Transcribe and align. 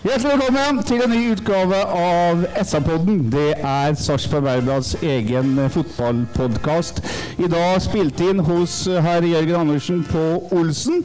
Hjertelig 0.00 0.30
velkommen 0.32 0.78
til 0.88 1.02
en 1.04 1.10
ny 1.12 1.18
utgave 1.34 1.76
av 1.92 2.46
SA-podden. 2.64 3.18
Det 3.28 3.50
er 3.58 3.96
Sarpsborg 4.00 4.46
Arbeiderblads 4.48 4.94
egen 5.04 5.58
fotballpodkast. 5.74 7.02
I 7.36 7.48
dag 7.52 7.76
spilt 7.84 8.22
inn 8.24 8.40
hos 8.46 8.78
herr 9.04 9.26
Jørgen 9.28 9.58
Andersen 9.60 10.00
på 10.08 10.22
Olsen. 10.56 11.04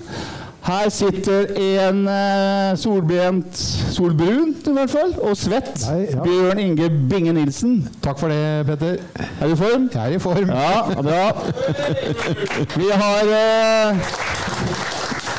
Her 0.63 0.87
sitter 0.89 1.51
en 1.59 1.99
eh, 2.07 2.71
solbrent, 2.79 3.59
solbrun 3.97 4.55
i 4.63 4.75
hvert 4.79 4.95
fall, 4.95 5.11
og 5.27 5.35
svett. 5.37 5.75
Nei, 5.89 6.07
ja. 6.13 6.23
Bjørn 6.23 6.63
Inge 6.63 6.87
Binge 7.11 7.35
Nilsen. 7.35 7.81
Takk 8.01 8.23
for 8.23 8.31
det, 8.31 8.63
Petter. 8.71 9.03
Er 9.19 9.51
du 9.51 9.57
i 9.57 9.59
form? 9.59 9.89
Jeg 9.91 10.05
er 10.05 10.15
i 10.15 10.23
form. 10.23 10.55
Ja, 10.55 11.01
bra. 11.03 11.25
Vi 12.79 12.89
har 12.95 13.35
eh, 13.43 14.07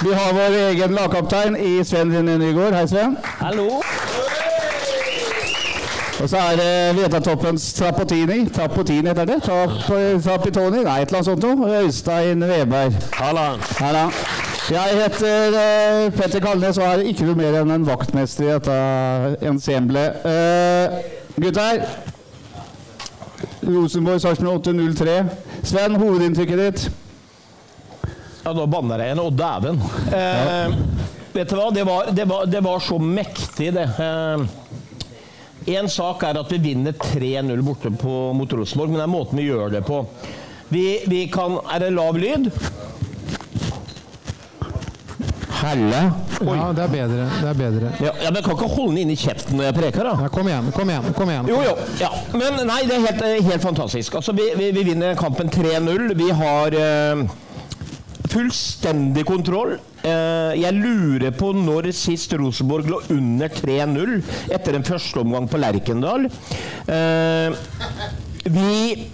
Vi 0.02 0.12
har 0.12 0.33
vår 0.33 0.56
egen 0.70 0.94
lagkaptein 0.94 1.56
i 1.56 1.84
Sven 1.84 2.16
Rune 2.16 2.39
Nygaard. 2.39 2.75
Hei, 2.75 2.86
Sven. 2.89 3.16
Hallo. 3.25 3.83
Og 6.20 6.28
så 6.28 6.36
er 6.36 6.56
det 6.56 6.97
Vetatoppens 7.02 7.72
Trappotini. 7.75 8.48
Trappotini 8.48 9.08
heter 9.08 9.24
det? 9.24 9.42
Trapp, 9.42 9.70
Trappitoni? 10.24 10.83
Nei, 10.84 11.00
et 11.02 11.08
eller 11.08 11.19
annet 11.19 11.24
sånt 11.24 11.44
noe. 11.44 11.78
Øystein 11.80 12.44
Veberg. 12.44 12.92
Halla. 13.17 14.11
Jeg 14.70 15.00
heter 15.02 15.56
uh, 15.56 16.12
Petter 16.12 16.41
Kalnes 16.41 16.78
og 16.78 16.84
er 16.84 17.06
ikke 17.08 17.28
noe 17.28 17.39
mer 17.39 17.61
enn 17.62 17.72
en 17.72 17.89
vaktmester 17.89 18.44
i 18.44 18.52
dette 18.52 18.77
ensemblet. 19.48 20.20
Uh, 20.28 21.00
gutter. 21.41 21.86
Rosenborg 23.64 24.20
Sarpsborg 24.20 24.61
803. 24.61 25.19
Sven, 25.64 25.97
hovedinntrykket 25.97 26.64
ditt? 26.67 26.89
Ja, 28.47 28.52
nå 28.55 28.62
banner 28.70 29.00
jeg 29.02 29.11
igjen. 29.11 29.20
Å, 29.25 29.30
dæven. 29.34 29.80
Eh, 30.14 30.75
vet 31.34 31.50
du 31.50 31.56
hva, 31.58 31.64
det 31.75 31.83
var, 31.89 32.12
det, 32.14 32.27
var, 32.30 32.44
det 32.47 32.61
var 32.62 32.83
så 32.84 33.00
mektig, 33.02 33.72
det. 33.75 33.86
Én 35.66 35.89
sak 35.91 36.22
er 36.28 36.39
at 36.39 36.52
vi 36.55 36.61
vinner 36.62 36.94
3-0 36.94 37.62
borte 37.67 37.91
på, 37.91 38.12
mot 38.39 38.52
Rosenborg, 38.55 38.92
men 38.92 39.00
det 39.00 39.06
er 39.08 39.11
måten 39.11 39.41
vi 39.41 39.48
gjør 39.48 39.72
det 39.74 39.80
på. 39.89 40.05
Vi, 40.70 40.84
vi 41.11 41.24
kan 41.30 41.58
Er 41.74 41.83
det 41.83 41.89
lav 41.94 42.19
lyd? 42.19 42.47
Helle. 45.57 46.02
Ja, 46.46 46.68
det 46.77 46.84
er 46.84 46.92
bedre. 46.92 47.27
Det 47.40 47.48
er 47.51 47.58
bedre. 47.58 47.90
Ja, 47.98 48.13
ja, 48.23 48.28
men 48.30 48.39
jeg 48.39 48.46
kan 48.46 48.55
ikke 48.55 48.68
holde 48.77 48.92
den 48.92 49.01
inni 49.02 49.17
kjeften 49.18 49.58
når 49.58 49.73
jeg 49.73 49.77
preker, 49.80 50.07
da. 50.07 50.13
Ja, 50.23 50.30
kom 50.36 50.51
igjen, 50.52 50.68
kom 50.77 50.92
igjen. 50.92 51.11
kom 51.18 51.33
igjen. 51.34 51.51
Jo, 51.51 51.58
jo. 51.67 51.74
Ja. 51.98 52.13
Men 52.36 52.63
nei, 52.68 52.78
det 52.86 53.01
er 53.01 53.08
helt, 53.08 53.27
eh, 53.27 53.42
helt 53.48 53.67
fantastisk. 53.67 54.20
Altså, 54.20 54.36
vi, 54.39 54.46
vi, 54.55 54.70
vi 54.77 54.86
vinner 54.92 55.18
kampen 55.18 55.51
3-0. 55.51 56.14
Vi 56.20 56.30
har 56.45 56.78
eh, 56.78 57.24
fullstendig 58.33 59.27
kontroll. 59.29 59.77
Eh, 60.07 60.55
jeg 60.61 60.77
lurer 60.77 61.35
på 61.37 61.53
når 61.57 61.91
sist 61.97 62.35
Rosenborg 62.39 62.91
lå 62.91 63.03
under 63.17 63.53
3-0 63.53 64.17
etter 64.55 64.79
en 64.79 64.87
første 64.87 65.23
omgang 65.23 65.48
på 65.51 65.61
Lerkendal. 65.61 66.29
Eh, 66.87 67.57
vi 68.47 69.07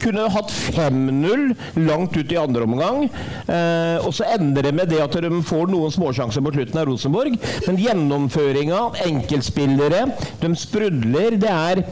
kunne 0.00 0.28
hatt 0.32 0.52
5-0 0.52 1.50
langt 1.82 2.16
ut 2.16 2.32
i 2.32 2.38
andre 2.40 2.64
omgang. 2.66 3.04
Eh, 3.50 3.98
og 4.04 4.14
så 4.16 4.28
ender 4.36 4.68
det 4.68 4.74
med 4.76 4.92
det 4.92 5.02
at 5.02 5.18
de 5.22 5.42
får 5.46 5.70
noen 5.72 5.92
småsjanser 5.94 6.44
på 6.44 6.54
slutten 6.54 6.80
av 6.80 6.88
Rosenborg. 6.88 7.36
Men 7.66 7.80
gjennomføringa, 7.84 8.80
enkeltspillere, 9.06 10.06
de 10.40 10.54
sprudler. 10.58 11.38
Det 11.40 11.52
er 11.52 11.84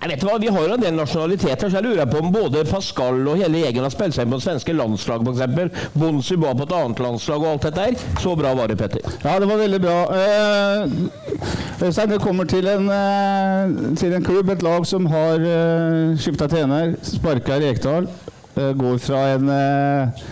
jeg 0.00 0.10
vet 0.14 0.22
hva, 0.24 0.36
Vi 0.40 0.48
har 0.48 0.64
jo 0.64 0.76
en 0.76 0.80
del 0.82 0.94
nasjonaliteter, 0.96 1.68
så 1.68 1.76
jeg 1.76 1.84
lurer 1.84 2.08
på 2.08 2.22
om 2.22 2.30
både 2.32 2.62
Pascal 2.68 3.20
og 3.28 3.36
hele 3.40 3.60
gjengen 3.60 3.84
har 3.84 3.92
spilt 3.92 4.16
seg 4.16 4.30
på 4.30 4.38
det 4.38 4.46
svenske 4.46 4.72
landslag 4.76 5.26
f.eks. 5.26 5.90
Bonsu 5.92 6.36
var 6.40 6.56
på 6.56 6.64
et 6.64 6.72
annet 6.78 7.02
landslag 7.04 7.44
og 7.44 7.50
alt 7.50 7.66
dette 7.68 7.84
her. 7.84 8.06
Så 8.22 8.32
bra 8.38 8.54
var 8.56 8.72
det, 8.72 8.78
Petter. 8.80 9.04
Ja, 9.24 9.36
det 9.42 9.50
var 9.50 9.60
veldig 9.60 9.80
bra. 9.84 9.98
Eh, 10.16 11.84
Øystein, 11.84 12.14
det 12.14 12.20
kommer 12.24 12.48
til 12.48 12.68
en, 12.68 12.88
eh, 12.88 13.94
til 14.00 14.16
en 14.16 14.24
klubb, 14.24 14.50
et 14.50 14.64
lag 14.64 14.88
som 14.88 15.06
har 15.12 15.44
eh, 15.44 16.16
skifta 16.16 16.48
trener. 16.48 16.96
Sparka 17.04 17.60
Rekdal. 17.60 18.08
Eh, 18.56 18.72
går 18.80 18.98
fra 19.04 19.20
en 19.34 19.52
eh, 19.52 20.24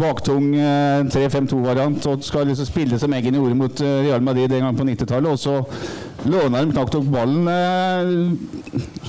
baktung 0.00 0.52
eh, 0.54 1.02
3-5-2-variant 1.12 2.08
og 2.10 2.24
skal 2.26 2.48
liksom 2.50 2.68
spille 2.68 3.00
som 3.00 3.14
Eggen 3.16 3.38
gjorde 3.38 3.58
mot 3.58 3.82
eh, 3.84 3.98
Real 4.08 4.24
Madrid 4.24 4.50
den 4.52 4.64
gangen 4.64 4.78
på 4.78 4.88
90-tallet. 4.88 5.32
Og 5.32 5.40
så 5.40 6.28
låner 6.30 6.64
de 6.66 6.74
knapt 6.76 6.96
nok 6.98 7.12
ballen. 7.14 7.50
Eh, 7.52 9.04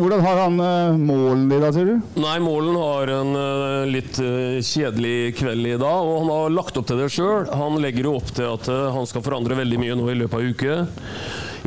hvordan 0.00 0.22
har 0.24 0.38
han 0.40 0.56
målen 1.04 1.44
i 1.52 1.58
dag, 1.60 1.74
tror 1.74 1.88
du? 1.90 2.20
Nei, 2.22 2.38
Målen 2.40 2.76
har 2.80 3.10
en 3.18 3.34
eh, 3.36 3.90
litt 3.90 4.16
eh, 4.22 4.56
kjedelig 4.64 5.34
kveld 5.36 5.68
i 5.68 5.76
dag, 5.76 6.06
og 6.08 6.22
han 6.22 6.32
har 6.32 6.54
lagt 6.56 6.78
opp 6.80 6.88
til 6.88 7.02
det 7.02 7.10
sjøl. 7.12 7.44
Han 7.52 7.76
legger 7.82 8.08
jo 8.08 8.16
opp 8.16 8.32
til 8.32 8.48
at 8.48 8.70
eh, 8.72 8.88
han 8.94 9.08
skal 9.10 9.24
forandre 9.26 9.58
veldig 9.60 9.80
mye 9.82 9.98
nå 10.00 10.08
i 10.08 10.16
løpet 10.22 10.38
av 10.38 10.48
uke. 10.54 10.78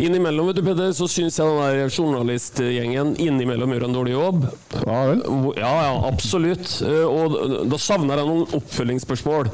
Innimellom 0.02 0.48
vet 0.50 0.58
du, 0.58 0.64
Petter, 0.66 0.90
så 0.98 1.06
syns 1.12 1.36
jeg 1.38 1.46
den 1.46 1.60
der 1.62 1.92
journalistgjengen 1.94 3.12
innimellom 3.22 3.76
gjør 3.76 3.84
en 3.86 3.94
dårlig 3.98 4.16
jobb. 4.16 4.48
Ja 4.80 5.00
vel? 5.12 5.20
Ja, 5.60 5.74
ja, 5.86 5.92
absolutt. 6.10 6.72
Eh, 6.82 7.04
Og 7.06 7.36
da 7.70 7.78
savner 7.82 8.18
jeg 8.18 8.30
noen 8.30 8.56
oppfølgingsspørsmål. 8.58 9.52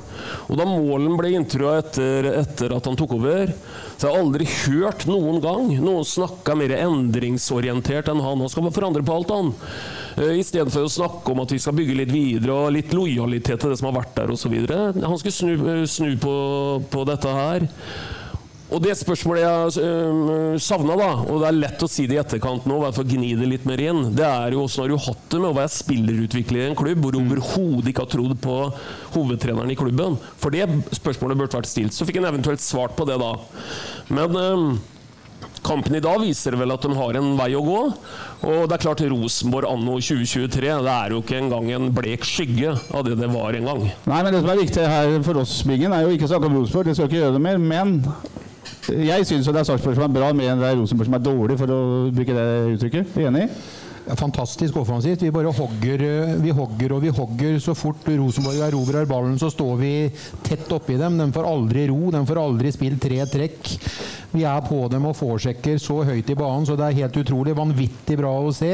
Og 0.47 0.59
da 0.59 0.67
Målen 0.69 1.17
ble 1.19 1.33
intervjua 1.35 1.79
etter, 1.81 2.29
etter 2.39 2.75
at 2.77 2.88
han 2.88 3.00
tok 3.00 3.17
over, 3.17 3.51
så 3.97 4.07
har 4.07 4.16
jeg 4.16 4.23
aldri 4.23 4.47
hørt 4.53 5.03
noen 5.09 5.41
gang 5.44 5.73
noen 5.83 6.07
snakke 6.07 6.56
mer 6.56 6.71
endringsorientert 6.77 8.07
enn 8.13 8.23
han. 8.23 8.39
Han 8.45 8.51
skal 8.51 8.63
bare 8.69 8.77
forandre 8.77 9.03
på 9.03 9.17
alt, 9.17 9.33
han. 9.35 9.51
Istedenfor 10.19 10.39
I 10.39 10.44
stedet 10.47 10.73
for 10.73 10.88
å 10.88 10.91
snakke 10.94 11.33
om 11.33 11.44
at 11.44 11.51
vi 11.51 11.59
skal 11.63 11.75
bygge 11.75 11.97
litt 12.00 12.13
videre 12.16 12.56
og 12.56 12.73
litt 12.75 12.95
lojalitet 12.95 13.59
til 13.59 13.73
det 13.73 13.79
som 13.79 13.89
har 13.91 14.00
vært 14.01 14.16
der 14.16 14.31
osv. 14.33 14.56
Han 15.03 15.19
skulle 15.19 15.35
snu, 15.35 15.53
eh, 15.75 15.83
snu 15.88 16.16
på, 16.19 16.38
på 16.91 17.03
dette 17.11 17.35
her. 17.35 17.67
Og 18.69 18.81
det 18.84 18.94
spørsmålet 19.00 19.41
jeg 19.41 19.85
øh, 19.88 20.59
savna, 20.62 20.97
da, 21.00 21.09
og 21.24 21.41
det 21.41 21.47
er 21.50 21.57
lett 21.57 21.85
å 21.85 21.90
si 21.90 22.06
det 22.09 22.19
i 22.19 22.22
etterkant 22.22 22.68
nå, 22.69 22.78
for 22.94 23.02
å 23.02 23.07
gni 23.09 23.31
det 23.40 23.47
litt 23.50 23.66
mer 23.69 23.81
inn, 23.81 24.03
det 24.13 24.28
er 24.28 24.53
jo 24.53 24.68
åssen 24.68 24.84
har 24.84 24.94
du 24.94 25.00
hatt 25.02 25.25
det 25.34 25.41
med 25.41 25.50
å 25.50 25.57
være 25.57 25.74
spillerutvikler 25.74 26.62
i 26.62 26.68
en 26.69 26.78
klubb 26.78 27.02
hvor 27.02 27.16
du 27.16 27.22
overhodet 27.24 27.90
ikke 27.90 28.06
har 28.06 28.13
trodd 28.13 28.38
på 28.44 28.59
hovedtreneren 29.16 29.74
i 29.74 29.80
klubben? 29.80 30.19
For 30.38 30.53
det 30.53 30.69
spørsmålet 31.00 31.41
burde 31.41 31.57
vært 31.57 31.72
stilt. 31.72 31.97
Så 31.97 32.06
fikk 32.06 32.22
en 32.22 32.30
eventuelt 32.30 32.62
svart 32.62 32.94
på 33.00 33.09
det 33.09 33.18
da. 33.22 33.34
Men 34.13 34.38
øh, 34.38 34.63
Kampen 35.63 35.96
i 35.96 36.01
dag 36.03 36.22
viser 36.24 36.56
vel 36.59 36.72
at 36.72 36.84
de 36.86 36.96
har 36.96 37.18
en 37.19 37.33
vei 37.39 37.50
å 37.57 37.62
gå. 37.63 37.80
Og 38.48 38.62
det 38.69 38.77
er 38.77 38.83
klart 38.83 39.04
Rosenborg 39.12 39.68
anno 39.68 39.98
2023 40.00 40.75
det 40.86 40.94
er 40.94 41.13
jo 41.13 41.19
ikke 41.24 41.39
engang 41.39 41.71
en 41.75 41.89
blek 41.95 42.27
skygge 42.27 42.75
av 42.95 43.04
det 43.07 43.18
det 43.19 43.30
var 43.33 43.57
en 43.57 43.68
gang. 43.68 43.81
Nei, 44.07 44.21
men 44.24 44.33
Det 44.33 44.44
som 44.44 44.51
er 44.54 44.62
viktig 44.62 44.86
her 44.94 45.16
for 45.25 45.42
oss, 45.42 45.60
Bingen, 45.68 45.95
er 45.95 46.06
jo 46.06 46.16
ikke 46.16 46.30
å 46.30 46.31
snakke 46.31 46.51
om 46.51 46.60
Rosenborg. 46.62 46.89
Det 46.89 46.95
skal 47.00 47.10
ikke 47.10 47.19
gjøre 47.19 47.36
det 47.36 47.44
mer. 47.44 47.60
Men 47.60 47.98
jeg 48.89 49.27
syns 49.27 49.50
det 49.50 49.62
er 49.62 49.68
Sarpsborg 49.68 50.00
som 50.00 50.07
er 50.07 50.16
bra, 50.16 50.31
mer 50.33 50.54
enn 50.54 50.63
det 50.63 50.71
er 50.71 50.80
Rosenborg 50.80 51.10
som 51.10 51.19
er 51.19 51.27
dårlig, 51.27 51.60
for 51.60 51.75
å 51.75 51.83
bruke 52.13 52.36
det 52.38 52.50
uttrykket. 52.75 53.21
Enig? 53.27 53.45
Ja, 54.10 54.16
Fantastisk 54.18 54.77
offensivt. 54.81 55.21
Vi 55.21 55.31
bare 55.31 55.51
hogger, 55.54 56.01
eh, 56.01 56.36
vi 56.42 56.50
hogger 56.56 56.95
og 56.95 57.04
vi 57.04 57.12
hogger. 57.13 57.60
Så 57.62 57.75
fort 57.77 58.07
Rosenborg 58.07 58.62
erobrer 58.66 59.06
ballen, 59.06 59.38
så 59.38 59.51
står 59.54 59.75
vi 59.77 59.92
tett 60.44 60.71
oppi 60.74 60.98
dem. 60.98 61.18
De 61.18 61.31
får 61.31 61.45
aldri 61.45 61.88
ro, 61.92 62.10
de 62.12 62.25
får 62.25 62.42
aldri 62.42 62.71
spilt 62.74 63.01
tre 63.01 63.21
trekk. 63.30 63.75
Vi 64.30 64.44
er 64.46 64.62
på 64.62 64.84
dem 64.92 65.08
og 65.10 65.16
forsjekker 65.18 65.80
så 65.81 66.04
høyt 66.06 66.30
i 66.30 66.38
banen, 66.38 66.66
så 66.68 66.76
det 66.78 66.86
er 66.86 66.98
helt 67.02 67.18
utrolig. 67.18 67.56
Vanvittig 67.58 68.18
bra 68.20 68.30
å 68.38 68.52
se. 68.54 68.72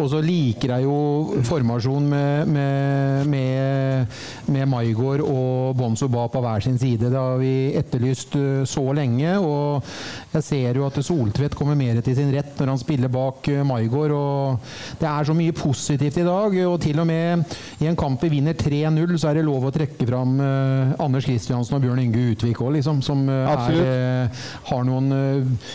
Og 0.00 0.08
så 0.10 0.18
liker 0.24 0.74
jeg 0.74 0.86
jo 0.88 1.42
formasjonen 1.46 2.08
med, 2.10 2.50
med, 2.50 3.30
med, 3.30 4.16
med 4.50 4.70
Maigård 4.70 5.22
og 5.22 5.76
Bonzo 5.78 6.08
Ba 6.10 6.26
på 6.32 6.42
hver 6.42 6.64
sin 6.64 6.78
side. 6.80 7.06
Det 7.06 7.20
har 7.20 7.38
vi 7.38 7.52
etterlyst 7.78 8.34
eh, 8.40 8.64
så 8.66 8.82
lenge. 8.96 9.36
Og 9.38 9.86
jeg 10.34 10.46
ser 10.48 10.80
jo 10.80 10.88
at 10.88 10.98
Soltvedt 11.06 11.54
kommer 11.58 11.78
mer 11.78 12.02
til 12.02 12.18
sin 12.18 12.34
rett 12.34 12.58
når 12.58 12.74
han 12.74 12.82
spiller 12.82 13.12
bak 13.14 13.46
eh, 13.52 13.62
Maigård. 13.66 14.16
Og 14.16 14.98
det 14.98 15.06
er 15.10 15.30
så 15.30 15.38
mye 15.38 15.54
positivt 15.54 16.18
i 16.18 16.26
dag. 16.26 16.58
Og 16.66 16.76
til 16.82 16.98
og 16.98 17.06
med 17.06 17.56
i 17.78 17.86
en 17.90 17.98
kamp 17.98 18.26
vi 18.26 18.32
vinner 18.34 18.58
3-0, 18.58 19.14
så 19.22 19.30
er 19.30 19.38
det 19.38 19.46
lov 19.46 19.70
å 19.70 19.74
trekke 19.74 20.10
fram 20.10 20.34
eh, 20.42 20.94
Anders 21.06 21.30
Kristiansen 21.30 21.78
og 21.78 21.86
Bjørn 21.86 22.02
Inge 22.08 22.26
Utvik 22.34 22.58
òg, 22.58 22.74
liksom. 22.80 23.04
Som 23.06 23.22
er, 23.30 23.46
Absolutt. 23.54 24.44
Har 24.80 24.88
noen 24.88 25.12
eh, 25.14 25.70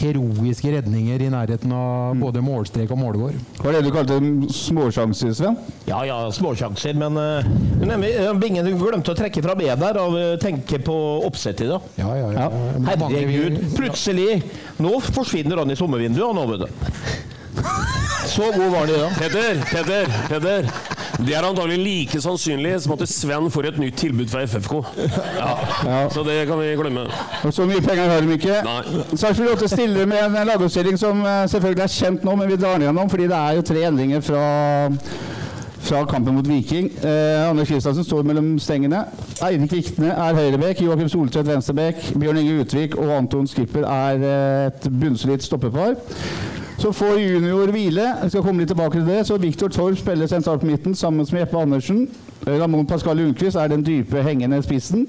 heroiske 0.00 0.72
redninger 0.72 1.22
i 1.22 1.30
nærheten 1.32 1.72
av 1.76 2.16
både 2.20 2.42
målstrek 2.44 2.92
og 2.94 3.00
målgård. 3.00 3.36
Hva 3.60 3.70
er 3.70 3.78
det 3.78 3.82
du 3.86 3.92
kalte 3.94 4.18
småsjanser, 4.56 5.34
Sven? 5.36 5.58
Ja 5.88 6.02
ja, 6.08 6.18
småsjanser, 6.34 6.96
men 6.98 7.18
uh, 7.20 7.50
nemlig, 7.82 8.14
eh, 8.16 8.32
Bingen 8.42 8.66
du 8.66 8.74
glemte 8.80 9.14
å 9.14 9.18
trekke 9.18 9.44
fra 9.44 9.56
B 9.58 9.68
der 9.68 10.00
og 10.02 10.16
eh, 10.18 10.34
tenke 10.42 10.80
på 10.82 10.96
oppsettet 11.28 11.70
da. 11.70 11.80
Ja, 12.00 12.14
ja, 12.18 12.30
ja. 12.36 12.48
Herregud, 12.88 13.60
plutselig 13.76 14.40
Nå 14.82 14.96
forsvinner 15.12 15.62
han 15.62 15.70
i 15.72 15.78
sommervinduet, 15.78 16.24
han 16.26 16.40
nå, 16.40 16.48
vet 16.54 16.66
du. 16.66 17.22
Så 18.32 18.48
god 18.54 18.68
var 18.72 18.80
han 18.80 18.94
i 18.94 18.98
dag. 18.98 19.20
Petter, 19.20 19.62
Petter, 19.70 20.18
Petter. 20.30 20.91
Det 21.18 21.34
er 21.36 21.44
antagelig 21.44 21.78
like 21.84 22.20
sannsynlig 22.24 22.72
som 22.82 22.94
at 22.96 23.04
Sven 23.08 23.50
får 23.52 23.68
et 23.68 23.80
nytt 23.82 23.98
tilbud 24.00 24.30
fra 24.32 24.46
FFK. 24.46 24.74
Ja. 25.36 26.08
Så 26.10 26.24
det 26.26 26.46
kan 26.48 26.60
vi 26.60 26.72
glemme. 26.78 27.04
Og 27.44 27.52
så 27.52 27.66
mye 27.68 27.82
penger 27.84 28.08
har 28.08 28.24
de 28.24 28.32
ikke. 28.38 28.56
Sarpsborg 29.16 29.52
8 29.58 29.68
stiller 29.68 30.06
med 30.06 30.24
en 30.24 30.48
lagoppstilling 30.48 30.98
som 30.98 31.20
eh, 31.26 31.44
selvfølgelig 31.52 31.84
er 31.84 31.94
kjent 31.98 32.24
nå, 32.24 32.36
men 32.36 32.50
vi 32.50 32.56
drar 32.56 32.78
den 32.78 32.88
gjennom 32.88 33.10
fordi 33.12 33.28
det 33.30 33.38
er 33.38 33.60
jo 33.60 33.68
tre 33.72 33.86
endringer 33.90 34.24
fra 34.24 34.42
fra 35.82 36.04
kampen 36.06 36.34
mot 36.34 36.48
Viking. 36.48 36.90
Eh, 37.04 37.50
Anders 37.50 37.68
Kristiansen 37.68 38.04
står 38.04 38.22
mellom 38.22 38.54
stengene. 38.62 39.04
Eirik 39.42 39.72
Vikne 39.72 40.12
er 40.14 40.36
høyrebekk. 40.38 40.84
Joakim 40.86 41.08
Soltvedt 41.10 41.48
venstrebekk. 41.50 42.04
Bjørn 42.22 42.38
Inge 42.38 42.60
Utvik 42.62 42.94
og 42.94 43.10
Anton 43.16 43.48
Skipper 43.50 43.86
er 43.88 44.22
eh, 44.22 44.66
et 44.70 44.86
bunnsolid 45.00 45.42
stoppepar. 45.42 45.96
Så 46.82 46.92
får 46.92 47.18
junior 47.18 47.70
hvile. 47.70 48.02
Jeg 48.22 48.30
skal 48.30 48.42
komme 48.42 48.64
litt 48.64 48.70
tilbake 48.72 48.98
til 48.98 49.06
det. 49.06 49.20
Så 49.26 49.36
Viktor 49.38 49.68
Torp 49.70 49.98
spiller 50.00 50.26
sentralt 50.26 50.60
på 50.60 50.66
midten 50.66 50.94
sammen 50.98 51.26
med 51.32 51.40
Jeppe 51.40 51.60
Andersen. 51.60 52.08
Ramón 52.46 52.86
Pascal 52.90 53.16
Lundqvist 53.16 53.56
er 53.56 53.68
den 53.70 53.84
dype, 53.86 54.22
hengende 54.22 54.58
spissen. 54.62 55.06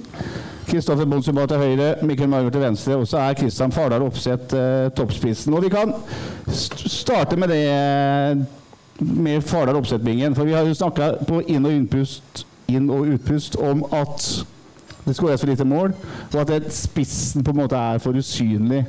Kristoffer 0.68 1.06
Bonsuba 1.10 1.48
til 1.50 1.58
høyre, 1.58 1.96
Mikkel 2.06 2.30
Marger 2.30 2.54
til 2.54 2.62
venstre. 2.62 2.96
Og 2.96 3.08
så 3.08 3.18
er 3.18 3.34
Kristian 3.34 3.72
Fardal 3.72 4.06
Opseth 4.06 4.54
eh, 4.56 4.92
toppspissen. 4.94 5.54
Og 5.54 5.64
vi 5.66 5.72
kan 5.74 5.96
st 6.48 6.86
starte 6.94 7.36
med 7.42 7.50
det 7.50 7.64
eh, 7.66 8.38
med 9.00 9.42
Fardal 9.42 9.82
Opseth-bingen. 9.82 10.36
For 10.36 10.46
vi 10.46 10.54
har 10.54 10.70
jo 10.70 10.78
snakka 10.78 11.10
på 11.28 11.42
inn- 11.48 11.66
og 11.66 11.74
utpust, 11.74 12.46
inn 12.68 12.90
og 12.90 13.10
utpust 13.16 13.58
om 13.58 13.82
at 13.90 14.46
det 15.08 15.18
skåres 15.18 15.42
for 15.42 15.50
lite 15.50 15.66
mål, 15.66 15.92
og 16.34 16.52
at 16.54 16.70
spissen 16.74 17.44
på 17.44 17.52
en 17.52 17.58
måte 17.58 17.76
er 17.76 17.98
for 17.98 18.14
usynlig. 18.16 18.86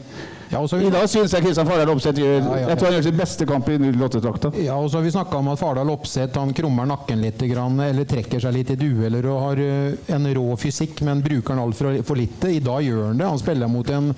Ja, 0.54 0.60
og 0.62 0.70
så 0.70 0.78
I 0.78 0.90
dag 0.92 1.08
syns 1.10 1.32
jeg 1.34 1.42
Kristian 1.42 1.66
Fardal 1.66 1.90
Opseth 1.90 2.20
gjør 2.20 2.36
Ja, 2.36 2.58
ja. 2.60 2.66
Jeg 2.70 2.78
tror 2.78 2.86
han 2.86 2.94
gjør 2.94 3.04
sin 3.08 3.16
beste 3.18 3.46
kamp 3.48 3.70
i 3.72 3.78
08-drakta. 3.82 4.50
Ja, 4.62 4.76
og 4.78 4.86
så 4.90 5.00
har 5.00 5.06
vi 5.06 5.10
snakka 5.14 5.40
om 5.40 5.48
at 5.50 5.58
Fardal 5.58 5.90
Opseth 5.90 6.38
han 6.38 6.52
krummer 6.54 6.86
nakken 6.86 7.24
litt, 7.24 7.42
eller 7.42 8.06
trekker 8.06 8.42
seg 8.42 8.54
litt 8.54 8.70
i 8.70 8.76
dueller 8.78 9.26
og 9.32 9.40
har 9.42 9.62
eh, 9.64 10.12
en 10.14 10.28
rå 10.38 10.44
fysikk, 10.60 11.02
men 11.06 11.24
bruker 11.24 11.56
han 11.56 11.62
altfor 11.64 11.98
for 12.06 12.20
lite. 12.20 12.52
I 12.54 12.60
dag 12.62 12.84
gjør 12.86 13.08
han 13.08 13.18
det. 13.18 13.26
Han 13.32 13.40
spiller 13.42 13.70
mot 13.72 13.90
en, 13.90 14.12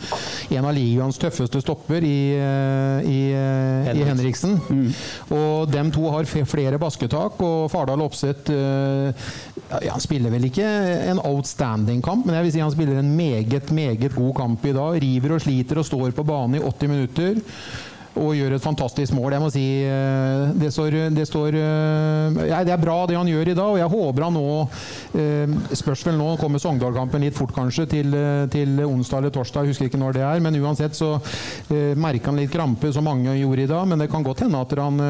en 0.59 0.69
av 0.69 0.77
ligaens 0.77 1.21
tøffeste 1.23 1.63
stopper 1.65 2.05
i, 2.05 2.19
eh, 2.37 3.09
i, 3.09 3.21
eh, 3.33 3.91
i 3.97 4.05
Henriksen. 4.05 4.59
Og 5.33 5.73
dem 5.73 5.93
to 5.95 6.05
har 6.13 6.29
flere 6.29 6.81
basketak, 6.83 7.41
og 7.41 7.71
Fardal 7.73 8.05
Opseth 8.05 8.53
ja, 8.53 9.81
Han 9.89 10.03
spiller 10.03 10.31
vel 10.31 10.47
ikke 10.51 10.67
en 11.09 11.21
outstanding 11.25 12.03
kamp, 12.05 12.27
men 12.27 12.37
jeg 12.37 12.47
vil 12.47 12.55
si 12.55 12.63
han 12.65 12.75
spiller 12.75 13.01
en 13.01 13.15
meget, 13.17 13.73
meget 13.73 14.13
god 14.15 14.35
kamp 14.37 14.69
i 14.69 14.75
dag. 14.77 15.01
River 15.03 15.39
og 15.39 15.43
sliter 15.43 15.81
og 15.81 15.89
står 15.89 16.13
på 16.17 16.26
banen 16.29 16.59
i 16.59 16.65
80 16.65 16.93
minutter 16.93 17.45
og 18.17 18.33
gjør 18.37 18.57
et 18.57 18.65
fantastisk 18.65 19.15
mål. 19.17 19.35
Jeg 19.37 19.43
må 19.43 19.49
si 19.53 19.65
eh, 19.85 20.55
Det 20.57 20.71
står, 20.73 20.97
det, 21.15 21.27
står 21.29 21.59
eh, 21.61 22.39
ja, 22.51 22.63
det 22.67 22.73
er 22.75 22.81
bra 22.81 22.99
det 23.09 23.19
han 23.19 23.29
gjør 23.29 23.53
i 23.53 23.57
dag, 23.57 23.73
og 23.75 23.81
jeg 23.81 23.93
håper 23.93 24.27
han 24.27 24.37
nå 24.37 24.47
eh, 25.21 25.57
Spørs 25.77 26.05
vel 26.09 26.19
nå, 26.19 26.31
kommer 26.41 26.63
Sogndal-kampen 26.63 27.25
litt 27.25 27.37
fort 27.37 27.53
kanskje 27.57 27.87
til, 27.91 28.17
til 28.53 28.81
onsdag 28.87 29.25
eller 29.25 29.35
torsdag, 29.35 29.67
jeg 29.67 29.75
husker 29.75 29.91
ikke 29.91 30.01
når 30.01 30.17
det 30.17 30.25
er. 30.27 30.43
Men 30.45 30.57
uansett 30.61 30.97
så 30.97 31.17
merker 31.99 32.31
han 32.31 32.41
litt 32.41 32.53
krampe, 32.53 32.91
som 32.95 33.05
mange 33.07 33.35
gjorde 33.37 33.65
i 33.65 33.69
dag. 33.71 33.85
Men 33.89 34.01
det 34.01 34.09
kan 34.13 34.25
godt 34.25 34.45
hende 34.45 34.61
at 34.63 34.73
han, 34.81 35.01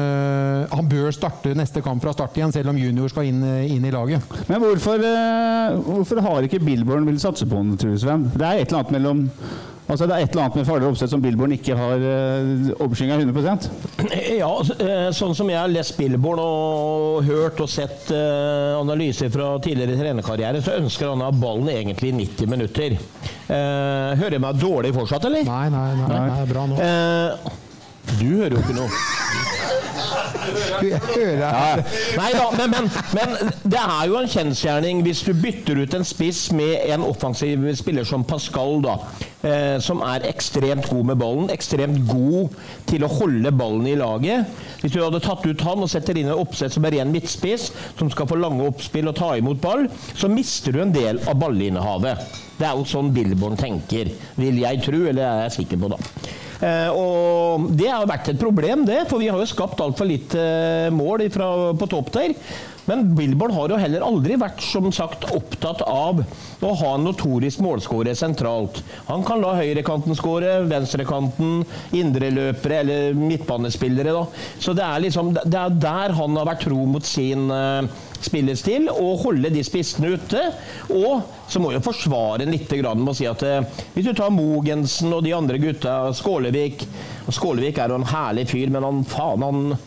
han 0.71 0.89
bør 0.89 1.13
starte 1.15 1.53
neste 1.57 1.83
kamp 1.85 2.03
fra 2.03 2.13
start 2.15 2.37
igjen, 2.37 2.53
selv 2.55 2.73
om 2.73 2.79
junior 2.81 3.11
skal 3.11 3.29
inn, 3.29 3.41
inn 3.67 3.87
i 3.87 3.93
laget. 3.93 4.25
Men 4.49 4.61
hvorfor, 4.63 5.03
hvorfor 5.87 6.21
har 6.25 6.47
ikke 6.47 6.61
Billborn 6.63 7.07
villet 7.07 7.23
satse 7.23 7.47
på 7.47 7.61
den, 7.61 7.75
tror 7.79 7.95
du, 7.95 8.01
Sven? 8.01 8.29
Det 8.35 8.45
er 8.45 8.61
et 8.61 8.69
eller 8.69 8.83
annet 8.83 8.95
mellom 8.97 9.25
Altså 9.87 10.07
Det 10.07 10.15
er 10.15 10.25
et 10.25 10.33
eller 10.33 10.43
annet 10.43 10.57
med 10.59 10.65
Fardal 10.67 10.91
Opseth 10.91 11.13
som 11.13 11.21
Billborn 11.23 11.53
ikke 11.55 11.75
har 11.79 12.01
uh, 12.03 12.71
overskygga 12.83 13.19
100% 13.23 13.67
Ja, 14.35 14.49
eh, 14.83 15.07
sånn 15.15 15.35
som 15.37 15.47
jeg 15.51 15.59
har 15.61 15.71
lest 15.71 15.95
Billborn 15.99 16.41
og 16.43 17.23
hørt 17.27 17.61
og 17.63 17.69
sett 17.71 18.11
eh, 18.13 18.73
analyser 18.77 19.31
fra 19.33 19.53
tidligere 19.63 19.95
trenerkarriere, 19.99 20.61
så 20.63 20.75
ønsker 20.77 21.11
han 21.11 21.23
å 21.23 21.29
ha 21.29 21.35
ballen 21.35 21.71
egentlig 21.71 22.11
i 22.11 22.17
90 22.19 22.51
minutter. 22.51 22.97
Eh, 22.97 24.11
hører 24.19 24.37
jeg 24.37 24.43
meg 24.43 24.59
dårlig 24.61 24.93
fortsatt, 24.95 25.27
eller? 25.29 25.47
Nei, 25.47 25.63
nei, 25.73 25.87
nei, 26.01 26.09
nei, 26.11 26.41
er 26.43 26.51
bra 26.51 26.67
nå. 26.69 26.77
Eh, 26.83 27.55
du 28.19 28.27
hører 28.37 28.57
jo 28.57 28.63
ikke 28.63 28.77
noe. 28.77 29.01
Hører 30.47 31.83
Nei 32.17 32.29
da, 32.33 32.45
men, 32.57 32.73
men, 32.73 32.89
men 33.17 33.53
det 33.67 33.81
er 33.81 34.03
jo 34.09 34.19
en 34.19 34.29
kjensgjerning 34.31 35.01
hvis 35.05 35.23
du 35.27 35.33
bytter 35.37 35.81
ut 35.83 35.97
en 35.97 36.07
spiss 36.07 36.47
med 36.55 36.87
en 36.93 37.05
offensiv 37.07 37.65
spiller 37.77 38.07
som 38.07 38.25
Pascal, 38.27 38.79
da. 38.85 38.97
Eh, 39.45 39.77
som 39.83 40.01
er 40.01 40.25
ekstremt 40.25 40.87
god 40.89 41.11
med 41.11 41.19
ballen. 41.21 41.51
Ekstremt 41.53 41.99
god 42.09 42.55
til 42.89 43.05
å 43.05 43.11
holde 43.11 43.51
ballen 43.53 43.85
i 43.89 43.97
laget. 43.99 44.49
Hvis 44.81 44.95
du 44.95 45.01
hadde 45.03 45.21
tatt 45.23 45.45
ut 45.45 45.65
han 45.67 45.85
og 45.85 45.91
setter 45.91 46.17
inn 46.17 46.31
en 46.31 46.41
oppsett 46.41 46.73
som 46.73 46.87
er 46.87 46.97
ren 46.97 47.13
midtspiss, 47.13 47.69
som 47.99 48.09
skal 48.13 48.29
få 48.29 48.39
lange 48.39 48.65
oppspill 48.67 49.11
og 49.11 49.17
ta 49.19 49.35
imot 49.37 49.61
ball, 49.61 49.85
så 50.17 50.31
mister 50.31 50.73
du 50.73 50.81
en 50.83 50.95
del 50.95 51.21
av 51.27 51.37
ballinnehavet. 51.41 52.25
Det 52.57 52.65
er 52.65 52.73
jo 52.79 52.89
sånn 52.89 53.13
Billborn 53.13 53.57
tenker, 53.59 54.09
vil 54.39 54.61
jeg 54.63 54.81
tro, 54.85 55.03
eller 55.05 55.23
er 55.27 55.41
jeg 55.45 55.59
sikker 55.59 55.83
på, 55.83 55.93
da. 55.93 56.01
Eh, 56.63 56.89
og 56.89 57.69
det 57.77 57.91
har 57.91 58.07
vært 58.09 58.31
et 58.33 58.41
problem, 58.41 58.85
det, 58.87 59.03
for 59.11 59.21
vi 59.21 59.29
har 59.29 59.41
jo 59.41 59.49
skapt 59.49 59.81
altfor 59.83 60.09
lite 60.09 60.41
eh, 60.41 60.89
mål 60.93 61.27
fra, 61.33 61.51
på 61.77 61.89
topp 61.91 62.11
der. 62.15 62.33
Men 62.87 63.03
Billboard 63.17 63.51
har 63.51 63.73
jo 63.73 63.77
heller 63.81 64.03
aldri 64.05 64.37
vært 64.39 64.61
som 64.63 64.87
sagt 64.95 65.25
opptatt 65.35 65.81
av 65.83 66.21
å 66.63 66.69
ha 66.79 66.91
en 66.95 67.03
notorisk 67.03 67.59
målskårer 67.65 68.15
sentralt. 68.15 68.79
Han 69.09 69.25
kan 69.27 69.43
la 69.43 69.57
høyrekanten 69.59 70.15
skåre, 70.15 70.61
venstrekanten, 70.71 71.65
indreløpere 71.99 72.79
eller 72.85 73.19
midtbanespillere. 73.19 74.15
Da. 74.15 74.23
Så 74.63 74.75
det 74.77 74.87
er 74.87 75.03
liksom 75.03 75.33
det 75.35 75.59
er 75.59 75.75
der 75.83 76.15
han 76.15 76.39
har 76.39 76.47
vært 76.47 76.63
tro 76.63 76.79
mot 76.87 77.03
sin 77.03 77.51
eh, 78.17 78.23
spillestil, 78.25 78.89
og 78.91 79.23
holde 79.25 79.51
de 79.53 79.63
spissene 79.65 80.13
ute. 80.15 80.43
Og 80.93 81.21
så 81.49 81.61
må 81.61 81.71
jeg 81.73 81.85
forsvare 81.85 82.47
litt 82.49 82.71
med 82.71 83.11
å 83.13 83.15
si 83.17 83.27
at 83.29 83.43
eh, 83.47 83.61
hvis 83.93 84.07
du 84.09 84.13
tar 84.17 84.33
Mogensen 84.33 85.13
og 85.13 85.23
de 85.25 85.35
andre 85.37 85.59
gutta, 85.61 86.13
Skålevik 86.17 86.85
og 87.27 87.35
Skålevik 87.35 87.77
er 87.77 87.93
jo 87.93 88.01
en 88.01 88.09
herlig 88.09 88.47
fyr, 88.51 88.71
men 88.73 88.85
han 88.87 89.05
faen, 89.07 89.43
han 89.43 89.77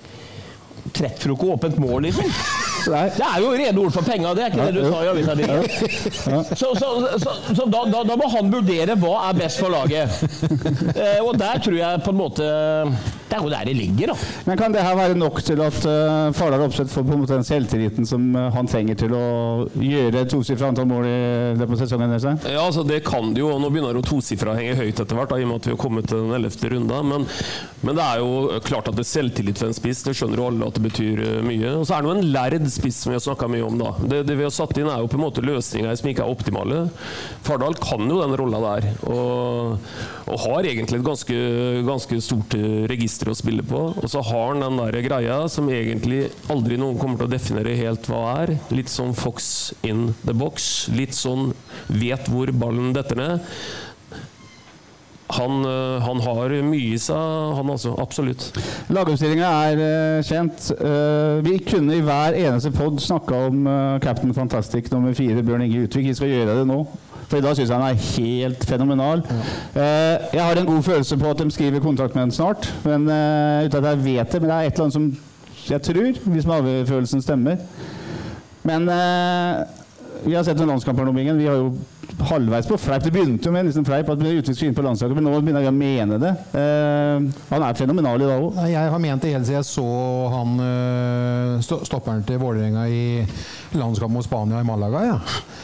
treffer 0.96 1.30
jo 1.30 1.36
ikke 1.36 1.54
åpent 1.54 1.80
mål, 1.82 2.08
liksom. 2.08 2.32
Det 2.86 3.26
er 3.26 3.38
jo 3.42 3.52
rene 3.52 3.84
ord 3.84 3.94
for 3.94 4.06
penga, 4.06 4.34
det 4.36 4.46
er 4.46 4.52
ikke 4.52 4.66
det 4.66 4.80
du 4.80 4.88
sa 4.88 5.02
i 5.04 5.10
avisa 5.12 5.36
di? 5.36 5.48
Så, 6.60 6.72
så, 6.78 6.88
så, 7.20 7.36
så 7.54 7.66
da, 7.70 7.84
da, 7.92 8.02
da 8.08 8.16
må 8.18 8.28
han 8.32 8.50
vurdere 8.52 8.96
hva 9.00 9.14
er 9.28 9.40
best 9.40 9.60
for 9.62 9.72
laget. 9.72 10.20
Eh, 10.90 11.20
og 11.22 11.36
der 11.38 11.60
tror 11.62 11.76
jeg 11.76 12.00
på 12.04 12.12
en 12.12 12.18
måte 12.18 12.46
Det 13.30 13.36
er 13.36 13.44
jo 13.44 13.50
der 13.52 13.68
det 13.68 13.74
ligger, 13.78 14.10
da. 14.10 14.14
Men 14.48 14.58
kan 14.58 14.74
det 14.74 14.82
her 14.82 14.96
være 14.98 15.16
nok 15.18 15.38
til 15.46 15.60
at 15.62 15.76
uh, 15.86 16.32
Fardal 16.34 16.64
Opseth 16.66 16.90
får 16.90 17.04
på 17.06 17.14
en 17.14 17.22
måte 17.22 17.36
den 17.36 17.46
selvtilliten 17.46 18.08
som 18.08 18.24
eh, 18.34 18.48
han 18.54 18.68
trenger 18.70 18.98
til 18.98 19.14
å 19.14 19.26
gjøre 19.78 20.24
tosifra 20.30 20.70
antall 20.72 20.88
mål 20.90 21.06
i 21.06 21.14
løpet 21.60 21.76
av 21.76 21.82
sesongen? 21.84 22.16
Ja, 22.50 22.64
altså 22.64 22.82
Det 22.86 23.02
kan 23.06 23.30
det 23.34 23.44
jo. 23.44 23.52
Nå 23.62 23.70
begynner 23.70 23.96
jo 23.96 24.02
tosifra 24.06 24.54
å 24.54 24.58
henge 24.58 24.74
høyt 24.80 24.98
etter 24.98 25.18
hvert, 25.18 25.30
da, 25.30 25.38
i 25.38 25.46
og 25.46 25.52
med 25.52 25.60
at 25.60 25.68
vi 25.70 25.74
har 25.76 25.80
kommet 25.80 26.10
til 26.10 26.24
den 26.24 26.34
ellevte 26.40 26.72
runda. 26.74 27.00
Men, 27.06 27.28
men 27.86 28.00
det 28.00 28.06
er 28.06 28.24
jo 28.24 28.60
klart 28.66 28.90
at 28.90 28.98
det 28.98 29.06
er 29.06 29.10
selvtillit 29.12 29.62
for 29.62 29.70
en 29.70 29.78
spiss. 29.78 30.02
Det 30.06 30.16
skjønner 30.18 30.42
jo 30.42 30.48
alle 30.50 30.70
at 30.72 30.80
det 30.80 30.84
betyr 30.88 31.24
eh, 31.26 31.38
mye. 31.46 31.76
Og 31.78 31.86
så 31.86 31.96
er 31.96 32.02
det 32.02 32.10
jo 32.10 32.16
en 32.18 32.32
lærd 32.34 32.58
spiss 32.72 33.02
som 33.02 33.12
vi 33.12 33.18
har 33.18 33.24
snakka 33.24 33.48
mye 33.50 33.66
om. 33.66 33.78
da. 33.80 33.92
Det, 34.00 34.22
det 34.28 34.36
vi 34.38 34.46
har 34.46 34.54
satt 34.54 34.76
inn, 34.78 34.88
er 34.90 35.02
jo 35.02 35.10
på 35.10 35.18
en 35.18 35.24
måte 35.26 35.44
løsninger 35.44 35.98
som 35.98 36.10
ikke 36.10 36.24
er 36.24 36.34
optimale. 36.34 36.80
Fardal 37.46 37.76
kan 37.80 38.06
jo 38.08 38.20
den 38.22 38.36
rolla 38.38 38.60
der, 38.64 38.88
og, 39.10 39.90
og 40.30 40.42
har 40.44 40.68
egentlig 40.70 41.00
et 41.00 41.06
ganske, 41.06 41.38
ganske 41.88 42.20
stort 42.24 42.56
eh, 42.58 42.84
register 42.90 43.32
å 43.32 43.36
spille 43.38 43.64
på. 43.66 43.82
Og 43.96 44.08
så 44.10 44.22
har 44.30 44.52
han 44.52 44.64
den 44.64 44.80
der 44.80 45.00
greia 45.06 45.42
som 45.52 45.70
egentlig 45.72 46.26
aldri 46.52 46.78
noen 46.80 46.98
kommer 47.00 47.20
til 47.20 47.30
å 47.30 47.34
definere 47.34 47.76
helt 47.78 48.08
hva 48.10 48.24
er. 48.44 48.56
Litt 48.74 48.92
sånn 48.92 49.14
Fox 49.18 49.70
in 49.86 50.10
the 50.24 50.36
box. 50.36 50.88
Litt 50.94 51.16
sånn 51.16 51.52
vet 51.90 52.30
hvor 52.30 52.52
ballen 52.54 52.94
detter 52.96 53.18
ned. 53.18 53.54
Han, 55.36 55.64
øh, 55.66 56.00
han 56.02 56.20
har 56.24 56.54
mye 56.66 56.94
i 56.94 56.98
seg, 56.98 57.54
han 57.56 57.70
altså. 57.70 57.94
Absolutt. 58.02 58.48
Lagoppstillinga 58.90 59.50
er 59.70 59.82
eh, 59.84 60.24
kjent. 60.26 60.70
Eh, 60.74 61.38
vi 61.46 61.58
kunne 61.66 61.96
i 61.96 62.02
hver 62.04 62.36
eneste 62.38 62.72
pod 62.74 62.98
snakka 63.02 63.46
om 63.50 63.62
eh, 63.66 64.00
Captain 64.02 64.34
Fantastic 64.34 64.90
nummer 64.90 65.14
fire, 65.14 65.42
Bjørn 65.46 65.66
Inge 65.66 65.84
Utvik. 65.86 66.10
Vi 66.10 66.18
skal 66.18 66.34
gjøre 66.34 66.58
det 66.60 66.66
nå. 66.70 66.82
For 67.30 67.38
i 67.38 67.44
dag 67.44 67.54
syns 67.54 67.70
jeg 67.70 67.78
han 67.78 67.86
er 67.86 68.06
helt 68.18 68.64
fenomenal. 68.66 69.20
Ja. 69.76 69.82
jeg 70.34 70.42
har 70.42 70.58
en 70.58 70.66
god 70.66 70.82
følelse 70.82 71.18
på 71.20 71.30
at 71.30 71.38
de 71.38 71.50
skriver 71.54 71.82
kontrakt 71.84 72.16
med 72.16 72.24
ham 72.24 72.32
snart. 72.34 72.66
Men, 72.82 73.06
eh, 73.06 73.66
uten 73.68 73.84
at 73.84 73.90
jeg 73.92 74.04
vet 74.04 74.32
det. 74.32 74.40
Men 74.42 74.50
det 74.50 74.56
er 74.56 74.66
et 74.66 74.72
eller 74.72 74.88
annet 74.88 74.98
som 74.98 75.10
jeg 75.70 75.82
tror, 75.82 76.32
hvis 76.32 76.46
magefølelsen 76.46 77.22
stemmer. 77.22 77.56
Men 78.62 78.88
eh, 78.88 79.60
vi 80.24 80.34
har 80.34 80.44
sett 80.44 80.58
noen 80.58 80.74
landskamper 80.74 81.12
Bingen. 81.14 81.38
Vi 81.38 81.46
har 81.48 81.60
jo 81.60 81.72
halvveis 82.28 82.66
på 82.68 82.76
fleip. 82.80 83.02
Det 83.04 83.12
begynte 83.14 83.48
jo 83.48 83.52
med 83.54 83.64
en 83.64 83.70
liten 83.70 83.86
fleip 83.86 84.08
at 84.12 84.20
Utvik 84.20 84.56
skulle 84.56 84.70
inn 84.70 84.76
på 84.76 84.84
landslaget, 84.84 85.16
men 85.16 85.24
nå 85.26 85.40
begynner 85.40 85.64
vi 85.64 85.70
å 85.70 85.74
mene 85.76 86.18
det. 86.22 86.32
Eh, 86.60 87.28
han 87.50 87.64
er 87.66 87.78
fenomenal 87.78 88.20
i 88.22 88.28
dag 88.28 88.44
òg. 88.48 88.60
Jeg 88.70 88.92
har 88.94 89.02
ment 89.02 89.22
det 89.24 89.32
helt 89.34 89.48
siden 89.48 89.60
jeg 89.60 89.68
så 89.70 89.86
han 90.34 90.60
øh, 90.64 91.80
stopperen 91.86 92.22
til 92.28 92.40
Vålerenga 92.42 92.84
i 92.90 93.02
landskamp 93.78 94.12
mot 94.16 94.26
Spania 94.26 94.60
i 94.60 94.66
Malaga. 94.66 95.02
Ja. 95.06 95.18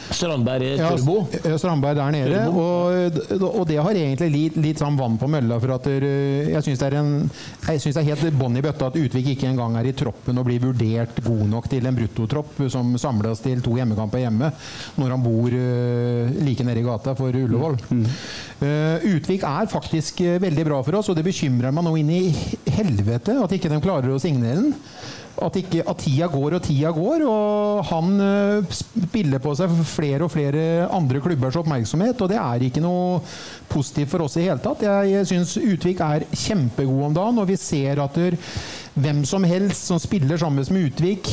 Strandberg 0.07 0.63
i 0.63 0.75
Turbo. 0.79 1.17
Ja, 1.43 1.57
Strandberg 1.59 1.97
der 1.99 2.11
nede. 2.15 2.43
Og, 2.47 3.47
og 3.49 3.65
det 3.67 3.79
har 3.83 3.97
egentlig 3.99 4.29
litt, 4.31 4.59
litt 4.63 4.79
sånn 4.79 4.95
vann 4.99 5.17
på 5.19 5.27
mølla. 5.31 5.57
For 5.59 5.75
at 5.75 5.89
øh, 5.91 6.47
jeg 6.53 6.63
syns 6.63 6.79
det, 6.83 6.87
er 6.93 6.97
en- 7.01 7.29
jeg 7.67 7.81
synes 7.83 7.97
det 7.97 8.03
er 8.05 8.09
helt 8.13 8.37
bånn 8.39 8.55
i 8.59 8.63
bøtta 8.63 8.87
at 8.91 8.95
Utvik 8.99 9.33
ikke 9.33 9.49
engang 9.51 9.75
er 9.79 9.89
i 9.89 9.95
troppen 9.97 10.39
og 10.39 10.47
blir 10.47 10.63
vurdert 10.63 11.19
god 11.25 11.43
nok 11.51 11.67
til 11.71 11.85
en 11.89 11.97
bruttotropp 11.99 12.61
som 12.71 12.95
samles 13.01 13.41
til 13.43 13.59
to 13.65 13.75
hjemmekamper 13.77 14.23
hjemme, 14.23 14.51
når 14.97 15.13
han 15.17 15.25
bor 15.25 15.51
øh, 15.59 16.31
like 16.47 16.65
nede 16.65 16.81
i 16.81 16.85
gata 16.85 17.15
for 17.17 17.35
Ullevål. 17.35 17.77
Eh, 18.57 19.05
Utvik 19.13 19.45
er 19.45 19.69
faktisk 19.69 20.23
eh, 20.25 20.39
veldig 20.41 20.65
bra 20.65 20.81
for 20.85 20.99
oss, 20.99 21.11
og 21.11 21.17
det 21.17 21.27
bekymrer 21.27 21.73
meg 21.75 21.85
nå 21.85 21.93
inn 21.99 22.09
i 22.15 22.23
helvete 22.77 23.37
at 23.43 23.53
ikke 23.53 23.71
de 23.71 23.83
klarer 23.83 24.13
å 24.13 24.21
signere 24.21 24.63
den. 24.63 24.75
At, 25.37 25.53
ikke, 25.59 25.83
at 25.85 25.99
tida 26.01 26.25
går 26.33 26.55
og 26.57 26.63
tida 26.65 26.89
går, 26.95 27.21
og 27.29 27.83
han 27.91 28.15
eh, 28.25 28.71
spiller 28.73 29.43
på 29.43 29.53
seg 29.59 29.75
flere 29.85 30.25
og 30.25 30.33
flere 30.33 30.87
andre 30.89 31.21
klubbers 31.21 31.59
oppmerksomhet, 31.61 32.23
og 32.25 32.31
det 32.31 32.39
er 32.41 32.65
ikke 32.65 32.81
noe 32.81 33.19
positivt 33.69 34.15
for 34.15 34.25
oss 34.25 34.39
i 34.41 34.47
hele 34.47 34.63
tatt. 34.63 34.81
Jeg, 34.87 35.27
syns 35.29 35.53
Utvik 35.61 36.01
er 36.01 36.25
kjempegod 36.33 37.11
om 37.11 37.19
dagen, 37.19 37.43
og 37.43 37.51
vi 37.51 37.59
ser 37.61 38.01
at 38.01 38.17
hvem 38.97 39.21
som 39.29 39.45
helst 39.45 39.91
som 39.91 40.01
spiller 40.01 40.41
sammen 40.41 40.65
med 40.73 40.89
Utvik 40.89 41.29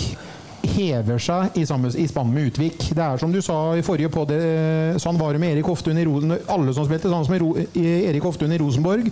hever 0.68 1.20
seg 1.22 1.58
i, 1.60 1.64
samme, 1.68 1.90
i 1.98 2.06
spann 2.08 2.32
med 2.32 2.50
Utvik. 2.50 2.88
Det 2.96 3.02
er 3.04 3.20
som 3.20 3.32
du 3.32 3.40
sa 3.44 3.56
i 3.76 3.84
forrige 3.84 4.10
på 4.12 4.24
det, 4.28 4.40
sånn 5.02 5.18
var 5.20 5.34
det 5.34 5.42
med 5.42 5.54
Erik 5.54 5.68
Hoftun 5.68 5.98
i 6.00 6.04
Rosen, 6.06 6.34
Alle 6.50 6.74
som 6.76 6.86
spilte 6.88 7.10
sånn 7.12 7.26
som 7.26 7.34
Erik 7.36 8.24
Hoftun 8.24 8.54
i 8.54 8.58
Rosenborg, 8.60 9.10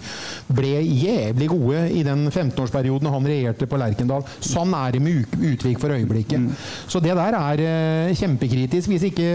ble 0.52 0.72
jævlig 0.80 1.48
gode 1.52 1.84
i 1.92 2.02
den 2.06 2.24
15-årsperioden 2.30 3.10
han 3.12 3.28
regjerte 3.28 3.68
på 3.68 3.80
Lerkendal. 3.80 4.26
Sånn 4.42 4.74
er 4.78 4.96
det 4.96 5.02
med 5.04 5.36
Utvik 5.52 5.80
for 5.82 5.92
øyeblikket. 5.94 6.48
Så 6.90 7.02
det 7.02 7.14
der 7.18 7.36
er 7.38 7.62
eh, 7.66 8.14
kjempekritisk. 8.18 8.90
Hvis 8.92 9.06
ikke 9.10 9.28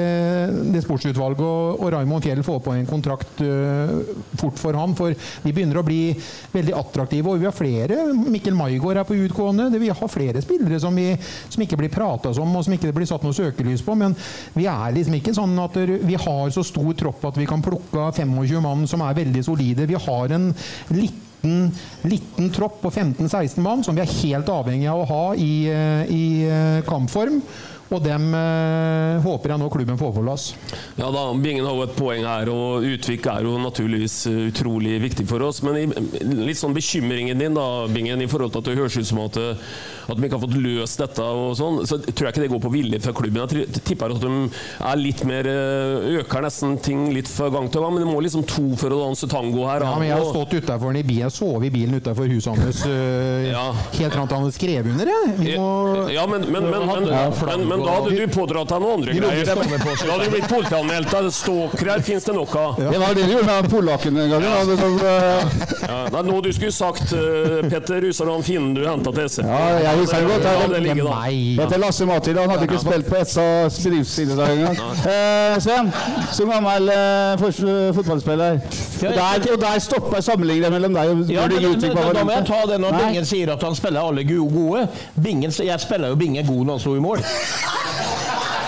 det 0.74 0.84
sportsutvalget 0.86 1.44
og, 1.46 1.82
og 1.84 1.94
Raymond 1.94 2.26
Fjell 2.26 2.44
får 2.46 2.62
på 2.66 2.76
en 2.76 2.90
kontrakt 2.90 3.44
eh, 3.46 3.94
fort 4.40 4.60
for 4.60 4.78
han. 4.78 4.96
For 4.98 5.14
vi 5.46 5.54
begynner 5.54 5.82
å 5.82 5.86
bli 5.88 6.02
veldig 6.54 6.76
attraktive, 6.78 7.32
og 7.32 7.42
vi 7.42 7.50
har 7.50 7.56
flere. 7.56 8.02
Mikkel 8.18 8.58
Maigård 8.58 9.02
er 9.02 9.08
på 9.08 9.18
utgående. 9.28 9.70
Vi 9.78 9.94
har 9.94 10.12
flere 10.12 10.44
spillere 10.44 10.82
som, 10.82 10.96
vi, 10.98 11.14
som 11.48 11.64
ikke 11.64 11.80
blir 11.80 11.94
prata 11.94 12.07
om, 12.08 12.56
og 12.56 12.66
som 12.66 12.76
ikke 12.76 12.94
blir 12.96 13.10
satt 13.10 13.26
noe 13.26 13.36
søkelys 13.36 13.84
på. 13.86 13.96
Men 14.00 14.16
vi 14.56 14.68
er 14.70 14.96
liksom 14.96 15.20
ikke 15.20 15.36
sånn 15.38 15.56
at 15.64 15.78
vi 15.78 16.18
har 16.18 16.52
så 16.54 16.66
stor 16.66 16.92
tropp 16.98 17.30
at 17.30 17.40
vi 17.40 17.48
kan 17.50 17.64
plukke 17.64 18.10
25 18.18 18.60
mann 18.64 18.86
som 18.90 19.04
er 19.06 19.18
veldig 19.18 19.46
solide. 19.46 19.88
Vi 19.90 20.02
har 20.08 20.36
en 20.36 20.52
liten, 20.96 21.72
liten 22.08 22.52
tropp 22.56 22.82
på 22.84 22.92
15-16 22.92 23.64
mann 23.64 23.86
som 23.86 23.98
vi 23.98 24.04
er 24.04 24.20
helt 24.22 24.52
avhengig 24.52 24.90
av 24.92 25.04
å 25.04 25.10
ha 25.12 25.24
i, 25.36 25.54
i 26.12 26.28
eh, 26.48 26.86
kampform. 26.88 27.42
Og 27.88 28.04
dem 28.04 28.34
eh, 28.36 29.18
håper 29.24 29.54
jeg 29.54 29.62
nå 29.62 29.68
klubben 29.72 30.00
får 30.00 30.12
på 30.18 30.24
plass. 30.26 30.48
Ja 31.00 31.08
da, 31.14 31.30
Bingen 31.40 31.64
har 31.64 31.76
jo 31.78 31.86
et 31.86 31.96
poeng 31.96 32.26
her, 32.28 32.52
og 32.52 32.84
Utvik 32.88 33.30
er 33.32 33.48
jo 33.48 33.56
naturligvis 33.64 34.18
eh, 34.28 34.42
utrolig 34.50 34.98
viktig 35.06 35.28
for 35.30 35.46
oss. 35.48 35.62
Men 35.64 35.80
i, 35.80 35.86
litt 36.50 36.60
sånn 36.60 36.76
bekymringen 36.76 37.40
din 37.40 37.56
da, 37.56 37.88
Bingen, 37.92 38.24
i 38.24 38.28
forhold 38.28 38.52
til 38.52 38.64
at 38.64 38.68
det 38.68 38.80
høres 38.82 39.00
ut 39.00 39.08
som 39.08 39.24
at, 39.24 39.40
at 40.08 40.18
de 40.18 40.24
ikke 40.28 40.38
har 40.38 40.44
fått 40.46 40.58
løst 40.64 41.02
dette, 41.02 41.24
og 41.24 41.56
sånn, 41.60 41.82
så 41.88 41.98
tror 42.00 42.28
jeg 42.30 42.34
ikke 42.36 42.44
det 42.46 42.52
går 42.54 42.62
på 42.64 42.72
vilje 42.74 43.00
fra 43.04 43.14
klubben. 43.18 43.44
Jeg 43.58 43.82
tipper 43.88 44.14
at 44.16 44.24
de 44.24 44.32
er 44.88 45.00
litt 45.02 45.24
mer 45.28 45.50
eh, 45.52 46.08
øker 46.22 46.46
nesten 46.46 46.78
ting 46.84 47.08
litt 47.16 47.28
fra 47.32 47.50
gang 47.54 47.68
til 47.72 47.84
gang, 47.84 47.96
men 47.96 48.06
det 48.06 48.10
må 48.10 48.22
liksom 48.24 48.46
to 48.48 48.70
for 48.80 48.94
å 48.96 49.02
danse 49.06 49.28
tango 49.32 49.66
her. 49.68 49.84
Ja, 49.84 49.96
men 50.00 50.10
jeg 50.10 50.20
har 50.22 50.30
stått 50.32 50.56
utenfor 50.58 50.94
den 50.94 51.02
i 51.02 51.06
bilen, 51.08 51.26
jeg 51.28 51.36
sov 51.36 51.66
i 51.68 51.72
bilen 51.74 52.00
utenfor 52.00 52.32
huset 52.32 52.54
hans 52.56 52.84
øh, 52.88 53.74
helt 53.98 54.16
fram 54.16 54.30
til 54.32 54.38
han 54.38 54.56
skrev 54.56 54.90
under. 54.94 55.12
Jeg. 55.12 55.36
Vi 55.42 55.56
må 55.60 55.68
Ja, 56.14 56.24
men, 56.30 56.48
men, 56.52 56.70
men, 56.72 56.88
men, 56.88 57.08
Ja, 57.12 57.26
men, 57.50 57.68
men 57.68 57.84
da 57.84 57.98
hadde 57.98 58.16
du 58.16 58.34
pådratt 58.34 58.72
deg 58.72 58.84
noen 58.84 59.02
andre 59.02 59.18
greier. 59.18 59.52
Da 59.52 59.58
hadde 60.14 60.28
du 60.28 60.36
blitt 60.38 60.50
politianmeldt. 60.52 61.16
Stalkere 61.38 62.00
finnes 62.06 62.26
det 62.28 62.36
nok 62.38 62.56
av. 62.60 62.80
Det 62.80 63.02
var 63.02 63.16
det 63.18 63.28
du 63.28 63.34
gjorde 63.36 63.48
med 63.50 63.70
polakken 63.72 64.22
en 64.24 64.32
gang. 64.32 64.48
Ja. 64.48 64.64
Det 64.68 64.78
eh, 65.12 65.56
Ja, 65.88 66.00
det 66.12 66.20
er 66.20 66.28
noe 66.28 66.42
du 66.44 66.50
skulle 66.56 66.74
sagt 66.76 67.12
Petter 67.68 68.02
Rusaran 68.04 68.44
Finnen 68.46 68.74
du 68.78 68.84
henta 68.88 69.12
til 69.16 69.28
SF. 69.28 69.48
ja, 69.48 69.62
jeg 69.84 69.97
husker 70.00 70.18
det 70.18 70.28
godt. 70.32 70.48
Jeg, 70.48 70.70
det 70.74 70.82
ligger 70.84 71.10
da. 71.10 71.64
Heter 71.64 71.78
Lasse 71.84 72.06
Mathilde. 72.06 72.42
Han 72.42 72.50
hadde 72.50 72.68
ikke 72.70 72.80
spilt 72.82 73.10
på 73.10 73.16
Etsa 73.22 73.46
bedriftsidrett 73.84 74.54
engang. 74.54 74.80
Eh, 75.14 75.58
Sven, 75.64 75.92
som 76.38 76.52
gammel 76.52 76.90
eh, 76.94 77.94
fotballspiller. 77.96 78.60
Og 79.08 79.14
der, 79.14 79.52
og 79.54 79.62
der 79.62 79.80
stopper 79.80 80.22
sammenligningen 80.22 80.74
mellom 80.74 80.94
deg 80.98 81.10
og 81.10 81.32
Ja, 81.32 81.48
men, 81.48 81.62
men, 81.62 81.82
men, 81.82 81.98
da, 81.98 82.08
da 82.14 82.24
må 82.24 82.32
jeg 82.38 82.48
ta 82.50 82.62
det 82.72 82.80
når 82.82 82.98
Bingen 82.98 83.26
sier 83.30 83.54
at 83.54 83.64
han 83.64 83.76
spiller 83.78 84.02
alle 84.02 84.24
gode. 84.28 84.88
Bingen, 85.24 85.54
jeg 85.64 85.80
spiller 85.80 86.14
jo 86.14 86.16
Bingen 86.16 86.48
god 86.48 86.66
når 86.66 86.74
han 86.80 86.86
står 86.88 86.98
i 86.98 87.06
mål. 87.10 87.24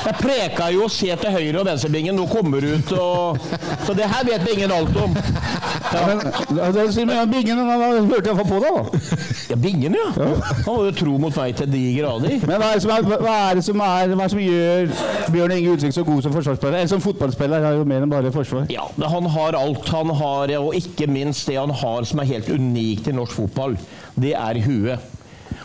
Jeg 0.10 0.18
preka 0.18 0.68
jo 0.74 0.88
'se 0.90 1.16
til 1.22 1.30
høyre' 1.30 1.60
og 1.60 1.66
venstrebingen, 1.68 2.16
nå 2.18 2.26
kommer 2.26 2.60
du 2.62 2.68
ut 2.74 2.92
og 2.98 3.38
Så 3.86 3.94
det 3.94 4.08
her 4.10 4.24
vet 4.26 4.46
Bingen 4.48 4.72
alt 4.72 4.96
om. 4.98 5.14
Ja, 5.94 6.08
men, 6.08 7.08
meg, 7.08 7.30
Bingen 7.32 7.58
han 7.58 7.68
har 7.70 8.02
hørt 8.02 8.26
iallfall 8.26 8.48
på 8.50 8.60
deg, 8.64 8.78
da. 8.78 9.10
Ja, 9.50 9.56
Bingen, 9.56 9.96
ja. 10.00 10.26
Han 10.66 10.66
var 10.66 10.86
jo 10.86 10.92
tro 10.92 11.18
mot 11.18 11.36
meg 11.36 11.56
til 11.56 11.70
de 11.72 11.84
grader. 12.00 12.48
Men 12.48 12.58
hva 12.62 12.72
er 12.72 12.80
det 12.80 12.84
som, 12.84 12.92
er, 12.96 13.22
hva 13.22 13.36
er 13.52 13.60
det 13.60 13.66
som, 13.66 13.84
er, 13.86 14.16
hva 14.16 14.24
er 14.24 14.30
det 14.30 14.32
som 14.34 14.42
gjør 14.46 15.32
Bjørn 15.36 15.56
Inge 15.58 15.76
Utvik 15.78 15.94
så 15.94 16.04
god 16.04 16.26
som 16.26 16.34
forsvarsspiller? 16.34 16.80
Eller 16.80 16.94
som 16.96 17.06
fotballspiller, 17.06 17.70
er 17.70 17.78
jo 17.78 17.86
mer 17.86 18.06
enn 18.06 18.10
bare 18.10 18.34
forsvar. 18.34 18.66
Ja, 18.74 18.90
Han 19.14 19.30
har 19.30 19.60
alt 19.62 19.94
han 19.94 20.10
har, 20.10 20.56
og 20.58 20.74
ikke 20.76 21.08
minst 21.08 21.48
det 21.48 21.60
han 21.60 21.70
har 21.70 22.10
som 22.10 22.20
er 22.20 22.34
helt 22.34 22.50
unikt 22.50 23.08
i 23.08 23.16
norsk 23.16 23.38
fotball. 23.44 23.78
Det 24.18 24.34
er 24.34 24.62
huet. 24.66 25.19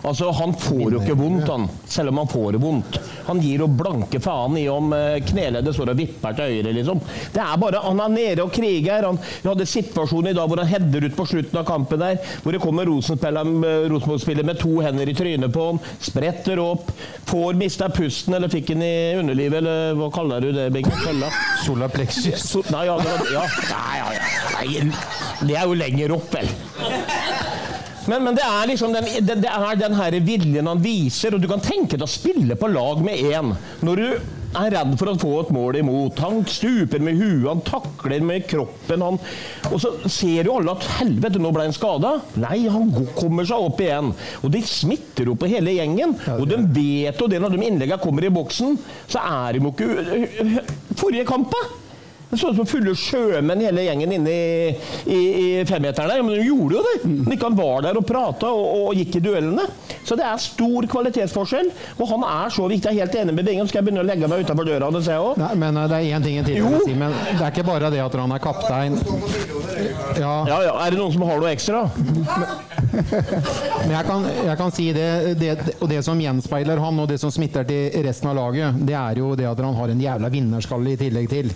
Altså, 0.04 0.30
Han 0.36 0.52
får 0.60 0.92
jo 0.92 1.00
ikke 1.00 1.16
vondt, 1.16 1.48
han, 1.48 1.64
selv 1.88 2.12
om 2.12 2.20
han 2.20 2.28
får 2.28 2.52
det 2.52 2.60
vondt. 2.60 2.98
Han 3.24 3.40
gir 3.40 3.62
jo 3.64 3.68
blanke 3.72 4.20
faen 4.20 4.58
i 4.60 4.66
om 4.68 4.92
eh, 4.92 5.16
kneleddet 5.24 5.72
står 5.74 5.94
og 5.94 6.00
vipper 6.00 6.36
til 6.36 6.50
høyre, 6.52 6.74
liksom. 6.76 7.00
Det 7.32 7.40
er 7.40 7.60
bare, 7.60 7.80
Han 7.86 8.02
er 8.04 8.12
nede 8.12 8.44
og 8.44 8.52
kriger. 8.52 9.06
Han, 9.08 9.18
vi 9.40 9.48
hadde 9.48 9.68
situasjonen 9.68 10.32
i 10.32 10.36
dag 10.36 10.50
hvor 10.50 10.60
han 10.60 10.68
header 10.68 11.08
ut 11.08 11.16
på 11.16 11.26
slutten 11.30 11.60
av 11.60 11.64
kampen 11.68 12.02
der, 12.04 12.20
hvor 12.44 12.52
det 12.52 12.60
kommer 12.60 12.84
eh, 12.84 13.88
Rosenborg-spiller 13.94 14.44
med 14.44 14.60
to 14.60 14.76
hender 14.84 15.08
i 15.08 15.16
trynet 15.16 15.54
på 15.54 15.70
han, 15.70 15.80
spretter 16.04 16.60
opp, 16.60 16.92
får 17.30 17.56
mista 17.58 17.88
pusten, 17.88 18.36
eller 18.36 18.52
fikk 18.52 18.74
han 18.74 18.84
i 18.84 18.94
underlivet, 19.22 19.62
eller 19.62 19.96
hva 19.98 20.10
kaller 20.12 20.44
du 20.44 20.52
det? 20.52 20.68
Kølla? 20.84 21.32
Sola 21.64 21.88
plexus. 21.88 22.44
So, 22.44 22.60
nei, 22.74 22.84
ja, 22.90 22.98
det 23.00 23.08
var, 23.08 23.32
ja. 23.38 23.48
Nei, 23.72 23.98
ja, 24.02 24.12
ja. 24.18 24.30
Nei, 24.58 25.48
det 25.48 25.58
er 25.58 25.68
jo 25.68 25.80
lenger 25.80 26.18
opp, 26.18 26.28
vel. 26.34 26.52
Men, 28.10 28.24
men 28.26 28.36
det 28.36 28.44
er 28.44 28.68
liksom 28.68 28.92
den, 28.94 29.06
det, 29.24 29.38
det 29.44 29.50
er 29.50 29.78
den 29.80 29.94
her 29.98 30.16
viljen 30.24 30.66
han 30.68 30.82
viser, 30.84 31.34
og 31.36 31.40
du 31.44 31.48
kan 31.50 31.62
tenke 31.64 31.96
deg 31.96 32.04
å 32.06 32.10
spille 32.10 32.56
på 32.60 32.68
lag 32.72 33.00
med 33.04 33.22
én 33.32 33.54
når 33.84 34.00
du 34.02 34.08
er 34.54 34.70
redd 34.70 34.92
for 35.00 35.10
å 35.10 35.14
få 35.18 35.30
et 35.40 35.48
mål 35.50 35.78
imot. 35.80 36.20
Han 36.22 36.44
stuper 36.46 37.02
med 37.02 37.16
huet, 37.18 37.48
han 37.48 37.62
takler 37.66 38.22
med 38.22 38.44
kroppen. 38.46 39.02
Han, 39.02 39.16
og 39.66 39.80
så 39.82 39.90
ser 40.06 40.46
jo 40.46 40.60
alle 40.60 40.76
at 40.76 40.86
helvete, 41.00 41.40
nå 41.42 41.50
ble 41.56 41.64
han 41.66 41.74
skada. 41.74 42.12
Nei, 42.38 42.60
han 42.70 42.86
går- 42.94 43.08
kommer 43.18 43.48
seg 43.50 43.66
opp 43.66 43.82
igjen. 43.82 44.12
Og 44.46 44.52
det 44.54 44.62
smitter 44.70 45.26
jo 45.32 45.34
på 45.40 45.50
hele 45.50 45.74
gjengen. 45.74 46.14
Og 46.36 46.46
de 46.52 46.60
vet 46.76 47.18
jo 47.18 47.26
det 47.32 47.40
når 47.42 47.56
de 47.56 47.66
innleggene 47.66 47.98
kommer 48.04 48.28
i 48.28 48.30
boksen, 48.36 48.78
så 49.10 49.24
er 49.26 49.58
de 49.58 49.64
jo 49.64 49.74
ikke 49.74 50.62
Forrige 51.02 51.26
kamp, 51.26 51.50
da! 51.50 51.64
Det 52.34 52.40
så 52.40 52.50
ut 52.50 52.56
som 52.58 52.66
fulle 52.66 52.92
sjømenn 52.98 53.60
hele 53.62 53.84
gjengen 53.86 54.12
inne 54.16 54.32
i, 54.34 54.72
i, 55.06 55.18
i 55.18 55.48
femmeteren 55.68 56.10
der. 56.10 56.22
Men 56.26 56.34
de 56.34 56.48
gjorde 56.48 56.80
jo 56.80 56.82
det! 56.82 56.94
Men 57.06 57.36
ikke 57.36 57.46
han 57.46 57.58
var 57.60 57.84
der 57.86 58.00
og 58.00 58.06
prata 58.08 58.50
og, 58.50 58.64
og 58.88 58.98
gikk 58.98 59.20
i 59.20 59.22
duellene. 59.22 59.68
Så 60.04 60.18
det 60.18 60.26
er 60.26 60.42
stor 60.42 60.88
kvalitetsforskjell. 60.90 61.70
Og 61.94 62.10
han 62.10 62.26
er 62.26 62.50
så 62.56 62.66
viktig. 62.68 62.90
Jeg 62.90 62.98
er 62.98 63.06
helt 63.06 63.20
enig 63.22 63.36
med 63.38 63.46
Bingen. 63.46 63.70
Skal 63.70 63.80
jeg 63.80 63.86
begynne 63.88 64.02
å 64.02 64.08
legge 64.08 64.28
meg 64.30 64.42
utenfor 64.42 64.66
døra 64.66 64.90
hans, 64.90 65.08
jeg 65.08 65.22
òg? 65.22 65.38
Men 65.62 65.78
eh, 65.78 65.88
det 65.92 66.00
er 66.00 66.18
én 66.18 66.26
ting 66.26 66.40
jeg 66.40 66.48
vil 66.66 66.82
si. 66.88 66.98
Men 66.98 67.14
det 67.14 67.38
er 67.38 67.54
ikke 67.54 67.68
bare 67.70 67.92
det 67.94 68.02
at 68.02 68.18
han 68.18 68.34
er 68.34 68.42
kaptein. 68.42 68.98
Ja. 70.18 70.34
Ja, 70.50 70.58
ja. 70.66 70.74
Er 70.84 70.90
det 70.90 70.98
noen 70.98 71.14
som 71.14 71.24
har 71.28 71.38
noe 71.38 71.54
ekstra? 71.54 71.86
Men 72.94 73.94
jeg 73.94 74.04
kan, 74.06 74.26
jeg 74.46 74.58
kan 74.58 74.74
si 74.74 74.90
det, 74.94 75.08
det, 75.40 75.54
og 75.78 75.88
det 75.90 76.02
som 76.06 76.20
gjenspeiler 76.20 76.82
han, 76.82 77.00
og 77.02 77.08
det 77.10 77.18
som 77.22 77.32
smitter 77.34 77.66
til 77.68 78.04
resten 78.06 78.30
av 78.30 78.38
laget, 78.38 78.78
det 78.86 78.94
er 78.98 79.18
jo 79.22 79.32
det 79.38 79.48
at 79.50 79.62
han 79.64 79.78
har 79.78 79.94
en 79.94 80.04
jævla 80.04 80.30
vinnerskalle 80.34 80.94
i 80.94 81.00
tillegg 81.00 81.30
til. 81.32 81.50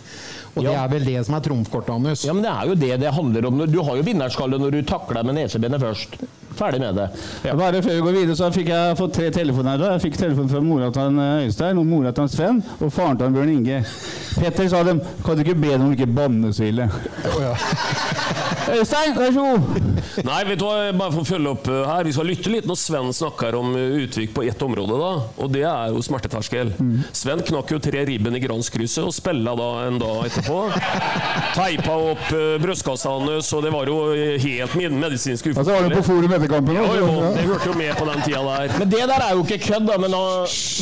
Og 0.55 0.64
det 0.64 0.75
er 0.75 0.90
vel 0.93 1.07
det 1.07 1.23
som 1.26 1.38
er 1.38 1.45
trumfkortet 1.45 1.95
hans. 1.95 2.26
Ja, 2.26 2.35
men 2.37 2.45
det 2.47 2.52
er 2.52 2.71
jo 2.71 2.76
det 2.78 2.93
det 3.02 3.14
handler 3.14 3.49
om. 3.50 3.64
Du 3.71 3.81
har 3.85 4.00
jo 4.00 4.07
vinnerskalle 4.07 4.61
når 4.61 4.78
du 4.78 4.83
takler 4.88 5.26
med 5.26 5.40
nesebenet 5.40 5.83
først. 5.83 6.21
Ferdig 6.59 6.81
med 6.81 6.97
det. 6.99 7.09
Ja. 7.45 7.55
Bare 7.55 7.83
før 7.83 7.95
vi 7.95 8.00
går 8.02 8.17
videre, 8.17 8.37
så 8.37 8.49
fikk 8.50 8.73
jeg 8.73 8.97
fått 8.99 9.14
tre 9.14 9.28
telefoner 9.35 9.78
her. 9.78 9.93
Jeg 9.95 10.09
fikk 10.09 10.17
telefon 10.19 10.49
fra 10.50 10.62
mora 10.64 10.88
til 10.95 11.21
eh, 11.23 11.45
Øystein, 11.47 11.78
og 11.78 11.87
mora 11.87 12.11
til 12.17 12.31
Sven, 12.33 12.62
og 12.81 12.90
faren 12.93 13.21
til 13.21 13.37
Bjørn 13.37 13.52
Inge. 13.52 13.83
Petter 14.38 14.69
sa 14.71 14.83
dem 14.87 15.00
Kan 15.25 15.38
du 15.38 15.43
ikke 15.43 15.57
be 15.59 15.71
dem 15.73 15.87
om 15.88 15.95
ikke 15.95 16.07
banne 16.07 16.50
så 16.55 16.67
ille? 16.69 16.88
Øystein, 18.75 19.14
vær 19.17 19.33
så 19.33 19.45
god. 19.45 19.61
Nei, 20.26 20.40
vet 20.49 20.61
du 20.61 20.67
hva, 20.67 20.90
bare 20.99 21.14
for 21.14 21.23
å 21.23 21.28
følge 21.28 21.52
opp 21.55 21.71
uh, 21.71 21.78
her 21.88 22.09
Vi 22.09 22.12
skal 22.14 22.28
lytte 22.28 22.52
litt 22.52 22.67
når 22.69 22.78
Sven 22.81 23.12
snakker 23.17 23.57
om 23.59 23.73
uh, 23.76 23.97
Utvik 24.02 24.35
på 24.37 24.45
ett 24.47 24.62
område, 24.64 24.99
da. 24.99 25.12
Og 25.38 25.52
det 25.55 25.64
er 25.69 25.95
jo 25.95 26.02
smerteterskel. 26.05 26.75
Sven 27.17 27.43
knakk 27.47 27.73
jo 27.75 27.81
tre 27.83 28.05
ribben 28.09 28.37
i 28.37 28.43
Granskrysset 28.43 29.07
og 29.07 29.14
spilla 29.17 29.55
da 29.59 29.69
en 29.87 30.00
dag 30.02 30.26
etterpå. 30.26 30.48
Teipa 31.59 31.95
opp 32.12 32.25
uh, 32.33 32.57
brystkassa 32.62 33.11
hans, 33.19 33.49
og 33.57 33.62
det 33.64 33.73
var 33.75 33.88
jo 33.90 33.97
uh, 34.12 34.35
helt 34.43 34.75
med- 34.78 34.95
medisinsk 35.02 35.49
Ja, 35.50 35.55
så 35.64 35.75
var 35.75 35.88
du 35.88 35.95
på 35.97 36.02
forum 36.07 36.35
etter 36.37 36.50
kampen 36.52 36.76
Jo, 36.76 36.85
også. 36.85 36.99
jo, 37.00 37.09
Ja. 37.19 37.31
det 37.35 37.45
hørte 37.49 37.69
jo 37.71 37.75
med 37.78 37.97
på 37.99 38.07
den 38.09 38.23
tida 38.26 38.43
der. 38.47 38.75
Men 38.78 38.90
det 38.93 39.00
der 39.11 39.25
er 39.25 39.33
jo 39.35 39.43
ikke 39.45 39.59
kødd, 39.67 39.87
da. 39.88 39.97
Men 39.99 40.11
da 40.14 40.23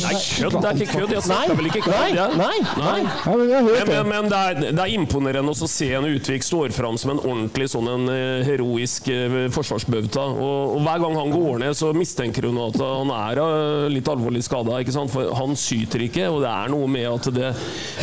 Nei, 0.07 0.13
kødd 0.37 0.57
det 0.57 0.69
er 0.71 0.81
ikke 0.81 0.91
kødd. 0.99 1.13
Jeg 1.17 1.23
snakker 1.27 1.57
vel 1.61 1.69
ikke 1.71 1.81
kødd? 1.87 1.97
Nei, 1.97 2.09
jeg. 2.17 2.37
nei, 2.37 2.57
nei. 2.77 2.99
Ja, 3.07 3.35
men 3.37 3.47
Men, 3.47 3.67
det. 3.67 3.87
men, 3.87 4.07
men 4.11 4.29
det, 4.31 4.37
er, 4.37 4.61
det 4.77 4.83
er 4.85 4.93
imponerende 4.97 5.55
å 5.55 5.69
se 5.71 5.89
en 5.97 6.05
Utvik 6.07 6.43
står 6.45 6.71
fram 6.75 6.97
som 7.01 7.11
en 7.15 7.19
ordentlig 7.23 7.69
sånn 7.73 7.87
en 7.91 8.07
eh, 8.13 8.43
heroisk 8.47 9.07
eh, 9.13 9.37
forsvarsbauta. 9.53 10.27
Og, 10.37 10.77
og 10.77 10.85
hver 10.85 11.01
gang 11.03 11.17
han 11.19 11.33
går 11.33 11.59
ned, 11.65 11.77
så 11.79 11.91
mistenker 11.97 12.47
hun 12.49 12.59
at 12.67 12.77
han 12.81 13.11
er 13.17 13.41
eh, 13.43 13.89
litt 13.93 14.07
alvorlig 14.11 14.43
skada. 14.45 14.77
For 15.11 15.33
han 15.37 15.55
syter 15.57 16.03
ikke, 16.05 16.27
og 16.31 16.41
det 16.45 16.51
er 16.53 16.71
noe 16.73 16.87
med 16.91 17.07
at 17.09 17.29
det, 17.33 17.51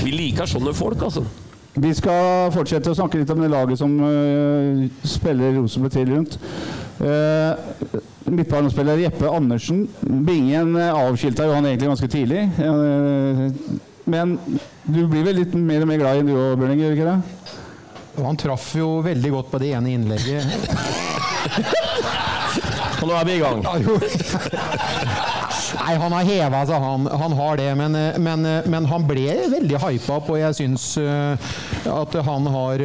vi 0.03 0.13
liker 0.15 0.49
sånne 0.51 0.75
folk, 0.77 1.01
altså. 1.09 1.25
Vi 1.75 1.91
skal 1.97 2.53
fortsette 2.55 2.93
å 2.93 2.95
snakke 2.95 3.19
litt 3.19 3.31
om 3.35 3.41
det 3.43 3.51
laget 3.51 3.81
som 3.81 3.95
uh, 3.99 4.85
spiller 5.03 5.57
Rosenborg 5.57 5.95
til 5.95 6.13
rundt. 6.13 6.37
Uh, 7.01 7.99
Midtbanespiller 8.31 9.03
Jeppe 9.03 9.27
Andersen. 9.31 9.89
Bingen 10.01 10.77
uh, 10.79 10.93
avskilta 11.09 11.49
jo 11.49 11.57
han 11.57 11.67
egentlig 11.67 11.91
ganske 11.91 12.11
tidlig. 12.13 12.47
Uh, 12.61 13.51
men 14.07 14.37
du 14.85 15.03
blir 15.11 15.27
vel 15.27 15.41
litt 15.41 15.55
mer 15.59 15.83
og 15.83 15.91
mer 15.91 15.99
glad 16.03 16.23
i 16.23 16.27
du 16.29 16.35
òg, 16.37 16.55
Bjørning? 16.61 16.85
Gjør 16.85 16.95
ikke 16.95 17.11
det? 17.11 17.19
Og 18.15 18.25
han 18.29 18.39
traff 18.39 18.69
jo 18.79 18.89
veldig 19.03 19.31
godt 19.35 19.51
på 19.51 19.59
det 19.65 19.75
ene 19.75 19.97
innlegget. 19.97 20.43
Og 23.03 23.09
nå 23.11 23.17
er 23.19 23.27
vi 23.27 23.35
i 23.35 23.43
gang. 23.43 23.59
Nei, 25.85 25.99
han 26.01 26.15
har 26.17 26.25
heva 26.25 26.63
seg, 26.65 26.81
han, 26.81 27.05
han 27.21 27.35
har 27.37 27.59
det. 27.61 27.67
Men, 27.77 27.97
eh, 27.99 28.17
men, 28.23 28.45
eh, 28.49 28.69
men 28.73 28.87
han 28.89 29.05
ble 29.05 29.27
veldig 29.53 29.81
hypa 29.83 30.17
opp, 30.17 30.31
og 30.33 30.39
jeg 30.41 30.57
syns 30.57 30.87
eh, 30.97 31.51
at 31.93 32.15
han 32.25 32.47
har 32.55 32.81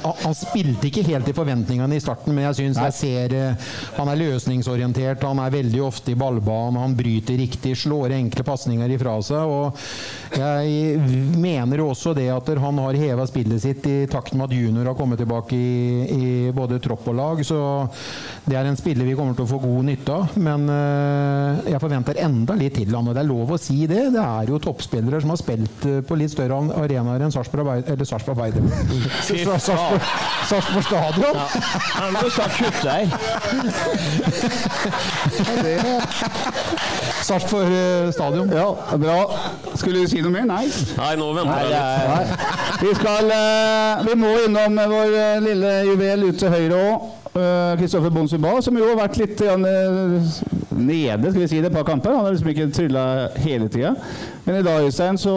han- 0.00 0.36
spilte 0.38 0.88
ikke 0.88 1.04
helt 1.04 1.28
i 1.28 1.34
forventningene 1.36 1.96
i 1.96 2.00
starten, 2.00 2.32
men 2.32 2.46
jeg 2.46 2.56
syns 2.60 2.78
jeg 2.80 2.94
ser 2.96 3.34
Han 3.96 4.08
er 4.08 4.16
løsningsorientert, 4.16 5.22
han 5.26 5.38
er 5.42 5.52
veldig 5.52 5.82
ofte 5.84 6.12
i 6.12 6.14
ballbanen, 6.18 6.78
han 6.80 6.94
bryter 6.96 7.36
riktig, 7.36 7.74
slår 7.76 8.14
enkle 8.16 8.44
pasninger 8.46 8.88
ifra 8.94 9.18
seg. 9.22 9.44
Og 9.44 9.76
jeg 10.38 10.98
mener 11.36 11.82
også 11.84 12.14
det 12.16 12.28
at 12.32 12.48
han 12.62 12.78
har 12.78 12.96
heva 12.96 13.26
spillet 13.28 13.60
sitt 13.60 13.86
i 13.90 14.06
takt 14.10 14.32
med 14.34 14.48
at 14.48 14.56
junior 14.56 14.86
har 14.86 14.96
kommet 14.98 15.20
tilbake 15.20 15.52
i, 15.52 16.06
i 16.08 16.50
både 16.56 16.80
tropp 16.80 17.08
og 17.12 17.18
lag. 17.20 17.44
Så 17.44 17.60
det 18.46 18.56
er 18.56 18.70
en 18.70 18.80
spiller 18.80 19.04
vi 19.04 19.16
kommer 19.18 19.36
til 19.36 19.44
å 19.44 19.52
få 19.52 19.60
god 19.66 19.84
nytte 19.90 20.16
av. 20.16 20.38
Men 20.40 20.68
jeg 21.68 21.82
forventer 21.82 22.16
enda 22.22 22.29
litt 22.60 22.74
til 22.78 22.94
han, 22.94 23.08
og 23.10 23.14
det 23.16 23.22
er 23.22 23.28
lov 23.28 23.50
å 23.54 23.58
si 23.60 23.86
det. 23.90 24.02
Det 24.14 24.22
er 24.22 24.50
jo 24.50 24.58
toppspillere 24.62 25.20
som 25.22 25.30
har 25.32 25.38
spilt 25.40 25.84
eh, 25.88 26.00
på 26.06 26.16
litt 26.18 26.32
større 26.32 26.58
arenaer 26.80 27.20
enn 27.26 27.32
Sarpsborg 27.34 27.62
Arbeider- 27.64 27.92
eller 27.94 28.06
Sarpsborg 28.08 28.38
Arbeider. 28.38 28.62
Sarpsborg 29.26 30.00
Sarpsborg 30.50 30.84
Stadion. 30.86 31.34
Ja. 31.36 31.46
Han 32.00 32.12
du 32.20 32.26
snart 32.34 32.54
kutte 32.58 32.82
deg. 32.86 33.04
Sarpsborg 37.28 37.70
eh, 37.70 38.10
Stadion. 38.16 38.48
Ja, 38.54 38.68
bra. 38.96 39.18
Skulle 39.74 40.04
du 40.04 40.10
si 40.10 40.20
noe 40.24 40.34
mer? 40.34 40.46
Nei. 40.50 40.66
Nei, 40.98 41.12
nå 41.20 41.30
venter 41.36 41.56
jeg 41.62 41.70
litt. 41.70 41.80
Nei. 42.10 42.24
Vi 42.80 42.90
skal 42.98 43.24
eh, 43.36 44.04
Vi 44.08 44.18
må 44.18 44.30
innom 44.46 44.72
vår 44.94 45.16
lille 45.44 45.72
juvel 45.90 46.28
ut 46.30 46.38
til 46.40 46.54
høyre 46.56 46.84
òg. 46.90 47.19
Kristoffer 47.32 48.10
Bonsuba, 48.10 48.56
som 48.62 48.74
jo 48.76 48.88
har 48.88 48.96
vært 48.98 49.16
litt 49.20 49.36
grann, 49.38 49.62
eh, 49.64 50.30
nede 50.80 51.30
skal 51.30 51.40
vi 51.44 51.46
si 51.48 51.60
det, 51.60 51.70
et 51.70 51.76
par 51.76 51.84
kamper. 51.86 52.10
Han 52.16 52.24
har 52.26 52.32
liksom 52.34 52.50
ikke 52.50 52.66
trylla 52.74 53.04
hele 53.38 53.68
tida. 53.70 53.92
Men 54.46 54.56
i 54.58 54.62
dag 54.66 54.82
Øystein, 54.88 55.18
så 55.20 55.34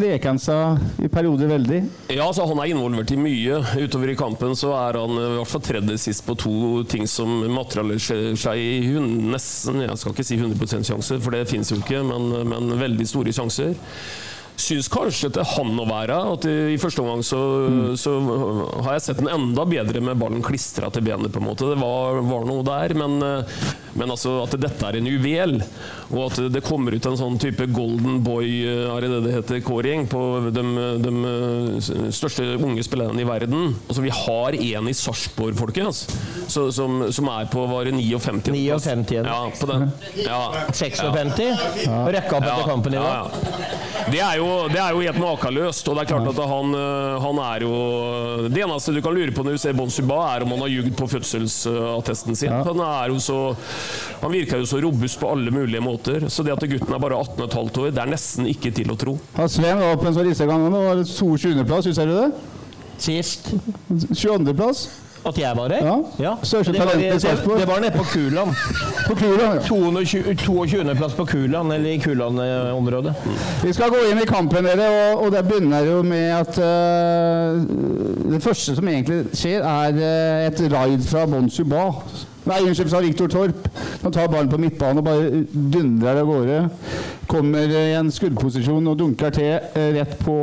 leker 0.00 0.30
han 0.30 0.38
seg 0.40 1.04
i 1.04 1.08
perioder 1.12 1.50
veldig. 1.52 1.80
Ja, 2.16 2.30
så 2.32 2.46
Han 2.48 2.58
er 2.64 2.70
involvert 2.72 3.10
i 3.12 3.16
mye. 3.20 3.60
Utover 3.84 4.10
i 4.10 4.16
kampen 4.16 4.56
så 4.56 4.72
er 4.72 4.98
han 5.00 5.10
eh, 5.18 5.28
i 5.34 5.36
hvert 5.40 5.52
fall 5.52 5.60
tredje 5.68 5.98
sist 5.98 6.24
på 6.26 6.36
to 6.38 6.82
ting 6.84 7.06
som 7.06 7.28
materialiserer 7.52 8.36
seg 8.40 8.56
i 8.56 8.80
hun- 8.88 9.30
nesten 9.34 9.80
Jeg 9.86 9.98
skal 9.98 10.12
ikke 10.12 10.24
si 10.24 10.36
100% 10.36 10.84
sjanse, 10.86 11.20
for 11.20 11.30
det 11.30 11.48
fins 11.48 11.70
jo 11.70 11.76
ikke, 11.76 12.02
men, 12.06 12.48
men 12.48 12.78
veldig 12.80 13.06
store 13.06 13.32
sjanser. 13.36 13.74
Syns 14.60 14.88
kanskje 14.92 15.30
til 15.32 15.46
han 15.54 15.78
å 15.80 15.86
være 15.88 16.16
at 16.34 16.44
i 16.50 16.76
første 16.80 17.00
omgang 17.02 17.22
så, 17.24 17.38
så 17.98 18.12
har 18.84 18.96
jeg 18.96 19.04
sett 19.06 19.20
den 19.22 19.30
enda 19.32 19.64
bedre 19.68 20.02
med 20.04 20.18
ballen 20.20 20.42
klistra 20.44 20.90
til 20.92 21.04
benet. 21.06 21.32
på 21.32 21.40
en 21.40 21.46
måte 21.48 21.68
Det 21.70 21.78
var, 21.80 22.20
var 22.26 22.44
noe 22.48 22.64
der, 22.66 22.94
men, 22.98 23.16
eh, 23.24 23.62
men 23.96 24.12
altså 24.12 24.36
at 24.44 24.56
dette 24.60 24.86
er 24.86 24.98
en 24.98 25.08
juvel, 25.08 25.56
og 26.10 26.26
at 26.26 26.40
det 26.52 26.62
kommer 26.66 26.94
ut 26.94 27.08
en 27.08 27.18
sånn 27.18 27.38
type 27.40 27.66
golden 27.74 28.20
boy, 28.26 28.44
eh, 28.68 28.84
er 28.92 29.06
det 29.06 29.22
det 29.26 29.34
heter, 29.38 29.62
kåring, 29.66 30.04
på 30.12 30.22
de, 30.52 30.64
de 31.06 31.14
eh, 31.32 32.10
største 32.14 32.46
unge 32.60 32.84
spillerne 32.86 33.24
i 33.24 33.28
verden. 33.28 33.74
Altså 33.88 34.04
Vi 34.04 34.12
har 34.14 34.58
en 34.60 34.90
i 34.92 34.96
Sarpsborg, 34.96 35.56
folkens, 35.58 36.04
så, 36.50 36.68
som, 36.74 37.06
som 37.14 37.32
er 37.32 37.48
på 37.52 37.64
var 37.70 37.88
det 37.88 37.96
59. 37.96 38.52
59 38.52 39.24
Ja, 39.24 39.40
på 39.56 39.70
den. 39.72 39.88
Ja. 40.26 40.42
56. 40.76 41.06
Og 41.88 42.12
rekka 42.14 42.38
opp 42.38 42.46
etter 42.50 42.68
kampen 42.68 42.96
i 42.96 43.00
ja, 43.00 43.08
dag. 43.08 43.40
ja. 43.40 43.76
Det 44.10 44.18
er, 44.24 44.38
jo, 44.40 44.46
det 44.72 44.78
er 44.80 44.94
jo 44.94 45.02
helt 45.04 45.20
makeløst. 45.20 45.88
Og 45.90 45.96
det 45.96 46.04
er 46.04 46.10
klart 46.10 46.28
at 46.30 46.40
han, 46.50 46.74
øh, 46.76 47.16
han 47.24 47.40
er 47.44 47.64
jo 47.66 47.72
Det 48.50 48.62
eneste 48.64 48.94
du 48.94 49.00
kan 49.04 49.16
lure 49.16 49.34
på 49.34 49.44
når 49.46 49.56
du 49.56 49.62
ser 49.62 49.76
Bon 49.76 49.90
Suba, 49.90 50.20
er 50.34 50.44
om 50.44 50.54
han 50.54 50.64
har 50.64 50.72
ljugd 50.72 50.94
på 50.98 51.08
fødselsattesten 51.14 52.38
sin. 52.38 52.52
Han, 52.52 52.82
er 52.84 53.12
jo 53.14 53.18
så, 53.22 53.38
han 54.22 54.32
virker 54.34 54.62
jo 54.62 54.70
så 54.70 54.80
robust 54.84 55.20
på 55.20 55.30
alle 55.32 55.52
mulige 55.54 55.82
måter. 55.84 56.28
Så 56.28 56.46
det 56.46 56.54
at 56.54 56.66
gutten 56.70 56.94
er 56.94 57.02
bare 57.02 57.20
18,5 57.20 57.82
år, 57.84 57.92
det 57.94 58.04
er 58.04 58.14
nesten 58.14 58.48
ikke 58.50 58.72
til 58.76 58.92
å 58.92 58.98
tro. 59.00 59.18
Har 59.36 59.50
Sven 59.52 59.80
var 59.82 60.00
på 60.00 60.10
en 60.10 60.16
sånn 60.16 60.30
listegang 60.30 60.64
nå, 60.64 60.72
det 60.72 60.86
var 60.88 61.04
22.-plass, 61.04 61.90
husker 61.90 62.10
du 62.10 62.16
det? 62.16 62.28
Sist 63.00 63.54
22.-plass. 63.90 64.88
at 65.26 65.38
jeg 65.38 65.56
var 65.56 65.68
her. 65.74 65.88
Ja. 66.18 66.34
Største 66.42 66.72
Det 66.72 66.80
talentet 66.80 67.06
i 67.06 67.10
det, 67.12 67.22
Sarpsborg. 67.22 67.60
det 67.60 67.68
var 67.68 67.80
nede 67.80 67.92
på 67.96 68.04
Kuland. 68.12 68.54
På 69.06 69.14
Kuland, 69.14 69.54
ja. 69.54 70.34
22.-plass 70.34 71.14
på 71.14 71.24
Kuland, 71.24 71.72
eller 71.72 71.90
i 71.90 71.98
Kuland-området. 71.98 73.14
Vi 73.64 73.72
skal 73.72 73.90
gå 73.90 74.00
inn 74.10 74.22
i 74.22 74.26
kampen, 74.26 74.64
dere, 74.64 74.88
og, 74.88 75.24
og 75.24 75.32
det 75.32 75.44
begynner 75.48 75.84
jo 75.84 76.02
med 76.02 76.30
at 76.40 76.58
uh, 76.58 78.32
Det 78.32 78.42
første 78.42 78.76
som 78.76 78.88
egentlig 78.88 79.24
skjer, 79.34 79.60
er 79.60 80.00
uh, 80.00 80.46
et 80.48 80.66
raid 80.72 81.04
fra 81.04 81.26
Bon 81.26 81.50
Suba. 81.50 81.90
Nei, 82.48 82.62
unnskyld, 82.64 82.88
fra 82.88 83.00
Viktor 83.04 83.28
Torp. 83.28 83.68
Han 84.02 84.12
tar 84.12 84.30
ballen 84.32 84.48
på 84.48 84.58
midtbanen 84.58 85.02
og 85.02 85.04
bare 85.04 85.44
dundrer 85.52 86.22
av 86.22 86.30
gårde. 86.30 86.60
Kommer 87.28 87.68
i 87.68 87.92
en 87.98 88.08
skuddposisjon 88.12 88.88
og 88.88 88.96
dunker 88.98 89.34
til 89.36 89.52
eh, 89.52 89.90
rett 89.98 90.16
på 90.24 90.36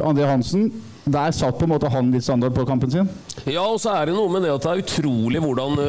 André 0.00 0.30
Hansen. 0.30 0.70
Der 1.04 1.34
satt 1.36 1.58
på 1.58 1.68
en 1.68 1.74
måte 1.74 1.90
han 1.92 2.08
litt 2.14 2.24
standard 2.24 2.56
på 2.56 2.64
kampen 2.64 2.90
sin. 2.90 3.10
Ja, 3.50 3.64
og 3.66 3.80
så 3.82 3.90
er 3.98 4.06
det 4.08 4.14
noe 4.16 4.30
med 4.32 4.44
det 4.46 4.52
at 4.54 4.62
det 4.64 4.70
er 4.70 4.80
utrolig 4.84 5.40
hvordan 5.42 5.74
ø, 5.82 5.88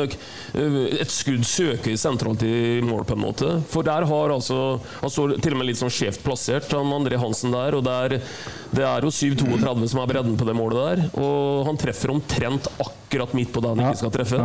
ø, 0.60 0.66
et 0.98 1.12
skudd 1.14 1.46
søker 1.48 1.96
sentralt 2.02 2.42
i 2.44 2.82
mål, 2.84 3.06
på 3.08 3.16
en 3.16 3.22
måte. 3.22 3.52
For 3.72 3.86
der 3.86 4.04
har 4.10 4.34
altså 4.34 4.58
Han 5.00 5.14
står 5.14 5.36
til 5.46 5.54
og 5.56 5.62
med 5.62 5.70
litt 5.70 5.80
sånn 5.80 5.94
skjevt 5.94 6.24
plassert, 6.26 6.74
han 6.76 6.92
André 6.98 7.20
Hansen 7.22 7.54
der. 7.56 7.78
Og 7.78 7.86
det 7.86 7.94
er, 7.96 8.18
det 8.76 8.84
er 8.90 9.06
jo 9.08 9.14
7-32 9.14 9.88
som 9.94 10.02
er 10.04 10.10
bredden 10.12 10.36
på 10.42 10.48
det 10.50 10.58
målet 10.58 10.82
der. 10.82 11.06
Og 11.22 11.70
han 11.70 11.80
treffer 11.80 12.12
omtrent 12.16 12.68
akkurat 12.82 13.38
midt 13.38 13.54
på 13.56 13.62
det 13.64 13.72
han 13.76 13.84
ikke 13.86 14.02
skal 14.02 14.16
treffe. 14.18 14.42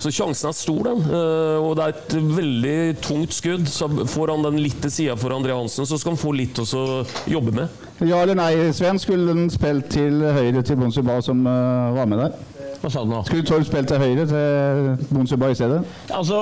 Så 0.00 0.14
sjansen 0.14 0.48
er 0.52 0.56
stor, 0.56 0.88
den. 0.88 1.04
Eh, 1.10 1.58
Og 1.64 1.74
det 1.76 1.84
er 1.90 1.98
et 1.98 2.16
veldig 2.38 2.78
tungt 3.04 3.34
skudd. 3.36 3.66
Så 3.68 3.90
får 4.14 4.32
han 4.36 4.46
den 4.46 4.62
litt 4.62 4.78
til 4.86 4.94
sida 4.94 5.18
for 5.20 5.34
André 5.36 5.58
Hansen, 5.58 5.84
så 5.90 5.98
skal 6.00 6.14
han 6.14 6.22
få 6.22 6.32
litt 6.38 6.62
å 6.62 6.86
jobbe 7.28 7.58
med. 7.60 7.82
Ja 8.04 8.22
eller 8.24 8.34
nei, 8.38 8.50
Sven? 8.74 8.98
Skulle 9.02 9.34
den 9.34 9.46
spilt 9.54 9.90
til 9.94 10.22
høyre 10.24 10.64
til 10.66 10.80
Bonsuba 10.80 11.20
som 11.22 11.44
eh, 11.46 11.94
var 11.98 12.08
med 12.10 12.24
der? 12.24 12.34
Hva 12.80 12.90
sa 12.92 13.00
du 13.04 13.08
nå? 13.08 13.22
Skulle 13.24 13.46
Torp 13.48 13.64
spilt 13.64 13.88
til 13.88 14.02
høyre 14.02 14.26
til 14.28 15.06
Bonsuba 15.14 15.48
i 15.48 15.56
stedet? 15.56 15.78
Altså, 16.12 16.40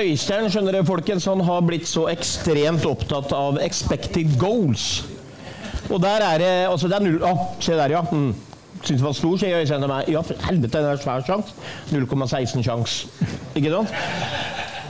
Øystein 0.00 0.48
skjønner 0.50 0.78
dere, 0.78 0.86
folkens, 0.88 1.26
han 1.28 1.42
har 1.44 1.60
blitt 1.66 1.88
så 1.90 2.06
ekstremt 2.12 2.86
opptatt 2.88 3.34
av 3.36 3.60
expected 3.60 4.38
goals. 4.40 5.02
Og 5.90 6.00
der 6.00 6.24
er 6.24 6.40
det 6.40 6.52
altså 6.70 6.88
det 6.88 6.96
er 6.96 7.04
null, 7.04 7.20
Å, 7.26 7.34
Se 7.60 7.76
der, 7.76 7.98
ja. 7.98 8.00
Mm. 8.12 8.32
Syns 8.82 8.98
det 8.98 9.04
var 9.04 9.14
stor, 9.14 9.36
sier 9.38 9.60
Øystein 9.60 9.84
til 9.84 9.92
meg. 9.92 10.08
Ja, 10.10 10.24
for 10.26 10.48
helvete, 10.48 10.80
det 10.80 10.88
er 10.88 10.96
en 10.96 11.04
svær 11.04 11.26
sjanse. 11.26 11.54
0,16 11.92 12.64
sjanse. 12.66 13.28
Ikke 13.58 13.70
sant? 13.76 13.92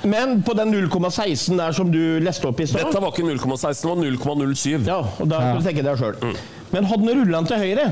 Men 0.09 0.41
på 0.43 0.55
den 0.59 0.73
0,16 0.75 1.59
der 1.59 1.75
som 1.77 1.91
du 1.93 2.01
leste 2.23 2.49
opp 2.49 2.59
i 2.61 2.67
stad 2.67 2.89
Dette 2.89 3.03
var 3.03 3.13
ikke 3.13 3.27
0,16, 3.29 3.83
det 3.83 3.91
var 3.91 4.01
0,07. 4.55 4.89
Ja, 4.89 4.97
og 5.03 5.31
da 5.31 5.43
kan 5.45 5.61
du 5.61 5.67
tenke 5.67 5.85
deg 5.87 6.01
sjøl. 6.01 6.17
Men 6.73 6.89
hadde 6.89 7.07
han 7.07 7.21
rulla 7.21 7.43
den 7.43 7.51
til 7.51 7.63
høyre, 7.63 7.87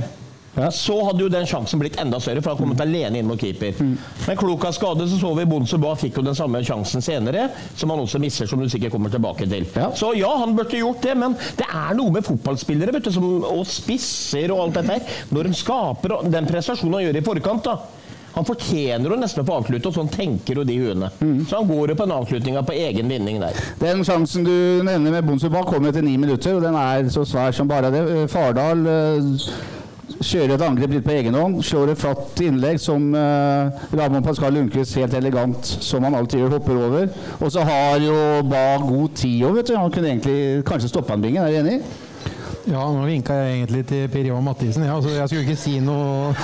så 0.75 0.97
hadde 1.07 1.23
jo 1.23 1.31
den 1.31 1.47
sjansen 1.47 1.79
blitt 1.79 1.99
enda 2.03 2.19
større, 2.21 2.43
for 2.43 2.53
han 2.53 2.59
kommet 2.59 2.81
alene 2.83 3.21
inn 3.21 3.29
mot 3.29 3.41
keeper. 3.41 3.77
Men 3.81 4.39
klok 4.41 4.67
av 4.67 4.75
skade 4.75 5.07
så 5.11 5.21
så 5.21 5.31
vi 5.39 5.47
Bonsuba 5.49 5.95
fikk 5.99 6.19
jo 6.19 6.27
den 6.27 6.39
samme 6.39 6.63
sjansen 6.67 7.05
senere, 7.05 7.47
som 7.79 7.93
han 7.95 8.03
også 8.03 8.19
misser, 8.23 8.51
som 8.51 8.61
du 8.61 8.69
sikkert 8.71 8.97
kommer 8.97 9.13
tilbake 9.13 9.47
til. 9.51 9.69
Så 9.95 10.13
ja, 10.19 10.33
han 10.43 10.57
burde 10.59 10.81
gjort 10.81 11.05
det, 11.07 11.15
men 11.19 11.39
det 11.59 11.69
er 11.69 11.95
noe 11.99 12.17
med 12.17 12.27
fotballspillere 12.27 12.97
vet 12.97 13.07
du, 13.07 13.13
som, 13.15 13.31
og 13.47 13.63
spisser 13.69 14.51
og 14.51 14.67
alt 14.67 14.81
dette 14.81 14.99
her. 14.99 15.25
Når 15.31 15.49
de 15.51 15.57
skaper 15.63 16.19
den 16.29 16.51
prestasjonen 16.51 16.99
han 16.99 17.09
gjør 17.09 17.21
i 17.23 17.27
forkant, 17.31 17.71
da. 17.71 17.79
Han 18.31 18.47
fortjener 18.47 19.11
å 19.11 19.17
nesten 19.19 19.47
få 19.47 19.57
avslutte, 19.59 19.91
og 19.91 19.97
sånn 19.97 20.11
tenker 20.13 20.61
jo 20.61 20.65
de 20.67 20.77
huene. 20.79 21.09
Så 21.51 21.59
han 21.59 21.67
går 21.71 21.93
jo 21.93 21.97
på 21.99 22.07
en 22.07 22.15
avslutning 22.15 22.59
på 22.67 22.77
egen 22.79 23.11
vinning 23.11 23.41
der. 23.43 23.59
Den 23.81 24.05
sjansen 24.07 24.47
du 24.47 24.55
nevner 24.87 25.17
med 25.17 25.27
Bonsuba 25.27 25.65
kom 25.67 25.89
etter 25.91 26.05
ni 26.07 26.15
minutter, 26.21 26.55
og 26.59 26.63
den 26.63 26.79
er 26.79 27.11
så 27.11 27.25
svær 27.27 27.55
som 27.57 27.71
bare 27.71 27.91
det. 27.91 28.05
Eh, 28.07 28.29
Fardal 28.31 28.87
eh, 28.87 29.51
kjører 30.19 30.57
et 30.57 30.65
angrep 30.67 30.97
litt 30.97 31.07
på 31.07 31.15
egen 31.15 31.37
hånd, 31.39 31.61
slår 31.65 31.93
et 31.93 32.01
flatt 32.01 32.43
innlegg 32.45 32.81
som 32.83 33.11
eh, 33.17 33.81
Ramón 33.97 34.27
Pascal 34.27 34.55
Lundqvist 34.57 34.99
helt 34.99 35.15
elegant, 35.17 35.73
som 35.85 36.05
han 36.07 36.17
alltid 36.19 36.43
gjør, 36.43 36.57
hopper 36.59 36.83
over. 36.89 37.09
Og 37.41 37.53
så 37.55 37.65
har 37.67 38.03
jo 38.03 38.19
Ba 38.51 38.79
god 38.83 39.17
tid 39.21 39.45
òg, 39.47 39.61
vet 39.61 39.71
du. 39.71 39.77
Han 39.79 39.93
kunne 39.95 40.13
egentlig 40.13 40.65
kanskje 40.67 40.91
stoppa 40.91 41.15
en 41.15 41.23
bingen, 41.25 41.45
er 41.45 41.53
du 41.55 41.61
enig? 41.61 41.81
Ja, 42.71 42.85
nå 42.93 43.05
vinka 43.07 43.35
jeg 43.35 43.61
egentlig 43.61 43.85
til 43.89 44.09
Per 44.13 44.27
Ivar 44.27 44.43
Mathisen. 44.45 44.85
Ja, 44.87 44.99
så 45.03 45.13
jeg 45.15 45.29
skulle 45.29 45.47
ikke 45.47 45.59
si 45.59 45.79
noe 45.85 46.35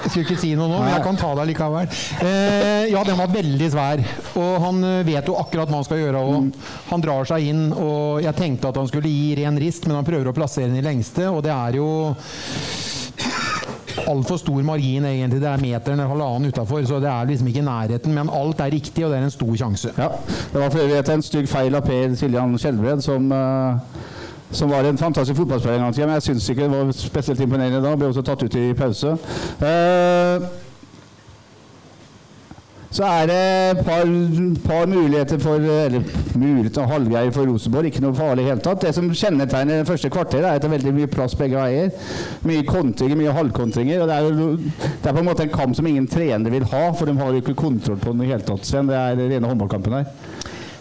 Jeg 0.00 0.10
skulle 0.10 0.24
ikke 0.26 0.40
si 0.40 0.50
noe 0.56 0.68
nå, 0.70 0.78
men 0.80 0.94
jeg 0.94 1.04
kan 1.04 1.18
ta 1.20 1.30
det 1.38 1.46
likevel. 1.50 1.90
Eh, 2.24 2.86
ja, 2.90 3.02
den 3.06 3.18
var 3.20 3.32
veldig 3.34 3.68
svær. 3.72 4.02
Og 4.40 4.52
han 4.64 4.84
eh, 4.86 5.02
vet 5.06 5.28
jo 5.28 5.36
akkurat 5.40 5.70
hva 5.70 5.80
han 5.80 5.86
skal 5.86 6.00
gjøre 6.02 6.22
òg. 6.24 6.60
Han 6.90 7.04
drar 7.04 7.28
seg 7.28 7.50
inn, 7.52 7.66
og 7.74 8.22
jeg 8.24 8.38
tenkte 8.38 8.70
at 8.72 8.80
han 8.80 8.88
skulle 8.90 9.12
gi 9.12 9.34
ren 9.42 9.60
rist, 9.60 9.86
men 9.86 9.98
han 10.00 10.06
prøver 10.08 10.30
å 10.32 10.36
plassere 10.36 10.70
den 10.70 10.80
i 10.80 10.86
lengste, 10.86 11.28
og 11.30 11.42
det 11.46 11.52
er 11.54 11.78
jo 11.80 11.88
altfor 14.10 14.38
stor 14.40 14.62
margin, 14.66 15.04
egentlig. 15.04 15.40
Det 15.42 15.50
er 15.50 15.62
meteren 15.62 16.00
eller 16.00 16.10
halvannen 16.14 16.50
utafor, 16.50 16.84
så 16.88 17.00
det 17.02 17.10
er 17.10 17.28
liksom 17.30 17.50
ikke 17.50 17.66
nærheten. 17.66 18.14
Men 18.16 18.32
alt 18.32 18.62
er 18.64 18.72
riktig, 18.72 19.04
og 19.04 19.12
det 19.12 19.20
er 19.20 19.28
en 19.28 19.34
stor 19.34 19.52
sjanse. 19.64 19.92
Ja, 19.98 20.08
Det 20.52 20.62
var 20.62 20.70
for 20.70 20.84
øvrig 20.84 21.12
en 21.14 21.22
stygg 21.26 21.48
feil 21.50 21.76
av 21.76 21.84
Per 21.86 22.16
Siljan 22.18 22.56
Skjelbred, 22.58 23.02
som, 23.04 23.30
eh, 23.32 23.74
som 24.50 24.70
var 24.70 24.84
en 24.84 24.98
fantastisk 24.98 25.36
fotballspiller 25.36 25.76
en 25.76 25.82
gang 25.82 25.94
til. 25.94 26.06
Men 26.06 26.18
jeg 26.18 26.22
syns 26.22 26.48
ikke 26.48 26.62
det 26.62 26.70
var 26.70 26.90
spesielt 26.92 27.40
imponerende 27.40 27.84
da. 27.84 27.94
Ble 27.96 28.10
også 28.10 28.26
tatt 28.26 28.42
ut 28.42 28.58
i 28.58 28.72
pause. 28.74 29.14
Eh, 29.60 30.50
så 32.90 33.06
er 33.06 33.26
det 33.30 33.34
et 33.70 33.84
par, 33.86 34.02
par 34.66 34.86
muligheter 34.86 35.38
for 35.38 35.54
Eller 35.54 36.02
muligheter 36.34 36.86
halvgreier 36.86 37.30
for 37.30 37.46
Rosenborg. 37.46 37.86
Ikke 37.86 38.02
noe 38.02 38.14
farlig 38.14 38.42
i 38.42 38.48
det 38.48 38.50
hele 38.50 38.64
tatt. 38.64 38.82
Det 38.82 38.94
som 38.94 39.06
kjennetegner 39.14 39.78
det 39.78 39.86
første 39.86 40.10
kvarteret, 40.10 40.44
er 40.48 40.58
at 40.58 40.64
det 40.64 40.68
er 40.68 40.74
veldig 40.74 40.94
mye 40.96 41.10
plass 41.12 41.36
begge 41.38 41.54
veier. 41.54 41.94
Mye 42.42 42.66
kontringer, 42.66 43.16
mye 43.20 43.36
halvkontringer. 43.36 44.02
Og 44.02 44.10
det 44.10 44.16
er, 44.16 44.82
det 44.82 45.06
er 45.06 45.14
på 45.14 45.22
en 45.22 45.30
måte 45.30 45.46
en 45.46 45.54
kamp 45.54 45.78
som 45.78 45.86
ingen 45.86 46.10
trener 46.10 46.50
vil 46.50 46.66
ha, 46.72 46.82
for 46.98 47.06
de 47.06 47.14
har 47.20 47.30
jo 47.30 47.44
ikke 47.44 47.54
kontroll 47.62 48.02
på 48.02 48.10
den 48.10 48.24
i 48.24 48.26
det 48.26 48.34
hele 48.34 48.48
tatt. 48.50 48.66
Sven. 48.66 48.90
Det 48.90 48.98
er 48.98 49.22
rene 49.22 49.54
håndballkampen 49.54 50.00
her. 50.00 50.10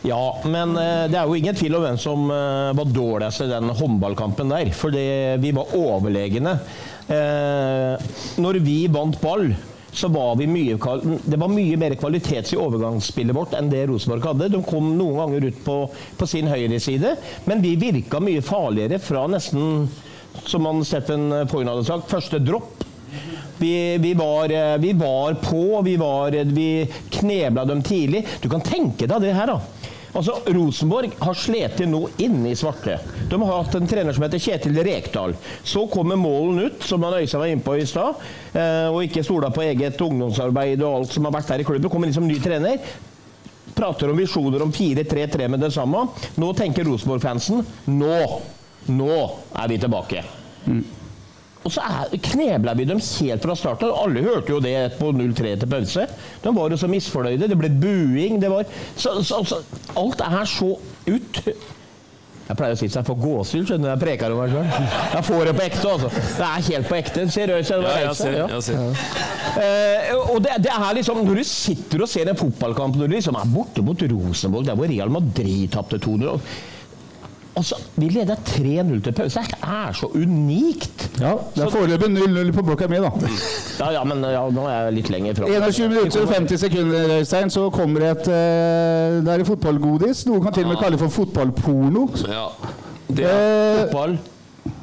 Ja, 0.02 0.42
men 0.48 0.78
eh, 0.80 1.08
det 1.12 1.18
er 1.20 1.28
jo 1.28 1.36
ingen 1.36 1.58
tvil 1.58 1.76
om 1.76 1.84
hvem 1.84 1.98
som 2.00 2.30
eh, 2.32 2.70
var 2.78 2.92
dårligst 2.96 3.44
i 3.44 3.50
den 3.52 3.72
håndballkampen 3.76 4.54
der. 4.54 4.72
For 4.76 4.96
vi 4.96 5.52
var 5.56 5.74
overlegne. 5.76 6.56
Eh, 7.10 8.12
når 8.40 8.62
vi 8.64 8.78
vant 8.92 9.20
ball, 9.20 9.50
så 9.92 10.08
var 10.14 10.36
vi 10.38 10.46
mye 10.46 10.76
Det 11.26 11.38
var 11.42 11.50
mye 11.50 11.78
mer 11.82 11.96
kvalitets 11.98 12.54
i 12.54 12.60
overgangsspillet 12.62 13.36
vårt 13.36 13.56
enn 13.58 13.72
det 13.72 13.88
Rosenborg 13.90 14.28
hadde. 14.30 14.52
De 14.54 14.62
kom 14.64 14.94
noen 14.96 15.18
ganger 15.20 15.50
ut 15.50 15.64
på, 15.66 15.80
på 16.16 16.28
sin 16.30 16.48
høyreside, 16.48 17.16
men 17.50 17.64
vi 17.66 17.74
virka 17.82 18.22
mye 18.24 18.44
farligere 18.46 19.02
fra 19.04 19.26
nesten, 19.28 19.90
som 20.46 20.70
han 20.70 20.86
Steffen 20.86 21.34
Foyn 21.50 21.68
hadde 21.68 21.88
sagt, 21.90 22.08
første 22.12 22.40
dropp. 22.40 22.86
Vi, 23.60 23.98
vi, 24.00 24.14
var, 24.16 24.54
vi 24.80 24.94
var 24.96 25.36
på, 25.44 25.82
vi, 25.84 25.98
vi 26.54 26.70
knebla 27.18 27.66
dem 27.68 27.82
tidlig. 27.84 28.24
Du 28.40 28.48
kan 28.54 28.64
tenke 28.64 29.10
deg 29.10 29.26
det 29.26 29.36
her, 29.36 29.52
da. 29.58 29.79
Altså, 30.10 30.40
Rosenborg 30.50 31.14
har 31.22 31.38
slitt 31.38 31.82
nå 31.86 32.02
inne 32.22 32.52
i 32.52 32.58
svarte. 32.58 32.98
De 33.30 33.40
har 33.42 33.62
hatt 33.62 33.76
en 33.78 33.90
trener 33.90 34.16
som 34.16 34.26
heter 34.26 34.42
Kjetil 34.42 34.80
Rekdal. 34.86 35.36
Så 35.64 35.86
kommer 35.92 36.20
målen 36.20 36.66
ut, 36.66 36.84
som 36.84 37.04
han 37.06 37.20
Øystein 37.20 37.44
var 37.44 37.54
inne 37.54 37.66
på 37.66 37.78
i 37.78 37.86
stad, 37.90 38.18
eh, 38.54 38.88
og 38.90 39.04
ikke 39.06 39.24
stola 39.26 39.52
på 39.54 39.66
eget 39.68 40.02
ungdomsarbeid 40.02 40.82
og 40.82 41.02
alt 41.02 41.14
som 41.14 41.30
har 41.30 41.38
vært 41.38 41.54
der 41.54 41.64
i 41.64 41.68
klubben. 41.68 41.92
Kommer 41.94 42.10
inn 42.10 42.18
som 42.18 42.28
ny 42.28 42.40
trener. 42.42 42.82
Prater 43.76 44.12
om 44.12 44.18
visjoner 44.18 44.66
om 44.66 44.74
4-3-3 44.74 45.48
med 45.48 45.62
det 45.64 45.72
samme. 45.76 46.08
Nå 46.42 46.54
tenker 46.58 46.88
Rosenborg-fansen 46.90 47.62
nå, 47.94 48.16
nå 48.90 49.20
er 49.56 49.70
vi 49.72 49.78
tilbake. 49.86 50.26
Og 51.68 51.74
så 51.76 51.84
knebla 52.32 52.74
vi 52.74 52.86
dem 52.88 53.02
helt 53.04 53.44
fra 53.44 53.56
starten. 53.58 53.92
Alle 53.92 54.24
hørte 54.24 54.54
jo 54.54 54.62
det 54.64 54.94
på 55.00 55.12
0-3 55.12 55.58
til 55.60 55.70
pause. 55.70 56.06
De 56.44 56.54
var 56.56 56.72
jo 56.72 56.78
så 56.80 56.88
misfornøyde. 56.88 57.50
Det 57.52 57.58
ble 57.60 57.72
buing. 57.82 58.40
Det 58.42 58.52
var, 58.52 58.70
så, 58.96 59.20
så, 59.24 59.44
så, 59.44 59.60
alt 60.00 60.24
er 60.24 60.48
så 60.48 60.72
ut... 61.10 61.44
Jeg 62.50 62.58
pleier 62.58 62.74
å 62.74 62.78
si 62.80 62.88
at 62.90 62.96
jeg 62.98 63.06
får 63.06 63.18
gåsehud 63.22 63.68
du, 63.70 63.84
jeg 63.86 64.02
preker 64.02 64.34
om 64.34 64.40
meg 64.42 64.56
sjøl. 64.56 64.70
Jeg 65.14 65.26
får 65.28 65.44
det 65.46 65.52
på 65.54 65.66
ekte, 65.68 65.92
altså. 65.92 66.08
Det 66.10 66.48
er 66.48 66.64
helt 66.70 66.88
på 66.90 66.96
ekte. 66.98 67.26
Seriøst. 67.36 67.74
Ja, 67.76 67.92
jeg 68.02 68.16
ser, 68.18 68.38
jeg 68.40 68.64
ser. 68.66 69.12
Eh, 69.62 70.16
og 70.18 70.40
det, 70.42 70.56
det 70.66 70.74
er 70.74 70.96
liksom, 70.98 71.22
Når 71.28 71.44
du 71.44 71.46
sitter 71.46 72.02
og 72.06 72.10
ser 72.10 72.32
en 72.32 72.40
fotballkamp 72.40 72.98
når 72.98 73.12
du 73.12 73.16
liksom 73.20 73.38
er 73.38 73.54
borte 73.54 73.86
mot 73.86 74.02
Rosenborg, 74.16 74.66
der 74.66 74.80
hvor 74.80 74.90
Real 74.90 75.14
Madrid 75.14 75.70
tapte 75.76 76.02
2-0 76.02 76.42
Altså, 77.58 77.76
Vi 77.96 78.10
leder 78.10 78.36
3-0 78.46 79.02
til 79.04 79.12
pause. 79.18 79.40
Det 79.40 79.58
er 79.64 79.94
så 79.98 80.08
unikt! 80.16 81.06
Ja, 81.20 81.34
Det 81.56 81.64
er 81.66 81.70
foreløpig 81.74 82.08
0-0 82.14 82.52
på 82.56 82.64
blokka 82.64 82.88
mi, 82.88 83.00
da. 83.04 83.10
Ja, 83.80 83.90
ja, 83.98 84.04
men 84.08 84.24
ja, 84.24 84.44
nå 84.54 84.68
er 84.70 84.86
jeg 84.86 84.94
litt 85.00 85.10
lenger 85.10 85.40
fra. 85.42 85.50
21 85.50 85.90
minutter 85.90 86.22
og 86.24 86.34
50 86.36 86.62
sekunder, 86.62 87.16
Øystein, 87.20 87.50
så 87.50 87.66
kommer 87.74 88.06
det 88.06 88.12
et 88.12 88.30
eh, 88.36 89.18
Det 89.26 89.34
er 89.36 89.44
fotballgodis. 89.50 90.26
Noen 90.30 90.46
kan 90.46 90.56
til 90.56 90.68
og 90.70 90.74
med 90.76 90.82
kalle 90.84 90.96
det 90.98 91.04
for 91.04 91.18
fotballporno. 91.24 92.06
Ja. 92.30 92.46
Det 93.10 93.26
er 93.26 93.84
fotball. 93.88 94.18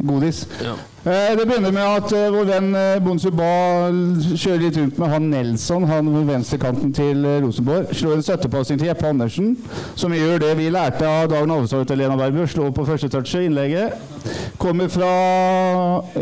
Godis. 0.02 0.44
Ja. 0.64 0.74
Eh, 1.06 1.38
det 1.38 1.46
begynner 1.46 1.70
med 1.70 1.82
at 1.86 2.12
eh, 2.18 2.32
vår 2.34 2.48
venn 2.48 2.72
eh, 2.74 2.96
Bonsu 2.98 3.28
Ba 3.30 3.50
kjører 4.26 4.64
litt 4.64 4.78
rundt 4.80 4.96
med 4.98 5.12
han 5.12 5.28
Nelson, 5.30 5.84
han 5.86 6.08
ved 6.10 6.24
venstrekanten 6.32 6.90
til 6.96 7.20
Rosenborg. 7.44 7.92
Slår 7.94 8.16
en 8.16 8.24
støttepasning 8.26 8.80
til 8.80 8.90
Jeppe 8.90 9.06
Andersen, 9.12 9.52
som 9.94 10.16
gjør 10.16 10.42
det 10.42 10.50
vi 10.58 10.66
lærte 10.74 11.06
av 11.06 11.28
Dagen 11.30 11.52
Alvestad 11.54 11.86
til 11.86 12.02
Lena 12.02 12.18
Berber. 12.18 12.50
Slår 12.50 12.74
på 12.74 12.88
første 12.88 13.12
touchet, 13.12 13.46
innlegget. 13.46 13.94
Kommer 14.58 14.90
fra 14.90 15.12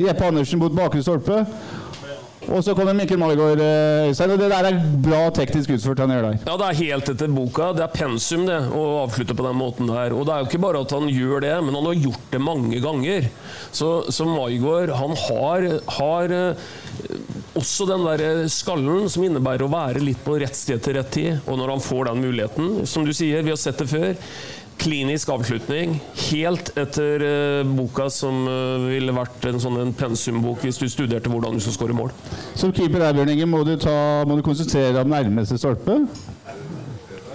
Jeppe 0.05 0.29
Andersen 0.29 0.61
mot 0.61 0.77
bakre 0.77 1.01
stolpe. 1.01 1.47
Og 2.53 2.61
så 2.65 2.75
kommer 2.77 2.97
Mikkel 2.97 3.19
Margaard, 3.21 3.61
eh, 3.63 4.09
Øystein. 4.11 4.35
Og 4.35 4.41
det 4.41 4.51
der 4.53 4.69
er 4.69 4.81
bra 5.05 5.23
teknisk 5.35 5.73
utført 5.77 6.03
han 6.03 6.13
gjør 6.13 6.27
der. 6.29 6.39
Ja, 6.45 6.57
det 6.61 6.67
er 6.69 6.81
helt 6.81 7.11
etter 7.15 7.33
boka. 7.33 7.71
Det 7.77 7.85
er 7.85 7.95
pensum, 7.95 8.45
det, 8.49 8.59
å 8.75 8.85
avslutte 9.05 9.37
på 9.37 9.47
den 9.47 9.59
måten 9.59 9.91
der. 9.91 10.15
Og 10.17 10.27
det 10.27 10.35
er 10.35 10.43
jo 10.43 10.51
ikke 10.51 10.63
bare 10.65 10.83
at 10.85 10.95
han 10.97 11.09
gjør 11.09 11.45
det, 11.47 11.55
men 11.65 11.79
han 11.79 11.89
har 11.89 12.03
gjort 12.07 12.27
det 12.35 12.43
mange 12.45 12.81
ganger. 12.85 13.29
Så, 13.73 13.91
så 14.13 14.29
Maigård, 14.29 14.93
han 14.99 15.17
har, 15.27 15.69
har 15.99 16.37
eh, 16.39 16.67
også 17.59 17.89
den 17.91 18.05
der 18.09 18.45
skallen 18.53 19.09
som 19.13 19.25
innebærer 19.27 19.67
å 19.67 19.73
være 19.73 20.03
litt 20.05 20.21
på 20.25 20.37
rett 20.43 20.59
sted 20.59 20.83
til 20.85 20.99
rett 20.99 21.13
tid. 21.15 21.39
Og 21.49 21.59
når 21.61 21.77
han 21.77 21.87
får 21.87 22.11
den 22.11 22.27
muligheten, 22.27 22.75
som 22.91 23.07
du 23.07 23.15
sier, 23.17 23.45
vi 23.47 23.55
har 23.55 23.61
sett 23.61 23.81
det 23.81 23.89
før. 23.91 24.13
Klinisk 24.85 25.31
avslutning. 25.33 25.94
Helt 26.27 26.70
etter 26.77 27.23
eh, 27.25 27.61
boka 27.64 28.11
som 28.12 28.42
eh, 28.51 28.85
ville 28.90 29.14
vært 29.16 29.47
en 29.49 29.61
sånn 29.62 29.79
en 29.81 29.94
pensumbok 29.97 30.61
hvis 30.66 30.81
du 30.83 30.85
studerte 30.92 31.33
hvordan 31.33 31.57
du 31.57 31.64
skal 31.64 31.77
skåre 31.79 31.97
mål. 31.97 32.12
Som 32.53 32.75
keeper 32.77 33.01
der, 33.01 33.16
Bjørn 33.16 33.33
Inge, 33.33 33.49
må 33.49 33.62
du, 33.64 33.75
ta, 33.81 33.97
må 34.29 34.37
du 34.37 34.44
konsentrere 34.44 34.92
deg 34.92 35.01
om 35.07 35.14
nærmeste 35.14 35.57
stolpe. 35.61 36.03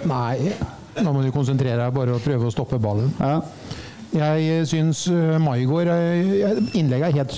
Nei, 0.06 0.52
da 0.94 1.10
må 1.10 1.24
du 1.24 1.32
konsentrere 1.34 1.80
deg 1.82 1.96
bare 1.96 2.14
og 2.14 2.22
prøve 2.22 2.46
å 2.46 2.54
stoppe 2.54 2.78
ballen. 2.80 3.10
Jeg 4.14 4.64
syns 4.66 5.04
uh, 5.10 5.36
Maigård 5.42 5.90
Innlegget 6.74 7.10
er 7.10 7.18
helt 7.18 7.36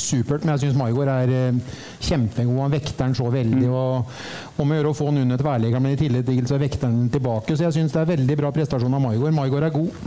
supert, 0.00 0.44
men 0.44 0.54
jeg 0.54 0.66
syns 0.66 0.78
Maigård 0.78 1.10
er 1.12 1.32
uh, 1.32 1.78
kjempegod. 2.02 2.60
Han 2.62 2.74
vekter 2.74 3.04
den 3.04 3.16
så 3.18 3.28
veldig. 3.32 3.68
og 3.70 4.60
Om 4.62 4.72
å 4.72 4.78
gjøre 4.78 4.92
å 4.92 4.96
få 4.96 5.08
han 5.10 5.22
under 5.22 5.40
tverrleggeren, 5.40 5.84
men 5.84 5.96
i 5.96 6.00
tillegg 6.00 6.48
så 6.48 6.60
vekter 6.60 6.88
han 6.88 7.00
den 7.02 7.12
tilbake. 7.12 7.56
Så 7.56 7.66
jeg 7.66 7.76
syns 7.76 7.94
det 7.94 8.02
er 8.02 8.12
veldig 8.12 8.38
bra 8.40 8.52
prestasjon 8.54 8.98
av 8.98 9.04
Maigård. 9.04 9.34
Maigård 9.36 9.68
er 9.68 9.74
god. 9.74 9.98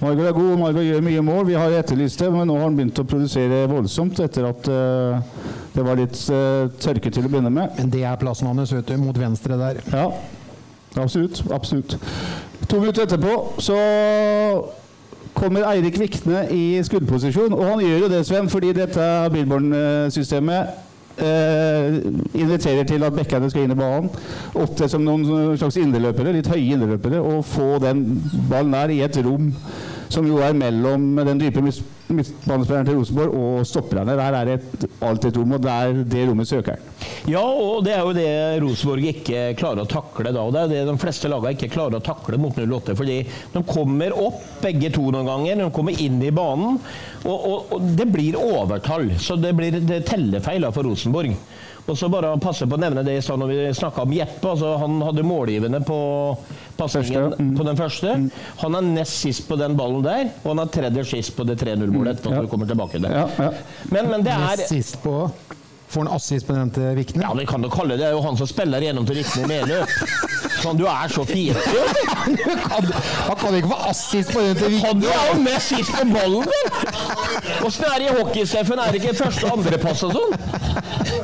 Maigård 0.00 0.28
er 0.28 0.38
god, 0.38 0.52
og 0.52 0.62
Maigård 0.62 0.88
gjør 0.88 1.04
mye 1.08 1.24
mål. 1.30 1.42
Vi 1.50 1.58
har 1.58 1.78
etterlyst 1.80 2.22
det, 2.24 2.30
men 2.34 2.48
nå 2.50 2.58
har 2.58 2.68
han 2.68 2.78
begynt 2.78 3.02
å 3.02 3.06
produsere 3.08 3.64
voldsomt 3.70 4.22
etter 4.24 4.48
at 4.48 4.70
eh, 4.70 5.34
det 5.74 5.84
var 5.86 5.98
litt 5.98 6.18
uh, 6.30 6.70
tørke 6.82 7.10
til 7.10 7.26
å 7.26 7.32
begynne 7.32 7.52
med. 7.52 7.74
Men 7.78 7.90
det 7.92 8.04
er 8.06 8.20
plassen 8.20 8.50
hans, 8.50 8.72
vet 8.74 8.88
du, 8.90 8.96
mot 9.02 9.18
venstre 9.18 9.58
der. 9.58 9.82
Ja, 9.90 10.06
absolutt. 10.94 11.42
absolutt. 11.54 11.98
To 12.70 12.80
minutter 12.80 13.04
etterpå 13.04 13.60
så 13.62 13.78
kommer 15.34 15.66
Eirik 15.68 15.98
Vikne 16.00 16.46
i 16.54 16.80
skuddposisjon. 16.84 17.52
Og 17.52 17.64
han 17.68 17.84
gjør 17.84 18.02
jo 18.04 18.10
det, 18.12 18.24
Sven, 18.26 18.50
fordi 18.50 18.72
dette 18.76 19.06
Billborn-systemet 19.34 20.66
eh, 21.18 21.98
inviterer 22.34 22.84
til 22.88 23.04
at 23.06 23.16
bekkene 23.16 23.50
skal 23.50 23.66
inn 23.66 23.74
i 23.74 23.78
banen. 23.78 24.10
Opptre 24.54 24.88
som 24.90 25.04
noen 25.04 25.56
slags 25.58 25.78
inderløpere, 25.80 26.34
litt 26.36 26.50
høye 26.50 26.78
inderløpere, 26.78 27.22
og 27.22 27.44
få 27.48 27.78
den 27.82 28.06
ballen 28.50 28.74
der 28.76 28.94
i 28.94 29.02
et 29.06 29.20
rom 29.26 29.52
som 30.14 30.26
jo 30.28 30.38
er 30.44 30.54
mellom 30.56 31.14
den 31.26 31.40
dype 31.40 31.62
midtbanespilleren 31.64 32.86
til 32.86 32.98
Rosenborg 32.98 33.34
og 33.38 33.66
stopperne. 33.66 34.14
Der 34.14 34.36
er 34.38 34.48
det 34.48 34.56
et, 34.60 34.86
alltid 35.02 35.32
et 35.32 35.38
rom, 35.40 35.54
og 35.56 35.64
det 35.64 35.72
er 35.72 36.02
det 36.14 36.24
rommet 36.28 36.50
søker 36.50 36.76
han. 36.76 36.92
Ja, 37.30 37.42
og 37.42 37.84
det 37.86 37.94
er 37.96 38.02
jo 38.04 38.14
det 38.16 38.28
Rosenborg 38.62 39.08
ikke 39.10 39.46
klarer 39.58 39.84
å 39.84 39.90
takle 39.90 40.32
da. 40.34 40.44
Og 40.44 40.54
det 40.54 40.64
er 40.64 40.72
det 40.72 40.82
de 40.90 40.96
fleste 41.00 41.30
lagene 41.32 41.54
ikke 41.56 41.72
klarer 41.74 41.98
å 41.98 42.04
takle 42.04 42.38
mot 42.40 42.58
08. 42.60 42.96
Fordi 42.98 43.18
de 43.54 43.64
kommer 43.68 44.14
opp 44.16 44.42
begge 44.62 44.92
to 44.94 45.08
noen 45.10 45.28
ganger, 45.28 45.64
de 45.64 45.72
kommer 45.74 46.04
inn 46.04 46.20
i 46.22 46.32
banen, 46.34 46.78
og, 47.24 47.34
og, 47.34 47.74
og 47.76 47.90
det 47.98 48.08
blir 48.12 48.38
overtall. 48.40 49.10
Så 49.20 49.38
det 49.40 49.54
blir 49.56 49.80
det 49.80 50.04
for 50.74 50.84
Rosenborg. 50.86 51.34
Og 51.84 51.98
så 51.98 52.08
bare 52.08 52.32
passe 52.40 52.66
på 52.68 52.78
å 52.78 52.80
nevne 52.80 53.02
det 53.04 53.18
i 53.18 53.24
stad 53.24 53.40
når 53.40 53.50
vi 53.50 53.58
snakka 53.76 54.06
om 54.06 54.12
Jeppe. 54.16 54.52
altså 54.54 54.76
Han 54.80 55.02
hadde 55.04 55.24
målgivende 55.26 55.82
på 55.84 55.98
pasningen 56.78 57.34
mm. 57.36 57.50
på 57.58 57.66
den 57.68 57.76
første. 57.76 58.14
Han 58.62 58.78
er 58.78 58.86
nest 58.86 59.20
sist 59.20 59.44
på 59.48 59.58
den 59.60 59.76
ballen 59.76 60.04
der, 60.06 60.30
og 60.42 60.54
han 60.54 60.64
er 60.64 60.72
tredje 60.72 61.04
sist 61.12 61.36
på 61.36 61.44
det 61.44 61.58
3-0-målet. 61.60 62.24
Mm. 62.24 62.32
Ja. 62.32 62.40
vi 62.40 62.52
kommer 62.54 62.70
tilbake 62.70 62.98
til. 62.98 63.10
Ja, 63.10 63.28
ja. 63.38 63.52
Men, 63.92 64.08
men 64.10 64.24
det 64.24 64.32
er 64.32 64.56
Nest 64.56 64.72
sist 64.72 64.98
på 65.04 65.28
Får 65.94 66.00
han 66.00 66.08
assist 66.16 66.46
på 66.46 66.54
den 66.56 66.70
til 66.74 66.96
Vikne? 66.96 67.22
Ja, 67.22 67.34
vi 67.38 67.44
kan 67.46 67.62
jo 67.62 67.68
kalle 67.70 67.94
det 67.94 68.00
Det 68.00 68.06
er 68.08 68.14
jo 68.16 68.22
han 68.24 68.38
som 68.40 68.48
spiller 68.50 68.82
gjennom 68.82 69.04
til 69.06 69.20
Vikne 69.20 69.44
i 69.44 69.50
medløp. 69.52 69.92
Sånn, 70.64 70.78
du 70.80 70.86
er 70.90 71.12
så 71.12 71.22
fiendtlig. 71.28 71.82
Han 73.28 73.36
kan 73.38 73.56
ikke 73.58 73.68
få 73.68 73.78
assist 73.90 74.32
på 74.32 74.42
den 74.42 74.56
til 74.56 74.78
Han 74.80 75.02
er 75.04 75.26
jo 75.28 75.34
med 75.44 75.60
sist 75.62 75.92
på 75.92 76.06
ballen, 76.08 76.48
vel! 76.48 77.66
Åssen 77.68 77.84
er 77.90 78.00
det 78.00 78.08
i 78.08 78.14
hockeysteffen? 78.16 78.80
Er 78.80 78.94
det 78.94 79.02
ikke 79.02 79.16
første- 79.18 79.50
og 79.50 79.58
andrepass 79.58 80.02
og 80.08 80.16
sånn? 80.16 80.32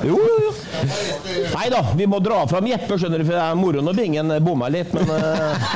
Jo, 0.07 0.17
jo, 0.17 0.37
jo. 0.47 0.53
Nei 1.55 1.67
da, 1.73 1.81
vi 1.97 2.07
må 2.09 2.21
dra 2.25 2.41
fram 2.49 2.69
Jeppe, 2.71 2.97
skjønner 2.97 3.21
du, 3.21 3.27
for 3.29 3.37
det 3.37 3.43
er 3.43 3.59
moro 3.59 3.83
når 3.85 3.99
Bingen 3.99 4.33
bomma 4.45 4.71
litt, 4.73 4.95
men 4.97 5.11
eh, 5.13 5.69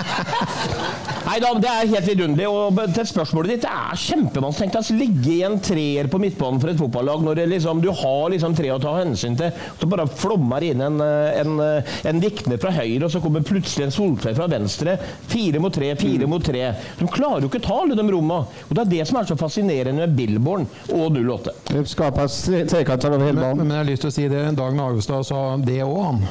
Nei 1.35 1.41
da, 1.43 1.49
det 1.59 1.67
er 1.67 1.89
helt 1.91 2.07
vidunderlig. 2.07 2.45
Og 2.47 2.77
til 2.95 3.07
spørsmålet 3.11 3.51
ditt, 3.57 3.65
det 3.65 3.71
er 3.75 3.99
kjempevanskelig. 3.99 4.55
Tenk 4.71 4.75
deg 4.77 4.91
å 4.93 4.99
ligge 5.01 5.33
i 5.33 5.39
en 5.49 5.57
treer 5.67 6.07
på 6.13 6.21
midtbanen 6.23 6.61
for 6.63 6.71
et 6.71 6.79
fotballag 6.79 7.25
når 7.27 7.41
det 7.41 7.47
liksom, 7.51 7.81
du 7.83 7.89
har 7.91 8.29
liksom 8.31 8.55
tre 8.55 8.71
å 8.71 8.77
ta 8.79 8.93
hensyn 9.01 9.35
til. 9.41 9.51
Så 9.81 9.89
bare 9.91 10.07
flommer 10.21 10.63
inn 10.63 10.85
en, 10.87 11.01
eh, 11.03 11.41
en, 11.41 11.57
eh, 11.59 11.91
en 12.07 12.23
Vikne 12.23 12.61
fra 12.63 12.71
høyre, 12.77 13.09
og 13.09 13.11
så 13.11 13.19
kommer 13.25 13.43
plutselig 13.43 13.89
en 13.89 13.97
Soltvedt 13.99 14.39
fra 14.39 14.47
venstre. 14.47 14.95
Fire 15.27 15.59
mot 15.59 15.75
tre, 15.75 15.91
fire 15.99 16.31
mot 16.31 16.47
tre. 16.47 16.71
De 17.03 17.11
klarer 17.11 17.43
jo 17.43 17.51
ikke 17.51 17.65
ta 17.67 17.81
alle 17.83 17.99
de 17.99 18.07
rommene. 18.15 18.47
Og 18.71 18.79
det 18.79 18.87
er 18.87 18.93
det 18.95 19.09
som 19.11 19.19
er 19.19 19.27
så 19.27 19.41
fascinerende 19.41 20.07
med 20.07 20.15
Billborn 20.15 20.69
og 20.95 21.19
08. 21.19 21.51
Det 21.75 21.83
skapes 21.91 22.45
tre- 22.47 22.65
trekanter 22.71 23.11
over 23.19 23.27
hele 23.27 23.41
Men, 23.43 23.57
men 23.67 23.75
jeg 23.75 23.83
har 23.83 23.91
lyst 23.91 24.07
til 24.07 24.11
å 24.15 24.19
si 24.21 24.29
det. 24.31 24.45
Dag 24.55 24.79
Nagestad 24.79 25.27
sa 25.27 25.57
det 25.59 25.83
òg, 25.83 25.99
han. 26.05 26.29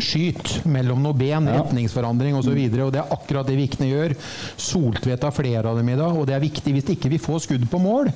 Skyt 0.00 0.62
mellom 0.64 1.02
noen 1.04 1.18
ben, 1.18 1.46
Ja. 1.46 1.58
retningsforandring 1.60 2.36
osv. 2.38 2.54
Det 2.72 3.00
er 3.00 3.12
akkurat 3.12 3.46
det 3.46 3.56
Vikne 3.58 3.88
gjør. 3.90 4.14
Soltvedt 4.56 5.22
har 5.26 5.34
flere 5.34 5.68
av 5.68 5.76
dem 5.76 5.88
i 5.88 5.96
dag, 5.96 6.16
og 6.16 6.26
det 6.26 6.34
er 6.36 6.40
viktig. 6.40 6.72
Hvis 6.72 6.92
ikke 6.96 7.10
vi 7.12 7.18
får 7.18 7.42
skudd 7.46 7.66
på 7.70 7.80
mål, 7.82 8.12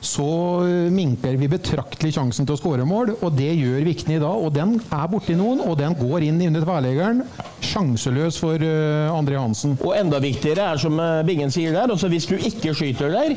så 0.00 0.28
eh, 0.66 0.90
minker 0.90 1.36
vi 1.38 1.48
betraktelig 1.50 2.14
sjansen 2.16 2.46
til 2.48 2.56
å 2.56 2.60
skåre 2.60 2.86
mål, 2.88 3.14
og 3.20 3.36
det 3.38 3.52
gjør 3.54 3.84
Vikne 3.86 4.16
i 4.16 4.22
dag. 4.22 4.36
Og 4.44 4.52
den 4.54 4.76
er 4.80 5.06
borti 5.10 5.36
noen, 5.38 5.60
og 5.64 5.78
den 5.78 5.94
går 5.98 6.26
inn 6.26 6.40
under 6.48 6.66
tverrleggeren. 6.66 7.22
Sjanseløs 7.60 8.38
for 8.40 8.58
uh, 8.58 9.12
André 9.14 9.38
Hansen. 9.38 9.76
Og 9.84 9.94
enda 9.96 10.18
viktigere 10.22 10.72
er 10.72 10.80
som 10.82 10.98
eh, 11.00 11.20
Bingen 11.28 11.52
sier 11.54 11.74
der, 11.76 11.90
altså 11.92 12.08
hvis 12.10 12.26
du 12.30 12.36
ikke 12.36 12.74
skyter 12.74 13.12
der, 13.14 13.36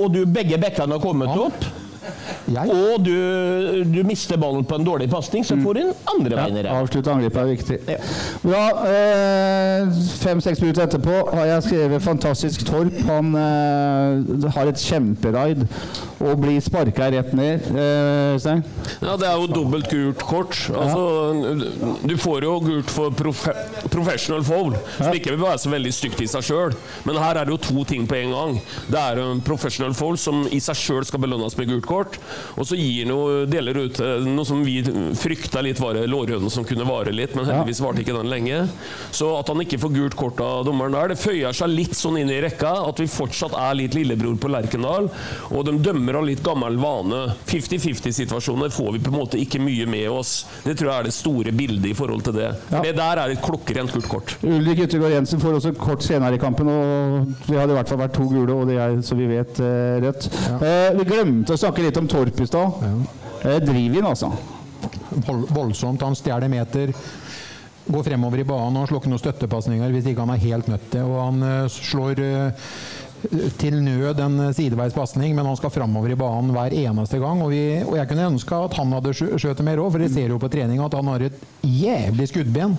og 0.00 0.12
du 0.12 0.24
begge 0.26 0.58
bekkene 0.60 0.98
har 0.98 1.02
kommet 1.02 1.32
opp, 1.32 1.64
Jeg, 2.54 2.70
og 2.70 3.04
du, 3.04 3.84
du 3.88 4.00
mister 4.06 4.36
ballen 4.40 4.64
på 4.68 4.76
en 4.78 4.84
dårlig 4.86 5.08
pasning, 5.12 5.44
så 5.46 5.56
får 5.62 5.74
du 5.74 5.80
en 5.86 5.92
andre 6.14 6.36
veien 6.40 6.58
i 6.60 6.64
Ja, 6.66 6.74
avslutte 6.82 7.12
angrepet 7.12 7.40
er 7.40 7.50
viktig. 7.52 7.78
Ja. 7.88 7.98
Bra. 8.44 8.64
Eh, 8.90 9.92
Fem-seks 10.24 10.60
minutter 10.62 10.84
etterpå 10.86 11.14
har 11.34 11.46
jeg 11.46 11.62
skrevet 11.68 12.02
'fantastisk 12.04 12.64
Torp'. 12.68 13.00
Han 13.08 13.34
eh, 13.34 14.50
har 14.56 14.66
et 14.70 14.80
kjemperaid 14.80 15.64
og 16.24 16.38
blir 16.40 16.60
sparka 16.64 17.10
rett 17.12 17.32
ned. 17.36 17.64
Eh, 17.74 18.38
Stein? 18.40 18.62
Ja, 19.02 19.16
Det 19.16 19.26
er 19.28 19.36
jo 19.40 19.46
dobbelt 19.46 19.88
gult 19.90 20.18
kort. 20.22 20.54
Altså, 20.72 21.02
Du 22.08 22.16
får 22.16 22.42
jo 22.44 22.58
gult 22.60 22.90
for 22.90 23.10
profe 23.10 23.52
professional 23.90 24.44
foul, 24.44 24.74
som 24.98 25.12
ikke 25.14 25.30
vil 25.34 25.40
være 25.44 25.58
så 25.58 25.70
veldig 25.70 25.92
stygt 25.92 26.20
i 26.20 26.26
seg 26.26 26.42
sjøl. 26.42 26.74
Men 27.04 27.16
her 27.16 27.36
er 27.40 27.44
det 27.44 27.52
jo 27.54 27.56
to 27.74 27.84
ting 27.84 28.06
på 28.08 28.14
en 28.16 28.30
gang. 28.32 28.60
Det 28.90 28.98
er 29.00 29.20
en 29.22 29.40
professional 29.40 29.94
foul 29.94 30.16
som 30.18 30.46
i 30.50 30.58
seg 30.60 30.74
sjøl 30.76 31.04
skal 31.04 31.20
belønnes 31.20 31.56
med 31.58 31.68
gult 31.68 31.86
kort. 31.86 31.93
Og 32.58 32.68
så 32.68 32.78
gir 32.78 33.08
noe, 33.08 33.44
deler 33.50 33.84
ut 33.84 34.00
eh, 34.02 34.26
noe 34.26 34.46
som 34.48 34.62
vi 34.66 34.80
frykta 35.18 35.62
litt 35.64 35.80
var 35.82 35.98
lårhøne 36.10 36.50
som 36.52 36.66
kunne 36.66 36.86
vare 36.88 37.14
litt, 37.14 37.34
men 37.36 37.48
heldigvis 37.48 37.82
varte 37.84 38.04
ikke 38.04 38.16
den 38.16 38.30
lenge. 38.32 38.64
Så 39.14 39.30
at 39.38 39.50
han 39.50 39.62
ikke 39.64 39.80
får 39.82 39.94
gult 39.94 40.18
kort 40.18 40.42
av 40.44 40.64
dommeren 40.68 40.94
der, 40.96 41.12
det 41.14 41.20
føyer 41.20 41.54
seg 41.56 41.72
litt 41.72 41.96
sånn 41.98 42.18
inn 42.20 42.32
i 42.32 42.40
rekka 42.44 42.72
at 42.88 43.00
vi 43.00 43.08
fortsatt 43.10 43.56
er 43.58 43.78
litt 43.78 43.96
lillebror 43.96 44.36
på 44.40 44.50
Lerkendal. 44.52 45.10
Og 45.54 45.66
de 45.68 45.76
dømmer 45.84 46.20
av 46.20 46.28
litt 46.28 46.42
gammel 46.44 46.78
vane. 46.80 47.22
50-50-situasjoner 47.50 48.72
får 48.74 48.92
vi 48.96 49.02
på 49.04 49.12
en 49.12 49.18
måte 49.18 49.40
ikke 49.40 49.60
mye 49.62 49.86
med 49.90 50.08
oss. 50.10 50.34
Det 50.64 50.76
tror 50.78 50.90
jeg 50.90 50.96
er 51.04 51.08
det 51.08 51.14
store 51.16 51.54
bildet 51.56 51.90
i 51.92 51.96
forhold 51.96 52.24
til 52.26 52.36
det. 52.38 52.50
Ja. 52.72 52.82
det 52.84 52.94
der 52.98 53.20
er 53.22 53.34
et 53.34 53.42
klokkerent 53.44 53.92
gult 53.94 54.08
kort. 54.10 54.36
Ulrik 54.44 54.84
Yttergård 54.86 55.14
Jensen 55.14 55.42
får 55.42 55.58
også 55.60 55.74
kort 55.78 56.04
senere 56.04 56.38
i 56.38 56.42
kampen, 56.42 56.70
og 56.70 57.34
det 57.46 57.58
hadde 57.58 57.74
i 57.74 57.78
hvert 57.78 57.92
fall 57.92 58.00
vært 58.02 58.16
to 58.16 58.28
gule, 58.30 58.54
og 58.54 58.68
det 58.70 58.78
er, 58.80 58.96
så 59.04 59.18
vi 59.18 59.28
vet, 59.30 59.60
rødt. 60.04 60.28
rødt. 60.28 60.62
Eh, 60.64 60.90
vi 60.98 61.06
glemte 61.08 61.56
å 61.56 61.60
snakke 61.60 61.83
litt 61.84 62.00
om 62.00 62.08
Torp 62.10 62.40
i 62.40 62.46
stad. 62.48 62.82
Eh, 63.44 63.60
Drivin, 63.62 64.06
altså. 64.06 64.32
voldsomt. 65.48 66.02
Han 66.02 66.16
stjeler 66.16 66.48
meter. 66.48 66.92
Går 67.84 68.02
fremover 68.06 68.40
i 68.40 68.46
banen 68.48 68.80
og 68.80 68.88
slår 68.88 69.02
ikke 69.02 69.10
noen 69.12 69.20
støttepasninger 69.20 69.90
hvis 69.92 70.06
ikke 70.08 70.24
han 70.24 70.32
er 70.32 70.44
helt 70.46 70.70
nødt 70.72 70.86
til. 70.92 71.04
Og 71.04 71.20
han 71.20 71.42
eh, 71.48 71.72
slår 71.72 72.22
eh, 72.24 72.70
til 73.60 73.76
nød 73.82 74.20
en 74.24 74.40
eh, 74.48 74.54
sideveis 74.56 74.94
men 75.16 75.46
han 75.46 75.56
skal 75.56 75.72
framover 75.72 76.12
i 76.12 76.18
banen 76.18 76.52
hver 76.54 76.74
eneste 76.74 77.18
gang. 77.18 77.42
Og, 77.42 77.50
vi, 77.50 77.82
og 77.84 77.96
jeg 77.98 78.08
kunne 78.08 78.30
ønske 78.32 78.56
at 78.66 78.76
han 78.78 78.92
hadde 78.92 79.14
skjøt 79.14 79.62
mer 79.66 79.82
òg, 79.82 79.92
for 79.92 80.02
de 80.02 80.08
ser 80.12 80.32
jo 80.32 80.40
på 80.42 80.50
trening 80.52 80.82
at 80.82 80.94
han 80.94 81.10
har 81.12 81.26
et 81.26 81.38
jævlig 81.64 82.28
skuddben. 82.30 82.76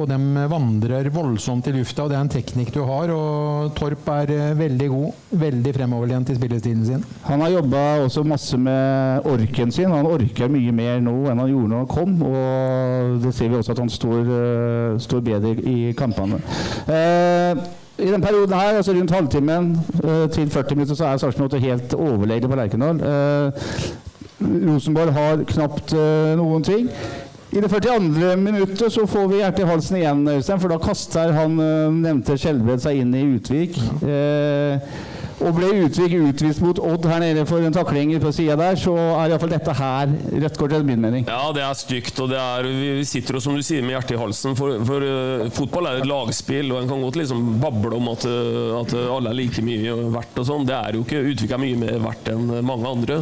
Og 0.00 0.08
de 0.08 0.16
vandrer 0.48 1.10
voldsomt 1.12 1.66
i 1.68 1.74
lufta, 1.76 2.06
og 2.06 2.12
det 2.12 2.16
er 2.16 2.24
en 2.24 2.32
teknikk 2.32 2.72
du 2.74 2.80
har. 2.88 3.12
Og 3.12 3.74
Torp 3.76 4.08
er 4.14 4.32
eh, 4.32 4.54
veldig 4.58 4.88
god, 4.92 5.20
veldig 5.42 5.74
fremoverlent 5.76 6.32
i 6.32 6.38
spillestilen 6.38 6.86
sin. 6.88 7.04
Han 7.28 7.44
har 7.44 7.56
jobba 7.58 7.82
også 8.06 8.24
masse 8.26 8.58
med 8.58 9.28
orken 9.28 9.74
sin. 9.74 9.92
Han 9.92 10.08
orker 10.08 10.52
mye 10.52 10.72
mer 10.76 11.04
nå 11.04 11.16
enn 11.28 11.44
han 11.44 11.52
gjorde 11.52 11.74
når 11.74 11.84
han 11.84 11.92
kom. 11.92 12.16
Og 12.30 13.22
det 13.26 13.34
ser 13.36 13.52
vi 13.52 13.60
også 13.60 13.76
at 13.76 13.84
han 13.84 13.92
står, 13.92 14.34
eh, 14.38 14.98
står 15.02 15.24
bedre 15.28 15.54
i 15.68 15.78
kampene. 15.98 16.40
Eh, 16.88 17.81
I 17.98 18.08
den 18.10 18.22
perioden 18.22 18.54
her, 18.54 18.76
altså 18.76 18.92
rundt 18.92 19.10
halvtimen 19.10 19.72
eh, 20.04 20.30
til 20.30 20.50
40 20.50 20.74
minutter, 20.74 20.94
så 20.94 21.04
er 21.04 21.16
Sarpsborg 21.16 21.52
8 21.52 21.58
helt 21.58 21.94
overlegne 21.94 22.48
på 22.48 22.56
Lerkendal. 22.56 23.00
Eh, 23.00 23.66
Rosenborg 24.42 25.12
har 25.12 25.44
knapt 25.46 25.92
eh, 25.92 26.32
noen 26.40 26.64
ting. 26.66 26.88
I 27.52 27.60
det 27.60 27.68
42. 27.68 28.36
minuttet 28.40 28.92
så 28.92 29.04
får 29.06 29.26
vi 29.28 29.42
hjertet 29.42 29.66
i 29.66 29.68
halsen 29.68 29.96
igjen, 30.00 30.22
Øystein, 30.28 30.60
for 30.60 30.72
da 30.72 30.78
kaster 30.80 31.34
han 31.36 31.58
nevnte 32.00 32.38
Skjelbred 32.40 32.80
seg 32.80 33.02
inn 33.02 33.12
i 33.12 33.26
Utvik. 33.36 33.76
Eh, 34.00 34.94
og 35.40 35.54
ble 35.56 35.70
Utvik 35.86 36.14
utvist 36.18 36.62
mot 36.62 36.78
Odd 36.82 37.06
her 37.08 37.22
nede 37.22 37.44
for 37.48 37.64
en 37.64 37.74
takling 37.74 38.12
på 38.22 38.32
sida 38.34 38.56
der, 38.58 38.76
så 38.78 38.94
er 38.96 39.32
iallfall 39.32 39.52
dette 39.52 39.74
her 39.78 40.12
rødt 40.12 40.58
kort 40.60 40.74
etter 40.74 40.86
min 40.86 41.02
mening. 41.02 41.26
Ja, 41.30 41.50
det 41.54 41.64
er 41.64 41.78
stygt, 41.78 42.18
og 42.22 42.30
det 42.32 42.40
er, 42.40 42.68
vi 42.68 43.06
sitter 43.08 43.38
jo 43.38 43.42
som 43.44 43.56
du 43.56 43.62
sier 43.64 43.84
med 43.84 43.96
hjertet 43.96 44.16
i 44.16 44.20
halsen. 44.20 44.56
For, 44.58 44.76
for 44.88 45.06
uh, 45.06 45.46
fotball 45.54 45.88
er 45.90 46.02
et 46.02 46.08
lagspill, 46.10 46.72
og 46.74 46.82
en 46.82 46.90
kan 46.90 47.04
godt 47.06 47.20
liksom 47.20 47.44
bable 47.62 47.96
om 47.96 48.10
at, 48.12 48.26
eh, 48.28 48.74
at 48.80 48.94
alle 49.00 49.32
er 49.32 49.38
like 49.38 49.64
mye 49.64 49.96
verdt 50.14 50.42
og 50.42 50.48
sånn. 50.48 50.68
Det 50.68 50.76
er 50.76 50.98
jo 50.98 51.04
ikke 51.06 51.24
Utvik 51.32 51.54
er 51.54 51.62
mye 51.62 51.80
mer 51.80 51.98
verdt 52.02 52.30
enn 52.32 52.52
mange 52.66 52.90
andre. 52.90 53.20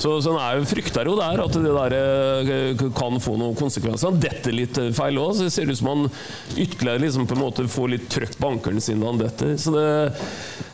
Så, 0.00 0.16
sånn 0.24 0.38
er 0.40 0.58
jo 0.58 0.68
frykter 0.70 1.08
jo 1.08 1.16
der 1.18 1.44
at 1.44 1.58
det 1.58 1.74
der 1.76 1.96
eh, 1.98 2.86
kan 2.96 3.20
få 3.22 3.36
noen 3.40 3.58
konsekvenser. 3.58 4.12
Han 4.12 4.22
detter 4.22 4.56
litt 4.56 4.80
feil 4.96 5.20
òg, 5.20 5.36
så 5.36 5.46
det 5.48 5.54
ser 5.54 5.70
ut 5.70 5.80
som 5.80 5.92
han 5.92 6.08
ytterligere 6.56 7.04
liksom 7.06 7.28
på 7.30 7.36
en 7.38 7.44
måte 7.44 7.68
får 7.70 7.94
litt 7.94 8.10
trøkk 8.12 8.36
på 8.40 8.52
ankelen 8.56 8.84
sin 8.84 9.02
da 9.02 9.12
han 9.12 9.20
detter. 9.20 9.56
Så 9.60 9.74
det 9.74 9.88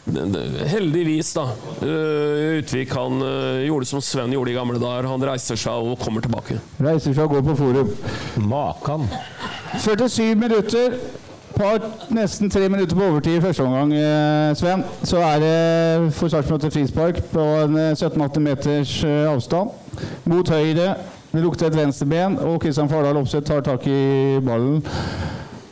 Heldigvis, 0.07 1.33
da. 1.35 1.49
eh, 1.83 2.61
Utvik 2.61 2.93
han 2.95 3.21
eh, 3.27 3.65
gjorde 3.67 3.89
som 3.91 4.01
Sven 4.05 4.33
gjorde 4.33 4.53
i 4.53 4.57
gamle 4.57 4.79
dager. 4.79 5.09
Han 5.11 5.25
reiser 5.27 5.59
seg 5.59 5.83
og 5.91 5.99
kommer 6.03 6.23
tilbake. 6.23 6.61
Reiser 6.79 7.15
seg 7.17 7.25
og 7.27 7.35
går 7.37 7.47
på 7.49 7.57
forum. 7.59 7.91
Makan. 8.47 9.09
47 9.83 10.35
minutter. 10.39 10.99
Par, 11.57 11.81
nesten 12.13 12.51
tre 12.53 12.67
minutter 12.69 12.93
på 12.99 13.01
overtid 13.07 13.39
i 13.39 13.41
første 13.41 13.65
omgang, 13.65 13.95
eh, 13.97 14.51
Sven. 14.59 14.83
Så 15.09 15.23
er 15.25 15.41
det 15.41 16.13
for 16.13 16.29
8 16.29 16.69
frispark 16.71 17.23
på 17.33 17.47
en 17.65 17.79
eh, 17.81 17.95
17-18 17.97 18.45
meters 18.45 18.93
eh, 19.09 19.23
avstand. 19.31 19.73
Mot 20.29 20.51
høyre. 20.53 20.91
Det 21.33 21.43
lukter 21.43 21.67
et 21.71 21.77
venstreben, 21.77 22.37
og 22.45 22.61
Kristian 22.63 22.89
Fardal 22.89 23.17
Opseth 23.21 23.49
tar 23.49 23.65
tak 23.65 23.87
i 23.89 24.37
ballen. 24.45 24.79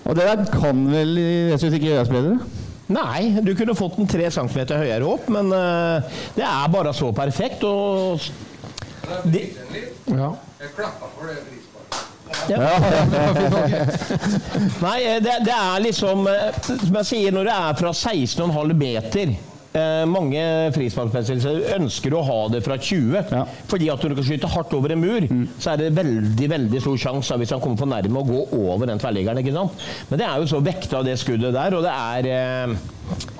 Og 0.04 0.16
det 0.16 0.24
der 0.26 0.42
kan 0.52 0.82
vel 0.92 1.14
rett 1.16 1.54
og 1.54 1.62
slett 1.62 1.76
ikke 1.78 1.92
gjøres 1.92 2.10
bedre? 2.12 2.63
Nei, 2.92 3.30
du 3.40 3.54
kunne 3.56 3.72
fått 3.78 3.94
den 3.96 4.08
tre 4.10 4.26
centimeter 4.34 4.76
høyere 4.82 5.06
opp, 5.08 5.28
men 5.32 5.48
eh, 5.56 6.16
det 6.36 6.44
er 6.44 6.68
bare 6.72 6.92
så 6.96 7.08
perfekt. 7.16 7.64
Og 7.64 8.20
de, 9.24 9.40
Ja. 10.12 10.28
ja. 12.50 12.58
Nei, 14.84 14.98
eh, 15.08 15.16
det, 15.24 15.38
det 15.46 15.54
er 15.54 15.80
liksom 15.84 16.26
eh, 16.28 16.56
Som 16.66 16.98
jeg 17.00 17.08
sier, 17.08 17.32
når 17.36 17.48
det 17.48 17.54
er 17.56 17.78
fra 17.80 17.92
16,5 17.96 18.74
meter 18.80 19.32
eh, 19.78 20.04
mange 20.10 20.42
frisparkspesialister 20.74 21.76
ønsker 21.76 22.16
å 22.16 22.22
ha 22.26 22.38
det 22.52 22.62
fra 22.66 22.78
20. 22.80 23.32
Ja. 23.34 23.44
Fordi 23.70 23.90
at 23.92 24.02
når 24.04 24.14
du 24.14 24.18
kan 24.20 24.28
skyte 24.30 24.50
hardt 24.54 24.74
over 24.78 24.94
en 24.94 25.02
mur, 25.02 25.28
så 25.58 25.74
er 25.74 25.82
det 25.82 25.94
veldig 25.98 26.50
veldig 26.54 26.82
stor 26.84 27.00
sjanse 27.06 27.38
hvis 27.40 27.54
han 27.54 27.62
kommer 27.64 27.82
for 27.82 27.90
nærme 27.90 28.22
å 28.22 28.28
gå 28.28 28.42
over 28.64 28.90
den 28.90 29.02
tverrliggeren. 29.02 29.42
ikke 29.42 29.56
sant? 29.56 29.87
Men 30.10 30.22
det 30.22 30.28
er 30.28 30.42
jo 30.42 30.50
så 30.54 30.62
vekta 30.64 31.04
det 31.06 31.18
skuddet 31.20 31.56
der, 31.56 31.78
og 31.78 31.87
det 31.87 31.94
er 31.94 32.30
eh, 32.34 33.32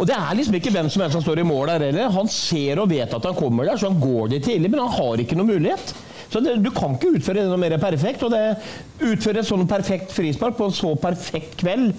og 0.00 0.08
det 0.08 0.16
er 0.16 0.34
liksom 0.34 0.56
ikke 0.56 0.72
hvem 0.72 0.88
som 0.90 1.02
helst 1.04 1.14
som 1.18 1.22
står 1.22 1.42
i 1.42 1.44
mål 1.46 1.68
der 1.68 1.84
heller. 1.90 2.14
Han 2.14 2.30
ser 2.32 2.80
og 2.80 2.88
vet 2.90 3.12
at 3.12 3.26
han 3.28 3.36
kommer 3.36 3.68
der, 3.68 3.76
så 3.78 3.90
han 3.90 4.00
går 4.00 4.32
dit 4.32 4.46
tidlig, 4.48 4.70
men 4.72 4.80
han 4.80 4.96
har 4.96 5.20
ikke 5.20 5.36
noen 5.38 5.52
mulighet. 5.52 5.92
Så 6.32 6.40
det, 6.40 6.56
Du 6.64 6.70
kan 6.72 6.96
ikke 6.96 7.12
utføre 7.18 7.42
det 7.42 7.50
noe 7.50 7.60
mer 7.60 7.76
perfekt. 7.80 8.24
Og 8.24 8.32
det 8.32 8.56
utføre 9.04 9.42
et 9.42 9.48
sånn 9.48 9.68
perfekt 9.68 10.14
frispark 10.16 10.56
på 10.56 10.70
en 10.70 10.76
så 10.76 10.94
perfekt 11.00 11.58
kveld, 11.60 11.92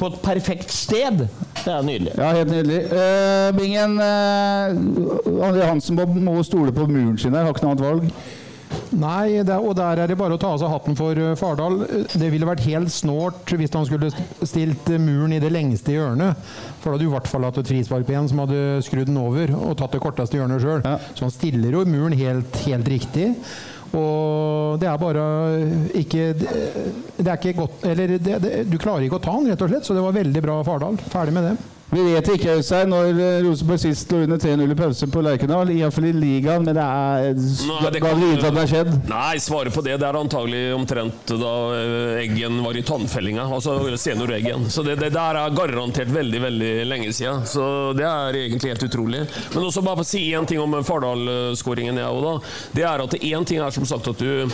på 0.00 0.08
et 0.08 0.18
perfekt 0.24 0.72
sted, 0.72 1.26
det 1.60 1.70
er 1.70 1.84
nydelig. 1.84 2.12
Ja, 2.16 2.32
helt 2.32 2.50
nydelig. 2.54 2.82
Uh, 2.88 3.48
Bingen 3.58 3.98
uh, 4.00 5.44
André 5.46 5.66
Hansen 5.68 5.98
må, 6.00 6.06
må 6.24 6.38
stole 6.46 6.72
på 6.72 6.88
muren 6.88 7.18
sin 7.20 7.36
her, 7.36 7.44
har 7.44 7.52
ikke 7.54 7.66
noe 7.68 7.74
annet 7.76 7.84
valg. 7.90 8.14
Nei, 8.94 9.40
det, 9.42 9.50
er- 9.50 9.64
og 9.66 9.74
der 9.78 9.98
er 10.02 10.10
det 10.10 10.16
bare 10.18 10.36
å 10.36 10.38
ta 10.40 10.52
av 10.54 10.60
seg 10.62 10.70
hatten 10.70 10.94
for 10.98 11.18
eh, 11.18 11.32
Fardal. 11.38 11.80
Det 12.10 12.28
ville 12.30 12.46
vært 12.46 12.62
helt 12.68 12.90
snålt 12.94 13.50
hvis 13.58 13.72
han 13.74 13.86
skulle 13.88 14.10
stilt 14.46 14.86
muren 15.02 15.34
i 15.34 15.40
det 15.42 15.50
lengste 15.50 15.94
hjørnet. 15.96 16.38
For 16.78 16.90
da 16.90 16.94
hadde 16.94 17.02
du 17.02 17.08
i 17.08 17.12
hvert 17.16 17.30
fall 17.30 17.46
hatt 17.48 17.58
et 17.62 17.70
frisparkben 17.70 18.30
som 18.30 18.44
hadde 18.44 18.60
skrudd 18.86 19.10
den 19.10 19.18
over 19.18 19.50
og 19.58 19.74
tatt 19.80 19.94
det 19.96 20.02
korteste 20.04 20.38
hjørnet 20.38 20.62
sjøl. 20.62 20.84
Ja. 20.86 20.96
Så 21.18 21.26
han 21.26 21.34
stiller 21.34 21.78
jo 21.80 21.84
muren 21.90 22.14
helt, 22.18 22.62
helt 22.66 22.90
riktig. 22.94 23.28
Og 23.96 24.78
det 24.78 24.86
er 24.86 24.98
bare 25.02 25.22
ikke 25.98 26.28
Det 26.38 27.24
er 27.26 27.32
ikke 27.34 27.56
godt 27.58 27.86
Eller 27.90 28.12
det, 28.22 28.36
det, 28.44 28.52
du 28.70 28.76
klarer 28.78 29.02
ikke 29.02 29.18
å 29.18 29.24
ta 29.24 29.34
den, 29.34 29.50
rett 29.50 29.64
og 29.66 29.72
slett. 29.72 29.88
Så 29.88 29.96
det 29.96 30.04
var 30.04 30.14
veldig 30.14 30.42
bra 30.44 30.60
Fardal. 30.66 30.98
Ferdig 31.10 31.34
med 31.34 31.48
det. 31.50 31.79
Vi 31.90 32.02
vet 32.06 32.28
ikke 32.36 32.52
Øystein, 32.60 32.86
når 32.92 33.08
eh, 33.18 33.40
Rosenborg 33.42 33.80
sist 33.82 34.12
lå 34.14 34.20
under 34.22 34.38
3-0 34.38 34.70
i 34.70 34.76
pause 34.78 35.08
på 35.10 35.22
Lerkendal. 35.26 35.72
Iallfall 35.74 36.06
i 36.06 36.12
ligaen, 36.14 36.62
men 36.62 36.76
det 36.76 36.84
er 36.84 37.32
Nei, 37.34 37.90
det 37.90 38.02
kan- 38.04 38.20
det 38.20 38.28
at 38.44 38.54
det 38.54 38.60
har 38.60 38.70
skjedd? 38.70 38.92
Nei, 39.10 39.40
svaret 39.42 39.74
på 39.74 39.82
det 39.82 39.96
det 39.98 40.06
er 40.06 40.18
antagelig 40.20 40.60
omtrent 40.76 41.32
da 41.40 41.52
eh, 41.74 42.20
Eggen 42.22 42.60
var 42.62 42.78
i 42.78 42.84
tannfellinga. 42.86 43.48
Altså 43.58 43.74
senior 43.98 44.30
Eggen. 44.36 44.68
Så 44.70 44.84
det, 44.86 45.00
det 45.02 45.10
der 45.16 45.40
er 45.42 45.50
garantert 45.58 46.14
veldig 46.14 46.40
veldig 46.46 46.72
lenge 46.86 47.10
siden. 47.12 47.42
Så 47.50 47.66
det 47.98 48.06
er 48.06 48.38
egentlig 48.44 48.70
helt 48.76 48.86
utrolig. 48.86 49.24
Men 49.56 49.66
også 49.66 49.82
bare 49.82 49.98
for 49.98 50.06
å 50.06 50.12
si 50.14 50.28
én 50.30 50.46
ting 50.46 50.62
om 50.62 50.78
Fardal-skåringen, 50.86 51.98
jeg 51.98 52.06
òg, 52.06 52.22
da. 52.22 52.36
Det 52.78 52.86
er 52.86 53.02
at 53.08 53.18
én 53.18 53.44
ting 53.50 53.58
er 53.66 53.74
som 53.74 53.84
sagt 53.88 54.06
at 54.14 54.22
du 54.22 54.46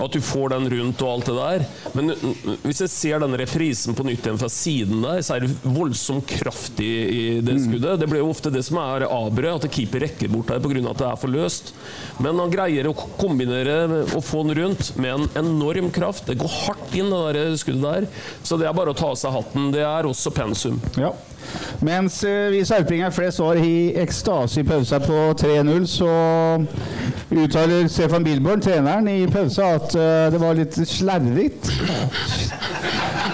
at 0.00 0.12
du 0.14 0.20
får 0.24 0.52
den 0.54 0.68
rundt 0.72 1.02
og 1.04 1.10
alt 1.12 1.28
det 1.28 1.36
der. 1.36 1.64
Men 1.96 2.12
mm, 2.12 2.58
hvis 2.64 2.82
jeg 2.84 2.92
ser 2.92 3.22
den 3.22 3.36
reprisen 3.38 3.96
på 3.96 4.06
nytt 4.06 4.26
igjen 4.26 4.40
fra 4.40 4.50
siden 4.52 5.02
der, 5.04 5.22
så 5.24 5.36
er 5.36 5.44
det 5.46 5.56
voldsom 5.62 6.22
kraft 6.28 6.80
i, 6.82 6.92
i 6.92 7.24
det 7.44 7.58
skuddet. 7.64 7.98
Det 8.00 8.08
blir 8.10 8.22
jo 8.22 8.30
ofte 8.32 8.52
det 8.52 8.64
som 8.66 8.80
er 8.82 9.06
aberet, 9.08 9.66
at 9.66 9.74
keeper 9.74 10.06
rekker 10.06 10.32
bort 10.32 10.52
der 10.52 10.62
pga. 10.62 10.84
at 10.90 11.02
det 11.02 11.08
er 11.10 11.20
for 11.20 11.32
løst. 11.32 11.74
Men 12.22 12.40
han 12.40 12.52
greier 12.52 12.88
å 12.88 12.96
kombinere 13.20 13.80
og 14.02 14.22
få 14.24 14.44
den 14.46 14.56
rundt 14.62 14.94
med 14.96 15.12
en 15.14 15.44
enorm 15.44 15.90
kraft. 15.94 16.26
Det 16.30 16.40
går 16.40 16.56
hardt 16.62 16.96
inn, 16.96 17.12
det 17.12 17.36
der 17.36 17.60
skuddet 17.60 17.82
der. 17.82 18.08
Så 18.42 18.58
det 18.60 18.68
er 18.68 18.76
bare 18.76 18.94
å 18.94 18.98
ta 18.98 19.12
av 19.12 19.20
seg 19.20 19.34
hatten. 19.36 19.70
Det 19.74 19.84
er 19.86 20.08
også 20.08 20.32
pensum. 20.34 20.80
Ja. 21.00 21.12
Mens 21.82 22.24
eh, 22.24 22.50
vi 22.54 22.64
sarpinger 22.64 23.10
flest 23.10 23.40
var 23.42 23.58
i 23.58 23.92
ekstase 23.98 24.60
i 24.60 24.64
pausen 24.64 25.02
på 25.02 25.18
3-0, 25.40 25.86
så 25.90 26.10
uttaler 27.32 27.88
Stefan 27.90 28.24
Bilborn, 28.24 28.62
treneren, 28.62 29.08
i 29.08 29.26
pausen 29.26 29.66
at 29.66 29.81
eh, 29.96 30.30
det 30.32 30.40
var 30.40 30.58
litt 30.58 30.78
slarvigt. 30.88 31.70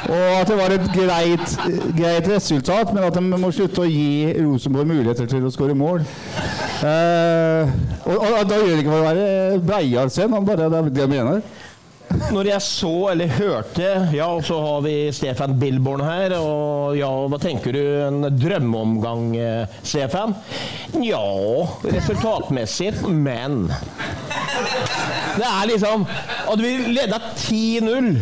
Og 0.08 0.24
at 0.38 0.48
det 0.48 0.56
var 0.56 0.72
et 0.72 0.86
greit, 0.94 1.54
greit 1.98 2.28
resultat, 2.30 2.92
men 2.94 3.04
at 3.04 3.16
de 3.16 3.22
må 3.28 3.50
slutte 3.52 3.84
å 3.84 3.88
gi 3.88 4.32
Rosenborg 4.40 4.88
muligheter 4.88 5.28
til 5.28 5.44
å 5.44 5.52
skåre 5.52 5.76
mål. 5.76 6.04
Eh, 6.86 7.72
og, 8.06 8.16
og 8.16 8.42
da 8.48 8.60
gjør 8.60 8.72
det 8.72 8.82
ikke 8.84 8.94
for 8.94 9.02
å 9.02 9.08
være 9.08 9.60
breial 9.68 10.12
sen, 10.14 10.32
han 10.32 10.46
bare 10.46 10.68
det 10.70 10.80
er 10.80 10.92
det 10.94 11.04
jeg 11.04 11.12
mener. 11.12 11.42
Når 12.08 12.48
jeg 12.48 12.64
så 12.64 12.92
eller 13.12 13.32
hørte 13.36 13.88
Ja, 14.14 14.28
og 14.32 14.44
så 14.46 14.56
har 14.62 14.80
vi 14.84 14.94
Stefan 15.12 15.58
Billborn 15.60 16.02
her. 16.04 16.34
Og 16.40 16.96
ja, 16.98 17.10
hva 17.28 17.38
tenker 17.42 17.76
du? 17.76 17.82
En 18.06 18.24
drømmeomgang, 18.38 19.28
eh, 19.36 19.78
Stefan? 19.82 20.34
Ja, 21.04 21.20
resultatmessig, 21.84 22.94
men 23.08 23.66
Det 25.38 25.46
er 25.46 25.68
liksom 25.68 26.06
Hadde 26.08 26.64
vi 26.64 26.92
leda 26.96 27.20
10-0 27.36 28.12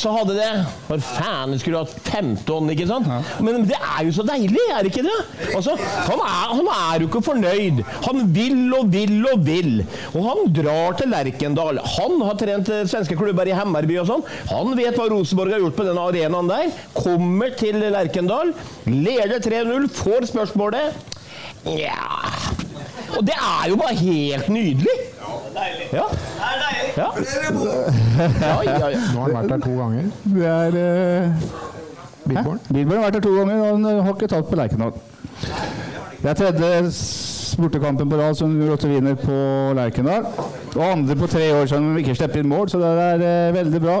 så 0.00 0.12
hadde 0.14 0.36
det 0.36 0.50
For 0.86 1.02
faen, 1.02 1.54
skulle 1.60 1.82
hatt 1.82 1.94
15, 2.10 2.70
ikke 2.74 2.88
sant? 2.88 3.08
Men 3.44 3.66
det 3.68 3.78
er 3.78 4.04
jo 4.06 4.14
så 4.16 4.24
deilig, 4.26 4.62
er 4.72 4.84
det 4.84 4.92
ikke 4.92 5.06
det? 5.06 5.16
Altså, 5.52 5.76
han 5.78 6.22
er, 6.22 6.52
han 6.58 6.70
er 6.72 7.02
jo 7.02 7.08
ikke 7.10 7.24
fornøyd. 7.26 7.82
Han 8.06 8.22
vil 8.36 8.74
og 8.76 8.92
vil 8.92 9.16
og 9.32 9.46
vil. 9.46 9.72
Og 10.12 10.20
han 10.28 10.52
drar 10.56 10.98
til 11.00 11.12
Lerkendal. 11.12 11.80
Han 11.96 12.20
har 12.26 12.38
trent 12.40 12.70
eh, 12.72 12.84
svenske 12.88 13.18
klubber 13.18 13.48
i 13.48 13.56
Hemmerby 13.56 13.98
og 14.02 14.10
sånn. 14.10 14.26
Han 14.52 14.76
vet 14.78 14.98
hva 14.98 15.08
Rosenborg 15.12 15.56
har 15.56 15.64
gjort 15.64 15.78
på 15.78 15.88
denne 15.88 16.06
arenaen 16.10 16.52
der. 16.52 16.70
Kommer 16.96 17.56
til 17.58 17.80
Lerkendal, 17.80 18.54
leder 18.90 19.40
3-0, 19.44 19.90
får 20.02 20.30
spørsmålet. 20.34 21.14
Ja 21.66 22.65
Og 23.14 23.22
det 23.26 23.36
er 23.36 23.68
jo 23.70 23.76
bare 23.76 23.94
helt 23.94 24.48
nydelig. 24.48 24.96
Ja. 25.92 26.02
Ja. 26.96 27.06
Ja, 28.40 28.62
ja, 28.64 28.88
ja. 28.88 28.98
Nå 29.12 29.20
har 29.20 29.22
han 29.22 29.34
vært 29.34 29.50
der 29.50 29.60
to 29.64 29.74
ganger. 29.76 30.10
Det 30.24 30.46
er 30.46 30.76
uh, 30.76 31.30
Bilborn. 32.26 32.60
Bilborn 32.72 32.96
har 32.96 33.04
vært 33.04 33.18
der 33.18 33.24
to 33.26 33.34
ganger, 33.36 33.60
og 33.60 33.66
han 33.74 33.84
eh, 33.84 34.02
har 34.04 34.16
ikke 34.16 34.30
tatt 34.32 34.48
på 34.50 34.58
Lerkendal. 34.58 34.92
Det 36.22 36.30
er 36.30 36.38
tredje 36.40 36.92
bortekampen 37.56 38.10
på 38.10 38.18
rad 38.20 38.34
som 38.36 38.56
Rotte 38.68 38.88
vinner 38.90 39.14
på 39.20 39.36
Lerkendal. 39.78 40.26
Og 40.74 40.82
andre 40.84 41.16
på 41.16 41.28
tre 41.30 41.50
år 41.56 41.68
som 41.70 41.92
ikke 42.00 42.16
slipper 42.18 42.42
inn 42.42 42.50
mål, 42.50 42.68
så 42.72 42.80
det 42.82 42.94
er 43.04 43.26
uh, 43.26 43.54
veldig 43.56 43.82
bra. 43.84 44.00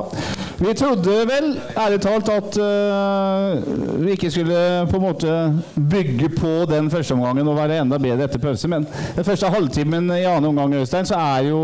Vi 0.58 0.72
trodde 0.74 1.14
vel, 1.28 1.50
ærlig 1.76 1.98
talt, 2.00 2.28
at 2.32 2.56
uh, 2.56 4.00
vi 4.00 4.14
ikke 4.14 4.30
skulle 4.32 4.60
på 4.88 4.96
en 4.96 5.04
måte 5.04 5.32
bygge 5.76 6.30
på 6.32 6.52
den 6.70 6.88
første 6.92 7.12
omgangen 7.12 7.48
og 7.50 7.58
være 7.58 7.82
enda 7.82 7.98
bedre 8.00 8.24
etter 8.24 8.40
pause, 8.40 8.70
men 8.72 8.86
den 9.16 9.26
første 9.26 9.50
halvtimen 9.52 10.08
i 10.16 10.22
annen 10.24 10.48
omgang 10.48 10.72
Øystein, 10.78 11.08
så 11.08 11.18
er 11.20 11.50
jo 11.50 11.60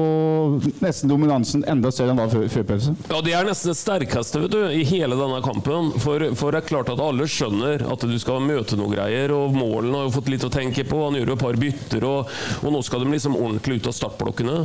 nesten 0.85 1.09
dominansen 1.09 1.65
enda 1.73 1.93
større 1.95 2.13
enn 2.13 2.21
var 2.21 2.33
før, 2.33 2.45
før 2.53 2.67
pause. 2.73 2.95
Ja, 3.09 3.23
Det 3.25 3.33
er 3.39 3.49
nesten 3.49 3.73
det 3.73 3.79
sterkeste 3.81 4.43
vet 4.43 4.53
du, 4.53 4.61
i 4.69 4.85
hele 4.89 5.17
denne 5.17 5.41
kampen. 5.45 5.95
For, 6.03 6.27
for 6.37 6.53
det 6.53 6.63
er 6.63 6.69
klart 6.69 6.93
at 6.93 7.01
alle 7.01 7.29
skjønner 7.31 7.87
at 7.93 8.05
du 8.09 8.17
skal 8.21 8.45
møte 8.45 8.77
noen 8.77 8.93
greier. 8.93 9.33
Og 9.33 9.57
Målen 9.57 9.95
har 9.97 10.07
jo 10.09 10.15
fått 10.19 10.29
litt 10.33 10.45
å 10.45 10.53
tenke 10.53 10.85
på. 10.89 11.01
Han 11.07 11.17
gjør 11.17 11.33
jo 11.33 11.39
et 11.39 11.45
par 11.47 11.61
bytter, 11.61 12.07
og, 12.09 12.33
og 12.61 12.77
nå 12.77 12.83
skal 12.85 13.05
de 13.05 13.15
liksom 13.15 13.39
ordentlig 13.39 13.81
ut 13.81 13.89
av 13.89 13.97
startblokkene. 13.97 14.59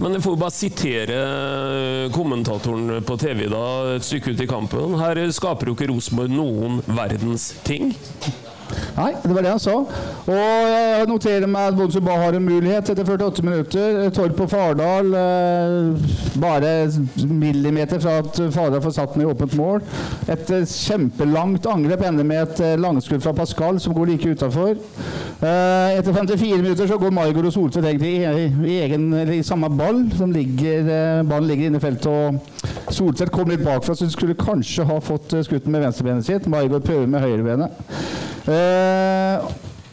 Men 0.00 0.16
jeg 0.16 0.24
får 0.24 0.36
jo 0.36 0.42
bare 0.44 0.56
sitere 0.56 1.20
kommentatoren 2.14 3.02
på 3.04 3.20
TV 3.20 3.44
da, 3.58 3.96
et 3.96 4.06
stykke 4.06 4.34
ut 4.34 4.44
i 4.44 4.50
kampen. 4.50 4.98
Her 5.00 5.22
skaper 5.34 5.70
jo 5.70 5.76
ikke 5.78 5.90
Rosenborg 5.92 6.34
noen 6.34 6.82
verdens 6.86 7.52
ting. 7.66 7.94
Nei, 8.98 9.12
det 9.22 9.32
var 9.32 9.44
det 9.44 9.52
han 9.52 9.62
sa. 9.62 9.74
Og 10.28 10.68
jeg 10.68 11.06
noterer 11.08 11.50
meg 11.50 11.70
at 11.70 11.76
Bonsuba 11.78 12.16
har 12.20 12.36
en 12.36 12.44
mulighet 12.44 12.90
etter 12.92 13.06
48 13.06 13.44
minutter. 13.46 13.98
Torp 14.14 14.42
og 14.44 14.50
Fardal 14.52 15.14
eh, 15.20 16.10
bare 16.42 16.72
millimeter 17.30 18.02
fra 18.02 18.18
at 18.22 18.40
Fardal 18.54 18.82
får 18.84 18.96
satt 18.98 19.14
den 19.14 19.24
i 19.24 19.30
åpent 19.30 19.56
mål. 19.58 19.82
Et 20.28 20.52
eh, 20.54 20.66
kjempelangt 20.68 21.68
angrep 21.70 22.04
ender 22.10 22.28
med 22.28 22.42
et 22.44 22.64
eh, 22.66 22.76
langskudd 22.80 23.24
fra 23.24 23.34
Pascal 23.36 23.80
som 23.82 23.96
går 23.96 24.12
like 24.12 24.34
utafor. 24.34 24.76
Etter 25.38 26.12
54 26.12 26.56
minutter 26.58 26.88
så 26.90 26.98
går 26.98 27.14
Margot 27.14 27.46
og 27.46 27.54
Soltvedt 27.54 27.86
egentlig 27.86 28.16
i, 28.66 28.78
egen, 28.82 29.12
i 29.38 29.42
samme 29.46 29.70
ball. 29.70 30.02
Som 30.18 30.34
ligger, 30.34 31.22
ballen 31.28 31.48
ligger 31.48 31.70
inne 31.70 31.78
i 31.78 31.84
feltet. 31.84 32.10
og 32.10 32.57
Soltvedt 32.90 33.32
kom 33.32 33.50
litt 33.52 33.64
bakfra, 33.64 33.94
så 33.94 34.06
hun 34.06 34.12
skulle 34.12 34.36
kanskje 34.38 34.86
ha 34.88 34.98
fått 35.04 35.28
skutten 35.28 35.46
skutt 35.46 35.70
med 35.70 35.84
venstrebenet 35.84 36.26
sitt. 36.26 36.48
Margot 36.50 36.84
prøver 36.84 37.06
med 37.10 37.22
høyrebenet. 37.22 37.70
Eh, 38.48 39.48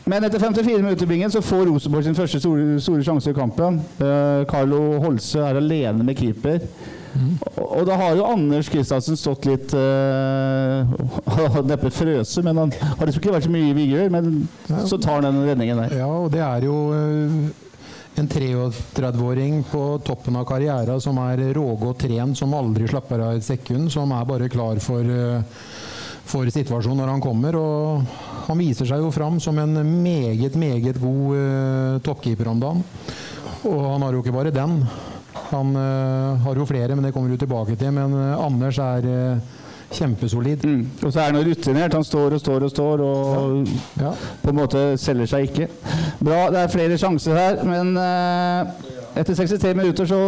men 0.05 0.25
etter 0.27 0.39
54 0.39 0.81
minutter 0.83 1.09
Bingen, 1.09 1.31
så 1.33 1.41
får 1.41 1.65
Rosenborg 1.69 2.05
sin 2.05 2.17
første 2.17 2.39
store, 2.39 2.79
store 2.81 3.05
sjanse 3.05 3.31
i 3.31 3.37
kampen. 3.37 3.81
Eh, 3.99 4.45
Carlo 4.49 4.99
Holse 5.03 5.41
er 5.41 5.59
alene 5.61 6.05
med 6.05 6.17
keeper. 6.17 6.61
Og, 7.55 7.67
og 7.79 7.85
da 7.87 7.95
har 7.95 8.17
jo 8.19 8.25
Anders 8.27 8.67
Kristiansen 8.67 9.15
stått 9.15 9.45
litt 9.47 9.71
Han 11.35 11.53
Har 11.53 11.61
neppe 11.63 11.87
frøse, 11.95 12.43
men 12.43 12.57
han 12.59 12.73
har 12.75 13.07
liksom 13.07 13.21
ikke 13.21 13.37
vært 13.37 13.47
så 13.47 13.53
mye 13.53 13.69
i 13.69 13.77
vigør. 13.77 14.09
Men 14.11 14.49
så 14.87 14.99
tar 14.99 15.21
han 15.21 15.29
den 15.29 15.45
redningen 15.47 15.79
der. 15.85 15.95
Ja, 16.01 16.09
og 16.11 16.27
det 16.33 16.43
er 16.43 16.67
jo 16.67 16.79
eh, 16.95 17.64
en 18.19 18.27
33-åring 18.27 19.63
på 19.71 19.81
toppen 20.05 20.35
av 20.39 20.45
karrieren 20.47 21.01
som 21.03 21.17
er 21.23 21.41
rågått 21.55 22.05
trent, 22.05 22.37
som 22.37 22.53
aldri 22.55 22.87
slapper 22.87 23.23
av 23.25 23.35
et 23.35 23.45
sekund, 23.45 23.91
som 23.91 24.13
er 24.15 24.27
bare 24.27 24.49
klar 24.51 24.79
for, 24.83 25.03
eh, 25.03 25.41
for 26.25 26.47
situasjonen 26.47 27.03
når 27.03 27.11
han 27.11 27.23
kommer. 27.23 27.55
Og 27.59 28.05
han 28.47 28.61
viser 28.61 28.87
seg 28.87 29.03
jo 29.03 29.11
fram 29.11 29.39
som 29.39 29.59
en 29.59 29.75
meget, 30.03 30.55
meget 30.55 31.01
god 31.01 31.35
uh, 31.35 31.99
toppkeeper 32.05 32.47
om 32.47 32.59
dagen. 32.59 32.83
Og 33.65 33.81
han 33.91 34.05
har 34.05 34.13
jo 34.13 34.21
ikke 34.23 34.35
bare 34.35 34.53
den. 34.53 34.79
Han 35.49 35.75
uh, 35.75 36.37
har 36.45 36.55
jo 36.55 36.65
flere, 36.69 36.95
men 36.95 37.05
det 37.05 37.13
kommer 37.13 37.29
du 37.29 37.37
tilbake 37.41 37.75
til. 37.75 37.91
Men 37.95 38.13
uh, 38.13 38.45
Anders 38.45 38.79
er 38.79 39.07
eh, 39.09 39.54
kjempesolid. 39.91 40.65
Og 41.03 41.13
så 41.13 41.19
er 41.19 41.31
han 41.31 41.45
rutinert. 41.45 41.93
Han 41.93 42.03
står 42.03 42.35
og 42.35 42.39
står 42.39 42.65
og 42.65 42.71
står 42.71 43.03
og 43.05 43.69
på 44.41 44.51
en 44.51 44.57
måte 44.57 44.83
selger 45.01 45.29
seg 45.29 45.49
ikke. 45.49 45.67
Bra, 46.19 46.49
det 46.53 46.61
er 46.61 46.73
flere 46.73 46.97
sjanser 46.99 47.37
her, 47.37 47.61
men 47.67 47.93
uh, 47.97 48.71
etter 49.15 49.37
63 49.37 49.75
minutter 49.77 50.09
så 50.09 50.21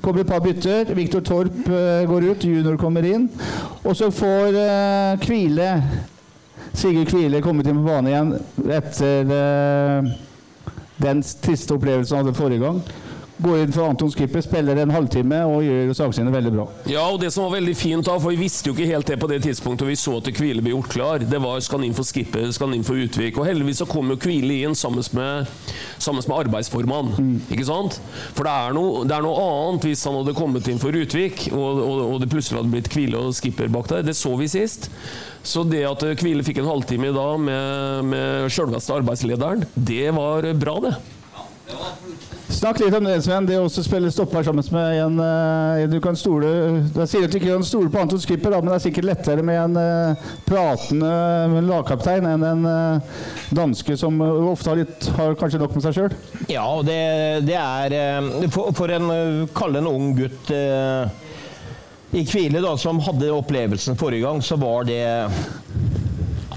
kommer 0.00 0.22
det 0.22 0.26
et 0.26 0.32
par 0.32 0.42
bytter. 0.44 0.94
Viktor 0.96 1.20
Torp 1.20 1.60
uh, 1.68 2.02
går 2.08 2.30
ut, 2.30 2.48
junior 2.48 2.80
kommer 2.80 3.06
inn. 3.06 3.28
Og 3.84 3.96
så 3.98 4.10
får 4.14 4.58
Kvile 5.22 5.70
Sigurd 6.72 7.10
Kvile 7.10 7.42
kommet 7.44 7.68
inn 7.68 7.80
på 7.82 7.88
banen 7.88 8.08
igjen 8.08 8.30
etter 8.72 9.32
den 11.02 11.22
triste 11.42 11.74
opplevelsen 11.74 12.16
han 12.16 12.24
hadde 12.24 12.38
forrige 12.38 12.62
gang. 12.62 12.78
Går 13.42 13.62
inn 13.64 13.72
for 13.74 13.88
Anton 13.90 14.10
Skipper, 14.12 14.42
spiller 14.44 14.78
en 14.78 14.92
halvtime 14.94 15.40
og 15.50 15.64
gjør 15.66 15.92
sakene 15.98 16.30
veldig 16.30 16.52
bra. 16.54 16.66
Ja, 16.90 17.02
og 17.10 17.18
det 17.22 17.32
som 17.34 17.48
var 17.48 17.56
veldig 17.56 17.74
fint 17.74 18.06
da, 18.06 18.14
for 18.22 18.30
vi 18.30 18.44
visste 18.44 18.70
jo 18.70 18.74
ikke 18.76 18.86
helt 18.92 19.08
det 19.10 19.16
på 19.18 19.30
det 19.30 19.40
tidspunktet 19.42 19.88
vi 19.88 19.96
så 19.98 20.14
at 20.20 20.30
Kvile 20.36 20.62
ble 20.62 20.74
gjort 20.76 20.90
klar. 20.92 21.24
Det 21.26 21.40
var 21.42 21.58
skal 21.64 21.80
han 21.80 21.88
inn 21.88 21.96
for 21.96 22.06
Skipper, 22.06 22.46
skal 22.54 22.70
han 22.70 22.78
inn 22.78 22.86
for 22.86 23.00
Utvik. 23.02 23.40
Og 23.40 23.48
heldigvis 23.48 23.82
så 23.82 23.88
kom 23.90 24.12
jo 24.12 24.18
Kvile 24.22 24.60
inn 24.62 24.76
sammen 24.78 25.02
med, 25.18 25.50
sammen 25.98 26.22
med 26.22 26.36
arbeidsformann. 26.44 27.40
Ikke 27.50 27.66
sant? 27.66 27.98
For 28.36 28.46
det 28.46 28.52
er, 28.52 28.76
noe, 28.76 29.02
det 29.08 29.16
er 29.16 29.26
noe 29.26 29.46
annet 29.48 29.88
hvis 29.90 30.04
han 30.06 30.18
hadde 30.20 30.36
kommet 30.38 30.70
inn 30.70 30.82
for 30.82 30.94
Utvik, 31.02 31.48
og, 31.50 31.82
og, 31.82 32.02
og 32.12 32.20
det 32.22 32.30
plutselig 32.30 32.60
hadde 32.60 32.74
blitt 32.76 32.92
Kvile 32.92 33.24
og 33.24 33.34
Skipper 33.38 33.72
bak 33.74 33.90
der. 33.90 34.06
Det 34.06 34.14
så 34.18 34.36
vi 34.38 34.50
sist. 34.52 34.86
Så 35.42 35.64
det 35.66 35.82
at 35.88 36.04
Kvile 36.20 36.46
fikk 36.46 36.62
en 36.62 36.70
halvtime 36.70 37.10
i 37.10 37.16
dag 37.16 37.42
med, 37.42 38.12
med 38.12 38.54
sjølveste 38.54 38.94
arbeidslederen, 39.00 39.66
det 39.74 40.06
var 40.14 40.46
bra, 40.62 40.78
det. 40.86 40.94
Snakk 42.62 42.78
litt 42.78 42.94
om 42.94 43.06
det, 43.08 43.16
Sven. 43.24 43.46
Det 43.48 43.56
å 43.58 43.66
spille 43.66 44.10
stopper 44.14 44.44
sammen 44.46 44.62
med 44.70 44.98
en, 45.02 45.16
eh, 45.18 45.88
du 45.90 45.96
kan 46.00 46.14
stole 46.14 46.46
Jeg 46.94 47.08
sier 47.10 47.24
at 47.26 47.32
du 47.32 47.40
ikke 47.40 47.56
kan 47.56 47.64
stole 47.66 47.90
på 47.90 47.98
Anton 47.98 48.20
Skipper, 48.22 48.54
men 48.54 48.70
det 48.70 48.76
er 48.76 48.84
sikkert 48.84 49.08
lettere 49.08 49.42
med 49.42 49.58
en 49.58 49.80
eh, 49.80 50.28
pratende 50.46 51.64
lagkaptein 51.66 52.28
enn 52.30 52.46
en 52.46 52.68
eh, 52.70 53.18
danske 53.50 53.96
som 53.98 54.22
ofte 54.22 54.70
har, 54.70 54.78
litt, 54.78 55.08
har 55.18 55.34
kanskje 55.40 55.58
nok 55.58 55.74
med 55.74 55.86
seg 55.88 55.98
sjøl. 55.98 56.14
Ja, 56.54 56.68
det, 56.86 57.00
det 57.48 57.58
er 57.58 58.30
For, 58.54 58.70
for 58.78 58.94
en 58.94 59.10
Kalle 59.58 59.82
en 59.82 59.90
ung 59.90 60.14
gutt 60.14 60.54
i 62.14 62.24
Kvile 62.30 62.62
da, 62.62 62.76
som 62.78 63.02
hadde 63.02 63.34
opplevelsen 63.34 63.98
forrige 63.98 64.22
gang, 64.28 64.38
så 64.38 64.54
var 64.62 64.86
det 64.86 65.02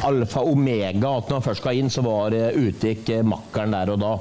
alfa 0.05 0.45
omega 0.45 1.17
at 1.17 1.31
når 1.31 1.39
han 1.39 1.49
først 1.49 1.65
skal 1.65 1.81
inn, 1.81 1.89
så 1.89 2.05
var 2.05 2.35
Utvik 2.53 3.09
makkeren 3.25 3.73
der 3.73 3.95
og 3.95 4.03
da. 4.05 4.17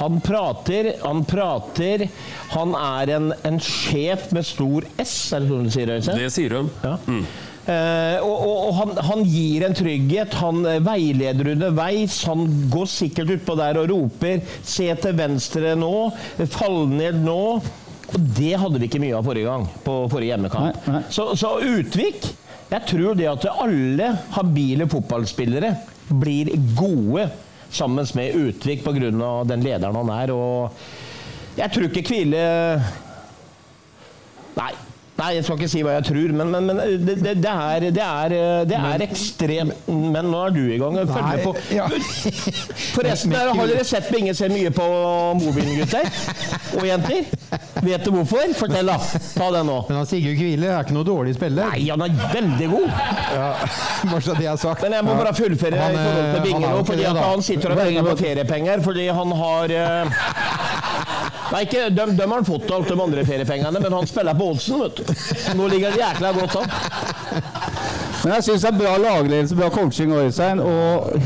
Han 0.00 0.20
prater, 0.24 0.92
han 1.02 1.24
prater. 1.28 2.08
Han 2.54 2.74
er 2.78 3.16
en, 3.16 3.32
en 3.46 3.58
sjef 3.62 4.30
med 4.34 4.46
stor 4.46 4.86
S, 4.98 5.16
er 5.32 5.44
det 5.44 5.50
sånn 5.50 5.68
du 5.68 5.74
sier? 5.74 5.92
Øystein? 5.96 6.22
Det 6.22 6.30
sier 6.34 6.56
hun. 6.58 6.70
Ja. 6.84 6.96
Eh, 7.64 8.18
og 8.20 8.34
og, 8.44 8.56
og 8.66 8.74
han, 8.76 8.90
han 9.06 9.22
gir 9.24 9.64
en 9.64 9.76
trygghet, 9.76 10.34
han 10.36 10.66
eh, 10.68 10.82
veileder 10.84 11.54
underveis. 11.54 12.18
Han 12.28 12.44
går 12.72 12.90
sikkert 12.92 13.32
utpå 13.38 13.56
der 13.56 13.80
og 13.80 13.88
roper 13.92 14.42
'se 14.60 14.90
til 15.00 15.16
venstre 15.16 15.72
nå', 15.78 16.12
'fall 16.44 16.84
ned 16.92 17.22
nå'. 17.24 17.62
Og 18.14 18.20
det 18.36 18.52
hadde 18.60 18.78
vi 18.78 18.86
ikke 18.90 19.00
mye 19.00 19.16
av 19.16 19.24
forrige 19.26 19.48
gang, 19.48 19.64
på 19.82 19.94
forrige 20.12 20.34
hjemmekamp. 20.34 20.90
Så, 21.10 21.32
så 21.40 21.56
Utvik 21.64 22.28
Jeg 22.70 22.86
tror 22.90 23.16
det 23.16 23.26
at 23.30 23.44
alle 23.50 24.06
habile 24.34 24.86
fotballspillere 24.90 25.70
blir 26.20 26.50
gode 26.76 27.26
sammen 27.74 28.06
med 28.14 28.36
Utvik 28.38 28.84
pga. 28.84 29.10
den 29.48 29.62
lederen 29.62 29.96
han 29.96 30.12
er. 30.14 30.32
Og 30.32 30.72
jeg 31.56 31.70
tror 31.72 31.90
ikke 31.90 32.08
Kvile 32.08 32.44
Nei. 34.54 34.72
Nei, 35.24 35.38
jeg 35.38 35.44
skal 35.46 35.56
ikke 35.56 35.68
si 35.72 35.80
hva 35.80 35.94
jeg 35.94 36.04
tror, 36.10 36.32
men, 36.36 36.50
men, 36.52 36.66
men 36.68 36.80
det, 37.00 37.14
det, 37.22 37.32
det, 37.40 37.52
er, 37.52 37.84
det, 37.96 38.02
er, 38.04 38.34
det 38.68 38.76
er 38.76 39.04
ekstremt 39.06 39.86
Men 39.88 40.26
nå 40.28 40.42
er 40.50 40.52
du 40.52 40.60
i 40.68 40.76
gang. 40.80 40.98
Følg 41.08 41.28
med 41.30 41.44
på 41.46 41.54
Forresten, 42.94 43.32
der, 43.32 43.52
har 43.56 43.70
dere 43.70 43.86
sett 43.88 44.10
Binge 44.12 44.34
ser 44.36 44.52
mye 44.52 44.68
på 44.74 44.84
mobilen, 45.40 45.78
gutter? 45.80 46.10
Og 46.74 46.84
jenter? 46.84 47.24
Vet 47.84 48.04
du 48.04 48.10
hvorfor? 48.12 48.52
Fortell, 48.58 48.90
da. 48.92 48.98
Ta 49.38 49.48
den 49.54 49.68
nå. 49.70 49.78
Men 49.88 50.00
han 50.02 50.10
Sigurd 50.10 50.36
Kvile 50.38 50.68
er 50.74 50.84
ikke 50.84 50.96
noe 50.98 51.08
dårlig 51.08 51.34
spiller. 51.38 51.72
Nei, 51.72 51.88
han 51.88 52.04
er 52.04 52.20
veldig 52.34 52.68
god. 52.74 52.86
Ja, 53.32 53.48
bare 54.10 54.22
så 54.28 54.36
det 54.36 54.50
er 54.50 54.60
sagt. 54.60 54.84
Men 54.84 54.98
jeg 54.98 55.08
må 55.08 55.16
bare 55.20 55.34
fullføre 55.40 55.80
Han, 55.80 55.96
i 55.96 56.04
forhold 56.04 56.28
til 56.28 56.36
eh, 56.36 56.46
Binge 56.50 56.66
nå, 56.66 56.84
fordi 56.90 57.08
det, 57.08 57.24
han 57.30 57.48
sitter 57.48 57.74
og 57.74 57.80
penger 57.80 58.08
på 58.10 58.16
feriepenger 58.20 58.84
fordi 58.84 59.08
han 59.20 59.34
har 59.40 59.74
eh, 59.80 60.20
Nei, 61.52 61.64
ikke, 61.66 61.88
de, 61.94 62.06
de 62.16 62.24
har 62.24 62.34
han 62.34 62.46
fått 62.48 62.70
alt 62.74 62.88
de 62.88 62.96
andre 63.00 63.24
feriepengene, 63.26 63.80
men 63.80 63.96
han 63.98 64.08
spiller 64.10 64.36
på 64.38 64.50
oddsen, 64.54 64.80
vet 64.84 65.00
du. 65.00 65.14
Nå 65.58 65.68
ligger 65.72 65.94
det 65.94 66.02
jækla 66.02 66.32
godt 66.38 66.56
an. 66.62 66.68
Men 68.24 68.38
jeg 68.38 68.44
syns 68.46 68.62
det 68.64 68.70
er 68.70 68.78
bra 68.78 68.92
lagledelse, 68.96 69.56
bra 69.58 69.68
coaching 69.72 70.14
av 70.16 70.22
Øystein 70.24 70.62
å 70.64 70.76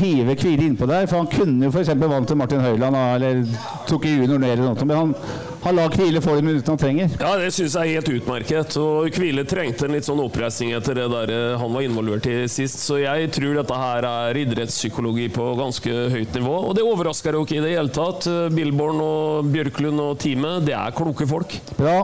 hive 0.01 0.35
Kvile 0.39 0.65
innpå 0.67 0.87
der. 0.89 1.07
For 1.07 1.21
han 1.21 1.29
kunne 1.31 1.69
jo 1.69 1.71
f.eks. 1.71 1.93
vant 1.95 2.27
til 2.27 2.39
Martin 2.39 2.65
Høiland, 2.65 2.97
eller 2.99 3.45
tok 3.87 4.07
i 4.09 4.17
junior 4.17 4.41
ned 4.41 4.57
eller 4.57 4.65
noe. 4.67 4.89
Men 4.89 4.99
han, 4.99 5.15
han 5.63 5.75
lar 5.75 5.89
Kvile 5.91 6.21
få 6.23 6.35
de 6.37 6.43
minuttene 6.45 6.71
han 6.71 6.79
trenger. 6.79 7.15
Ja, 7.19 7.33
det 7.39 7.49
syns 7.51 7.75
jeg 7.75 7.91
er 7.91 7.99
helt 7.99 8.11
utmerket. 8.13 8.75
Og 8.79 9.09
Kvile 9.11 9.43
trengte 9.47 9.87
en 9.87 9.95
litt 9.97 10.07
sånn 10.07 10.21
oppreisning 10.23 10.71
etter 10.77 10.95
det 10.95 11.07
der 11.11 11.33
eh, 11.35 11.57
han 11.59 11.73
var 11.75 11.83
involvert 11.83 12.29
i 12.31 12.35
sist. 12.51 12.79
Så 12.85 13.01
jeg 13.01 13.27
tror 13.35 13.59
dette 13.59 13.79
her 13.81 14.07
er 14.07 14.39
idrettspsykologi 14.43 15.27
på 15.35 15.49
ganske 15.59 15.95
høyt 16.13 16.39
nivå. 16.39 16.55
Og 16.69 16.77
det 16.77 16.85
overrasker 16.87 17.35
jo 17.35 17.43
ikke 17.43 17.59
i 17.59 17.63
det 17.65 17.73
hele 17.75 17.91
tatt. 17.95 18.29
Eh, 18.31 18.47
Billborn 18.55 19.03
og 19.03 19.51
Bjørklund 19.51 20.03
og 20.05 20.15
teamet, 20.23 20.63
det 20.69 20.77
er 20.79 20.95
kloke 20.95 21.27
folk. 21.29 21.57
Bra. 21.79 21.97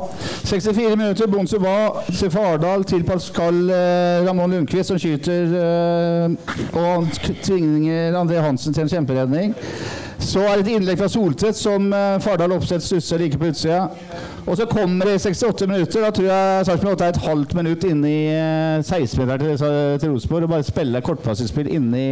64 0.44 1.00
minutter. 1.00 1.32
Bonsuba 1.32 1.76
til 2.12 2.34
Fardal 2.34 2.84
til 2.88 3.08
Pascal 3.08 3.64
eh, 3.72 4.26
Ramón 4.28 4.52
Lundqvist 4.52 4.92
som 4.92 5.00
skyter 5.02 5.56
og 6.76 6.86
han 6.86 7.08
tvinger 7.44 8.16
André 8.20 8.42
Hansen 8.44 8.76
til 8.76 8.86
en 8.86 8.92
kjemperedning. 8.92 9.56
Så 10.20 10.40
er 10.40 10.58
det 10.58 10.66
et 10.66 10.72
innlegg 10.76 11.00
fra 11.00 11.10
Soltvedt 11.12 11.58
som 11.60 11.92
eh, 11.94 12.16
Fardal 12.24 12.56
Opseth 12.56 12.86
stusser 12.86 13.22
like 13.22 13.40
på 13.40 13.50
utsida. 13.52 13.88
Og 14.46 14.58
så 14.58 14.66
kommer 14.70 15.06
det 15.10 15.16
i 15.16 15.24
68 15.28 15.68
minutter. 15.68 16.02
Da 16.06 16.10
tror 16.16 16.30
jeg 16.30 16.66
Sarpsborg 16.66 16.98
8 16.98 17.06
er 17.06 17.14
et 17.16 17.22
halvt 17.26 17.56
minutt 17.60 17.84
inne 17.90 18.10
i 18.10 18.24
eh, 18.32 18.82
16-meteren 18.86 19.58
til, 19.58 20.00
til 20.00 20.12
Rosenborg 20.16 20.48
og 20.48 20.56
bare 20.56 20.68
spiller 20.68 21.06
kortpassingsspill 21.06 21.72
inne 21.76 22.02
i 22.02 22.12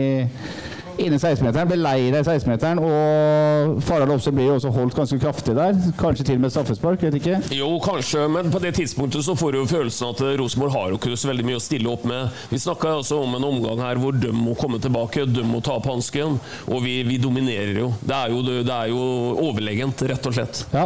Inni 1.02 1.18
16-meteren, 1.18 1.68
ble 1.72 1.78
lei 1.82 2.12
deg 2.14 2.22
i 2.22 2.28
16-meteren, 2.28 2.80
og 2.84 3.80
Farald 3.82 4.14
Opse 4.14 4.34
blir 4.36 4.52
jo 4.52 4.58
også 4.60 4.70
holdt 4.76 4.98
ganske 4.98 5.18
kraftig 5.22 5.56
der. 5.58 5.78
Kanskje 5.98 6.28
til 6.28 6.38
og 6.38 6.44
med 6.44 6.54
straffespark, 6.54 7.02
vet 7.02 7.18
ikke. 7.18 7.40
Jo, 7.58 7.70
kanskje, 7.82 8.28
men 8.30 8.52
på 8.54 8.62
det 8.62 8.76
tidspunktet 8.78 9.26
så 9.26 9.34
får 9.40 9.56
du 9.56 9.60
jo 9.64 9.70
følelsen 9.72 10.12
at 10.12 10.22
eh, 10.22 10.36
Rosenborg 10.38 10.76
har 10.76 10.92
jo 10.92 11.00
ikke 11.00 11.18
så 11.18 11.32
veldig 11.32 11.48
mye 11.48 11.58
å 11.58 11.64
stille 11.64 11.90
opp 11.90 12.06
med. 12.10 12.44
Vi 12.52 12.62
snakka 12.62 12.92
altså 13.00 13.24
om 13.24 13.34
en 13.40 13.48
omgang 13.48 13.82
her 13.82 14.02
hvor 14.02 14.14
de 14.14 14.30
må 14.36 14.54
komme 14.60 14.78
tilbake, 14.84 15.26
de 15.26 15.46
må 15.48 15.64
ta 15.66 15.80
opp 15.80 15.90
hansken, 15.90 16.38
og 16.68 16.86
vi, 16.86 17.00
vi 17.08 17.18
dominerer 17.22 17.82
jo. 17.82 17.90
Det 18.04 18.20
er 18.20 18.36
jo, 18.36 18.44
det 18.54 18.78
er 18.78 18.94
jo 18.94 19.02
overlegent, 19.48 20.06
rett 20.14 20.30
og 20.30 20.38
slett. 20.38 20.62
Ja. 20.76 20.86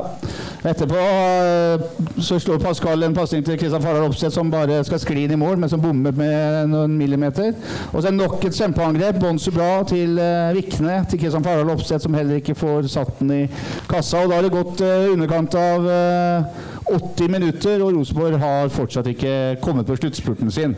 Etterpå 0.72 1.04
eh, 1.04 1.88
så 2.24 2.40
slår 2.40 2.64
Pascal 2.64 3.04
en 3.04 3.18
pasning 3.18 3.44
til 3.44 3.60
Kristian 3.60 3.84
Farald 3.84 4.08
Opseth 4.08 4.36
som 4.38 4.52
bare 4.54 4.80
skal 4.88 5.04
skli 5.04 5.28
inn 5.28 5.36
i 5.36 5.42
mål, 5.44 5.60
men 5.60 5.72
som 5.72 5.84
bommer 5.84 6.16
med 6.16 6.72
noen 6.72 6.96
millimeter. 6.96 7.52
Og 7.92 8.02
så 8.04 8.14
nok 8.14 8.40
et 8.48 8.56
kjempeangrep. 8.56 9.20
Bonsu 9.22 9.52
bra 9.52 9.82
til 9.88 9.97
eh, 10.06 10.56
Vikne, 10.56 11.06
til 11.10 11.20
Kristian 11.20 11.44
Fardal 11.44 11.70
Opseth, 11.74 12.04
som 12.04 12.14
heller 12.14 12.36
ikke 12.36 12.56
får 12.56 12.88
satt 12.92 13.20
den 13.20 13.32
i 13.32 13.44
kassa. 13.90 14.24
Og 14.24 14.30
da 14.30 14.38
har 14.38 14.46
det 14.46 14.54
gått 14.54 14.82
uh, 14.86 15.12
underkant 15.14 15.56
av 15.58 15.88
eh, 15.92 16.66
80 16.96 17.32
minutter, 17.32 17.84
og 17.84 17.96
Rosenborg 17.98 18.38
har 18.40 18.70
fortsatt 18.70 19.08
ikke 19.12 19.58
kommet 19.62 19.88
på 19.90 19.96
sluttspurten 19.96 20.52
sin. 20.52 20.76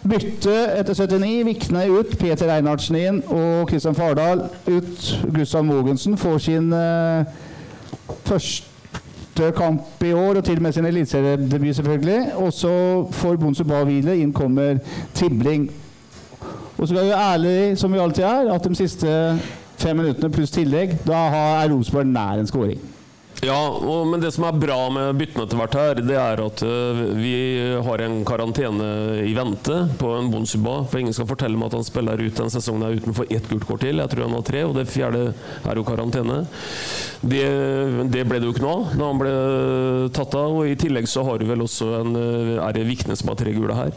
Bytte 0.00 0.54
etter 0.78 0.94
79. 0.94 1.44
Vikne 1.44 1.84
ut, 1.92 2.14
Peter 2.18 2.48
Reinhardsen 2.48 2.96
inn 2.96 3.20
og 3.28 3.68
Kristian 3.68 3.94
Fardal 3.98 4.46
ut. 4.70 5.10
Gustav 5.34 5.64
Mogensen 5.68 6.16
får 6.16 6.38
sin 6.46 6.72
eh, 6.72 7.24
første 8.24 9.50
kamp 9.56 10.04
i 10.04 10.12
år, 10.12 10.40
og 10.40 10.44
til 10.44 10.56
og 10.56 10.62
med 10.62 10.72
sin 10.72 10.88
eliteseriedebut, 10.88 11.76
selvfølgelig. 11.76 12.20
Og 12.36 12.52
så 12.52 12.72
får 13.12 13.36
Bonsu 13.36 13.64
Ba 13.64 13.84
hvile. 13.84 14.16
Inn 14.16 14.32
kommer 14.32 14.78
Tibling. 15.14 15.68
Og 16.80 16.88
så 16.88 16.94
skal 16.94 17.04
vi 17.04 17.10
være 17.10 17.32
ærlige, 17.32 17.76
som 17.76 17.92
vi 17.92 17.98
alltid 17.98 18.22
er, 18.24 18.52
at 18.52 18.64
de 18.64 18.74
siste 18.74 19.08
fem 19.76 19.96
minuttene 19.96 20.30
pluss 20.32 20.50
tillegg, 20.54 20.94
da 21.04 21.18
er 21.60 21.68
Rosenborg 21.72 22.06
nær 22.08 22.40
en 22.40 22.48
skåring. 22.48 22.80
Ja, 23.40 23.56
og, 23.72 24.04
men 24.10 24.20
det 24.20 24.34
som 24.34 24.44
er 24.44 24.56
bra 24.60 24.76
med 24.92 25.16
byttene 25.16 25.46
etter 25.46 25.56
hvert 25.56 25.76
her, 25.78 26.00
det 26.04 26.16
er 26.20 26.40
at 26.44 26.60
uh, 26.60 26.98
vi 27.16 27.36
har 27.86 28.02
en 28.04 28.18
karantene 28.28 28.88
i 29.24 29.32
vente 29.36 29.78
på 30.00 30.10
en 30.18 30.28
Bonsuba. 30.28 30.82
For 30.90 31.00
ingen 31.00 31.16
skal 31.16 31.28
fortelle 31.30 31.56
meg 31.56 31.70
at 31.70 31.78
han 31.78 31.86
spiller 31.86 32.20
ut 32.20 32.36
den 32.36 32.52
sesongen 32.52 32.84
her 32.84 32.98
utenfor 33.00 33.32
ett 33.32 33.48
gult 33.48 33.64
kort 33.64 33.80
til. 33.86 34.02
Jeg 34.02 34.12
tror 34.12 34.26
han 34.26 34.36
har 34.36 34.44
tre, 34.44 34.66
og 34.68 34.76
det 34.76 34.84
fjerde 34.92 35.30
er 35.32 35.80
jo 35.80 35.86
karantene. 35.88 36.42
Det, 37.20 37.48
det 38.12 38.26
ble 38.28 38.40
det 38.40 38.48
jo 38.48 38.52
ikke 38.54 38.64
noe 38.64 38.76
av 38.76 38.94
da 39.00 39.08
han 39.08 39.24
ble 39.24 39.34
tatt 40.20 40.36
av. 40.36 40.60
Og 40.60 40.68
i 40.68 40.76
tillegg 40.84 41.08
så 41.08 41.24
har 41.24 41.40
du 41.40 41.48
vel 41.48 41.64
også 41.64 41.90
en 42.02 42.14
øh, 42.20 42.54
Er 42.60 42.76
det 42.76 42.86
Vikne 42.88 43.16
som 43.16 43.32
har 43.32 43.40
tre 43.40 43.56
gule 43.56 43.76
her? 43.76 43.96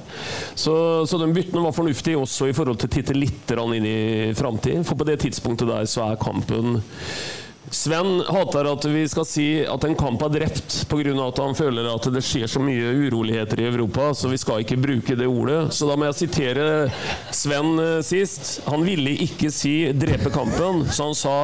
Så, 0.56 0.74
så 1.10 1.20
de 1.20 1.32
byttene 1.36 1.68
var 1.68 1.76
fornuftige 1.76 2.20
også 2.20 2.48
i 2.48 2.56
forhold 2.56 2.80
til 2.80 2.91
å 2.91 2.96
titte 2.96 3.20
litt 3.20 3.52
inn 3.54 3.91
i 3.91 4.34
framtid. 4.39 4.86
For 4.88 4.96
på 4.96 5.08
det 5.08 5.20
tidspunktet 5.28 5.68
der 5.68 5.88
så 5.89 6.08
er 6.14 6.22
kampen 6.22 6.80
Sven 7.74 8.21
hater 8.30 8.67
at 8.69 8.86
vi 8.86 9.01
skal 9.09 9.26
si 9.26 9.47
at 9.65 9.86
en 9.88 9.95
kamp 9.97 10.21
er 10.28 10.36
drept 10.36 10.76
pga. 10.91 11.13
at 11.26 11.39
han 11.41 11.55
føler 11.57 11.88
at 11.89 12.05
det 12.13 12.21
skjer 12.21 12.45
så 12.47 12.61
mye 12.61 12.91
uroligheter 13.07 13.63
i 13.63 13.65
Europa, 13.71 14.11
så 14.13 14.30
vi 14.30 14.38
skal 14.38 14.61
ikke 14.61 14.78
bruke 14.78 15.17
det 15.17 15.28
ordet. 15.28 15.74
Så 15.74 15.89
da 15.89 15.97
må 15.97 16.05
jeg 16.11 16.19
sitere 16.21 16.67
Sven 17.34 17.74
eh, 17.82 17.99
sist. 18.05 18.61
Han 18.69 18.86
ville 18.86 19.17
ikke 19.26 19.49
si 19.51 19.89
'drepe 19.89 20.30
kampen', 20.30 20.86
så 20.93 21.09
han 21.09 21.17
sa 21.17 21.38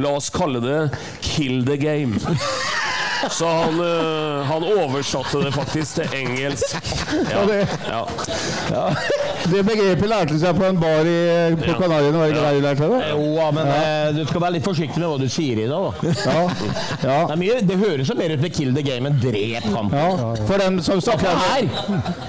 'la 0.00 0.16
oss 0.16 0.30
kalle 0.30 0.64
det 0.64 0.80
'kill 1.20 1.64
the 1.68 1.76
game'. 1.76 2.20
Så 3.30 3.46
han, 3.48 3.80
eh, 3.80 4.44
han 4.44 4.64
oversatte 4.64 5.40
det 5.44 5.52
faktisk 5.52 5.94
til 5.94 6.14
engelsk. 6.14 6.76
Ja, 7.30 8.02
ja. 8.70 8.88
Det 9.46 9.62
begrepet 9.66 10.08
lærte 10.10 10.34
du 10.34 10.40
seg 10.42 10.56
på 10.58 10.64
en 10.66 10.78
bar 10.80 11.06
i, 11.06 11.18
på 11.58 11.68
Ja. 11.68 11.76
Kanariene, 11.78 12.18
var 12.18 12.26
det 12.26 12.32
ikke 12.34 12.44
der 12.46 12.56
du 12.56 12.64
lærte 12.64 12.88
det? 12.90 13.00
Jo, 13.10 13.26
ja, 13.36 13.50
men 13.54 13.70
ja. 13.70 14.12
du 14.16 14.22
skal 14.26 14.42
være 14.42 14.56
litt 14.56 14.66
forsiktig 14.66 15.02
med 15.02 15.08
hva 15.10 15.18
du 15.20 15.28
sier 15.30 15.60
i 15.62 15.68
dag, 15.70 16.00
da. 16.02 16.14
Ja. 16.26 16.42
ja. 17.04 17.18
Det, 17.30 17.38
mye, 17.40 17.60
det 17.68 17.76
høres 17.80 18.10
jo 18.10 18.16
mer 18.18 18.34
ut 18.34 18.42
med 18.42 18.52
'kill 18.54 18.74
the 18.74 18.82
game' 18.86 19.10
enn 19.10 19.20
'drep 19.22 19.68
ham'. 19.74 19.92
Ja, 19.94 20.34
for 20.48 20.62
dem 20.62 20.80
som 20.82 21.00
snakker... 21.00 21.28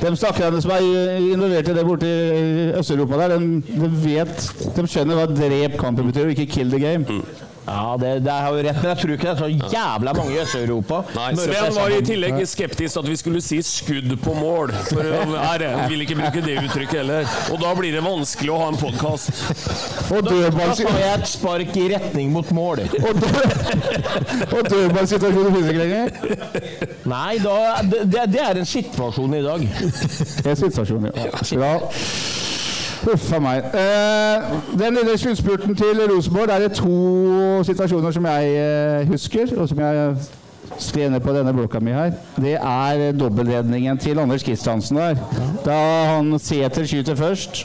de 0.01 0.13
stakkarene 0.17 0.61
som 0.61 0.71
er 0.75 1.17
involvert 1.17 1.69
i 1.71 1.75
det 1.77 1.85
borte 1.87 2.07
i 2.07 2.71
Øst-Europa 2.77 3.21
der, 3.23 3.37
de, 3.37 3.61
de 3.67 3.91
vet 4.03 4.47
De 4.75 4.87
skjønner 4.87 5.19
hva 5.19 5.27
'drep 5.31 5.77
kampen' 5.81 6.11
betyr, 6.11 6.29
og 6.29 6.35
ikke 6.37 6.49
'kill 6.53 6.73
the 6.73 6.81
game'. 6.83 7.46
Ja, 7.67 7.97
det, 7.99 8.11
det 8.23 8.31
har 8.31 8.53
jo 8.55 8.61
rett, 8.63 8.77
men 8.79 8.89
jeg 8.93 8.99
tror 9.01 9.11
ikke 9.13 9.27
det 9.27 9.33
er 9.33 9.39
så 9.41 9.73
jævla 9.75 10.13
mange 10.15 10.31
i 10.31 10.39
Øst-Europa. 10.39 11.01
Sven 11.35 11.75
var 11.75 11.91
i 11.91 11.99
tillegg 12.07 12.39
skeptisk 12.47 13.01
at 13.01 13.09
vi 13.09 13.15
skulle 13.19 13.41
si 13.43 13.59
'skudd 13.61 14.13
på 14.23 14.35
mål'. 14.37 14.71
For 14.87 15.03
her, 15.03 15.65
jeg 15.65 15.89
vil 15.91 16.05
ikke 16.05 16.15
bruke 16.21 16.43
det 16.45 16.55
uttrykket 16.63 17.01
heller. 17.01 17.27
Og 17.51 17.59
da 17.61 17.73
blir 17.75 17.91
det 17.97 18.03
vanskelig 18.05 18.53
å 18.55 18.61
ha 18.61 18.69
en 18.71 18.79
podkast. 18.79 19.31
Og 20.15 20.23
Da 20.23 20.37
er 20.39 21.17
et 21.17 21.27
spark 21.27 21.75
i 21.77 21.87
retning 21.91 22.31
mot 22.31 22.51
mål. 22.55 22.85
Og, 23.03 23.21
død, 23.21 23.37
og 24.53 24.69
dødballsituasjonen 24.71 25.55
finnes 25.55 25.69
ikke 25.71 25.83
lenger. 25.83 26.09
Nei, 27.07 27.37
da, 27.43 27.57
det, 27.83 28.03
det 28.11 28.25
det 28.31 28.41
er 28.43 28.59
en 28.61 28.65
situasjon 28.65 29.33
i 29.37 29.43
dag. 29.43 29.67
Det 30.43 30.51
er 30.51 30.59
situasjonen, 30.63 31.11
ja. 31.15 31.31
Bra. 31.57 31.73
Huff 33.07 33.29
a 33.31 33.39
meg. 33.39 33.63
Eh, 33.71 34.55
den 34.79 34.97
lille 34.99 35.13
sluttspurten 35.17 35.75
til 35.79 36.01
Rosenborg 36.11 36.49
der 36.49 36.57
er 36.57 36.65
det 36.65 36.73
to 36.75 37.63
situasjoner 37.63 38.11
som 38.11 38.25
jeg 38.27 38.49
eh, 38.59 39.07
husker, 39.07 39.53
og 39.55 39.69
som 39.69 39.79
jeg 39.79 40.15
skrev 40.79 41.13
ned 41.13 41.23
på 41.23 41.31
denne 41.31 41.53
blokka 41.55 41.79
mi 41.79 41.95
her. 41.95 42.11
Det 42.35 42.57
er 42.59 43.13
dobbeltredningen 43.15 43.97
til 44.03 44.19
Anders 44.19 44.43
Kristiansen 44.43 44.99
der. 44.99 45.15
Da 45.65 45.77
han 46.11 46.35
Sæter 46.39 46.83
skyter 46.83 47.15
først. 47.15 47.63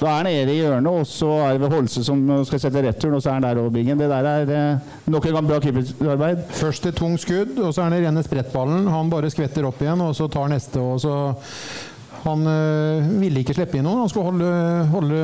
Da 0.00 0.08
er 0.08 0.16
han 0.16 0.26
nede 0.26 0.50
i 0.50 0.58
hjørnet, 0.58 0.90
og 0.90 1.06
så 1.06 1.30
er 1.30 1.52
det 1.52 1.60
ved 1.62 1.76
Holse 1.76 2.02
som 2.04 2.26
skal 2.44 2.60
sette 2.60 2.82
returen, 2.82 3.14
og 3.14 3.22
så 3.22 3.30
er 3.30 3.38
han 3.38 3.46
der 3.46 3.62
over 3.62 3.70
bingen. 3.70 4.00
Det 4.00 4.10
der 4.10 4.28
er 4.32 4.50
eh, 4.50 4.90
nok 5.06 5.26
en 5.26 5.38
gang 5.38 5.48
bra 5.48 5.60
keeperarbeid. 5.62 6.42
Først 6.58 6.86
et 6.86 6.98
tungt 6.98 7.22
skudd, 7.22 7.54
og 7.62 7.74
så 7.74 7.86
er 7.86 7.94
det 7.94 8.02
rene 8.08 8.26
sprettballen. 8.26 8.90
Han 8.90 9.14
bare 9.14 9.30
skvetter 9.30 9.70
opp 9.70 9.78
igjen, 9.82 10.02
og 10.02 10.16
så 10.18 10.26
tar 10.26 10.50
neste. 10.50 10.80
og 10.80 11.00
så 11.00 11.14
han 12.22 12.46
øh, 12.46 13.20
ville 13.20 13.42
ikke 13.42 13.54
slippe 13.56 13.78
inn 13.78 13.86
noen. 13.86 14.04
Han 14.04 14.10
skulle 14.10 14.30
holde, 14.30 14.50
holde 14.92 15.22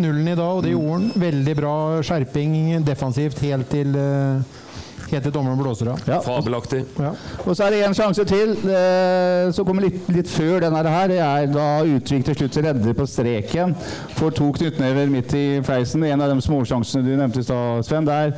nullen 0.00 0.28
i 0.28 0.36
dag, 0.36 0.50
og 0.58 0.62
det 0.64 0.72
gjorde 0.72 0.92
han. 0.96 1.08
Veldig 1.20 1.56
bra 1.58 1.74
skjerping 2.06 2.54
defensivt 2.86 3.42
helt 3.44 3.68
til, 3.68 3.92
øh, 4.00 4.62
helt 5.10 5.26
til 5.28 5.34
dommeren 5.34 5.60
blåser 5.60 5.90
av. 5.92 6.00
Ja. 6.08 6.22
Fabelaktig. 6.24 6.80
Ja. 6.96 7.12
Og 7.44 7.52
så 7.52 7.66
er 7.66 7.76
det 7.76 7.82
en 7.84 7.98
sjanse 7.98 8.24
til, 8.28 8.56
eh, 8.72 9.52
som 9.52 9.68
kommer 9.68 9.84
litt, 9.84 10.08
litt 10.16 10.32
før 10.32 10.64
denne 10.64 10.80
her. 10.96 11.12
Det 11.12 11.20
er 11.20 11.52
da 11.52 11.68
Utvik 11.84 12.24
til 12.30 12.40
slutt 12.40 12.56
redder 12.70 12.96
på 12.96 13.08
streken. 13.10 13.76
Får 14.16 14.36
to 14.40 14.48
knyttnever 14.56 15.12
midt 15.12 15.36
i 15.36 15.46
fleisen. 15.66 16.08
En 16.08 16.24
av 16.24 16.32
de 16.32 16.40
småsjansene 16.40 17.04
du 17.04 17.12
nevnte 17.18 17.44
i 17.44 17.48
stad, 17.50 17.84
Sven. 17.84 18.08
Der. 18.08 18.32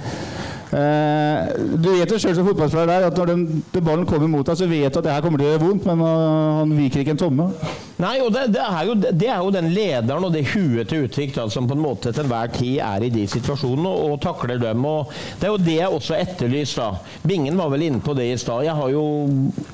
Eh, 0.66 1.52
du 1.78 1.92
vet 1.92 2.10
jo 2.10 2.18
sjøl 2.18 2.34
som 2.34 2.46
fotballspiller 2.48 2.90
der 2.90 3.06
at 3.06 3.18
når 3.18 3.30
den, 3.30 3.42
den 3.70 3.84
ballen 3.86 4.06
kommer 4.08 4.30
mot 4.30 4.46
deg, 4.46 4.58
så 4.58 4.66
vet 4.66 4.90
du 4.90 4.98
at 4.98 5.06
det 5.06 5.14
her 5.14 5.22
kommer 5.22 5.38
til 5.38 5.46
å 5.46 5.52
gjøre 5.52 5.62
vondt, 5.62 5.86
men 5.86 6.02
eh, 6.02 6.60
han 6.60 6.72
viker 6.80 7.04
ikke 7.04 7.14
en 7.14 7.22
tomme. 7.22 7.50
Nei, 7.96 8.18
og 8.20 8.28
det, 8.34 8.42
det, 8.52 8.60
er 8.60 8.88
jo, 8.90 8.94
det 9.00 9.28
er 9.32 9.38
jo 9.40 9.52
den 9.54 9.70
lederen 9.72 10.26
og 10.26 10.34
det 10.34 10.42
huet 10.50 10.90
til 10.90 11.06
Utvik 11.06 11.30
da, 11.32 11.46
som 11.48 11.68
på 11.68 11.72
en 11.72 11.80
måte 11.80 12.10
til 12.12 12.26
enhver 12.26 12.50
tid 12.52 12.74
er 12.84 13.06
i 13.06 13.12
de 13.14 13.22
situasjonene 13.30 13.88
og, 13.88 14.10
og 14.12 14.18
takler 14.20 14.60
dem. 14.60 14.84
Og 14.84 15.14
det 15.40 15.48
er 15.48 15.54
jo 15.54 15.62
det 15.62 15.76
jeg 15.78 15.94
også 15.96 16.18
etterlyser. 16.18 16.82
da. 16.82 17.22
Bingen 17.24 17.56
var 17.56 17.70
vel 17.72 17.86
inne 17.86 18.02
på 18.04 18.12
det 18.18 18.26
i 18.28 18.36
stad. 18.40 18.66
Jeg 18.66 18.76
har 18.76 18.92
jo 18.92 19.06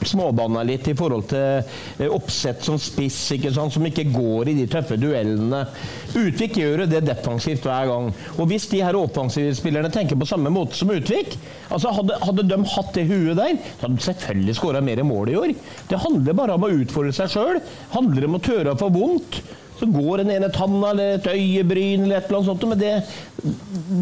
småbanna 0.07 0.62
litt 0.68 0.86
i 0.93 0.95
forhold 0.99 1.26
til 1.32 1.66
eh, 1.66 2.14
oppsett 2.14 2.62
som 2.62 2.78
spiss, 2.78 3.18
ikke 3.34 3.51
sant, 3.57 3.74
som 3.74 3.90
ikke 3.90 4.07
går 4.14 4.53
i 4.53 4.57
de 4.61 4.68
tøffe 4.70 5.01
duellene. 5.03 5.64
Utvik 6.12 6.61
gjør 6.61 6.84
jo 6.84 6.88
det 6.93 7.03
defensivt 7.09 7.66
hver 7.66 7.90
gang. 7.90 8.12
Og 8.36 8.47
hvis 8.53 8.68
de 8.70 8.84
her 8.86 9.01
offensive 9.01 9.57
spillerne 9.59 9.90
tenker 9.90 10.20
på 10.20 10.30
samme 10.30 10.53
måte 10.55 10.78
som 10.83 10.93
Utvik, 10.93 11.37
altså 11.72 11.95
hadde, 11.97 12.18
hadde 12.26 12.45
de 12.51 12.61
hatt 12.74 12.93
det 12.99 13.07
huet 13.09 13.39
der, 13.39 13.57
så 13.78 13.87
hadde 13.87 13.97
de 13.97 14.07
selvfølgelig 14.09 14.57
skåra 14.59 14.83
mer 14.85 15.03
mål 15.07 15.33
i 15.33 15.39
år. 15.41 15.57
Det 15.89 16.01
handler 16.03 16.39
bare 16.39 16.59
om 16.59 16.66
å 16.68 16.72
utfordre 16.83 17.14
seg 17.16 17.33
sjøl. 17.33 17.61
handler 17.95 18.28
om 18.28 18.39
å 18.39 18.43
tørre 18.45 18.74
å 18.74 18.80
få 18.80 18.91
vondt. 18.93 19.41
Så 19.78 19.89
går 19.91 20.22
en 20.22 20.30
ene 20.30 20.51
tanna 20.55 20.93
eller 20.93 21.16
et 21.16 21.24
øyebryn 21.33 22.05
eller 22.05 22.20
et 22.20 22.28
eller 22.28 22.39
annet 22.39 22.51
sånt, 22.53 22.68
men 22.70 22.78
det, 22.78 22.93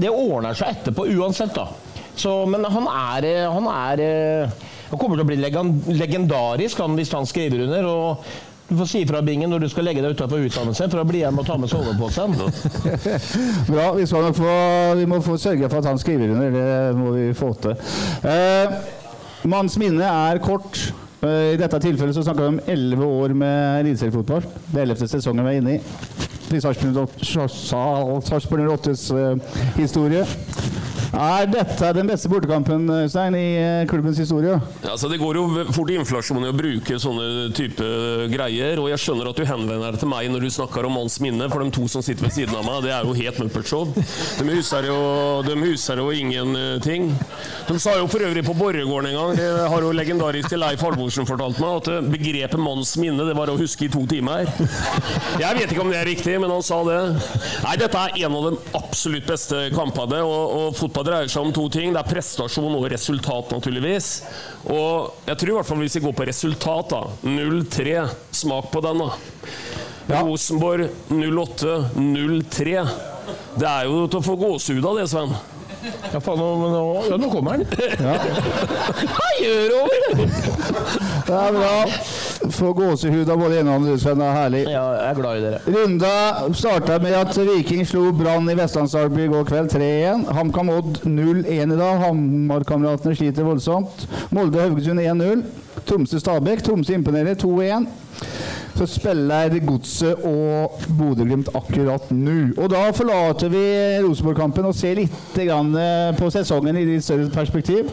det 0.03 0.11
ordner 0.12 0.59
seg 0.59 0.74
etterpå 0.74 1.07
uansett, 1.14 1.55
da. 1.57 1.70
Så, 2.20 2.35
men 2.51 2.66
han 2.68 2.89
er 2.91 3.47
Han 3.55 3.68
er 3.70 4.01
eh, 4.05 4.55
Han 4.91 4.99
kommer 4.99 5.16
til 5.16 5.22
å 5.22 5.28
bli 5.31 5.97
legendarisk 5.97 6.83
han, 6.83 6.99
hvis 6.99 7.14
han 7.14 7.28
skriver 7.28 7.64
under. 7.68 7.87
og 7.89 8.49
du 8.70 8.76
får 8.76 8.86
si 8.86 9.00
fra 9.06 9.18
Bingen 9.26 9.50
når 9.50 9.64
du 9.64 9.68
skal 9.72 9.82
legge 9.88 10.02
deg 10.04 10.14
utenfor 10.14 10.44
utdannelse, 10.46 10.86
for 10.86 11.00
da 11.00 11.06
blir 11.08 11.24
jeg 11.24 11.34
med 11.34 11.42
å 11.42 11.46
ta 11.48 11.56
med 11.58 11.70
soveposen. 11.72 12.36
Bra. 13.66 13.86
Vi, 13.98 14.06
få, 14.06 14.52
vi 15.00 15.06
må 15.10 15.18
få 15.26 15.34
sørge 15.42 15.66
for 15.66 15.82
at 15.82 15.88
han 15.90 15.98
skriver 15.98 16.30
under. 16.36 16.54
Det 16.54 16.94
må 16.94 17.10
vi 17.16 17.24
få 17.34 17.50
til. 17.64 17.74
Eh, 18.30 18.76
Manns 19.50 19.74
minne 19.80 20.06
er 20.06 20.38
kort. 20.44 20.78
Eh, 21.18 21.56
I 21.56 21.58
dette 21.58 21.82
tilfellet 21.82 22.14
så 22.14 22.22
snakker 22.22 22.46
vi 22.46 22.52
om 22.54 22.60
elleve 22.70 23.10
år 23.24 23.34
med 23.42 23.80
eliteseriefotball. 23.82 24.46
Det 24.70 24.84
ellevte 24.84 25.10
sesongen 25.10 25.46
vi 25.48 25.56
er 25.56 25.64
inne 25.64 25.74
i. 25.74 25.82
I 26.54 26.62
Sarpsborg 26.62 28.18
08s 28.70 29.10
eh, 29.18 29.34
historie. 29.80 30.22
Er 31.11 31.48
dette 31.50 31.88
den 31.96 32.06
beste 32.06 32.28
bortekampen 32.30 32.84
Stein, 33.11 33.34
i 33.34 33.46
eh, 33.58 33.86
klubbens 33.90 34.18
historie? 34.20 34.61
Ja, 34.84 34.92
altså 34.92 35.08
det 35.11 35.18
går 35.18 35.40
jo 35.40 35.64
fort 35.74 35.90
inflasjon 35.90 36.44
i 36.46 36.50
å 36.52 36.54
bruke 36.54 36.98
sånne 37.02 37.48
type 37.56 37.86
greier. 38.30 38.78
Og 38.78 38.86
jeg 38.92 39.02
skjønner 39.02 39.30
at 39.30 39.40
du 39.40 39.42
henvender 39.48 39.90
deg 39.90 39.98
til 40.02 40.11
meg 40.12 40.28
når 40.30 40.46
du 40.46 40.50
snakker 40.54 40.86
om 40.86 40.94
manns 41.00 41.18
minne, 41.22 41.48
for 41.50 41.64
de 41.64 41.74
to 41.74 41.88
som 41.90 42.04
sitter 42.06 42.28
ved 42.28 42.36
siden 42.36 42.54
av 42.54 42.62
meg, 42.68 42.84
det 42.86 42.92
er 42.94 43.08
jo 43.08 43.16
helt 43.18 43.40
Muppertshow. 43.42 43.90
De 43.90 44.46
huser 44.54 44.86
jo, 44.86 45.00
de 45.48 45.56
huser 45.64 45.98
jo 45.98 46.06
ingenting. 46.14 47.11
De 47.66 47.78
sa 47.82 47.96
jo 47.98 48.06
for 48.11 48.22
øvrig 48.28 48.46
på 48.46 48.54
Borregaarden 48.54 49.11
en 49.11 49.18
gang, 49.18 49.34
det 49.40 49.48
har 49.72 49.86
jo 49.86 49.90
legendarisk 49.94 50.54
Leif 50.61 50.82
Halvorsen 50.86 51.26
fortalt 51.28 51.58
meg, 51.62 51.80
at 51.80 52.06
begrepet 52.12 52.62
manns 52.62 52.94
minne 53.00 53.26
det 53.26 53.34
var 53.38 53.50
å 53.50 53.58
huske 53.58 53.88
i 53.88 53.90
to 53.92 54.04
timer. 54.11 54.46
Jeg 55.40 55.58
vet 55.58 55.74
ikke 55.74 55.82
om 55.82 55.90
det 55.90 55.98
er 56.00 56.08
riktig, 56.08 56.38
men 56.42 56.54
han 56.54 56.64
sa 56.64 56.80
det. 56.86 56.98
Nei, 57.66 57.76
dette 57.80 58.06
er 58.06 58.16
en 58.26 58.38
av 58.38 58.48
de 58.50 58.78
absolutt 58.78 59.26
beste 59.26 59.66
kampene, 59.74 60.22
og, 60.22 60.56
og 60.61 60.78
fotball 60.78 60.99
dreier 61.07 61.30
seg 61.30 61.46
om 61.46 61.53
to 61.55 61.66
ting. 61.72 61.92
Det 61.94 62.01
er 62.01 62.11
prestasjon 62.11 62.76
og 62.76 62.88
resultat, 62.92 63.53
naturligvis. 63.55 64.11
Og 64.70 65.26
jeg 65.28 65.40
tror 65.40 65.53
i 65.53 65.57
hvert 65.59 65.70
fall 65.70 65.82
hvis 65.84 65.98
vi 65.98 66.05
går 66.07 66.16
på 66.18 66.28
resultat, 66.30 66.94
da. 66.94 67.03
0-3. 67.26 67.94
Smak 68.42 68.70
på 68.72 68.82
den, 68.84 69.05
da. 69.05 70.20
Rosenborg 70.20 70.88
08-03. 71.12 72.84
Det 73.61 73.68
er 73.68 73.86
jo 73.86 74.05
til 74.11 74.20
å 74.20 74.26
få 74.26 74.36
gåsehud 74.40 74.86
av 74.90 75.01
det, 75.01 75.09
Sven. 75.12 75.34
Ja, 75.81 76.20
faen, 76.20 76.39
nå, 76.41 76.68
nå, 76.68 76.81
ja, 77.09 77.16
nå 77.20 77.28
kommer 77.33 77.57
han. 77.57 77.64
Hva 79.14 79.28
gjør 79.41 79.70
du? 79.72 80.24
Det 81.26 81.37
er 81.37 81.55
bra. 81.57 81.74
Få 82.51 82.72
gåsehud 82.76 83.28
av 83.31 83.41
både 83.41 83.61
ene 83.61 83.72
og 83.72 83.81
andre, 83.81 83.95
Sven. 84.01 84.20
Det 84.20 84.26
er 84.26 84.37
herlig. 84.37 84.62
Ja, 84.68 84.83
jeg 84.97 85.07
er 85.11 85.18
glad 85.20 85.39
i 85.39 85.45
dere. 85.45 85.61
Runda 85.76 86.12
starta 86.57 86.99
med 87.03 87.16
at 87.16 87.37
Viking 87.49 87.87
slo 87.89 88.11
Brann 88.16 88.49
i 88.51 88.57
Vestlandsarby 88.59 89.24
i 89.26 89.31
går 89.33 89.49
kveld 89.49 89.72
3-1. 89.74 90.26
HamKam 90.37 90.72
Odd 90.74 91.01
0-1 91.07 91.49
i 91.49 91.81
dag. 91.81 92.05
Hamar-kameratene 92.05 93.16
sliter 93.16 93.49
voldsomt. 93.49 94.07
Molde 94.35 94.61
Haugesund 94.64 95.01
1-0. 95.05 95.45
Tromsø 95.89 96.20
Stabæk. 96.20 96.64
Tromsø 96.66 96.97
imponerer 96.97 97.39
2-1. 97.41 97.89
Så 98.78 98.86
spiller 98.88 99.56
Godset 99.66 100.22
og 100.24 100.78
Bodø-Glimt 100.98 101.50
akkurat 101.56 102.10
nå. 102.14 102.36
Og 102.56 102.70
da 102.72 102.86
forlater 102.96 103.50
vi 103.52 103.64
Rosenborg-kampen 104.04 104.68
og 104.70 104.76
ser 104.78 105.00
litt 105.02 105.34
grann 105.36 105.74
eh, 105.76 106.12
på 106.18 106.30
sesongen 106.32 106.78
i 106.80 106.86
litt 106.88 107.04
større 107.04 107.28
perspektiv. 107.34 107.90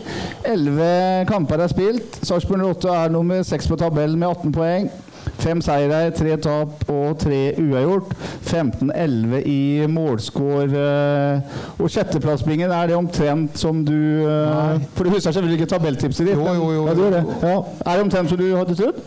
Elleve 0.48 1.26
kamper 1.30 1.64
er 1.66 1.72
spilt. 1.74 2.22
Sarpsborg 2.24 2.64
08 2.78 2.94
er 2.94 3.14
nummer 3.14 3.44
seks 3.48 3.68
på 3.68 3.80
tabellen 3.80 4.20
med 4.22 4.30
18 4.30 4.56
poeng. 4.56 4.90
Fem 5.38 5.60
seire, 5.62 6.06
tre 6.16 6.38
tap 6.42 6.86
og 6.90 7.18
tre 7.20 7.42
uavgjort. 7.60 8.14
15-11 8.48 9.42
i 9.46 9.60
målscore. 9.92 10.64
eh, 10.72 11.60
Og 11.84 11.92
sjetteplassbingen, 11.92 12.72
er 12.72 12.88
det 12.88 12.96
omtrent 12.96 13.60
som 13.60 13.84
du 13.86 13.92
Nei. 13.94 14.80
For 14.96 15.04
du 15.04 15.12
husker 15.12 15.36
selvfølgelig 15.36 15.60
ikke 15.60 15.72
tabelltipset 15.76 16.26
ditt? 16.32 16.40
Jo, 16.40 16.54
jo, 16.56 16.72
jo, 16.72 16.88
Ja, 16.88 16.94
det 16.96 17.12
det. 17.18 17.24
Ja. 17.44 17.58
Er 17.86 17.92
det 18.00 18.08
omtrent 18.08 18.30
som 18.32 18.40
du 18.40 18.48
hadde 18.56 18.76
trodd? 18.80 19.04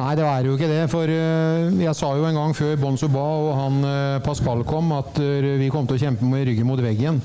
Nei, 0.00 0.14
det 0.16 0.24
er 0.24 0.46
jo 0.48 0.54
ikke 0.56 0.70
det. 0.70 0.84
For 0.92 1.12
eh, 1.12 1.66
jeg 1.84 1.96
sa 1.98 2.14
jo 2.16 2.28
en 2.28 2.38
gang 2.38 2.54
før 2.56 2.78
Bon 2.80 2.96
ba 3.12 3.26
og 3.40 3.50
han 3.58 3.82
eh, 3.84 4.20
Pascal 4.24 4.64
kom, 4.68 4.94
at 4.96 5.20
eh, 5.20 5.58
vi 5.60 5.68
kom 5.72 5.88
til 5.88 5.98
å 5.98 6.04
kjempe 6.06 6.28
med 6.28 6.46
ryggen 6.48 6.68
mot 6.68 6.80
veggen. 6.80 7.20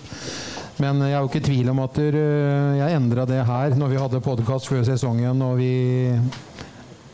Men 0.84 1.00
jeg 1.06 1.16
er 1.16 1.22
jo 1.24 1.30
ikke 1.30 1.40
i 1.40 1.46
tvil 1.46 1.72
om 1.72 1.80
at 1.86 2.02
jeg 2.04 2.96
endra 2.98 3.24
det 3.30 3.46
her 3.48 3.78
når 3.80 3.94
vi 3.94 4.00
hadde 4.02 4.20
podkast 4.26 4.68
før 4.68 4.82
sesongen 4.84 5.40
og 5.46 5.54
vi 5.56 5.70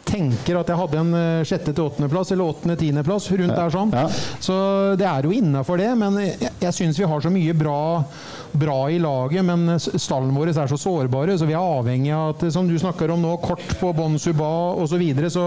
tenker 0.10 0.58
at 0.58 0.72
jeg 0.72 0.80
hadde 0.80 0.98
en 0.98 1.12
sjette 1.46 1.70
til 1.70 1.86
åttendeplass, 1.86 2.34
eller 2.34 2.50
åttende-tiendeplass, 2.56 3.30
rundt 3.38 3.54
der 3.54 3.76
sånn. 3.76 3.94
Så 4.42 4.56
det 4.98 5.06
er 5.06 5.30
jo 5.30 5.36
innafor 5.38 5.78
det, 5.78 5.92
men 6.02 6.18
jeg, 6.24 6.50
jeg 6.66 6.78
syns 6.80 6.98
vi 7.00 7.12
har 7.14 7.22
så 7.22 7.30
mye 7.32 7.54
bra, 7.56 7.78
bra 8.52 8.80
i 8.92 9.00
laget. 9.00 9.46
Men 9.46 9.80
stallen 9.80 10.34
vår 10.36 10.54
er 10.54 10.72
så 10.72 10.80
sårbare, 10.80 11.38
så 11.38 11.48
vi 11.50 11.56
er 11.56 11.62
avhengig 11.62 12.14
av 12.16 12.36
at, 12.36 12.48
som 12.54 12.68
du 12.70 12.78
snakker 12.80 13.12
om 13.14 13.22
nå, 13.24 13.36
kort 13.44 13.64
på 13.80 13.94
Bon 13.98 14.18
Suba 14.20 14.50
osv., 14.76 14.92
så, 14.92 14.98
videre, 15.00 15.30
så, 15.32 15.46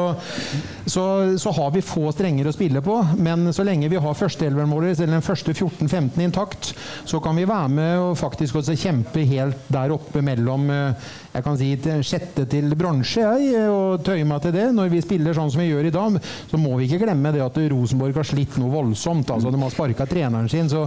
så 0.89 1.05
så 1.39 1.51
har 1.51 1.71
vi 1.75 1.83
få 1.85 2.09
strenger 2.15 2.49
å 2.49 2.55
spille 2.55 2.81
på. 2.85 2.97
Men 3.21 3.53
så 3.55 3.67
lenge 3.67 3.91
vi 3.93 4.01
har 4.01 4.19
første 4.19 4.49
11-måler, 4.49 4.95
eller 4.95 5.19
den 5.19 5.25
første 5.25 5.53
14-15 5.53 6.25
intakt, 6.25 6.73
så 7.05 7.21
kan 7.25 7.37
vi 7.37 7.47
være 7.49 7.71
med 7.73 7.99
og 8.01 8.19
faktisk 8.19 8.61
også 8.61 8.77
kjempe 8.79 9.27
helt 9.29 9.69
der 9.73 9.95
oppe 9.95 10.23
mellom 10.25 10.71
eh, 10.73 11.13
jeg 11.35 11.43
kan 11.43 11.57
si 11.59 11.69
til 11.83 12.03
sjette 12.07 12.45
til 12.47 12.75
bronse, 12.79 13.19
jeg, 13.19 13.65
og 13.67 14.05
tøye 14.07 14.27
meg 14.29 14.45
til 14.45 14.53
det. 14.55 14.69
Når 14.77 14.93
vi 14.93 15.01
spiller 15.03 15.35
sånn 15.35 15.51
som 15.51 15.65
vi 15.65 15.67
gjør 15.67 15.89
i 15.89 15.95
dag, 15.95 16.19
så 16.51 16.61
må 16.63 16.77
vi 16.79 16.87
ikke 16.87 17.01
glemme 17.03 17.33
det 17.35 17.43
at 17.43 17.59
Rosenborg 17.73 18.21
har 18.21 18.29
slitt 18.29 18.55
noe 18.63 18.71
voldsomt. 18.71 19.33
altså 19.35 19.51
De 19.51 19.59
har 19.59 19.75
sparka 19.75 20.07
treneren 20.07 20.47
sin. 20.53 20.71
Så 20.71 20.85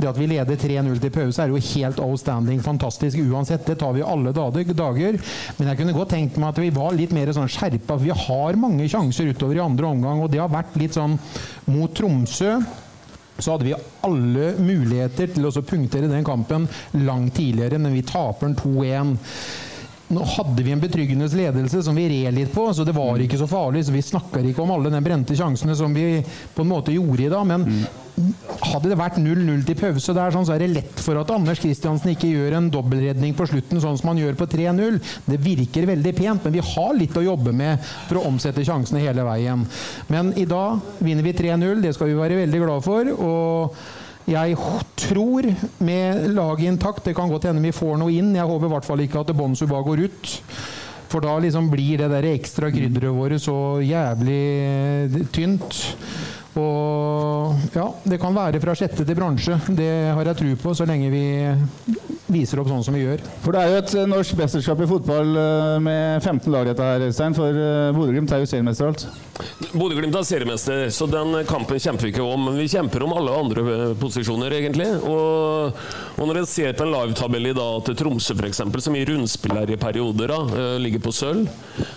det 0.00 0.08
at 0.08 0.16
vi 0.16 0.30
leder 0.30 0.56
3-0 0.56 1.02
til 1.04 1.14
pause, 1.18 1.44
er 1.44 1.52
jo 1.52 1.60
helt 1.60 2.00
outstanding, 2.00 2.64
fantastisk 2.64 3.20
uansett. 3.20 3.66
Det 3.68 3.76
tar 3.82 3.92
vi 3.98 4.06
alle 4.06 4.32
dager. 4.32 5.20
Men 5.58 5.72
jeg 5.72 5.82
kunne 5.82 5.96
godt 6.00 6.14
tenkt 6.16 6.40
meg 6.40 6.54
at 6.54 6.64
vi 6.64 6.74
var 6.80 6.96
litt 6.96 7.12
mer 7.12 7.36
sånn 7.36 7.52
skjerpa. 7.52 8.00
Vi 8.00 8.16
har 8.24 8.60
mange 8.60 8.88
sjanser 8.88 9.28
utover 9.34 9.60
i 9.60 9.64
andre 9.68 9.92
omgang, 9.92 10.24
og 10.24 10.32
det 10.32 10.40
har 10.40 10.52
vært 10.52 10.80
litt 10.80 10.96
sånn 10.96 11.20
mot 11.68 11.92
Tromsø 11.92 12.56
så 13.40 13.54
hadde 13.54 13.70
vi 13.70 13.76
alle 14.04 14.50
muligheter 14.60 15.30
til 15.32 15.46
å 15.48 15.52
punktere 15.64 16.10
den 16.10 16.26
kampen 16.26 16.66
langt 17.06 17.38
tidligere, 17.38 17.78
men 17.80 17.94
vi 17.96 18.04
taper 18.04 18.50
den 18.50 18.58
2-1. 18.58 19.14
Nå 20.10 20.24
hadde 20.26 20.62
vi 20.66 20.72
en 20.74 20.80
betryggende 20.82 21.28
ledelse 21.38 21.84
som 21.86 21.94
vi 21.94 22.08
red 22.10 22.34
litt 22.34 22.50
på, 22.50 22.64
så 22.74 22.82
det 22.86 22.96
var 22.96 23.20
ikke 23.22 23.38
så 23.38 23.46
farlig. 23.46 23.84
så 23.86 23.94
Vi 23.94 24.02
snakker 24.02 24.42
ikke 24.50 24.64
om 24.64 24.72
alle 24.74 24.90
de 24.90 25.02
brente 25.04 25.36
sjansene 25.38 25.76
som 25.78 25.94
vi 25.94 26.24
på 26.54 26.64
en 26.64 26.70
måte 26.72 26.94
gjorde 26.94 27.28
i 27.28 27.30
dag. 27.30 27.46
Men 27.46 27.84
hadde 28.72 28.90
det 28.90 28.98
vært 28.98 29.20
0-0 29.22 29.62
til 29.68 29.78
pause, 29.78 30.14
der, 30.16 30.34
sånn, 30.34 30.48
så 30.48 30.56
er 30.56 30.64
det 30.64 30.72
lett 30.72 31.04
for 31.04 31.20
at 31.20 31.30
Anders 31.30 31.62
Kristiansen 31.62 32.10
ikke 32.12 32.32
gjør 32.32 32.58
en 32.58 32.72
dobbeltredning 32.74 33.36
på 33.38 33.46
slutten, 33.52 33.80
sånn 33.82 34.00
som 34.00 34.10
han 34.10 34.20
gjør 34.20 34.34
på 34.40 34.50
3-0. 34.50 34.98
Det 35.30 35.38
virker 35.46 35.88
veldig 35.92 36.16
pent, 36.18 36.44
men 36.44 36.58
vi 36.58 36.66
har 36.72 36.92
litt 36.98 37.16
å 37.16 37.24
jobbe 37.24 37.54
med 37.54 37.78
for 38.08 38.18
å 38.18 38.26
omsette 38.32 38.66
sjansene 38.66 39.04
hele 39.06 39.24
veien. 39.30 39.62
Men 40.10 40.34
i 40.34 40.48
dag 40.50 40.82
vinner 40.98 41.26
vi 41.26 41.38
3-0, 41.38 41.86
det 41.86 41.94
skal 41.94 42.10
vi 42.10 42.18
være 42.18 42.42
veldig 42.42 42.66
glad 42.66 42.86
for. 42.86 43.14
og 43.14 43.80
jeg 44.30 44.56
tror, 45.00 45.46
med 45.82 46.28
laget 46.36 46.68
intakt 46.68 47.04
Det 47.04 47.16
kan 47.16 47.30
godt 47.30 47.48
hende 47.48 47.62
vi 47.64 47.74
får 47.74 47.98
noe 47.98 48.14
inn. 48.14 48.34
Jeg 48.36 48.46
håper 48.46 48.68
i 48.68 48.74
hvert 48.74 48.86
fall 48.86 49.02
ikke 49.04 49.24
at 49.24 49.34
Bonsuba 49.36 49.82
går 49.86 50.04
ut. 50.06 50.34
For 51.10 51.24
da 51.24 51.34
liksom 51.42 51.70
blir 51.72 51.98
det 51.98 52.10
der 52.12 52.28
ekstra 52.30 52.70
krydderet 52.70 53.16
våre 53.16 53.40
så 53.42 53.80
jævlig 53.82 55.26
tynt. 55.34 55.80
Og 56.58 57.74
ja, 57.76 57.86
det 58.10 58.18
kan 58.22 58.34
være 58.34 58.60
fra 58.62 58.74
sjette 58.78 59.04
til 59.06 59.18
bransje. 59.18 59.58
Det 59.76 59.90
har 60.16 60.32
jeg 60.32 60.40
tro 60.40 60.54
på, 60.64 60.74
så 60.74 60.88
lenge 60.88 61.12
vi 61.12 61.24
viser 62.30 62.60
opp 62.62 62.70
sånn 62.70 62.84
som 62.86 62.96
vi 62.96 63.02
gjør. 63.04 63.22
For 63.44 63.54
det 63.54 63.62
er 63.62 63.72
jo 63.72 63.80
et 63.80 63.94
eh, 63.98 64.08
norsk 64.10 64.38
mesterskap 64.38 64.82
i 64.84 64.88
fotball 64.90 65.32
eh, 65.40 65.76
med 65.82 66.22
15 66.22 66.52
lag, 66.52 66.68
dette 66.68 66.86
her, 66.86 67.06
Øystein. 67.08 67.36
For 67.36 67.54
eh, 67.54 67.90
Bodø-Glimt 67.96 68.32
er 68.34 68.42
jo 68.42 68.50
seriemester 68.50 68.90
alt. 68.90 69.06
Bodø-Glimt 69.72 70.16
er 70.18 70.26
seriemester, 70.26 70.84
så 70.94 71.08
den 71.10 71.40
kampen 71.48 71.80
kjemper 71.82 72.08
vi 72.08 72.14
ikke 72.14 72.26
om. 72.26 72.48
Men 72.48 72.58
vi 72.60 72.68
kjemper 72.70 73.06
om 73.06 73.14
alle 73.18 73.36
andre 73.42 73.64
posisjoner, 74.00 74.54
egentlig. 74.58 74.88
Og, 75.10 75.80
og 76.16 76.30
når 76.30 76.42
en 76.42 76.50
ser 76.50 76.76
på 76.78 76.86
en 76.86 76.94
livetabell 76.94 77.50
i 77.50 77.56
dag 77.56 77.86
til 77.88 77.98
Tromsø, 78.02 78.36
f.eks., 78.38 78.62
som 78.80 78.96
i 78.98 79.04
rundspiller 79.08 79.70
i 79.70 79.80
perioder 79.80 80.30
da, 80.34 80.40
ligger 80.80 81.02
på 81.04 81.14
sølv, 81.14 81.48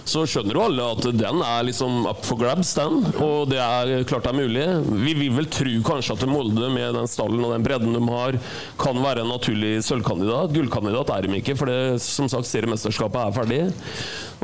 så 0.07 0.25
skjønner 0.29 0.57
jo 0.57 0.65
alle 0.65 0.89
at 0.95 1.09
den 1.15 1.43
er 1.45 1.67
liksom 1.67 2.07
up 2.09 2.23
for 2.25 2.39
grabs, 2.41 2.73
den. 2.77 3.01
Og 3.23 3.49
det 3.51 3.61
er 3.61 4.07
klart 4.09 4.27
det 4.27 4.33
er 4.33 4.39
mulig. 4.39 4.52
Vi 4.53 5.15
vil 5.17 5.33
vel 5.35 5.49
tro 5.51 5.73
kanskje 5.87 6.17
at 6.17 6.27
Molde, 6.29 6.69
med 6.73 6.97
den 6.97 7.09
stallen 7.09 7.43
og 7.43 7.55
den 7.55 7.65
bredden 7.65 7.95
de 7.95 8.03
har, 8.09 8.37
kan 8.81 9.01
være 9.03 9.23
en 9.23 9.33
naturlig 9.33 9.75
sølvkandidat. 9.87 10.53
Gullkandidat 10.53 11.13
er 11.15 11.27
de 11.27 11.39
ikke, 11.41 11.57
for 11.59 11.71
det, 11.71 12.01
som 12.03 12.29
sagt, 12.31 12.49
seriemesterskapet 12.49 13.21
er 13.21 13.35
ferdig. 13.39 13.61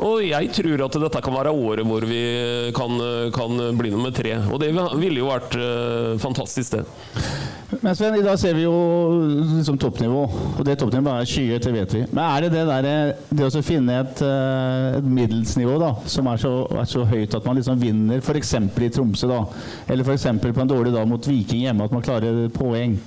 Og 0.05 0.23
jeg 0.23 0.51
tror 0.55 0.85
at 0.85 0.97
dette 1.03 1.21
kan 1.25 1.35
være 1.35 1.51
året 1.51 1.87
hvor 1.87 2.05
vi 2.07 2.21
kan, 2.75 2.99
kan 3.35 3.61
bli 3.77 3.91
nummer 3.93 4.13
tre. 4.15 4.35
Og 4.49 4.61
det 4.61 4.71
ville 4.73 5.21
jo 5.21 5.29
vært 5.29 5.57
eh, 5.59 6.17
fantastisk, 6.21 6.77
det. 6.77 6.85
Men 7.83 7.95
Sven, 7.95 8.15
i 8.17 8.23
dag 8.25 8.39
ser 8.41 8.55
vi 8.57 8.63
jo 8.63 8.73
liksom 9.59 9.77
toppnivå, 9.77 10.21
og 10.57 10.61
det 10.65 10.79
toppnivået 10.81 11.21
er 11.21 11.29
skyet, 11.29 11.65
det 11.67 11.73
vet 11.75 11.93
vi. 11.93 12.03
Men 12.09 12.23
er 12.25 12.45
det 12.45 12.51
det 12.55 12.63
der, 12.65 13.11
det 13.29 13.45
å 13.45 13.63
finne 13.65 13.99
et, 14.01 14.23
eh, 14.25 14.97
et 14.97 15.09
middelsnivå 15.19 15.75
da, 15.81 15.91
som 16.09 16.29
er 16.31 16.41
så, 16.41 16.53
er 16.73 16.89
så 16.89 17.05
høyt 17.07 17.35
at 17.37 17.45
man 17.45 17.59
liksom 17.59 17.81
vinner 17.81 18.23
f.eks. 18.23 18.55
i 18.57 18.89
Tromsø, 18.95 19.29
da, 19.29 19.43
eller 19.87 20.07
f.eks. 20.07 20.25
på 20.41 20.63
en 20.65 20.71
dårlig 20.71 20.95
dag 20.95 21.05
mot 21.09 21.29
Viking 21.29 21.67
hjemme, 21.67 21.85
at 21.85 21.93
man 21.93 22.05
klarer 22.05 22.47
poeng? 22.55 22.97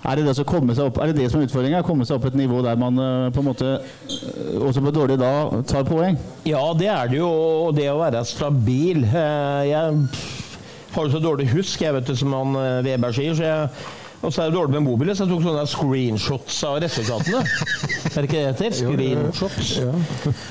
Er 0.00 0.16
det 0.16 0.24
det, 0.24 0.34
som 0.38 0.46
komme 0.48 0.72
seg 0.76 0.88
opp, 0.88 0.98
er 1.02 1.10
det 1.10 1.20
det 1.20 1.28
som 1.30 1.42
er 1.42 1.48
utfordringa? 1.48 1.82
Komme 1.84 2.06
seg 2.08 2.16
opp 2.16 2.30
et 2.30 2.36
nivå 2.40 2.62
der 2.64 2.78
man 2.80 2.96
eh, 2.96 3.28
på 3.34 3.42
en 3.42 3.48
måte, 3.50 3.72
eh, 4.08 4.56
også 4.64 4.80
på 4.86 4.94
dårlig 4.96 5.18
dag, 5.20 5.58
tar 5.68 5.84
poeng? 5.88 6.16
Ja, 6.48 6.62
det 6.78 6.88
er 6.88 7.10
det 7.12 7.20
jo. 7.20 7.28
Og 7.68 7.76
det 7.76 7.90
å 7.92 7.98
være 8.00 8.24
stabil. 8.24 9.04
Eh, 9.04 9.70
Jeg 9.70 10.96
har 10.96 11.06
jo 11.06 11.12
så 11.12 11.20
dårlig 11.22 11.50
husk, 11.52 11.84
jeg 11.84 11.94
vet 11.94 12.08
det 12.08 12.16
som 12.18 12.32
han 12.34 12.56
Weber 12.86 13.12
sier. 13.14 13.36
så 13.36 13.44
jeg 13.46 13.68
og 14.20 14.34
så 14.34 14.42
er 14.42 14.50
det 14.50 14.56
dårlig 14.58 14.74
med 14.74 14.84
mobilen, 14.84 15.16
så 15.16 15.24
jeg 15.24 15.32
tok 15.32 15.44
sånne 15.46 15.62
screenshots 15.70 16.56
av 16.68 16.74
resultatene. 16.84 17.38
er 18.10 18.16
det 18.18 18.24
ikke 18.26 18.36
det 18.36 18.48
heter? 18.50 18.74
Screenshots. 18.76 19.70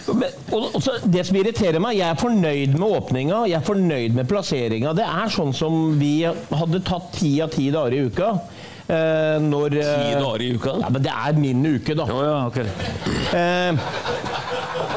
Men, 0.09 0.39
og, 0.57 0.63
og 0.73 0.81
så, 0.81 0.95
det 1.05 1.21
som 1.27 1.37
irriterer 1.37 1.77
meg, 1.83 1.99
jeg 1.99 2.09
er 2.09 2.17
fornøyd 2.17 2.73
med 2.73 2.95
åpninga, 2.97 3.43
jeg 3.51 3.59
er 3.59 3.67
fornøyd 3.67 4.17
med 4.17 4.29
plasseringa. 4.31 4.95
Det 4.97 5.05
er 5.05 5.35
sånn 5.35 5.53
som 5.53 5.77
vi 6.01 6.15
hadde 6.25 6.81
tatt 6.87 7.11
ti 7.19 7.35
av 7.45 7.53
ti 7.53 7.67
dager 7.75 7.93
i 7.99 8.01
uka. 8.09 8.31
Eh, 8.89 9.37
når, 9.45 9.75
Ti 9.77 9.83
eh, 9.85 10.15
dager 10.17 10.41
i 10.41 10.53
uka? 10.57 10.77
Ja, 10.81 10.89
men 10.89 11.03
det 11.05 11.13
er 11.13 11.35
min 11.37 11.65
uke, 11.75 11.93
da. 11.97 12.07
Ja, 12.09 12.21
ja, 12.25 12.37
ok. 12.49 12.57
Eh, 13.37 14.17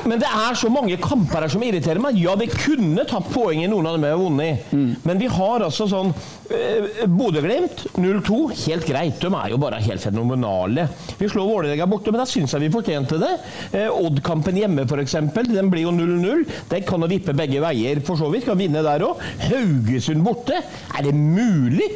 men 0.09 0.18
det 0.18 0.26
er 0.26 0.57
så 0.59 0.70
mange 0.72 0.97
kamper 0.99 1.45
her 1.45 1.53
som 1.53 1.62
irriterer 1.62 2.01
meg. 2.03 2.16
Ja, 2.18 2.32
vi 2.40 2.49
kunne 2.51 3.05
tatt 3.09 3.28
poeng 3.30 3.61
i 3.62 3.68
noen 3.70 3.86
av 3.86 3.95
dem 3.95 4.07
vi 4.07 4.11
har 4.11 4.18
vunnet. 4.18 4.72
Men 5.07 5.20
vi 5.20 5.28
har 5.30 5.62
altså 5.66 5.86
sånn 5.90 6.11
eh, 6.51 7.05
Bodø-Glimt 7.11 7.84
0-2. 8.01 8.40
Helt 8.64 8.88
greit, 8.88 9.20
de 9.22 9.30
er 9.30 9.53
jo 9.53 9.61
bare 9.62 9.82
helt 9.84 10.03
fenomenale. 10.03 10.88
Vi 11.20 11.28
slår 11.30 11.51
Vålerenga 11.53 11.86
borte, 11.90 12.14
men 12.14 12.22
da 12.24 12.26
syns 12.28 12.55
jeg 12.57 12.64
vi 12.64 12.72
fortjente 12.74 13.20
det. 13.22 13.32
Eh, 13.76 13.90
Odd-kampen 13.93 14.59
hjemme, 14.59 14.86
f.eks. 14.88 15.18
Den 15.53 15.70
blir 15.72 15.86
jo 15.86 15.95
0-0. 15.95 16.47
Den 16.72 16.88
kan 16.88 17.05
jo 17.05 17.11
vippe 17.12 17.36
begge 17.38 17.62
veier, 17.62 18.03
for 18.07 18.18
så 18.18 18.32
vidt. 18.32 18.49
Kan 18.49 18.59
vinne 18.59 18.82
der 18.84 19.07
òg. 19.07 19.22
Haugesund 19.51 20.24
borte. 20.26 20.64
Er 20.97 21.07
det 21.07 21.14
mulig? 21.14 21.93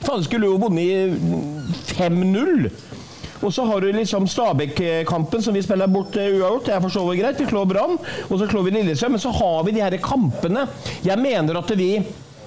Faen, 0.00 0.24
skulle 0.24 0.48
jo 0.48 0.58
vunnet 0.60 1.20
5-0. 1.92 2.70
Og 3.40 3.52
så 3.54 3.64
har 3.64 3.80
du 3.80 3.92
liksom 3.92 4.26
Stabæk-kampen 4.28 5.42
som 5.42 5.54
vi 5.56 5.62
spiller 5.64 5.88
bort 5.88 6.16
eh, 6.20 6.34
uavgjort. 6.34 6.66
Det 6.66 6.74
er 6.74 6.82
for 6.84 6.92
så 6.92 7.04
vidt 7.08 7.22
greit. 7.22 7.40
Vi 7.40 7.48
slår 7.48 7.68
Brann, 7.70 7.96
og 8.28 8.34
så 8.36 8.48
slår 8.48 8.66
vi 8.66 8.74
Lillestrøm. 8.74 9.16
Men 9.16 9.22
så 9.22 9.32
har 9.32 9.62
vi 9.64 9.76
de 9.76 9.84
her 9.84 9.96
kampene. 10.04 10.66
Jeg 11.04 11.20
mener 11.20 11.60
at 11.60 11.72
vi, 11.78 11.94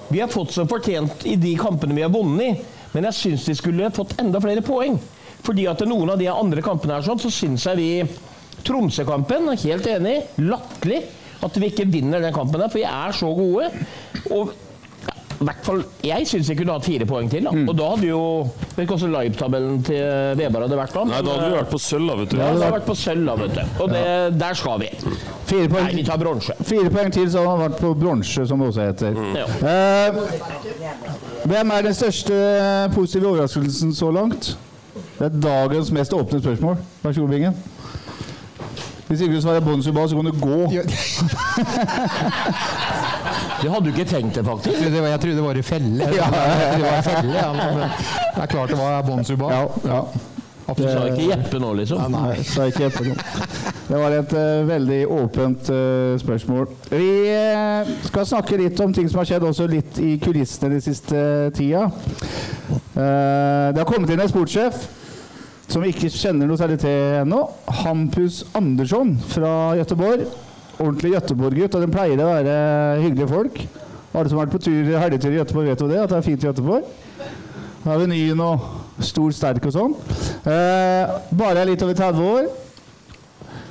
vi 0.08 0.22
har 0.22 0.30
fått 0.30 0.54
som 0.54 0.70
fortjent 0.70 1.26
i 1.26 1.34
de 1.40 1.56
kampene 1.58 1.96
vi 1.96 2.06
har 2.06 2.14
vunnet 2.14 2.46
i. 2.46 2.70
Men 2.94 3.08
jeg 3.10 3.18
syns 3.18 3.48
vi 3.50 3.58
skulle 3.58 3.90
fått 3.94 4.14
enda 4.22 4.42
flere 4.42 4.62
poeng. 4.62 5.00
Fordi 5.44 5.66
at 5.68 5.82
noen 5.88 6.14
av 6.14 6.20
de 6.20 6.30
andre 6.30 6.62
kampene 6.64 6.96
her 6.96 7.06
sånn, 7.06 7.20
så 7.20 7.32
syns 7.32 7.66
jeg 7.68 7.80
vi 7.80 7.90
Tromsø-kampen, 8.64 9.50
helt 9.60 9.86
enig, 9.90 10.14
latterlig 10.40 11.02
at 11.44 11.58
vi 11.60 11.68
ikke 11.68 11.84
vinner 11.90 12.22
den 12.22 12.32
kampen 12.32 12.62
der, 12.62 12.70
for 12.72 12.80
vi 12.80 12.86
er 12.88 13.16
så 13.16 13.28
gode. 13.36 13.66
Og 14.32 14.54
hvert 15.48 15.64
fall 15.66 15.80
Jeg 16.04 16.26
syns 16.30 16.48
jeg 16.50 16.58
kunne 16.58 16.74
hatt 16.76 16.84
fire 16.86 17.06
poeng 17.08 17.30
til. 17.32 17.44
Da. 17.46 17.52
Mm. 17.54 17.68
Og 17.70 17.76
da 17.78 17.88
hadde 17.94 18.08
jo 18.08 18.20
Vet 18.74 18.82
ikke 18.84 18.96
hvordan 18.96 19.14
livetabellen 19.14 19.82
til 19.86 20.02
Veberg 20.40 20.66
hadde 20.66 20.78
vært 20.80 20.96
da. 20.96 21.04
Nei, 21.10 21.20
da 21.26 21.34
hadde 21.36 21.48
vi 21.52 21.58
vært 21.60 21.70
på 21.74 21.80
sølv, 21.84 22.08
da, 22.10 22.16
vet 22.20 22.30
du. 22.32 22.36
Ja, 22.36 22.42
da 22.44 22.50
hadde 22.54 22.72
vært 22.74 22.88
på 22.88 22.96
sølv, 22.98 23.24
da, 23.28 23.36
vet 23.42 23.54
du. 23.54 23.62
Og 23.84 23.92
det, 23.94 24.04
der 24.40 24.58
skal 24.58 24.80
vi. 24.82 24.90
Fire 25.44 25.68
poeng, 25.70 25.84
Nei, 25.88 25.94
vi 26.00 26.04
tar 26.08 26.18
bronse. 26.22 26.56
fire 26.64 26.90
poeng 26.94 27.12
til, 27.14 27.28
så 27.30 27.44
hadde 27.44 27.52
han 27.54 27.62
vært 27.68 27.80
på 27.84 27.92
bronse, 28.00 28.46
som 28.50 28.62
det 28.64 28.70
også 28.72 28.88
heter. 28.88 29.20
Ja. 29.38 29.46
Eh, 29.70 31.44
hvem 31.44 31.70
er 31.76 31.86
den 31.88 31.94
største 31.94 32.40
positive 32.94 33.28
overraskelsen 33.34 33.94
så 33.94 34.10
langt? 34.14 34.54
Det 35.18 35.28
er 35.28 35.38
dagens 35.44 35.90
mest 35.94 36.12
åpne 36.16 36.40
spørsmål. 36.42 36.76
Vær 37.04 37.12
så 37.14 37.20
god, 37.24 37.30
Bingen. 37.36 37.54
Hvis 39.08 39.20
ikke 39.20 39.34
du 39.34 39.40
svarer 39.40 39.60
Bonsuba, 39.60 40.08
så 40.08 40.16
kan 40.16 40.24
du 40.24 40.32
gå. 40.40 40.58
Det 43.62 43.70
hadde 43.72 43.84
du 43.84 43.90
ikke 43.92 44.04
tenkt 44.04 44.34
deg, 44.36 44.44
faktisk. 44.44 44.80
Jeg 44.80 44.92
trodde, 44.92 45.08
jeg 45.08 45.20
trodde 45.20 45.36
det 45.36 45.44
var 45.44 45.56
i 45.56 45.62
felle. 45.62 46.04
Ja, 46.20 46.28
ja, 46.32 46.44
ja. 46.60 46.76
Det 46.76 46.84
var 46.84 46.98
i 46.98 47.02
felle, 47.02 47.34
ja. 47.34 47.52
men 47.52 47.80
Det 48.36 48.42
er 48.42 48.46
klart 48.46 48.68
det 48.70 48.78
var 48.78 49.02
Bonsuba. 49.02 49.52
Ja, 49.52 49.66
ja. 49.84 50.00
Du 50.64 50.82
sa 50.82 51.04
ikke 51.10 51.28
Jeppe 51.28 51.58
nå, 51.60 51.74
liksom? 51.76 52.00
Nei, 52.12 52.42
sa 52.48 52.64
ikke 52.68 52.86
Jeppe 52.86 53.04
nå. 53.04 53.14
Det 53.84 53.98
var 54.00 54.14
et 54.16 54.32
uh, 54.32 54.68
veldig 54.68 55.00
åpent 55.12 55.70
uh, 55.70 56.18
spørsmål. 56.20 56.66
Vi 56.88 57.10
uh, 57.28 57.90
skal 58.08 58.26
snakke 58.26 58.56
litt 58.56 58.80
om 58.80 58.92
ting 58.96 59.10
som 59.12 59.20
har 59.20 59.28
skjedd 59.28 59.44
også 59.44 59.68
litt 59.68 60.00
i 60.00 60.16
kulissene 60.24 60.72
den 60.72 60.84
siste 60.84 61.50
tida. 61.56 61.90
Eh, 62.94 63.68
det 63.74 63.80
har 63.80 63.88
kommet 63.88 64.10
inn 64.14 64.22
en 64.22 64.30
sportssjef 64.30 64.84
som 65.68 65.82
vi 65.82 65.92
ikke 65.94 66.10
kjenner 66.12 66.48
noe 66.48 66.60
særlig 66.60 66.80
til 66.82 67.20
ennå. 67.22 67.40
Hampus 67.82 68.42
Andersson 68.56 69.14
fra 69.30 69.52
Gøteborg. 69.78 70.26
Ordentlig 70.78 71.14
Gøteborg-gutt, 71.14 71.76
og 71.78 71.84
den 71.84 71.94
pleier 71.94 72.20
å 72.20 72.30
være 72.32 72.56
hyggelige 73.04 73.30
folk. 73.30 73.60
Alle 74.14 74.30
som 74.30 74.38
har 74.38 74.46
vært 74.46 74.54
på 74.54 74.62
tur, 74.66 74.90
helgetur 75.00 75.32
i 75.32 75.38
Gøteborg, 75.40 75.70
vet 75.70 75.84
jo 75.84 75.90
det, 75.90 76.02
at 76.02 76.12
det 76.12 76.18
er 76.18 76.26
fint 76.26 76.44
i 76.44 76.50
Gøteborg. 76.50 76.90
Da 77.84 77.92
er 77.92 78.00
vi 78.00 78.10
nye 78.12 78.36
og 78.40 79.02
stor, 79.04 79.32
sterk 79.36 79.66
og 79.68 79.74
sånn. 79.74 79.96
Eh, 80.48 81.16
bare 81.36 81.62
er 81.62 81.68
litt 81.68 81.82
over 81.84 81.96
30 81.98 82.28
år. 82.30 82.46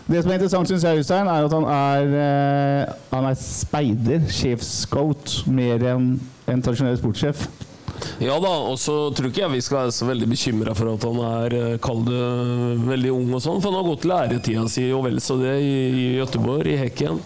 Det 0.03 0.19
som 0.19 0.31
er 0.31 0.35
interessant, 0.35 0.67
syns 0.69 0.83
jeg, 0.83 0.99
Øystein, 0.99 1.29
er 1.31 1.47
at 1.47 1.53
han 1.55 1.67
er, 1.71 2.15
eh, 2.23 2.95
han 3.13 3.29
er 3.29 3.37
speider, 3.39 4.25
sjefsscout, 4.27 5.43
mer 5.47 5.85
enn 5.93 6.09
en 6.51 6.61
tradisjonell 6.61 6.99
sportssjef. 6.99 7.47
Ja 8.23 8.35
da, 8.41 8.51
og 8.69 8.77
så 8.81 8.95
tror 9.15 9.29
ikke 9.29 9.43
jeg 9.43 9.53
vi 9.55 9.63
skal 9.65 9.79
være 9.81 9.95
så 9.95 10.07
veldig 10.07 10.29
bekymra 10.31 10.75
for 10.77 10.93
at 10.93 11.07
han 11.07 11.21
er 11.29 11.55
eh, 11.59 11.79
kall 11.83 12.03
det 12.07 12.21
veldig 12.87 13.15
ung 13.15 13.33
og 13.33 13.43
sånn, 13.43 13.61
for 13.63 13.71
han 13.71 13.79
har 13.81 13.89
gått 13.89 14.07
læretida 14.09 14.67
si 14.71 14.85
og 14.93 15.05
vel 15.07 15.19
så 15.23 15.39
det 15.41 15.57
i, 15.63 15.73
i 15.89 16.05
Göteborg, 16.19 16.69
i 16.73 16.79
Hekken. 16.83 17.21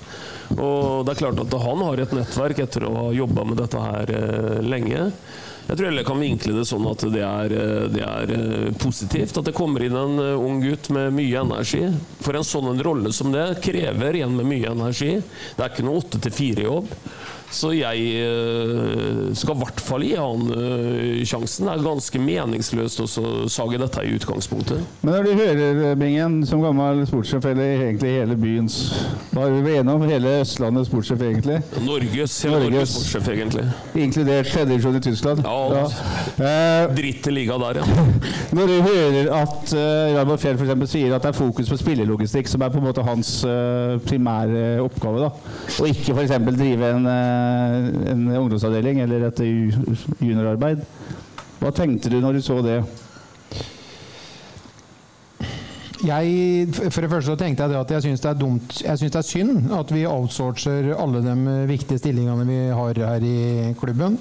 Og 0.55 1.03
det 1.03 1.13
er 1.13 1.19
klart 1.19 1.43
at 1.43 1.57
han 1.59 1.83
har 1.83 1.99
et 2.01 2.15
nettverk 2.15 2.63
etter 2.63 2.87
å 2.87 2.93
ha 2.95 3.05
jobba 3.15 3.43
med 3.49 3.59
dette 3.59 3.83
her 3.83 4.15
eh, 4.15 4.57
lenge. 4.63 5.11
Jeg 5.67 5.75
tror 5.75 5.91
jeg 5.91 6.07
kan 6.07 6.21
vinkle 6.23 6.53
det 6.55 6.63
sånn 6.69 6.85
at 6.87 7.01
det 7.11 7.23
er, 7.27 7.53
eh, 7.59 7.87
det 7.91 8.03
er 8.05 8.31
eh, 8.37 8.67
positivt. 8.79 9.35
At 9.35 9.49
det 9.49 9.55
kommer 9.57 9.83
inn 9.83 9.97
en 9.99 10.21
eh, 10.23 10.39
ung 10.39 10.61
gutt 10.63 10.87
med 10.95 11.11
mye 11.17 11.41
energi. 11.43 11.83
For 12.23 12.39
en 12.39 12.47
sånn 12.47 12.79
rolle 12.87 13.11
som 13.15 13.33
det 13.35 13.59
krever 13.65 14.21
en 14.21 14.37
med 14.37 14.47
mye 14.47 14.71
energi. 14.71 15.17
Det 15.19 15.65
er 15.65 15.73
ikke 15.73 15.87
noe 15.87 15.99
åtte 15.99 16.21
til 16.23 16.35
fire-jobb. 16.37 16.93
Så 17.53 17.71
jeg 17.71 18.01
eh, 18.21 19.29
skal 19.37 19.55
i 19.55 19.61
hvert 19.61 19.81
fall 19.83 20.03
gi 20.03 20.15
han 20.19 20.49
eh, 20.51 21.23
sjansen. 21.27 21.67
Det 21.67 21.73
er 21.73 21.85
ganske 21.85 22.21
meningsløst 22.21 23.03
å 23.03 23.07
sage 23.51 23.79
dette 23.79 24.03
i 24.03 24.15
utgangspunktet. 24.17 24.83
Men 25.01 25.15
når 25.15 25.27
du 25.27 25.31
hører, 25.39 25.81
eh, 25.91 25.95
Bingen, 25.97 26.41
som 26.47 26.61
gammel 26.63 27.05
sportssjef, 27.07 27.47
eller 27.47 27.85
egentlig 27.87 28.13
hele 28.17 28.37
byens 28.37 28.77
Hva 29.31 29.47
er 29.47 29.55
vi 29.63 29.77
enige 29.79 29.95
om? 29.95 30.05
Hele 30.07 30.33
Østlandets 30.41 30.91
sportssjef, 30.91 31.23
egentlig? 31.23 31.61
Norges, 31.85 32.35
hele 32.43 32.59
Norges. 32.59 32.73
Norges 32.75 32.95
sportssjef, 32.97 33.31
egentlig. 33.35 33.65
Inkludert 34.07 34.51
tredjedivisjon 34.51 34.99
i 34.99 35.03
Tyskland? 35.07 35.47
Ja, 35.47 35.87
ja. 36.37 36.91
Dritt 36.97 37.31
liga 37.31 37.57
der, 37.63 37.81
ja. 37.81 38.07
Når 38.57 38.73
du 38.73 38.75
hører 38.85 39.31
at 39.37 39.73
uh, 39.75 40.17
Raymond 40.17 40.41
Fjell 40.41 40.59
eksempel 40.67 40.89
sier 40.89 41.15
at 41.15 41.23
det 41.23 41.31
er 41.31 41.37
fokus 41.37 41.69
på 41.71 41.79
spillelogistikk, 41.79 42.49
som 42.49 42.63
er 42.63 42.71
på 42.73 42.81
en 42.81 42.87
måte 42.87 43.05
hans 43.05 43.31
uh, 43.47 43.97
primære 44.07 44.81
oppgave, 44.83 45.25
da, 45.25 45.31
og 45.77 45.89
ikke 45.91 46.15
f.eks. 46.15 46.35
drive 46.57 46.91
en, 46.91 47.07
eh, 47.11 47.36
en 48.13 48.23
ungdomsavdeling 48.37 49.01
eller 49.05 49.27
et 49.29 49.43
juniorarbeid, 50.21 50.83
hva 51.57 51.73
tenkte 51.73 52.11
du 52.13 52.19
når 52.21 52.37
du 52.37 52.45
så 52.45 52.61
det? 52.65 52.79
Jeg, 56.05 56.67
for 56.93 57.01
det 57.01 57.09
første 57.09 57.31
så 57.31 57.35
tenkte 57.39 57.65
jeg 57.65 57.79
at 57.79 57.91
jeg 57.95 58.03
syns 58.05 58.21
det 58.21 58.29
er 58.29 58.37
dumt 58.37 58.75
Jeg 58.83 58.99
synes 58.99 59.13
det 59.15 59.17
er 59.17 59.25
synd 59.25 59.71
at 59.73 59.93
vi 59.95 60.03
outsourcer 60.05 60.91
alle 60.93 61.23
de 61.25 61.55
viktige 61.67 61.97
stillingene 61.97 62.45
vi 62.45 62.59
har 62.69 62.99
her 63.01 63.25
i 63.25 63.73
klubben. 63.79 64.19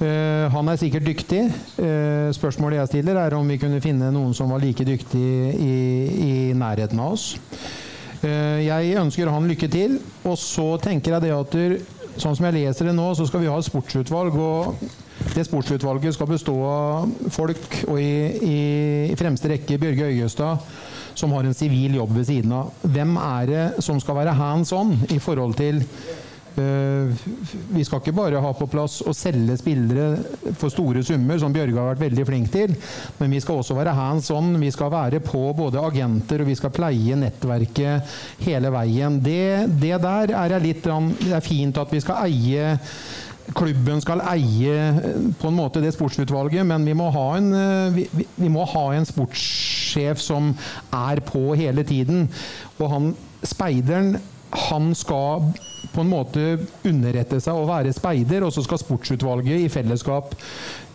Uh, 0.00 0.46
han 0.48 0.68
er 0.70 0.78
sikkert 0.80 1.04
dyktig. 1.04 1.42
Uh, 1.76 2.30
spørsmålet 2.32 2.78
jeg 2.78 2.88
stiller, 2.88 3.18
er 3.20 3.34
om 3.36 3.48
vi 3.48 3.58
kunne 3.60 3.82
finne 3.84 4.08
noen 4.14 4.32
som 4.32 4.48
var 4.54 4.62
like 4.62 4.86
dyktig 4.86 5.26
i, 5.60 5.74
i 6.24 6.32
nærheten 6.56 7.02
av 7.02 7.18
oss. 7.18 7.34
Uh, 8.22 8.62
jeg 8.64 8.94
ønsker 8.96 9.28
han 9.28 9.50
lykke 9.50 9.68
til. 9.68 9.98
Og 10.24 10.38
så 10.40 10.70
tenker 10.80 11.18
jeg 11.18 11.26
det 11.26 11.34
at 11.36 11.58
der, 11.58 11.76
sånn 12.22 12.36
som 12.36 12.46
jeg 12.48 12.58
leser 12.58 12.90
det 12.90 12.96
nå, 12.96 13.10
så 13.16 13.26
skal 13.28 13.42
vi 13.44 13.50
ha 13.50 13.58
et 13.58 13.66
sportsutvalg. 13.68 14.36
og 14.36 14.76
det 15.34 15.44
sportsutvalget 15.44 16.16
skal 16.16 16.30
bestå 16.30 16.54
av 16.64 17.10
folk, 17.34 17.74
og 17.90 18.00
i, 18.00 18.12
i, 18.40 19.16
fremste 19.20 19.50
rekke 19.52 19.78
Bjørge 19.80 20.08
Øyestad, 20.08 20.64
som 21.14 21.34
har 21.36 21.44
en 21.44 21.56
sivil 21.56 21.98
jobb 21.98 22.14
ved 22.16 22.26
siden 22.30 22.54
av. 22.56 22.72
Hvem 22.82 23.16
er 23.20 23.50
det 23.50 23.64
som 23.84 24.00
skal 24.00 24.16
være 24.22 24.36
hands 24.38 24.72
on 24.72 24.94
i 25.12 25.18
forhold 25.20 25.58
til 25.60 25.82
Vi 26.56 27.84
skal 27.86 28.00
ikke 28.00 28.14
bare 28.16 28.40
ha 28.42 28.50
på 28.56 28.66
plass 28.70 28.98
å 29.06 29.12
selge 29.16 29.56
spillere 29.60 30.52
for 30.58 30.72
store 30.72 31.02
summer, 31.06 31.38
som 31.40 31.52
Bjørge 31.54 31.76
har 31.78 31.90
vært 31.92 32.02
veldig 32.04 32.26
flink 32.28 32.50
til, 32.54 32.74
men 33.20 33.30
vi 33.34 33.40
skal 33.44 33.60
også 33.62 33.76
være 33.78 33.94
hands 33.96 34.30
on. 34.34 34.52
Vi 34.60 34.70
skal 34.74 34.90
være 34.92 35.20
på 35.24 35.42
både 35.56 35.80
agenter, 35.82 36.42
og 36.44 36.50
vi 36.50 36.58
skal 36.58 36.74
pleie 36.74 37.16
nettverket 37.20 38.12
hele 38.44 38.72
veien. 38.74 39.20
Det, 39.24 39.68
det 39.80 39.96
der 40.02 40.34
er 40.36 40.58
litt 40.60 40.82
Det 40.84 41.32
er 41.36 41.44
fint 41.44 41.78
at 41.78 41.92
vi 41.92 42.00
skal 42.02 42.24
eie 42.28 42.76
klubben 43.50 43.98
skal 43.98 44.20
eie 44.30 44.74
eh, 44.78 44.98
på 45.40 45.48
en 45.48 45.56
måte 45.56 45.80
det 45.82 45.90
sportsutvalget, 45.96 46.62
men 46.68 46.84
vi 46.86 46.92
må 46.94 47.08
ha 47.10 47.24
en, 47.34 47.48
eh, 47.52 47.96
vi- 47.96 48.26
vi 48.36 48.48
må 48.52 48.62
ha 48.64 48.84
en 48.94 49.04
sportssjef 49.08 50.20
som 50.22 50.52
er 50.94 51.18
på 51.26 51.56
hele 51.58 51.82
tiden. 51.82 52.28
Og 52.78 52.90
han 52.92 53.08
speideren, 53.42 54.20
han 54.68 54.94
skal 54.94 55.50
på 55.94 56.00
en 56.04 56.10
måte 56.10 56.44
underrette 56.86 57.40
seg 57.40 57.54
og 57.56 57.68
være 57.70 57.92
speider, 57.96 58.44
og 58.46 58.52
så 58.52 58.62
skal 58.66 58.78
sportsutvalget 58.82 59.64
i 59.64 59.68
fellesskap 59.72 60.34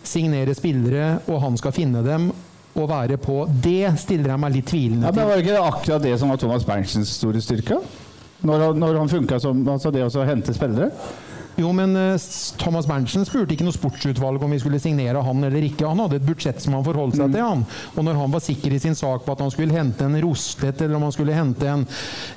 signere 0.06 0.54
spillere, 0.54 1.18
og 1.28 1.40
han 1.42 1.56
skal 1.58 1.74
finne 1.74 2.02
dem 2.06 2.28
og 2.76 2.88
være 2.90 3.16
på. 3.18 3.40
Det 3.64 3.94
stiller 3.98 4.34
jeg 4.34 4.40
meg 4.42 4.52
litt 4.58 4.66
tvilende 4.70 5.08
til. 5.10 5.20
Ja, 5.20 5.26
men. 5.26 5.30
Var 5.30 5.36
det 5.40 5.46
ikke 5.46 5.62
akkurat 5.64 6.02
det 6.04 6.18
som 6.20 6.28
var 6.32 6.36
Thomas 6.42 6.64
Berntsens 6.68 7.14
store 7.18 7.40
styrke? 7.40 7.80
Når, 8.46 8.58
han- 8.66 8.78
når 8.78 8.98
han 9.00 9.08
funka 9.08 9.38
som 9.40 9.62
altså 9.68 9.90
det 9.90 10.04
å 10.04 10.26
hente 10.28 10.52
spillere? 10.54 10.90
Jo, 11.56 11.70
men 11.72 11.96
eh, 11.96 12.16
Thomas 12.60 12.86
Berntsen 12.88 13.24
spurte 13.28 13.54
ikke 13.56 13.64
noe 13.66 13.74
sportsutvalg 13.74 14.42
om 14.44 14.52
vi 14.52 14.58
skulle 14.60 14.80
signere 14.82 15.22
han 15.24 15.44
eller 15.48 15.64
ikke. 15.68 15.86
Han 15.88 16.02
hadde 16.04 16.18
et 16.20 16.26
budsjett 16.26 16.60
som 16.62 16.76
han 16.76 16.84
forholdt 16.84 17.16
seg 17.16 17.32
til. 17.32 17.42
han. 17.44 17.64
Og 17.96 18.04
når 18.04 18.18
han 18.20 18.34
var 18.34 18.44
sikker 18.44 18.74
i 18.76 18.80
sin 18.82 18.96
sak 18.98 19.24
på 19.24 19.32
at 19.32 19.42
han 19.44 19.52
skulle 19.54 19.76
hente 19.76 20.04
en 20.04 20.18
Rostet, 20.26 20.80
eller 20.82 20.98
om 20.98 21.06
han 21.06 21.14
skulle 21.14 21.36
hente 21.36 21.68
en, 21.70 21.84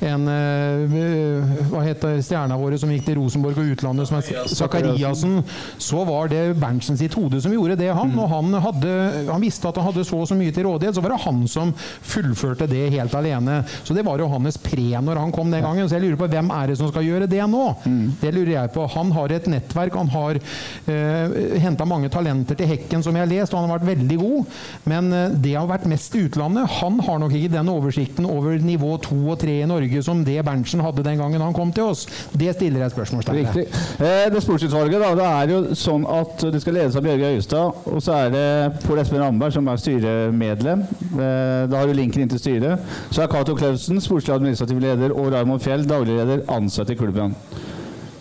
en 0.06 0.28
eh, 0.32 1.66
Hva 1.72 1.84
heter 1.86 2.20
stjerna 2.24 2.58
våre 2.60 2.80
som 2.80 2.92
gikk 2.94 3.06
til 3.10 3.20
Rosenborg 3.20 3.60
og 3.60 3.74
utlandet, 3.76 4.10
som 4.10 4.20
er 4.20 4.48
Sakariassen, 4.54 5.40
så 5.82 6.04
var 6.08 6.32
det 6.32 6.44
Berntsen 6.60 6.98
sitt 7.00 7.16
hode 7.18 7.42
som 7.44 7.54
gjorde 7.54 7.78
det, 7.80 7.92
han. 7.96 8.14
Og 8.20 8.30
han, 8.32 8.56
hadde, 8.64 8.94
han 9.30 9.44
visste 9.44 9.70
at 9.70 9.80
han 9.80 9.90
hadde 9.90 10.06
så 10.08 10.20
og 10.20 10.28
så 10.28 10.36
mye 10.38 10.52
til 10.56 10.66
rådighet, 10.68 10.96
så 10.98 11.04
var 11.04 11.14
det 11.16 11.22
han 11.26 11.44
som 11.50 11.72
fullførte 11.80 12.68
det 12.70 12.90
helt 12.96 13.14
alene. 13.16 13.62
Så 13.88 13.96
det 13.96 14.04
var 14.08 14.20
jo 14.20 14.28
hans 14.32 14.58
pre 14.62 14.90
når 15.00 15.20
han 15.22 15.32
kom 15.36 15.52
den 15.54 15.64
gangen. 15.64 15.88
Så 15.90 15.96
jeg 15.98 16.08
lurer 16.08 16.20
på 16.20 16.28
hvem 16.32 16.50
er 16.56 16.72
det 16.72 16.80
som 16.80 16.90
skal 16.92 17.06
gjøre 17.08 17.28
det 17.32 17.44
nå? 17.50 17.66
Det 18.22 18.34
lurer 18.36 18.54
jeg 18.58 18.74
på. 18.76 18.88
Han 18.96 19.09
har 19.16 19.34
et 19.34 19.48
nettverk, 19.52 19.96
han 20.00 20.12
har 20.14 20.40
eh, 20.40 21.38
henta 21.64 21.88
mange 21.90 22.12
talenter 22.14 22.58
til 22.60 22.70
hekken, 22.70 23.04
som 23.06 23.16
jeg 23.16 23.26
har 23.26 23.32
lest, 23.32 23.54
og 23.54 23.62
han 23.64 23.70
har 23.70 23.80
vært 23.80 23.92
veldig 23.94 24.20
god. 24.22 24.60
Men 24.90 25.12
eh, 25.16 25.38
det 25.46 25.56
har 25.58 25.70
vært 25.70 25.88
mest 25.90 26.16
i 26.18 26.26
utlandet. 26.28 26.70
Han 26.80 27.00
har 27.06 27.22
nok 27.22 27.36
ikke 27.36 27.54
den 27.56 27.72
oversikten 27.72 28.28
over 28.30 28.58
nivå 28.64 28.96
to 29.06 29.18
og 29.30 29.40
tre 29.42 29.60
i 29.64 29.70
Norge 29.70 30.04
som 30.06 30.24
det 30.28 30.40
Berntsen 30.46 30.84
hadde 30.84 31.06
den 31.06 31.20
gangen 31.22 31.44
han 31.44 31.56
kom 31.56 31.74
til 31.76 31.92
oss. 31.92 32.06
Det 32.34 32.54
stiller 32.58 32.86
jeg 32.86 32.96
spørsmålstegn 32.96 33.40
ved. 33.40 33.50
Riktig. 33.50 33.84
Eh, 34.00 34.28
det 34.34 34.44
sportsutvalget 34.46 35.04
da, 35.04 35.12
det 35.20 35.28
er 35.30 35.54
jo 35.54 35.62
sånn 35.78 36.08
at 36.10 36.46
det 36.54 36.62
skal 36.64 36.78
ledes 36.80 36.98
av 37.00 37.06
Bjørge 37.06 37.34
Øyestad, 37.36 37.82
og 37.90 38.04
så 38.04 38.18
er 38.26 38.34
det 38.36 38.46
Pål 38.86 39.04
Espen 39.04 39.24
Ramberg 39.24 39.56
som 39.56 39.70
er 39.72 39.82
styremedlem. 39.82 40.86
Eh, 41.10 41.66
da 41.72 41.82
har 41.82 41.90
du 41.90 41.96
linken 41.98 42.24
inn 42.24 42.32
til 42.32 42.42
styret. 42.42 42.86
Så 43.10 43.24
er 43.24 43.32
Cato 43.32 43.56
Klausen, 43.58 44.02
sportslig 44.04 44.36
administrativ 44.36 44.82
leder, 44.84 45.16
og 45.16 45.34
Raymond 45.34 45.64
Fjell, 45.64 45.88
daglig 45.90 46.20
leder, 46.20 46.46
ansatt 46.56 46.92
i 46.94 46.98
klubben. 47.00 47.36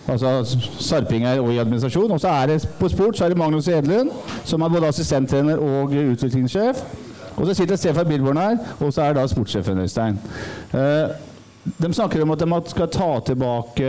Altså 0.09 0.59
sarpinger 0.81 1.41
og 1.41 1.53
i 1.53 1.59
administrasjon. 1.59 2.11
Og 2.11 2.21
så 2.21 2.29
er 2.29 2.47
det 2.47 2.69
på 2.81 2.89
sport 2.89 3.19
så 3.19 3.25
er 3.25 3.29
det 3.29 3.39
Magnus 3.39 3.69
Edlund, 3.69 4.11
som 4.45 4.61
er 4.61 4.69
både 4.69 4.89
assistenttrener 4.89 5.57
og 5.57 5.93
utviklingssjef. 6.13 6.83
Og 7.37 7.47
så 7.47 7.55
sitter 7.55 7.77
Stefan 7.77 8.07
Bilborn 8.07 8.37
her, 8.37 8.57
og 8.81 8.93
så 8.93 9.03
er 9.03 9.13
da 9.13 9.27
sportssjefen 9.27 9.79
Øystein. 9.79 10.19
Eh, 10.75 10.79
De 11.65 11.93
snakker 11.93 12.23
om 12.23 12.31
at 12.33 12.39
de 12.41 12.59
skal 12.71 12.89
ta 12.89 13.09
tilbake 13.29 13.89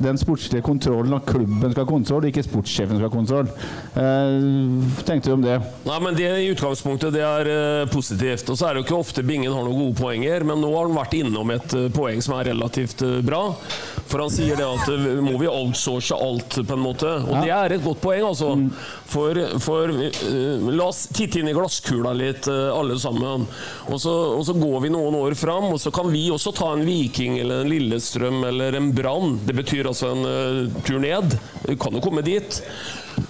den 0.00 0.16
sportslige 0.18 0.62
kontrollen, 0.64 1.12
at 1.18 1.26
klubben 1.28 1.72
skal 1.74 1.84
ha 1.84 1.88
kontroll, 1.90 2.24
ikke 2.30 2.44
sportssjefen 2.46 2.96
skal 2.96 3.08
ha 3.10 3.12
kontroll. 3.12 3.50
Eh, 3.98 5.02
tenkte 5.04 5.28
du 5.28 5.34
om 5.34 5.42
det? 5.44 5.58
Nei, 5.84 5.98
men 6.04 6.16
Det 6.16 6.28
i 6.40 6.46
utgangspunktet 6.54 7.12
det 7.12 7.22
er 7.26 7.50
eh, 7.52 7.88
positivt. 7.92 8.48
Og 8.48 8.56
så 8.56 8.68
er 8.68 8.74
det 8.78 8.80
jo 8.82 8.86
ikke 8.86 9.00
ofte 9.02 9.24
Bingen 9.28 9.52
har 9.52 9.66
noen 9.66 9.76
gode 9.82 9.98
poenger, 10.00 10.46
men 10.48 10.62
nå 10.62 10.70
har 10.72 10.88
han 10.88 10.96
vært 10.96 11.18
innom 11.18 11.52
et 11.52 11.74
eh, 11.76 11.88
poeng 11.92 12.22
som 12.24 12.38
er 12.38 12.48
relativt 12.52 13.04
eh, 13.04 13.18
bra. 13.26 13.42
For 14.08 14.24
han 14.24 14.32
sier 14.32 14.56
det 14.56 14.64
at 14.64 15.20
må 15.20 15.34
vi 15.42 15.50
outsource 15.52 16.16
alt, 16.16 16.60
på 16.64 16.78
en 16.78 16.84
måte. 16.86 17.10
Og 17.26 17.34
Ja. 17.34 17.42
det 17.44 17.52
er 17.58 17.76
et 17.76 17.84
godt 17.84 18.00
poeng, 18.06 18.24
altså. 18.30 18.54
For, 19.12 19.36
for 19.60 19.92
eh, 20.06 20.64
la 20.72 20.88
oss 20.88 21.04
titte 21.12 21.42
inn 21.42 21.52
i 21.52 21.56
glasskula 21.56 22.14
litt, 22.16 22.48
alle 22.48 22.96
sammen. 23.00 23.44
Og 23.92 24.00
så, 24.00 24.14
og 24.38 24.46
så 24.48 24.56
går 24.56 24.80
vi 24.86 24.94
noen 24.96 25.18
år 25.20 25.36
fram, 25.36 25.68
og 25.74 25.80
så 25.82 25.92
kan 25.94 26.08
vi 26.12 26.24
også 26.32 26.54
ta 26.56 26.72
en 26.72 26.86
Viking 27.08 27.38
eller 27.38 27.60
en 27.60 27.68
Lillestrøm 27.68 28.44
eller 28.44 28.72
en 28.72 28.94
Brann. 28.94 29.40
Det 29.46 29.54
betyr 29.56 29.86
altså 29.88 30.10
en 30.12 30.26
uh, 30.28 30.82
tur 30.84 31.00
ned. 31.00 31.38
Du 31.64 31.72
kan 31.80 31.94
jo 31.96 32.02
komme 32.04 32.20
dit. 32.22 32.60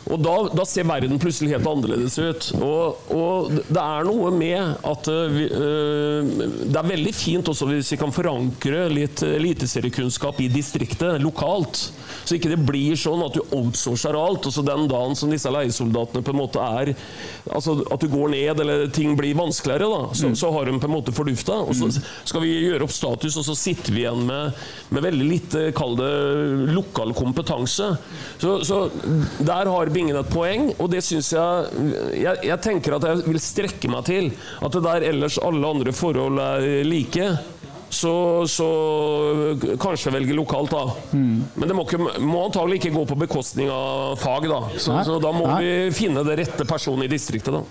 Og 0.08 0.20
da, 0.22 0.34
da 0.56 0.64
ser 0.68 0.86
verden 0.88 1.20
plutselig 1.20 1.54
helt 1.54 1.68
annerledes 1.68 2.16
ut. 2.18 2.48
Og, 2.58 3.10
og 3.14 3.52
det 3.68 3.82
er 3.82 4.08
noe 4.08 4.32
med 4.34 4.86
at 4.88 5.10
eh, 5.12 5.34
vi, 5.34 5.46
øh, 5.48 6.30
Det 6.68 6.78
er 6.78 6.90
veldig 6.90 7.14
fint 7.16 7.48
også 7.50 7.68
hvis 7.70 7.92
vi 7.94 8.00
kan 8.00 8.14
forankre 8.14 8.86
litt 8.92 9.22
eliteseriekunnskap 9.26 10.40
i 10.44 10.50
distriktet, 10.52 11.18
lokalt. 11.22 11.80
Så 12.24 12.36
ikke 12.36 12.52
det 12.52 12.60
blir 12.68 12.96
sånn 12.98 13.22
at 13.24 13.36
du 13.36 13.42
outsourcer 13.56 14.16
alt, 14.18 14.48
og 14.48 14.54
så 14.54 14.64
den 14.66 14.88
dagen 14.90 15.16
som 15.18 15.32
disse 15.32 15.50
leiesoldatene 15.52 16.24
på 16.24 16.34
en 16.34 16.40
måte 16.42 16.64
er 16.64 16.94
Altså 17.48 17.78
at 17.92 18.02
du 18.02 18.10
går 18.12 18.28
ned, 18.32 18.60
eller 18.60 18.90
ting 18.92 19.14
blir 19.16 19.36
vanskeligere, 19.38 19.86
da, 19.88 20.14
så, 20.16 20.30
så 20.36 20.50
har 20.52 20.68
de 20.68 20.76
på 20.80 20.88
en 20.88 20.92
måte 20.92 21.14
fordufta. 21.16 21.56
Og 21.64 21.76
så 21.76 21.88
skal 22.28 22.42
vi 22.44 22.50
gjøre 22.66 22.84
opp 22.84 22.92
status, 22.92 23.38
og 23.40 23.46
så 23.46 23.54
sitter 23.56 23.94
vi 23.94 24.02
igjen 24.02 24.26
med, 24.28 24.58
med 24.92 25.06
veldig 25.06 25.28
lite, 25.28 25.62
kall 25.76 25.96
det 25.98 26.10
lokal 26.76 27.14
kompetanse. 27.16 27.88
Så, 28.40 28.58
så 28.68 28.82
der 29.38 29.70
har 29.72 29.77
Bingen 29.94 30.16
et 30.18 30.32
poeng, 30.32 30.72
og 30.78 30.90
det 30.90 31.04
syns 31.06 31.32
jeg, 31.32 31.92
jeg 32.18 32.48
Jeg 32.48 32.60
tenker 32.64 32.96
at 32.96 33.06
jeg 33.06 33.22
vil 33.28 33.38
strekke 33.40 33.90
meg 33.92 34.04
til 34.08 34.32
at 34.34 34.74
det 34.74 34.82
der 34.84 35.06
ellers 35.12 35.38
alle 35.38 35.66
andre 35.66 35.94
forhold 35.94 36.38
er 36.42 36.84
like. 36.84 37.30
Så, 37.88 38.44
så 38.44 38.66
kanskje 39.80 40.12
velge 40.12 40.34
lokalt, 40.36 40.74
da. 40.74 40.82
Men 41.56 41.64
det 41.64 41.76
må, 41.76 41.86
ikke, 41.88 42.20
må 42.20 42.42
antagelig 42.44 42.82
ikke 42.82 42.92
gå 42.98 43.04
på 43.08 43.16
bekostning 43.22 43.70
av 43.72 44.18
fag, 44.20 44.44
da. 44.50 44.58
Så, 44.76 44.98
så 45.06 45.16
da 45.22 45.32
må 45.32 45.46
Nei. 45.48 45.60
vi 45.62 45.70
finne 45.96 46.24
det 46.26 46.36
rette 46.42 46.68
personen 46.68 47.06
i 47.06 47.08
distriktet, 47.08 47.56
da. 47.56 47.62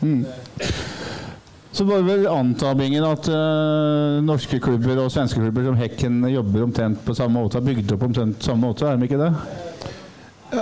Så 1.77 1.85
var 1.85 2.01
det 2.01 2.09
vel 2.09 2.25
anta, 2.31 2.71
Bingen, 2.73 3.05
at 3.05 3.27
uh, 3.29 4.17
norske 4.25 4.57
klubber 4.63 5.03
og 5.03 5.11
svenske 5.13 5.37
klubber 5.37 5.67
som 5.67 5.77
Hekken 5.77 6.23
jobber 6.31 6.65
omtrent 6.65 7.03
på 7.05 7.13
samme 7.13 7.37
måte, 7.37 7.59
har 7.59 7.67
bygd 7.67 7.93
opp 7.93 8.07
omtrent 8.07 8.39
på 8.39 8.47
samme 8.49 8.65
måte, 8.65 8.87
er 8.89 8.97
de 8.97 9.05
ikke 9.05 9.19
det? 9.21 9.29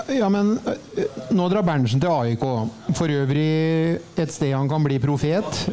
Ja, 0.09 0.29
men 0.33 0.55
eh, 0.65 1.03
nå 1.35 1.45
drar 1.51 1.65
Berntsen 1.65 2.01
til 2.01 2.09
AIK. 2.09 2.45
For 2.97 3.11
øvrig 3.11 3.49
et 4.17 4.33
sted 4.33 4.55
han 4.55 4.69
kan 4.71 4.83
bli 4.85 4.97
profet. 5.03 5.65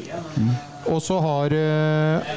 Og 0.93 0.99
så 1.01 1.21
har 1.23 1.55
eh, 1.57 2.35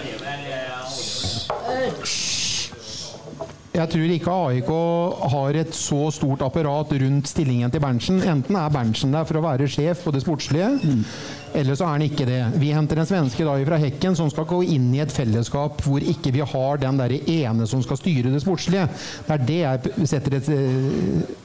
Jeg 3.75 3.91
tror 3.91 4.11
ikke 4.15 4.31
AIK 4.31 4.69
har 5.33 5.57
et 5.59 5.73
så 5.75 6.05
stort 6.15 6.45
apparat 6.45 6.93
rundt 7.01 7.27
stillingen 7.27 7.71
til 7.73 7.81
Berntsen. 7.83 8.21
Enten 8.23 8.55
er 8.55 8.71
Berntsen 8.71 9.11
der 9.11 9.27
for 9.27 9.41
å 9.41 9.43
være 9.43 9.67
sjef 9.67 10.05
på 10.05 10.13
det 10.15 10.21
sportslige, 10.23 10.69
eller 11.51 11.75
så 11.75 11.89
er 11.89 11.97
han 11.97 12.05
ikke 12.05 12.27
det. 12.29 12.39
Vi 12.61 12.71
henter 12.71 13.01
en 13.03 13.09
svenske 13.09 13.43
da 13.43 13.57
fra 13.67 13.81
Hekken 13.83 14.15
som 14.15 14.31
skal 14.31 14.47
gå 14.47 14.61
inn 14.77 14.87
i 14.95 15.01
et 15.03 15.11
fellesskap 15.11 15.83
hvor 15.83 15.99
ikke 15.99 16.31
vi 16.37 16.45
har 16.53 16.79
den 16.85 17.01
der 17.03 17.17
ene 17.19 17.67
som 17.67 17.83
skal 17.83 17.99
styre 17.99 18.31
det 18.31 18.45
sportslige. 18.45 18.87
Det 19.27 19.35
er 19.35 19.43
det 19.51 19.59
jeg 19.65 20.07
setter 20.13 20.39
et 20.39 20.53
eh, 20.55 21.35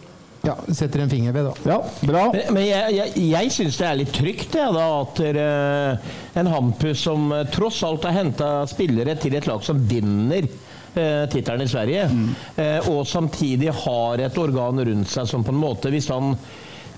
ja, 0.42 0.56
setter 0.72 1.02
en 1.04 1.10
finger 1.10 1.32
ved, 1.32 1.44
da. 1.44 1.54
Ja, 1.70 1.84
bra. 2.00 2.22
Men, 2.32 2.54
men 2.56 2.64
jeg, 2.64 2.94
jeg, 2.96 3.24
jeg 3.28 3.52
syns 3.52 3.78
det 3.80 3.86
er 3.86 3.98
litt 4.00 4.14
trygt 4.16 4.54
det, 4.54 4.64
da, 4.72 4.86
at 5.02 5.20
eh, 5.26 6.16
en 6.40 6.50
Hampus 6.54 7.04
som 7.04 7.28
eh, 7.36 7.44
tross 7.52 7.82
alt 7.84 8.06
har 8.08 8.16
henta 8.16 8.50
spillere 8.70 9.18
til 9.20 9.36
et 9.36 9.48
lag 9.50 9.60
som 9.66 9.82
vinner 9.90 10.46
eh, 10.48 11.26
tittelen 11.30 11.66
i 11.66 11.68
Sverige, 11.70 12.08
eh, 12.56 12.88
og 12.88 13.04
samtidig 13.08 13.74
har 13.84 14.24
et 14.24 14.40
organ 14.40 14.80
rundt 14.88 15.12
seg 15.12 15.28
som 15.28 15.44
på 15.44 15.52
en 15.52 15.60
måte 15.60 15.92
Hvis 15.92 16.08
han 16.12 16.32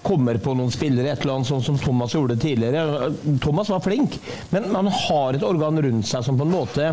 kommer 0.02 0.38
på 0.42 0.54
noen 0.58 0.70
spillere, 0.74 1.12
et 1.12 1.22
eller 1.22 1.40
annet 1.40 1.50
sånn 1.50 1.62
som 1.62 1.76
Thomas 1.78 2.14
gjorde 2.14 2.34
tidligere 2.42 3.10
Thomas 3.42 3.70
var 3.70 3.82
flink, 3.84 4.16
men 4.50 4.70
man 4.74 4.90
har 4.90 5.38
et 5.38 5.46
organ 5.46 5.78
rundt 5.82 6.08
seg 6.08 6.24
som 6.26 6.38
på 6.38 6.46
en 6.46 6.54
måte 6.54 6.88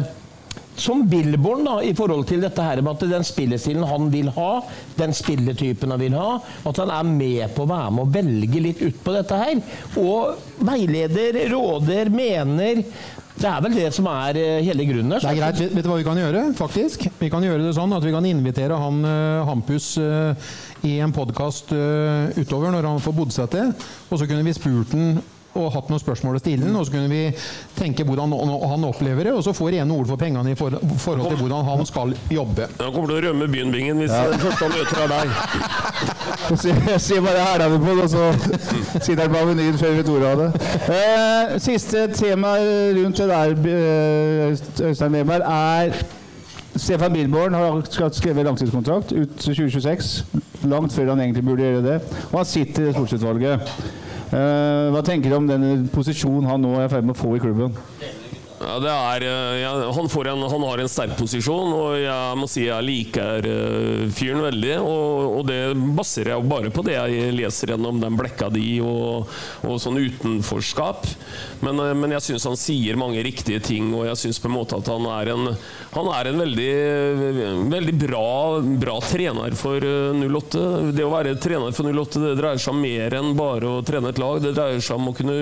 som 0.82 1.04
Billborn 1.10 1.66
da, 1.68 1.78
i 1.86 1.94
forhold 1.98 2.26
til 2.30 2.44
dette 2.44 2.64
her 2.64 2.82
med 2.84 2.96
at 2.96 3.08
den 3.12 3.28
spillestilen 3.28 3.86
han 3.88 4.10
vil 4.14 4.32
ha, 4.36 4.50
den 5.00 5.16
spilletypen 5.16 5.94
han 5.94 6.02
vil 6.02 6.18
ha, 6.18 6.40
at 6.70 6.82
han 6.82 6.94
er 6.96 7.08
med 7.08 7.56
på 7.56 7.66
å 7.66 7.70
være 7.70 7.94
med 7.96 8.06
og 8.06 8.14
velge 8.16 8.64
litt 8.64 8.84
ut 8.84 9.00
på 9.04 9.16
dette 9.16 9.40
her. 9.40 9.64
Og 10.02 10.64
veileder, 10.66 11.42
råder, 11.52 12.12
mener. 12.14 12.84
Det 13.40 13.48
er 13.48 13.62
vel 13.64 13.76
det 13.78 13.90
som 13.96 14.08
er 14.12 14.38
eh, 14.40 14.58
hele 14.68 14.84
grunnen. 14.90 15.16
Det 15.16 15.30
er 15.30 15.38
greit. 15.38 15.62
Vet, 15.72 15.86
du 15.86 15.92
hva 15.92 16.00
vi 16.02 16.08
kan 16.08 16.20
gjøre? 16.20 16.44
faktisk? 16.60 17.08
Vi 17.22 17.30
kan 17.32 17.46
gjøre 17.46 17.64
det 17.64 17.76
sånn 17.78 17.96
at 17.96 18.04
vi 18.04 18.12
kan 18.12 18.28
invitere 18.28 18.80
han 18.80 19.00
uh, 19.06 19.48
Hampus 19.48 19.94
uh, 20.02 20.36
i 20.84 20.98
en 21.04 21.16
podkast 21.16 21.72
utover 21.72 22.72
når 22.72 22.88
han 22.88 23.02
får 23.04 23.16
bodd 23.16 23.36
seg 23.36 23.52
til. 23.56 23.72
Og 24.10 24.20
så 24.20 24.28
kunne 24.28 24.44
vi 24.48 24.56
spurt 24.56 24.96
han 24.96 25.20
og 25.60 25.74
hatt 25.76 25.90
noen 25.92 26.02
spørsmål 26.02 26.38
å 26.40 26.42
stille 26.44 26.70
og 26.80 26.86
så 26.88 26.94
kunne 26.94 27.10
vi 27.12 27.22
tenke 27.78 28.06
hvordan 28.08 28.32
han 28.72 28.86
opplever 28.88 29.30
det, 29.30 29.34
og 29.36 29.44
så 29.44 29.54
får 29.56 29.74
rene 29.76 29.96
ord 29.96 30.08
for 30.08 30.20
pengene 30.22 30.54
i 30.54 30.58
forhold 30.60 31.28
til 31.30 31.40
hvordan 31.42 31.66
han 31.68 31.86
skal 31.90 32.14
jobbe. 32.32 32.68
Han 32.80 32.94
kommer 32.94 33.12
til 33.12 33.18
å 33.20 33.24
rømme 33.30 33.48
byen 33.52 33.72
Bingen 33.74 34.00
hvis 34.04 34.12
den 34.14 34.40
første 34.44 34.66
han 34.66 34.76
møter 34.78 35.04
er 35.04 35.12
deg. 35.14 35.34
Jeg 36.90 37.02
sier- 37.04 37.22
bare 37.26 37.42
hæla 37.44 37.68
det 37.70 37.80
på 37.84 37.96
det, 37.96 38.04
og 38.04 38.10
så 38.10 39.02
sitter 39.04 39.22
han 39.26 39.34
på 39.34 39.42
Avenyen 39.44 39.78
før 39.78 39.92
vi 39.92 40.00
vet 40.00 40.10
ordet 40.14 40.30
av 40.30 40.40
det. 40.40 40.70
Eh, 40.96 41.58
siste 41.62 42.06
tema 42.16 42.56
rundt 42.96 43.20
det 43.20 43.28
der, 43.30 43.54
eh, 43.76 44.88
Øystein 44.90 45.14
Weber, 45.14 45.44
er 45.46 45.94
Stefan 46.80 47.14
Bilborn 47.14 47.54
har 47.54 47.82
skrevet 48.14 48.46
langtidskontrakt 48.46 49.12
ut 49.12 49.36
til 49.42 49.56
2026. 49.58 50.12
Langt 50.70 50.94
før 50.96 51.10
han 51.14 51.20
egentlig 51.24 51.44
burde 51.46 51.66
gjøre 51.66 51.84
det. 51.86 51.98
Og 52.32 52.38
han 52.40 52.46
sitter 52.48 52.90
i 52.90 52.94
sportsutvalget. 52.94 53.74
Eh, 54.30 54.88
hva 54.94 55.02
tenker 55.06 55.32
du 55.32 55.40
om 55.40 55.48
den 55.50 55.88
posisjonen 55.90 56.50
han 56.50 56.62
nå 56.62 56.76
er 56.78 56.86
i 56.86 56.92
ferd 56.92 57.08
med 57.08 57.16
å 57.16 57.22
få 57.22 57.32
i 57.38 57.42
klubben? 57.42 57.74
Ja, 58.60 58.76
det 58.84 58.92
er, 58.92 59.24
eh, 59.24 59.58
ja, 59.62 59.72
han, 59.96 60.08
en, 60.28 60.42
han 60.52 60.64
har 60.68 60.82
en 60.84 60.90
sterk 60.92 61.14
posisjon, 61.16 61.72
og 61.72 61.94
jeg 61.96 62.40
må 62.40 62.48
si 62.52 62.66
jeg 62.66 62.84
liker 62.84 63.46
eh, 63.48 64.02
fyren 64.12 64.44
veldig. 64.44 64.74
Og, 64.84 65.38
og 65.38 65.46
det 65.48 65.60
baserer 65.96 66.34
jeg 66.34 66.50
bare 66.52 66.72
på 66.76 66.84
det 66.84 66.98
jeg 66.98 67.30
leser 67.38 67.72
gjennom 67.74 68.02
den 68.04 68.18
blekka 68.20 68.50
di 68.52 68.82
og, 68.84 69.32
og 69.64 69.80
sånn 69.80 70.02
utenforskap. 70.02 71.08
Men, 71.64 71.80
eh, 71.86 71.94
men 71.96 72.16
jeg 72.18 72.26
syns 72.28 72.50
han 72.50 72.60
sier 72.60 73.00
mange 73.00 73.24
riktige 73.24 73.62
ting, 73.64 73.94
og 73.96 74.10
jeg 74.10 74.20
syns 74.26 74.42
på 74.44 74.52
en 74.52 74.58
måte 74.58 74.80
at 74.80 74.92
han 74.92 75.08
er 75.08 75.32
en, 75.38 75.54
han 75.96 76.12
er 76.18 76.32
en 76.34 76.44
veldig, 76.44 76.74
veldig 77.72 77.96
bra, 78.04 78.28
bra 78.84 78.98
trener 79.08 79.56
for 79.60 79.88
eh, 79.88 80.20
08. 80.28 80.66
Det 81.00 81.08
å 81.08 81.14
være 81.16 81.38
trener 81.40 81.76
for 81.76 81.88
08 81.88 82.26
det 82.26 82.36
dreier 82.42 82.60
seg 82.60 82.76
om 82.76 82.84
mer 82.84 83.18
enn 83.22 83.32
bare 83.40 83.72
å 83.72 83.88
trene 83.88 84.12
et 84.12 84.20
lag. 84.20 84.44
Det 84.44 84.52
dreier 84.58 84.84
seg 84.84 85.00
om 85.00 85.14
å 85.14 85.16
kunne 85.16 85.40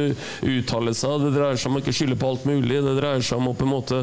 uttale 0.53 0.93
seg, 0.93 1.25
det 1.25 1.33
dreier 1.39 1.57
seg 1.57 1.73
om 1.73 1.81
å 1.81 1.83
ikke 1.83 1.97
skylde 1.97 2.21
på 2.21 2.29
alt 2.35 2.45
mulig. 2.45 2.77
Det 2.77 2.93
dreier 2.93 3.06
seg 3.21 3.39
om 3.39 3.51
å 3.51 3.55
på 3.57 3.65
en 3.65 3.71
måte 3.71 3.99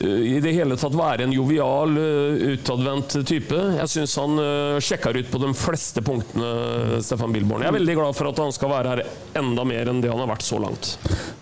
eh, 0.00 0.36
i 0.36 0.40
det 0.44 0.52
hele 0.56 0.76
tatt 0.78 0.94
være 0.96 1.26
en 1.26 1.34
jovial, 1.34 1.96
eh, 2.00 2.44
utadvendt 2.56 3.18
type. 3.28 3.58
Jeg 3.78 3.92
syns 3.92 4.16
han 4.20 4.42
eh, 4.42 4.78
sjekker 4.84 5.18
ut 5.18 5.30
på 5.32 5.40
de 5.42 5.52
fleste 5.56 6.02
punktene, 6.04 7.00
Stefan 7.04 7.34
Bilborn. 7.34 7.64
Jeg 7.64 7.72
er 7.72 7.78
veldig 7.78 7.96
glad 8.00 8.18
for 8.18 8.30
at 8.30 8.42
han 8.44 8.54
skal 8.54 8.72
være 8.74 8.94
her 8.94 9.02
enda 9.42 9.66
mer 9.68 9.92
enn 9.92 10.02
det 10.04 10.12
han 10.12 10.22
har 10.22 10.30
vært 10.34 10.46
så 10.46 10.60
langt. 10.62 10.92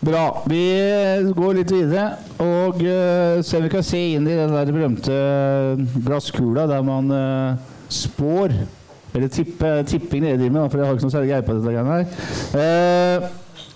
Bra. 0.05 0.25
Vi 0.51 0.65
går 1.35 1.61
litt 1.61 1.75
videre 1.75 2.07
og 2.45 2.81
ser 2.85 3.61
om 3.61 3.69
vi 3.69 3.75
kan 3.75 3.87
se 3.87 4.01
inn 4.15 4.27
i 4.29 4.39
den 4.39 4.55
der 4.55 4.73
berømte 4.75 5.19
glasskula 6.05 6.67
der 6.71 6.83
man 6.87 7.13
spår 7.95 8.53
Eller 9.15 9.31
tippe, 9.31 9.69
tipping 9.87 10.25
nede 10.25 10.43
i 10.43 10.51
med, 10.51 10.67
for 10.73 10.81
jeg 10.81 10.89
har 10.89 10.97
ikke 10.97 11.07
noe 11.07 11.15
særlig 11.15 11.29
greie 11.31 11.45
på 11.47 11.55
dette 11.55 11.85
her. 11.87 13.29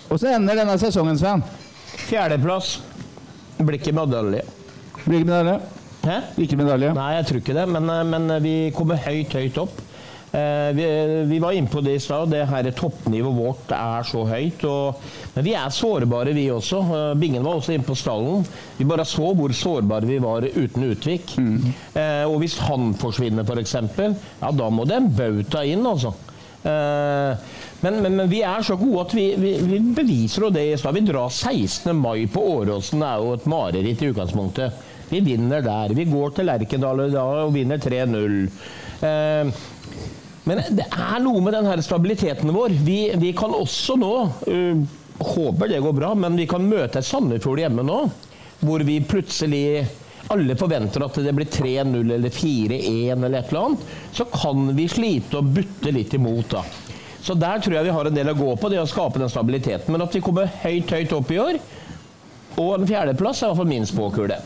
Og 0.08 0.20
så 0.20 0.32
ender 0.32 0.56
denne 0.56 0.76
sesongen, 0.80 1.18
Sven. 1.20 1.44
Fjerdeplass. 2.08 2.78
Blir 3.58 3.78
ikke 3.80 3.92
medalje. 3.96 4.44
Blir 5.04 5.20
ikke 5.20 5.28
medalje? 5.30 5.58
Hæ? 6.04 6.20
Ikke 6.40 6.56
medalje? 6.56 6.94
Nei, 6.96 7.10
jeg 7.18 7.28
tror 7.28 7.42
ikke 7.42 7.58
det, 7.58 7.68
men, 7.74 7.90
eh, 7.92 8.04
men 8.08 8.34
vi 8.44 8.54
kommer 8.76 9.00
høyt, 9.08 9.34
høyt 9.34 9.60
opp. 9.60 9.84
Eh, 10.28 10.70
vi, 10.76 10.84
vi 11.24 11.38
var 11.40 11.56
inne 11.56 11.70
på 11.72 11.80
det 11.84 11.94
i 11.96 12.02
stad. 12.02 12.28
Det 12.32 12.44
her 12.50 12.68
toppnivået 12.76 13.36
vårt 13.38 13.72
er 13.72 14.04
så 14.08 14.24
høyt. 14.28 14.64
Og, 14.68 15.00
men 15.34 15.46
vi 15.46 15.54
er 15.56 15.72
sårbare, 15.72 16.34
vi 16.36 16.48
også. 16.52 16.82
Eh, 16.84 17.12
Bingen 17.20 17.44
var 17.46 17.58
også 17.58 17.74
inne 17.76 17.86
på 17.86 17.96
stallen. 17.98 18.44
Vi 18.78 18.86
bare 18.88 19.06
så 19.08 19.32
hvor 19.34 19.54
sårbare 19.56 20.08
vi 20.08 20.20
var 20.22 20.46
uten 20.48 20.88
Utvik. 20.90 21.36
Eh, 21.38 22.24
og 22.28 22.38
hvis 22.42 22.58
han 22.68 22.92
forsvinner, 23.00 23.46
f.eks., 23.48 23.76
ja, 23.98 24.52
da 24.52 24.70
må 24.70 24.84
det 24.88 25.00
en 25.00 25.12
bauta 25.16 25.64
inn, 25.64 25.86
altså. 25.88 26.12
Eh, 26.68 27.46
men, 27.80 28.00
men, 28.02 28.16
men 28.18 28.30
vi 28.30 28.42
er 28.42 28.64
så 28.66 28.76
gode 28.78 29.06
at 29.06 29.14
vi, 29.14 29.26
vi, 29.38 29.54
vi 29.62 29.78
beviser 29.94 30.48
jo 30.48 30.52
det 30.54 30.64
i 30.72 30.76
stad. 30.80 30.96
Vi 30.98 31.06
drar 31.06 31.30
16. 31.30 31.94
mai 31.96 32.26
på 32.30 32.42
Åråsen. 32.58 33.02
Det 33.02 33.08
er 33.08 33.24
jo 33.24 33.34
et 33.38 33.48
mareritt 33.50 34.04
i 34.04 34.12
utgangspunktet. 34.12 34.84
Vi 35.08 35.22
vinner 35.24 35.64
der. 35.64 35.94
Vi 35.96 36.08
går 36.10 36.36
til 36.36 36.48
Lerkendal 36.50 37.06
og 37.08 37.54
vinner 37.54 37.80
3-0. 37.80 38.38
Eh, 39.08 39.52
men 40.48 40.62
det 40.72 40.86
er 40.88 41.20
noe 41.20 41.42
med 41.44 41.54
den 41.58 41.68
her 41.68 41.80
stabiliteten 41.84 42.52
vår. 42.54 42.74
Vi, 42.84 43.00
vi 43.20 43.34
kan 43.36 43.52
også 43.54 43.98
nå 44.00 44.14
øh, 44.48 44.86
Håper 45.18 45.66
det 45.66 45.80
går 45.82 45.96
bra, 45.96 46.12
men 46.14 46.36
vi 46.38 46.44
kan 46.46 46.62
møte 46.62 47.00
Sandefjord 47.02 47.58
hjemme 47.58 47.82
nå. 47.82 47.96
Hvor 48.62 48.84
vi 48.86 49.00
plutselig 49.02 49.82
alle 50.34 50.56
forventer 50.58 51.04
at 51.06 51.18
det 51.24 51.32
blir 51.36 51.48
3-0 51.52 52.12
eller 52.14 52.34
4-1 52.34 53.12
eller 53.14 53.38
et 53.38 53.52
eller 53.52 53.64
annet. 53.64 53.96
Så 54.12 54.26
kan 54.32 54.68
vi 54.76 54.88
slite 54.90 55.40
og 55.40 55.50
butte 55.56 55.94
litt 55.94 56.14
imot, 56.18 56.50
da. 56.52 56.64
Så 57.22 57.34
der 57.34 57.60
tror 57.60 57.74
jeg 57.78 57.88
vi 57.88 57.94
har 57.96 58.08
en 58.08 58.14
del 58.14 58.30
å 58.30 58.36
gå 58.38 58.52
på, 58.56 58.70
det 58.70 58.80
å 58.80 58.88
skape 58.88 59.20
den 59.20 59.30
stabiliteten. 59.32 59.92
Men 59.92 60.04
at 60.04 60.14
vi 60.14 60.22
kommer 60.24 60.50
høyt, 60.62 60.92
høyt 60.94 61.14
opp 61.16 61.32
i 61.34 61.40
år, 61.42 61.58
og 62.58 62.74
en 62.74 62.86
fjerdeplass, 62.88 63.42
er 63.42 63.46
i 63.46 63.50
hvert 63.50 63.60
fall 63.60 63.70
min 63.70 63.86
spåkule. 63.86 64.38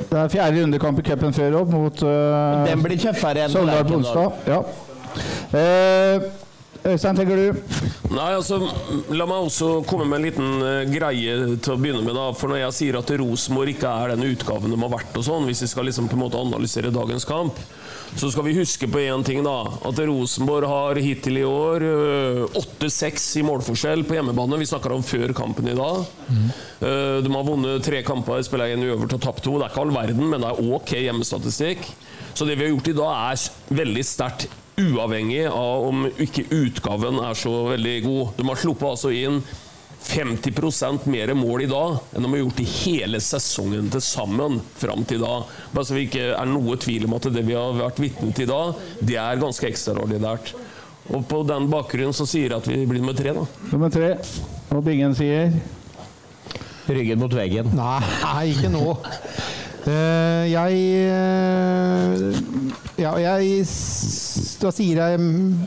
Det 0.00 0.18
er 0.18 0.30
fjerde 0.32 0.62
rundekamp 0.62 1.00
i 1.02 1.06
cupen 1.06 1.34
før 1.36 1.58
jobb 1.60 1.74
mot 1.74 2.02
uh, 2.02 2.64
Den 2.66 2.82
blir 2.82 2.98
tøffere 2.98 3.44
enn 3.46 3.52
Sogndal 3.52 3.84
på 3.86 3.98
onsdag. 4.00 4.40
Ja. 4.50 4.62
Eh, 5.58 6.24
Øystein, 6.80 7.16
tenker 7.18 7.36
du? 7.36 7.58
Nei, 8.14 8.30
altså, 8.32 8.56
La 9.12 9.26
meg 9.28 9.44
også 9.50 9.82
komme 9.88 10.06
med 10.08 10.16
en 10.20 10.24
liten 10.24 10.62
uh, 10.64 10.88
greie 10.88 11.34
til 11.60 11.74
å 11.74 11.78
begynne 11.80 12.00
med. 12.06 12.14
da, 12.16 12.30
for 12.32 12.48
Når 12.48 12.62
jeg 12.62 12.76
sier 12.78 12.96
at 13.00 13.10
Rosenborg 13.20 13.74
ikke 13.74 13.90
er 13.90 14.14
den 14.14 14.24
utgaven 14.30 14.72
de 14.72 14.78
har 14.80 14.92
vært, 14.94 15.12
og 15.20 15.26
sånn, 15.26 15.44
hvis 15.50 15.60
vi 15.66 15.68
skal 15.74 15.84
liksom 15.90 16.08
på 16.08 16.16
en 16.16 16.22
måte 16.24 16.40
analysere 16.40 16.92
dagens 16.94 17.26
kamp, 17.28 17.60
så 18.18 18.30
skal 18.32 18.46
vi 18.48 18.56
huske 18.56 18.88
på 18.90 19.02
én 19.04 19.22
ting. 19.26 19.42
da, 19.44 19.58
At 19.86 20.00
Rosenborg 20.08 20.66
har 20.72 21.00
hittil 21.04 21.42
i 21.42 21.44
år 21.46 21.84
uh, 21.84 22.60
8-6 22.62 23.28
i 23.42 23.44
målforskjell 23.46 24.06
på 24.08 24.16
hjemmebane. 24.16 24.58
Vi 24.62 24.70
snakker 24.72 24.96
om 24.96 25.04
før 25.06 25.34
kampen 25.36 25.68
i 25.70 25.76
dag. 25.76 26.00
Eh, 26.80 27.20
De 27.22 27.30
har 27.34 27.44
vunnet 27.46 27.84
tre 27.84 28.00
kamper, 28.06 28.40
spiller 28.46 28.72
én 28.72 28.82
uøvert 28.88 29.14
og 29.18 29.20
tapt 29.22 29.44
to. 29.44 29.58
Det 29.60 29.68
er 29.68 29.74
ikke 29.74 29.84
all 29.84 29.94
verden, 29.94 30.26
men 30.32 30.40
det 30.42 30.48
er 30.48 30.72
ok 30.80 30.96
hjemmestatistikk. 30.96 31.84
Så 32.34 32.48
det 32.48 32.56
vi 32.56 32.64
har 32.66 32.72
gjort 32.72 32.88
i 32.90 32.96
dag, 32.96 33.36
er 33.36 33.76
veldig 33.82 34.04
sterkt 34.06 34.48
uavhengig 34.80 35.44
av 35.48 35.88
om 35.88 36.06
ikke 36.10 36.46
utgaven 36.54 37.20
er 37.22 37.36
så 37.38 37.52
veldig 37.72 37.96
god. 38.06 38.32
De 38.38 38.46
har 38.48 38.60
sluppet 38.60 38.88
altså 38.90 39.12
inn 39.14 39.42
50% 40.00 41.04
mer 41.12 41.34
mål 41.36 41.66
i 41.66 41.68
dag 41.68 41.98
enn 42.16 42.24
de 42.24 42.30
har 42.32 42.40
gjort 42.40 42.60
i 42.62 42.68
hele 42.72 43.20
sesongen 43.20 43.90
til 43.92 44.02
sammen 44.04 44.58
fram 44.80 45.04
til 45.08 45.20
da. 45.22 45.42
Bare 45.74 45.86
så 45.86 45.96
vi 45.98 46.06
ikke 46.08 46.30
er 46.32 46.48
noe 46.48 46.78
tvil 46.80 47.04
om 47.08 47.18
at 47.18 47.28
det 47.34 47.44
vi 47.46 47.58
har 47.58 47.76
vært 47.76 48.00
vitne 48.02 48.32
til 48.32 48.48
i 48.48 48.50
dag, 48.50 48.80
det 49.04 49.18
er 49.20 49.42
ganske 49.42 49.68
ekstraordinært. 49.68 50.54
Og 51.10 51.26
på 51.28 51.42
den 51.48 51.68
bakgrunnen 51.70 52.16
så 52.16 52.26
sier 52.28 52.48
jeg 52.52 52.60
at 52.60 52.70
vi 52.70 52.84
blir 52.86 53.02
nummer 53.02 53.16
tre, 53.18 53.34
da. 53.36 53.44
Nummer 53.72 53.92
tre. 53.92 54.14
Og 54.70 54.82
Bingen 54.86 55.16
sier 55.18 55.52
Ryggen 56.90 57.20
mot 57.20 57.34
veggen. 57.34 57.68
Nei, 57.76 58.50
ikke 58.50 58.70
nå. 58.72 58.82
Eh, 59.88 60.50
jeg 60.52 60.80
eh, 61.08 62.40
Ja, 63.00 63.14
jeg 63.16 63.64
Da 64.60 64.68
sier 64.74 64.98
jeg 65.00 65.20
mm, 65.20 65.62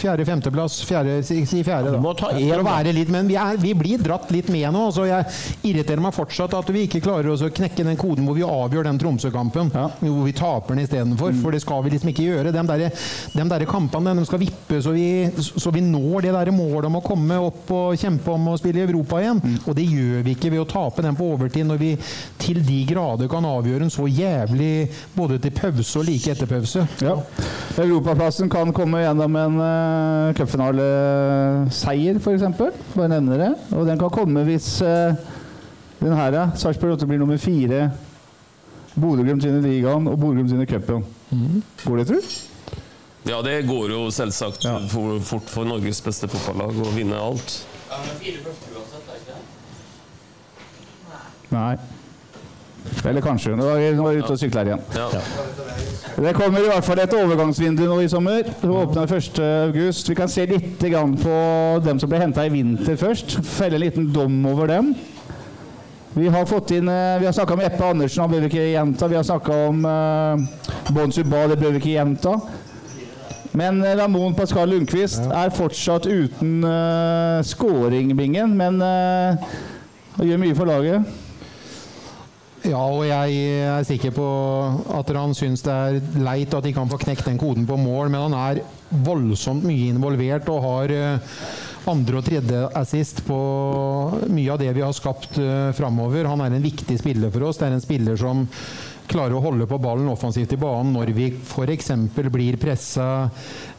fjerde-femteplass. 0.00 0.76
Fjerde, 0.86 1.16
si, 1.26 1.42
fjerde, 1.66 1.90
da. 1.90 1.98
Du 1.98 2.04
må 2.04 2.12
ta 2.14 2.30
én, 2.36 2.46
For 2.52 2.62
å 2.62 2.66
være 2.68 2.92
litt, 2.94 3.10
men 3.12 3.26
vi, 3.28 3.36
er, 3.40 3.58
vi 3.60 3.72
blir 3.76 4.02
dratt 4.02 4.30
litt 4.32 4.50
med 4.52 4.68
nå. 4.74 4.84
Så 4.94 5.06
jeg 5.08 5.26
irriterer 5.72 6.02
meg 6.04 6.14
fortsatt 6.16 6.54
at 6.56 6.70
vi 6.72 6.86
ikke 6.86 7.02
klarer 7.04 7.32
å 7.34 7.50
knekke 7.50 7.86
den 7.86 7.98
koden 8.00 8.28
hvor 8.28 8.38
vi 8.38 8.46
avgjør 8.46 8.86
den 8.86 9.00
Tromsø-kampen. 9.02 9.72
Hvor 9.74 10.22
vi 10.28 10.36
taper 10.36 10.76
den 10.76 10.84
istedenfor. 10.86 11.34
For 11.42 11.56
det 11.56 11.62
skal 11.64 11.82
vi 11.84 11.94
liksom 11.94 12.12
ikke 12.12 12.28
gjøre. 12.28 12.54
De 12.54 12.64
der, 12.70 12.86
de 13.34 13.48
der 13.50 13.66
kampene 13.70 14.14
de 14.16 14.26
skal 14.28 14.42
vippe 14.44 14.80
så 14.80 14.94
vi, 14.94 15.08
så 15.40 15.74
vi 15.74 15.82
når 15.84 16.28
det 16.28 16.36
der 16.36 16.52
målet 16.54 16.88
om 16.88 17.00
å 17.00 17.04
komme 17.04 17.40
opp 17.50 17.74
og 17.74 17.98
kjempe 18.00 18.30
om 18.32 18.52
å 18.52 18.56
spille 18.60 18.84
i 18.84 18.86
Europa 18.86 19.20
igjen. 19.20 19.42
Og 19.66 19.74
det 19.76 19.88
gjør 19.90 20.22
vi 20.26 20.36
ikke 20.36 20.54
ved 20.54 20.62
å 20.62 20.70
tape 20.70 21.04
den 21.04 21.18
på 21.18 21.32
overtid, 21.34 21.66
når 21.66 21.82
vi 21.82 21.92
til 22.40 22.62
de 22.64 22.80
grader 22.88 23.28
kan 23.30 23.39
avgjøre 23.48 23.86
en 23.86 23.92
så 23.92 24.06
jævlig 24.06 24.88
både 25.16 25.38
til 25.42 25.54
pause 25.56 25.98
og 25.98 26.06
like 26.08 26.32
etter 26.32 26.48
pause. 26.50 26.86
Ja. 27.02 27.16
Europaplassen 27.80 28.50
kan 28.52 28.72
komme 28.76 29.02
gjennom 29.02 29.36
en 29.40 29.58
uh, 29.60 30.32
cupfinaleseier, 30.38 32.20
f.eks. 32.20 32.46
Bare 32.94 33.10
nevner 33.14 33.44
det. 33.44 33.50
Og 33.76 33.86
den 33.88 33.98
kan 34.00 34.12
komme 34.14 34.44
hvis 34.48 34.82
uh, 34.82 35.14
den 36.00 36.16
her, 36.16 36.32
ja, 36.32 36.46
Sarpsborg 36.56 36.98
8 36.98 37.06
blir 37.06 37.20
nummer 37.20 37.40
fire. 37.40 37.90
Bodø-Glimt 38.94 39.44
vinner 39.44 39.64
ligaen, 39.64 40.08
og 40.08 40.18
Bodø-Glimt 40.18 40.50
vinner 40.52 40.66
cupen. 40.66 41.04
Går 41.84 41.96
det, 42.00 42.06
tru? 42.08 42.20
Ja, 43.28 43.42
det 43.44 43.66
går 43.68 43.90
jo 43.92 44.10
selvsagt 44.10 44.64
for, 44.88 45.20
fort 45.20 45.50
for 45.52 45.68
Norges 45.68 46.00
beste 46.02 46.28
fotballag 46.32 46.72
å 46.80 46.92
vinne 46.96 47.20
alt. 47.20 47.60
Ja, 47.90 48.00
men 48.00 48.16
fire 48.22 48.38
uansett, 48.48 49.06
er 51.50 51.99
vi 53.02 53.56
nå 53.56 53.68
er 53.74 53.94
vi 53.96 54.20
ute 54.20 54.32
og 54.32 54.38
sykler 54.38 54.72
igjen. 54.72 54.82
Ja. 54.94 55.08
Det 56.20 56.34
kommer 56.36 56.60
i 56.60 56.68
hvert 56.68 56.84
fall 56.84 57.00
et 57.00 57.14
overgangsvindu 57.16 57.86
nå 57.86 58.00
i 58.04 58.08
sommer. 58.10 58.42
Det 58.60 58.68
åpner 58.68 59.14
1. 59.16 59.38
august. 59.68 60.10
Vi 60.10 60.16
kan 60.18 60.28
se 60.28 60.44
litt 60.46 60.82
grann 60.82 61.14
på 61.16 61.36
dem 61.84 62.00
som 62.00 62.10
ble 62.10 62.20
henta 62.20 62.44
i 62.44 62.52
vinter 62.52 62.98
først. 63.00 63.38
Felle 63.46 63.78
en 63.78 63.84
liten 63.86 64.10
dom 64.12 64.42
over 64.50 64.68
dem. 64.68 64.94
Vi 66.12 66.26
har 66.28 66.46
fått 66.46 66.72
inn 66.74 66.88
eh, 66.90 67.20
Vi 67.20 67.28
har 67.28 67.32
snakka 67.32 67.54
om 67.54 67.60
Eppe 67.62 67.86
Andersen, 67.86 68.24
han 68.24 68.32
bør 68.32 68.42
vi 68.42 68.50
ikke 68.50 68.66
gjenta. 68.72 69.08
Vi 69.08 69.16
har 69.16 69.26
snakka 69.26 69.58
om 69.68 69.84
uh, 69.86 70.90
Bon 70.90 71.12
Suba, 71.14 71.44
det 71.46 71.60
bør 71.60 71.76
vi 71.76 71.82
ikke 71.82 71.94
gjenta. 71.94 72.34
Men 73.52 73.80
eh, 73.84 73.96
Ramón 73.98 74.34
Pascal 74.34 74.70
Lundqvist 74.70 75.30
er 75.30 75.54
fortsatt 75.54 76.06
uten 76.10 76.60
uh, 76.66 77.40
scoring-bingen, 77.46 78.52
men 78.58 78.82
uh, 78.82 79.50
han 80.16 80.28
gjør 80.28 80.42
mye 80.42 80.58
for 80.58 80.70
laget. 80.70 81.19
Ja, 82.60 82.80
og 82.82 83.06
jeg 83.08 83.36
er 83.64 83.86
sikker 83.88 84.12
på 84.12 84.26
at 84.92 85.10
han 85.16 85.32
syns 85.36 85.62
det 85.64 85.72
er 85.72 86.20
leit 86.20 86.52
at 86.52 86.66
ikke 86.68 86.82
han 86.82 86.92
får 86.92 87.02
knekt 87.06 87.30
den 87.30 87.40
koden 87.40 87.64
på 87.68 87.78
mål, 87.80 88.10
men 88.12 88.26
han 88.28 88.36
er 88.36 88.60
voldsomt 89.06 89.64
mye 89.64 89.88
involvert 89.94 90.48
og 90.52 90.64
har 90.66 90.92
eh, 90.92 91.40
andre 91.88 92.20
og 92.20 92.26
tredje 92.26 92.60
assist 92.76 93.22
på 93.24 93.40
mye 94.28 94.52
av 94.52 94.60
det 94.60 94.74
vi 94.76 94.84
har 94.84 94.92
skapt 94.92 95.38
uh, 95.40 95.70
framover. 95.72 96.28
Han 96.28 96.42
er 96.44 96.52
en 96.52 96.64
viktig 96.64 96.98
spiller 97.00 97.32
for 97.32 97.48
oss. 97.48 97.56
Det 97.56 97.70
er 97.70 97.76
en 97.78 97.82
spiller 97.82 98.20
som 98.20 98.44
klarer 99.10 99.34
å 99.34 99.42
holde 99.42 99.66
på 99.66 99.78
ballen 99.82 100.08
offensivt 100.12 100.54
i 100.54 100.58
banen 100.60 100.94
når 100.94 101.12
vi 101.16 101.28
f.eks. 101.34 101.90
blir 102.30 102.58
pressa 102.62 103.06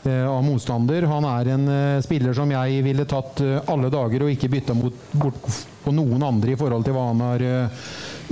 eh, 0.04 0.26
av 0.28 0.42
motstander. 0.44 1.08
Han 1.08 1.28
er 1.30 1.52
en 1.54 1.68
eh, 1.72 2.02
spiller 2.04 2.36
som 2.36 2.52
jeg 2.52 2.82
ville 2.86 3.08
tatt 3.10 3.44
eh, 3.46 3.60
alle 3.72 3.92
dager 3.94 4.26
og 4.26 4.34
ikke 4.34 4.52
bytta 4.52 4.76
mot, 4.78 5.06
bort 5.12 5.62
på 5.86 5.94
noen 5.96 6.26
andre 6.28 6.54
i 6.54 6.60
forhold 6.60 6.86
til 6.86 6.98
hva 6.98 7.08
han 7.12 7.24
har 7.26 7.46
eh, 7.48 7.86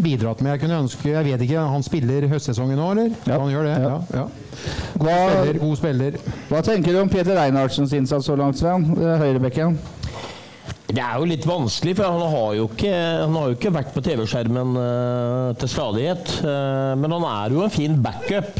bidratt 0.03 0.41
med. 0.41 0.55
Jeg 0.55 0.63
kunne 0.63 0.81
ønske, 0.85 1.11
jeg 1.11 1.25
vet 1.25 1.45
ikke, 1.45 1.67
Han 1.73 1.83
spiller 1.85 2.27
høstsesongen 2.31 2.79
nå, 2.79 2.89
eller? 2.95 3.13
Ja. 3.27 3.39
Han 3.39 3.51
gjør 3.53 3.69
det? 3.69 3.75
Ja. 3.83 3.89
Ja. 3.89 4.23
ja. 4.23 4.25
God 4.97 5.07
Hva- 5.07 5.29
spiller. 5.29 5.61
God 5.63 5.77
spiller. 5.77 6.19
Hva 6.49 6.61
tenker 6.65 6.95
du 6.95 7.01
om 7.03 7.09
Peter 7.09 7.37
Reinhardsens 7.37 7.93
innsats 7.93 8.27
så 8.27 8.35
langt, 8.39 8.59
Sven? 8.59 8.89
Eh, 8.97 9.15
Høyrebekken. 9.23 9.79
Det 10.89 11.03
er 11.03 11.19
jo 11.21 11.27
litt 11.29 11.45
vanskelig, 11.45 11.93
for 11.99 12.09
han 12.09 12.31
har 12.33 12.53
jo 12.57 12.65
ikke, 12.65 12.91
han 13.21 13.35
har 13.37 13.51
jo 13.51 13.57
ikke 13.59 13.73
vært 13.75 13.91
på 13.93 14.01
TV-skjermen 14.07 14.71
uh, 14.73 15.51
til 15.61 15.69
stadighet. 15.69 16.31
Uh, 16.41 16.95
men 16.97 17.13
han 17.13 17.27
er 17.29 17.53
jo 17.53 17.61
en 17.61 17.73
fin 17.73 17.99
backup. 18.01 18.57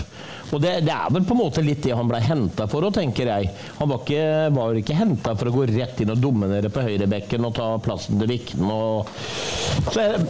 Og 0.56 0.62
det, 0.64 0.72
det 0.88 0.94
er 0.94 1.12
vel 1.14 1.26
på 1.28 1.36
en 1.36 1.42
måte 1.44 1.64
litt 1.66 1.84
det 1.86 1.96
han 1.96 2.10
ble 2.10 2.20
henta 2.24 2.68
for 2.70 2.86
òg, 2.88 2.94
tenker 2.98 3.30
jeg. 3.30 3.50
Han 3.80 3.92
var 3.92 4.02
ikke, 4.04 4.80
ikke 4.82 4.98
henta 4.98 5.36
for 5.38 5.50
å 5.50 5.54
gå 5.54 5.66
rett 5.70 6.02
inn 6.04 6.14
og 6.14 6.22
dominere 6.24 6.72
på 6.74 6.84
høyrebekken 6.86 7.46
og 7.48 7.56
ta 7.58 7.70
plassen 7.84 8.20
til 8.22 8.32
Vikten. 8.32 8.66
Og... 8.70 9.10
Så 9.90 10.04
jeg, 10.04 10.24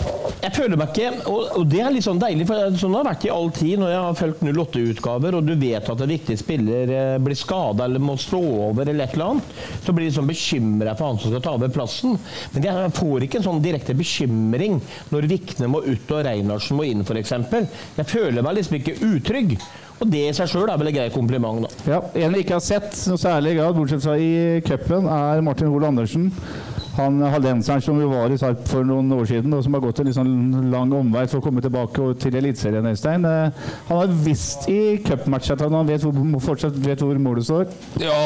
jeg 0.44 0.56
føler 0.56 0.80
meg 0.80 0.94
ikke 0.94 1.30
og, 1.30 1.60
og 1.60 1.68
det 1.70 1.82
er 1.84 1.94
litt 1.94 2.06
sånn 2.06 2.22
deilig, 2.22 2.48
for 2.50 2.78
sånn 2.80 2.98
har 2.98 3.06
det 3.06 3.14
vært 3.14 3.28
i 3.28 3.34
all 3.34 3.50
tid 3.56 3.82
når 3.82 3.94
jeg 3.94 4.04
har 4.06 4.20
fulgt 4.20 4.44
08-utgaver, 4.50 5.38
og 5.40 5.48
du 5.48 5.54
vet 5.60 5.92
at 5.94 6.04
en 6.06 6.14
viktig 6.14 6.38
spiller 6.40 6.94
eh, 6.96 7.16
blir 7.24 7.40
skada 7.40 7.88
eller 7.88 8.04
må 8.04 8.16
slå 8.20 8.42
over 8.70 8.90
eller 8.90 9.06
et 9.06 9.16
eller 9.16 9.36
annet, 9.36 9.54
så 9.86 9.96
blir 9.96 10.10
du 10.10 10.16
sånn 10.16 10.30
bekymra 10.30 10.96
for 11.00 11.12
han 11.12 11.22
som 11.22 11.34
skal 11.34 11.44
ta 11.46 11.56
over 11.58 11.74
plassen. 11.74 12.18
Men 12.54 12.70
jeg 12.70 12.96
får 13.00 13.26
ikke 13.26 13.42
en 13.42 13.48
sånn 13.50 13.64
direkte 13.64 13.96
bekymring 13.98 14.80
når 15.14 15.30
Vikne 15.32 15.70
må 15.72 15.84
ut 15.86 16.16
og 16.16 16.26
Reinhardsen 16.28 16.80
må 16.80 16.88
inn, 16.88 17.06
f.eks. 17.06 17.36
Jeg 18.00 18.10
føler 18.10 18.46
meg 18.46 18.60
liksom 18.60 18.80
ikke 18.80 18.98
utrygg. 19.10 19.60
Og 20.00 20.08
det 20.08 20.22
i 20.30 20.36
seg 20.36 20.48
sjøl 20.48 20.70
er 20.72 20.80
vel 20.80 20.90
en 20.92 20.96
grei 20.96 21.10
kompliment, 21.12 21.66
da. 21.66 21.70
Ja, 21.92 22.00
En 22.26 22.36
vi 22.36 22.44
ikke 22.46 22.56
har 22.56 22.64
sett 22.64 22.96
noe 23.12 23.20
særlig 23.20 23.58
grad, 23.58 23.76
bortsett 23.76 24.06
fra 24.06 24.16
i 24.16 24.62
cupen, 24.66 25.10
er 25.12 25.44
Martin 25.44 25.72
Hoel 25.72 25.90
Andersen. 25.90 26.30
Han 27.00 27.22
hallenseren 27.32 27.82
som 27.84 28.00
var 28.12 28.32
i 28.34 28.38
Sarp 28.40 28.66
for 28.68 28.84
noen 28.88 29.12
år 29.16 29.28
siden, 29.30 29.54
og 29.56 29.64
som 29.64 29.76
har 29.78 29.84
gått 29.86 30.02
en 30.04 30.12
sånn 30.16 30.34
lang 30.72 30.92
omvei 30.98 31.24
for 31.32 31.40
å 31.40 31.46
komme 31.46 31.62
tilbake 31.64 32.10
til 32.20 32.36
Eliteserien. 32.36 32.88
Øystein. 32.90 33.24
Eh, 33.26 33.70
Han 33.88 34.02
har 34.02 34.16
visst 34.26 34.68
i 34.72 34.98
cupmatcha 35.06 35.56
at 35.56 35.64
han 35.64 35.88
vet 35.88 36.04
hvor, 36.04 36.18
fortsatt 36.44 36.76
vet 36.84 37.00
hvor 37.04 37.16
målet 37.22 37.48
står. 37.48 37.70
Ja, 38.04 38.18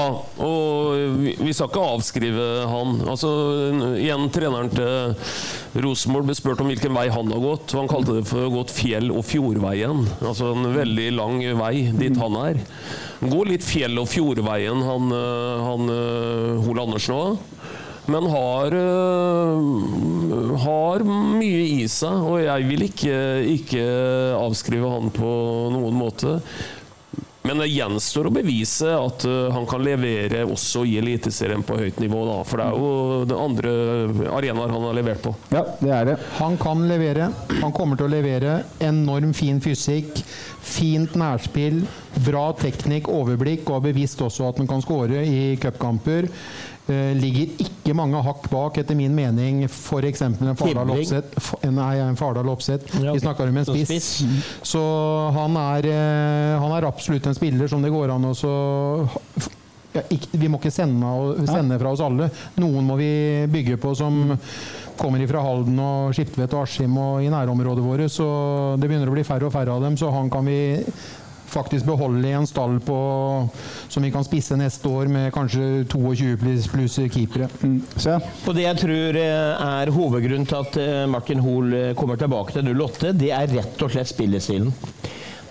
og 0.42 1.20
vi, 1.22 1.36
vi 1.38 1.54
skal 1.54 1.70
ikke 1.70 1.86
avskrive 1.94 2.48
han. 2.72 2.98
Altså, 3.14 3.30
igjen, 4.00 4.26
treneren 4.34 4.74
til 4.74 5.84
Rosenborg 5.84 6.28
ble 6.30 6.38
spurt 6.38 6.62
om 6.64 6.70
hvilken 6.72 6.98
vei 6.98 7.08
han 7.14 7.32
har 7.34 7.46
gått. 7.46 7.74
og 7.76 7.84
Han 7.84 7.92
kalte 7.92 8.18
det 8.20 8.26
for 8.30 8.48
å 8.48 8.52
gått 8.58 8.74
fjell- 8.74 9.14
og 9.14 9.24
fjordveien. 9.30 10.04
Altså 10.22 10.54
en 10.56 10.70
veldig 10.76 11.10
lang 11.18 11.40
vei 11.62 11.76
dit 11.94 12.18
han 12.18 12.40
er. 12.42 12.62
Han 13.22 13.32
går 13.32 13.54
litt 13.54 13.66
fjell- 13.66 14.02
og 14.02 14.10
fjordveien, 14.12 14.82
han, 14.84 15.14
øh, 15.14 15.64
han 15.70 15.94
Hole 16.66 16.88
Andersen 16.90 17.16
òg. 17.22 17.50
Men 18.06 18.28
har, 18.28 18.74
øh, 18.76 20.54
har 20.66 21.04
mye 21.08 21.66
i 21.80 21.88
seg. 21.92 22.28
Og 22.28 22.44
jeg 22.44 22.70
vil 22.70 22.88
ikke, 22.90 23.18
ikke 23.58 23.84
avskrive 24.40 24.92
han 24.92 25.12
på 25.14 25.34
noen 25.74 25.96
måte. 25.96 26.40
Men 27.44 27.60
det 27.60 27.74
gjenstår 27.74 28.30
å 28.30 28.32
bevise 28.32 28.88
at 28.96 29.26
øh, 29.28 29.50
han 29.52 29.66
kan 29.68 29.84
levere 29.84 30.46
også 30.48 30.86
i 30.88 30.96
Eliteserien 31.02 31.64
på 31.68 31.76
høyt 31.76 32.00
nivå. 32.00 32.22
Da. 32.30 32.38
For 32.48 32.62
det 32.62 32.68
er 32.70 32.78
jo 32.80 32.92
det 33.28 33.40
andre 33.40 33.74
arenaer 34.32 34.72
han 34.72 34.88
har 34.88 34.96
levert 34.96 35.24
på. 35.26 35.34
Ja, 35.52 35.66
det 35.82 35.92
er 35.92 36.08
det. 36.08 36.18
Han 36.40 36.56
kan 36.62 36.86
levere. 36.88 37.28
Han 37.60 37.76
kommer 37.76 38.00
til 38.00 38.08
å 38.08 38.14
levere. 38.14 38.62
Enorm 38.84 39.36
fin 39.36 39.60
fysikk. 39.64 40.24
Fint 40.64 41.18
nærspill. 41.20 41.82
Bra 42.24 42.46
teknikk, 42.56 43.12
overblikk, 43.12 43.68
og 43.68 43.82
har 43.82 43.88
bevist 43.90 44.24
også 44.24 44.48
at 44.48 44.64
han 44.64 44.70
kan 44.70 44.84
skåre 44.86 45.26
i 45.28 45.58
cupkamper. 45.60 46.30
Eh, 46.84 47.14
ligger 47.16 47.62
ikke 47.64 47.94
mange 47.96 48.20
hakk 48.26 48.50
bak, 48.52 48.78
etter 48.82 48.98
min 49.00 49.14
mening, 49.16 49.62
f.eks. 49.70 50.22
en 50.26 50.36
Fardal. 50.60 50.90
Opseth. 50.98 51.54
Nei, 51.72 51.94
en 52.04 52.18
Fardal 52.20 52.50
Opseth. 52.52 52.98
Vi 53.00 53.22
snakker 53.24 53.48
om 53.48 53.60
en 53.62 53.70
spiss. 53.70 54.10
Så 54.68 54.82
han 55.38 55.56
er, 55.62 55.88
eh, 55.88 56.60
han 56.60 56.76
er 56.76 56.90
absolutt 56.90 57.30
en 57.32 57.38
spiller 57.38 57.72
som 57.72 57.84
det 57.84 57.94
går 57.94 58.12
an 58.12 58.28
å 58.28 58.34
så 58.36 58.52
ja, 59.94 60.02
ikke, 60.10 60.40
Vi 60.42 60.50
må 60.50 60.58
ikke 60.60 60.74
sende, 60.74 61.08
sende 61.48 61.80
fra 61.80 61.94
oss 61.94 62.04
alle. 62.04 62.28
Noen 62.60 62.88
må 62.88 62.98
vi 63.00 63.12
bygge 63.54 63.80
på 63.80 63.94
som 63.96 64.26
kommer 65.00 65.24
fra 65.30 65.42
Halden 65.46 65.80
og 65.80 66.14
Skiptvet 66.18 66.52
og 66.54 66.66
Askim 66.66 66.98
og 67.00 67.24
i 67.24 67.32
nærområdet 67.32 67.84
vårt. 67.86 68.12
Så 68.12 68.28
det 68.82 68.90
begynner 68.90 69.08
å 69.08 69.16
bli 69.16 69.24
færre 69.28 69.48
og 69.48 69.56
færre 69.56 69.78
av 69.78 69.86
dem, 69.86 69.96
så 69.98 70.12
han 70.12 70.32
kan 70.34 70.50
vi 70.50 70.60
faktisk 71.54 71.86
beholde 71.86 72.28
i 72.28 72.34
en 72.36 72.48
stall 72.50 72.80
på, 72.84 72.98
som 73.90 74.04
vi 74.04 74.12
kan 74.14 74.26
spisse 74.26 74.58
neste 74.60 74.90
år 74.90 75.12
med 75.12 75.32
kanskje 75.36 75.86
22 75.92 76.34
pluss, 76.42 76.68
pluss 76.72 76.98
keepere. 77.14 77.50
Se. 78.02 78.18
Og 78.48 78.58
det 78.58 78.66
jeg 78.66 78.82
tror 78.84 79.20
eh, 79.22 79.68
er 79.68 79.94
hovedgrunnen 79.94 80.50
til 80.50 80.60
at 80.60 80.80
eh, 80.82 81.06
Martin 81.12 81.44
Hoel 81.44 81.78
eh, 81.78 81.94
kommer 82.00 82.20
tilbake 82.20 82.56
til 82.58 82.74
08, 82.74 83.14
det 83.20 83.32
er 83.36 83.54
rett 83.54 83.86
og 83.86 83.94
slett 83.94 84.12
spillestilen. 84.12 84.74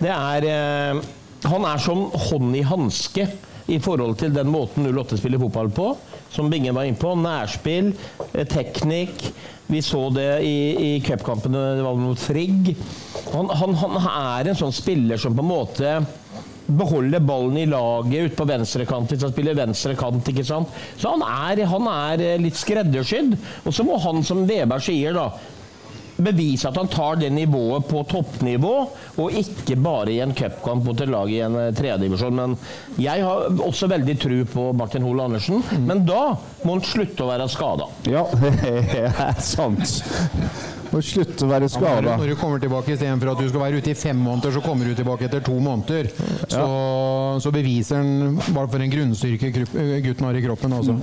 Det 0.03 0.11
er 0.11 1.01
Han 1.43 1.65
er 1.67 1.79
som 1.79 2.05
hånd 2.11 2.55
i 2.55 2.63
hanske 2.65 3.27
i 3.71 3.77
forhold 3.83 4.17
til 4.19 4.33
den 4.35 4.49
måten 4.51 4.87
08 4.87 5.19
spiller 5.19 5.39
fotball 5.39 5.69
på, 5.71 5.89
som 6.31 6.49
Bingen 6.51 6.75
var 6.75 6.87
inne 6.87 6.99
på. 6.99 7.13
Nærspill, 7.19 7.93
teknikk. 8.51 9.29
Vi 9.73 9.81
så 9.81 10.03
det 10.13 10.27
i, 10.45 10.57
i 10.77 10.89
cupkampene 11.01 11.61
det 11.79 11.85
var 11.85 11.97
mot 11.97 12.19
Frigg. 12.19 12.75
Han, 13.33 13.49
han, 13.49 13.73
han 13.81 13.95
er 14.11 14.51
en 14.51 14.59
sånn 14.59 14.75
spiller 14.75 15.17
som 15.17 15.33
på 15.33 15.41
en 15.41 15.49
måte 15.49 15.95
beholder 16.63 17.19
ballen 17.19 17.57
i 17.59 17.65
laget 17.67 18.29
ute 18.29 18.37
på 18.37 18.47
venstrekant 18.47 19.09
hvis 19.11 19.25
han 19.25 19.33
spiller 19.33 19.57
venstrekant. 19.57 20.29
ikke 20.29 20.45
sant? 20.47 20.69
Så 20.97 21.15
han 21.15 21.25
er, 21.25 21.65
han 21.69 21.89
er 21.91 22.23
litt 22.41 22.59
skreddersydd. 22.59 23.35
Og 23.65 23.75
så 23.75 23.85
må 23.87 23.97
han, 24.03 24.21
som 24.25 24.45
Weber 24.47 24.83
sier, 24.83 25.17
da 25.17 25.31
bevise 26.17 26.69
at 26.69 26.77
han 26.77 26.91
tar 26.91 27.17
det 27.21 27.31
nivået 27.33 27.87
på 27.89 28.03
toppnivå, 28.09 28.73
og 29.17 29.39
ikke 29.39 29.77
bare 29.81 30.13
i 30.13 30.19
en 30.23 30.35
cupkamp 30.37 30.85
mot 30.85 31.01
et 31.01 31.11
lag 31.11 31.31
i 31.31 31.41
en 31.45 31.57
eh, 31.59 31.71
tredjedivisjon. 31.75 32.37
Men 32.37 32.57
jeg 33.01 33.25
har 33.25 33.49
også 33.63 33.89
veldig 33.91 34.17
tro 34.21 34.43
på 34.53 34.67
Martin 34.77 35.07
Hole 35.07 35.27
Andersen. 35.29 35.63
Men 35.87 36.05
da 36.07 36.35
må 36.63 36.77
han 36.77 36.85
slutte 36.85 37.25
å 37.25 37.31
være 37.31 37.49
skada. 37.51 37.89
Ja, 38.09 38.27
det 38.93 39.09
er 39.09 39.43
sant. 39.43 40.01
Må 40.93 41.01
slutte 41.01 41.47
å 41.47 41.49
være 41.49 41.69
Ja. 41.73 42.17
Når 42.19 42.27
du 42.29 42.35
kommer 42.37 42.61
tilbake 42.61 42.93
istedenfor 42.93 43.31
at 43.33 43.41
du 43.41 43.49
skal 43.49 43.63
være 43.65 43.81
ute 43.81 43.91
i 43.91 43.97
fem 43.97 44.17
måneder, 44.17 44.53
så 44.53 44.61
kommer 44.61 44.85
du 44.85 44.93
tilbake 44.95 45.25
etter 45.25 45.41
to 45.41 45.55
måneder. 45.57 46.09
Så, 46.47 46.65
så 47.41 47.51
beviser 47.53 47.97
han 48.01 48.37
hva 48.53 48.67
for 48.69 48.83
en 48.83 48.93
grunnstyrke 48.93 49.49
gutten 50.05 50.27
har 50.27 50.37
i 50.37 50.43
kroppen. 50.45 50.77
også. 50.77 50.97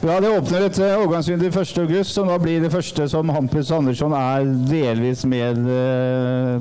Bra, 0.00 0.18
det 0.20 0.32
åpner 0.32 0.66
et 0.66 0.80
eh, 0.80 0.96
overgangsvindu 1.02 1.46
1.8, 1.50 2.02
som 2.08 2.28
da 2.32 2.40
blir 2.40 2.64
det 2.64 2.72
første 2.72 3.08
som 3.12 3.30
Hampus 3.32 3.70
Andersson 3.74 4.16
er 4.16 4.48
delvis 4.68 5.24
med, 5.28 5.60
eh, 5.68 6.58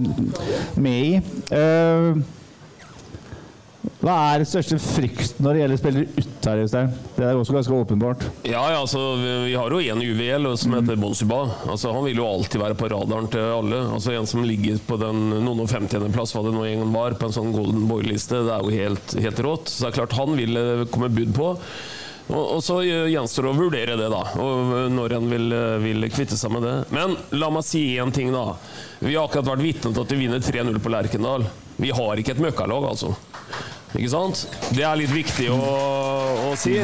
med 0.76 1.04
i. 1.04 1.22
Eh, 1.52 2.24
Hva 4.04 4.14
er 4.34 4.42
den 4.42 4.48
største 4.48 4.78
frykten 4.84 5.46
når 5.46 5.56
det 5.56 5.62
gjelder 5.62 5.80
spillere 5.80 6.08
ut 6.18 6.48
her, 6.48 6.62
Øystein? 6.64 6.90
Det 7.16 7.24
er 7.24 7.38
også 7.40 7.56
ganske 7.56 7.78
åpenbart. 7.78 8.26
Ja, 8.44 8.62
ja, 8.74 8.82
altså, 8.82 9.00
vi, 9.20 9.56
har 9.56 9.72
jo 9.72 9.80
en 9.80 10.04
UVL 10.04 10.50
som 10.60 10.76
heter 10.76 11.00
Bonsuba. 11.00 11.40
Altså, 11.72 11.94
han 11.96 12.04
vil 12.08 12.20
jo 12.20 12.28
alltid 12.28 12.60
være 12.64 12.78
på 12.80 12.90
radaren 12.92 13.30
til 13.32 13.48
alle. 13.62 13.80
Altså, 13.96 14.12
en 14.16 14.28
som 14.28 14.44
ligger 14.48 14.80
på 14.88 15.00
den 15.00 15.24
noen 15.34 15.64
og 15.64 15.72
femtiendeplass, 15.72 16.36
hva 16.36 16.44
det 16.48 16.54
nå 16.56 16.66
en 16.68 16.84
gang 16.84 16.94
var, 16.96 17.18
på 17.20 17.30
en 17.30 17.36
sånn 17.36 17.56
Golden 17.56 17.88
Boy-liste, 17.88 18.44
det 18.44 18.56
er 18.56 18.68
jo 18.68 18.76
helt, 18.84 19.18
helt 19.24 19.44
rått. 19.48 19.72
Så 19.72 19.86
det 19.86 19.92
er 19.94 20.00
klart 20.02 20.18
han 20.20 20.40
vil 20.40 20.60
eh, 20.60 20.86
komme 20.92 21.12
bud 21.14 21.36
på. 21.40 21.52
Og, 22.34 22.60
så 22.64 22.80
eh, 22.84 23.10
gjenstår 23.12 23.48
det 23.48 23.52
å 23.52 23.60
vurdere 23.60 24.00
det, 24.00 24.12
da. 24.12 24.24
Og 24.36 24.78
eh, 24.82 24.88
når 25.00 25.20
en 25.20 25.32
vil, 25.32 25.60
vil 25.84 26.12
kvitte 26.12 26.40
seg 26.40 26.56
med 26.56 26.68
det. 26.68 26.78
Men 26.96 27.16
la 27.40 27.52
meg 27.56 27.68
si 27.68 27.86
én 28.04 28.12
ting, 28.16 28.36
da. 28.36 28.58
Vi 29.00 29.16
har 29.16 29.28
akkurat 29.28 29.54
vært 29.54 29.64
vitne 29.64 29.92
til 29.92 30.04
at 30.04 30.16
vi 30.16 30.26
vinner 30.26 30.44
3-0 30.44 30.84
på 30.84 30.92
Lerkendal. 30.92 31.48
Vi 31.80 31.92
har 31.96 32.20
ikke 32.20 32.36
et 32.36 32.44
møkkalag, 32.44 32.92
altså. 32.92 33.16
Ikke 33.94 34.10
sant? 34.10 34.48
Det 34.74 34.86
er 34.86 34.98
litt 34.98 35.14
viktig 35.14 35.50
å, 35.54 35.60
å 36.50 36.54
si. 36.58 36.80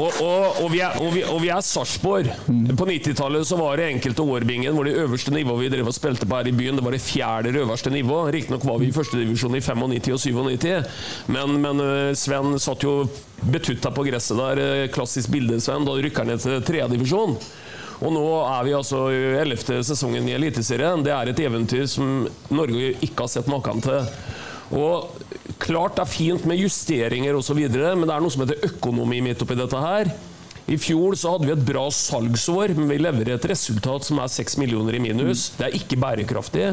Og, 0.00 0.16
og, 0.22 0.60
og, 0.62 0.66
vi 0.72 0.80
er, 0.82 0.96
og, 0.98 1.10
vi, 1.14 1.22
og 1.26 1.40
vi 1.42 1.50
er 1.52 1.62
Sarpsborg. 1.64 2.30
På 2.78 2.86
90-tallet 2.88 3.46
så 3.46 3.58
var 3.60 3.78
det 3.78 3.88
enkelte 3.90 4.24
årbingen 4.24 4.74
hvor 4.74 4.88
det 4.88 4.96
øverste 4.98 5.34
nivået 5.34 5.64
vi 5.66 5.70
drev 5.74 5.90
og 5.90 5.96
spilte 5.96 6.28
på 6.28 6.38
her 6.38 6.50
i 6.50 6.54
byen, 6.56 6.78
det 6.78 6.84
var 6.86 6.96
det 6.96 7.02
fjerde 7.04 7.54
øverste 7.62 7.92
nivå. 7.92 8.20
Riktignok 8.34 8.66
var 8.66 8.80
vi 8.82 8.90
i 8.90 8.94
førstedivisjon 8.96 9.58
i 9.58 9.62
95 9.62 10.14
og 10.16 10.22
97, 10.24 10.70
men, 11.36 11.56
men 11.62 11.82
Sven 12.18 12.56
satt 12.62 12.86
jo 12.86 12.94
betutta 13.50 13.92
på 13.94 14.06
gresset 14.08 14.40
der, 14.40 14.62
klassisk 14.94 15.32
bilde, 15.32 15.60
Sven, 15.62 15.86
da 15.86 15.96
rykker 15.96 16.24
han 16.24 16.34
ned 16.34 16.44
til 16.44 16.62
tredjedivisjon. 16.66 17.36
Og 18.00 18.14
nå 18.16 18.26
er 18.40 18.62
vi 18.64 18.76
altså 18.76 19.06
i 19.12 19.24
ellevte 19.42 19.82
sesongen 19.84 20.28
i 20.28 20.32
Eliteserien. 20.32 21.02
Det 21.04 21.12
er 21.12 21.30
et 21.30 21.42
eventyr 21.44 21.84
som 21.90 22.24
Norge 22.48 22.94
ikke 23.04 23.26
har 23.26 23.32
sett 23.32 23.50
maken 23.52 23.84
til. 23.84 24.06
Og 24.80 25.10
klart 25.62 25.98
det 25.98 26.04
er 26.04 26.12
fint 26.12 26.48
med 26.48 26.60
justeringer 26.60 27.38
osv., 27.38 27.60
men 27.60 28.06
det 28.06 28.14
er 28.14 28.24
noe 28.24 28.32
som 28.32 28.44
heter 28.44 28.68
økonomi 28.70 29.20
midt 29.24 29.44
oppi 29.44 29.58
dette 29.58 29.80
her. 29.84 30.12
I 30.70 30.76
fjor 30.78 31.16
så 31.18 31.34
hadde 31.34 31.48
vi 31.48 31.54
et 31.56 31.66
bra 31.66 31.86
salgsår, 31.90 32.76
men 32.78 32.90
vi 32.92 33.00
leverer 33.00 33.34
et 33.34 33.46
resultat 33.50 34.06
som 34.06 34.20
er 34.22 34.30
6 34.30 34.58
millioner 34.60 34.94
i 34.98 35.02
minus. 35.02 35.48
Det 35.58 35.66
er 35.66 35.78
ikke 35.78 35.98
bærekraftig. 35.98 36.68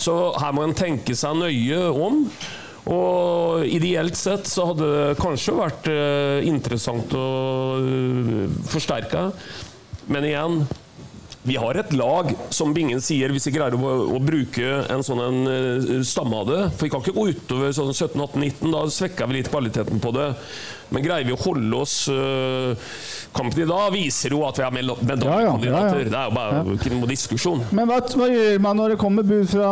Så 0.00 0.14
her 0.40 0.54
må 0.56 0.64
en 0.64 0.76
tenke 0.76 1.16
seg 1.18 1.36
nøye 1.42 1.80
om. 1.92 2.22
Og 2.94 3.64
ideelt 3.64 4.16
sett 4.16 4.48
så 4.48 4.68
hadde 4.70 4.88
det 4.88 5.18
kanskje 5.20 5.56
vært 5.56 5.86
eh, 5.92 6.44
interessant 6.48 7.12
å 7.16 7.28
eh, 7.80 8.56
forsterke. 8.68 9.28
Men 10.12 10.28
igjen, 10.28 10.58
vi 11.44 11.56
har 11.60 11.76
et 11.76 11.92
lag, 11.92 12.30
som 12.48 12.72
Bingen 12.74 13.02
sier, 13.04 13.32
hvis 13.34 13.48
vi 13.50 13.54
greier 13.58 13.74
å, 13.76 13.96
å 14.16 14.20
bruke 14.22 14.78
en 14.90 15.02
sånn 15.04 15.20
en 15.20 15.50
eh, 15.50 15.98
stamme 16.06 16.38
av 16.40 16.48
det. 16.48 16.60
For 16.72 16.86
vi 16.86 16.92
kan 16.94 17.04
ikke 17.04 17.16
gå 17.18 17.26
utover 17.34 17.74
sånn 17.76 17.92
17-18-19, 17.92 18.72
da 18.72 18.86
svekker 18.88 19.28
vi 19.28 19.36
litt 19.38 19.50
kvaliteten 19.52 20.00
på 20.00 20.14
det. 20.16 20.30
Men 20.94 21.04
greier 21.04 21.26
vi 21.26 21.34
å 21.34 21.40
holde 21.40 21.78
oss 21.80 21.94
uh, 22.12 22.74
Kampen 23.34 23.64
i 23.64 23.66
dag 23.66 23.88
viser 23.90 24.30
jo 24.30 24.44
at 24.46 24.58
vi 24.60 24.62
er 24.62 24.74
medaljekandidater. 24.76 25.26
Ja, 25.26 25.38
ja, 25.42 25.54
ja, 25.58 25.78
ja. 25.90 26.04
Det 26.06 26.18
er 26.20 26.28
jo 26.28 26.34
bare 26.36 26.76
ikke 26.76 26.92
noe 26.94 27.08
diskusjon. 27.10 27.64
Men 27.74 27.88
hva, 27.90 27.98
hva 28.14 28.28
gjør 28.30 28.60
man 28.62 28.78
når 28.78 28.94
det 28.94 28.98
kommer 29.00 29.26
bud 29.26 29.48
fra 29.50 29.70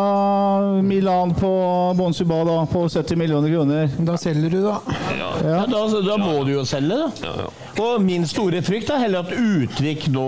Milan 0.82 1.34
på 1.38 1.52
Bonsuba 1.98 2.40
da, 2.48 2.56
på 2.72 2.88
70 2.88 3.20
millioner 3.20 3.54
kroner? 3.54 3.92
Da 4.02 4.16
selger 4.18 4.50
du, 4.50 4.64
da. 4.64 4.80
Ja. 5.14 5.30
Ja, 5.46 5.60
da, 5.70 5.84
da 6.08 6.18
må 6.18 6.40
du 6.48 6.56
jo 6.56 6.66
selge, 6.66 7.04
da. 7.22 7.36
Og 7.80 8.02
min 8.04 8.26
store 8.28 8.60
frykt 8.64 8.90
er 8.92 9.00
heller 9.04 9.24
at 9.24 9.32
Utvik 9.32 10.08
nå 10.12 10.26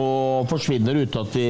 forsvinner 0.48 0.96
uten 1.02 1.20
at 1.20 1.34
vi 1.36 1.48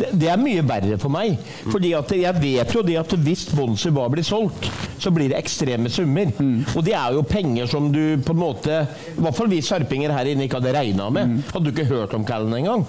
det, 0.00 0.08
det 0.18 0.30
er 0.32 0.40
mye 0.40 0.64
verre 0.66 0.98
for 1.00 1.12
meg. 1.12 1.36
Fordi 1.68 1.92
at 1.98 2.14
jeg 2.16 2.40
vet 2.42 2.74
jo 2.74 2.82
det 2.86 2.96
at 2.98 3.14
hvis 3.22 3.44
Bonsuba 3.54 4.08
blir 4.12 4.26
solgt, 4.26 4.66
så 5.02 5.12
blir 5.14 5.30
det 5.30 5.38
ekstreme 5.38 5.90
summer. 5.92 6.32
Og 6.74 6.82
det 6.86 6.96
er 6.98 7.14
jo 7.14 7.26
penger 7.28 7.70
som 7.70 7.90
du 7.92 8.18
på 8.24 8.34
en 8.34 8.42
måte 8.42 8.80
I 8.82 9.20
hvert 9.20 9.36
fall 9.36 9.50
vi 9.52 9.60
sarpinger 9.64 10.14
her 10.14 10.32
inne 10.32 10.48
ikke 10.48 10.60
hadde 10.60 10.74
regna 10.74 11.10
med. 11.14 11.38
Hadde 11.52 11.68
du 11.68 11.74
ikke 11.74 11.90
hørt 11.92 12.16
om 12.18 12.26
Callen 12.26 12.56
engang? 12.58 12.86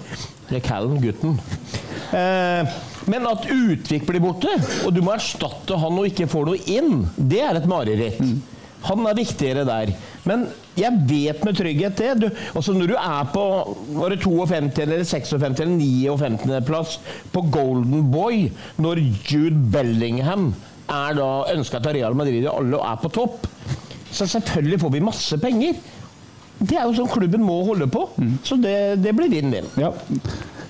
Det 0.48 0.58
er 0.58 0.64
Callen, 0.66 0.98
gutten. 1.02 1.38
Eh, 2.14 2.74
men 3.10 3.28
at 3.28 3.46
Utvik 3.52 4.06
blir 4.08 4.22
borte, 4.22 4.52
og 4.84 4.94
du 4.94 5.02
må 5.04 5.14
erstatte 5.14 5.78
han 5.80 6.00
og 6.00 6.08
ikke 6.08 6.28
får 6.30 6.50
noe 6.50 6.66
inn, 6.72 7.06
det 7.16 7.42
er 7.44 7.60
et 7.60 7.68
mareritt. 7.68 8.20
Han 8.88 9.06
er 9.08 9.16
viktigere 9.16 9.64
der. 9.68 9.92
Men 10.28 10.46
jeg 10.78 10.92
vet 11.08 11.44
med 11.46 11.56
trygghet 11.56 11.98
det. 12.00 12.12
Du, 12.20 12.28
også 12.58 12.74
når 12.76 12.92
du 12.92 12.96
er 12.98 13.30
på 13.32 13.44
var 13.96 14.12
det 14.12 14.20
52 14.24 14.82
eller 14.84 15.04
56 15.08 15.64
eller 15.64 15.76
59 16.28 16.60
plass 16.68 16.98
på 17.32 17.44
Golden 17.54 18.10
Boy, 18.12 18.48
når 18.76 19.00
Jude 19.30 19.56
Bellingham 19.72 20.52
er 20.90 21.16
da 21.16 21.28
ønska 21.54 21.80
til 21.80 21.96
Real 21.96 22.16
Madrid 22.18 22.44
og 22.44 22.60
alle 22.60 22.80
er 22.92 23.00
på 23.00 23.12
topp, 23.14 23.46
så 24.14 24.26
selvfølgelig 24.30 24.80
får 24.82 24.92
vi 24.94 25.04
masse 25.04 25.38
penger. 25.42 25.78
Det 26.60 26.76
er 26.78 26.84
jo 26.86 26.94
sånn 27.00 27.10
klubben 27.10 27.42
må 27.42 27.56
holde 27.66 27.88
på. 27.90 28.04
Så 28.46 28.56
det, 28.62 28.76
det 29.02 29.14
blir 29.16 29.32
vinn-vinn. 29.32 29.66
Ja, 29.80 29.90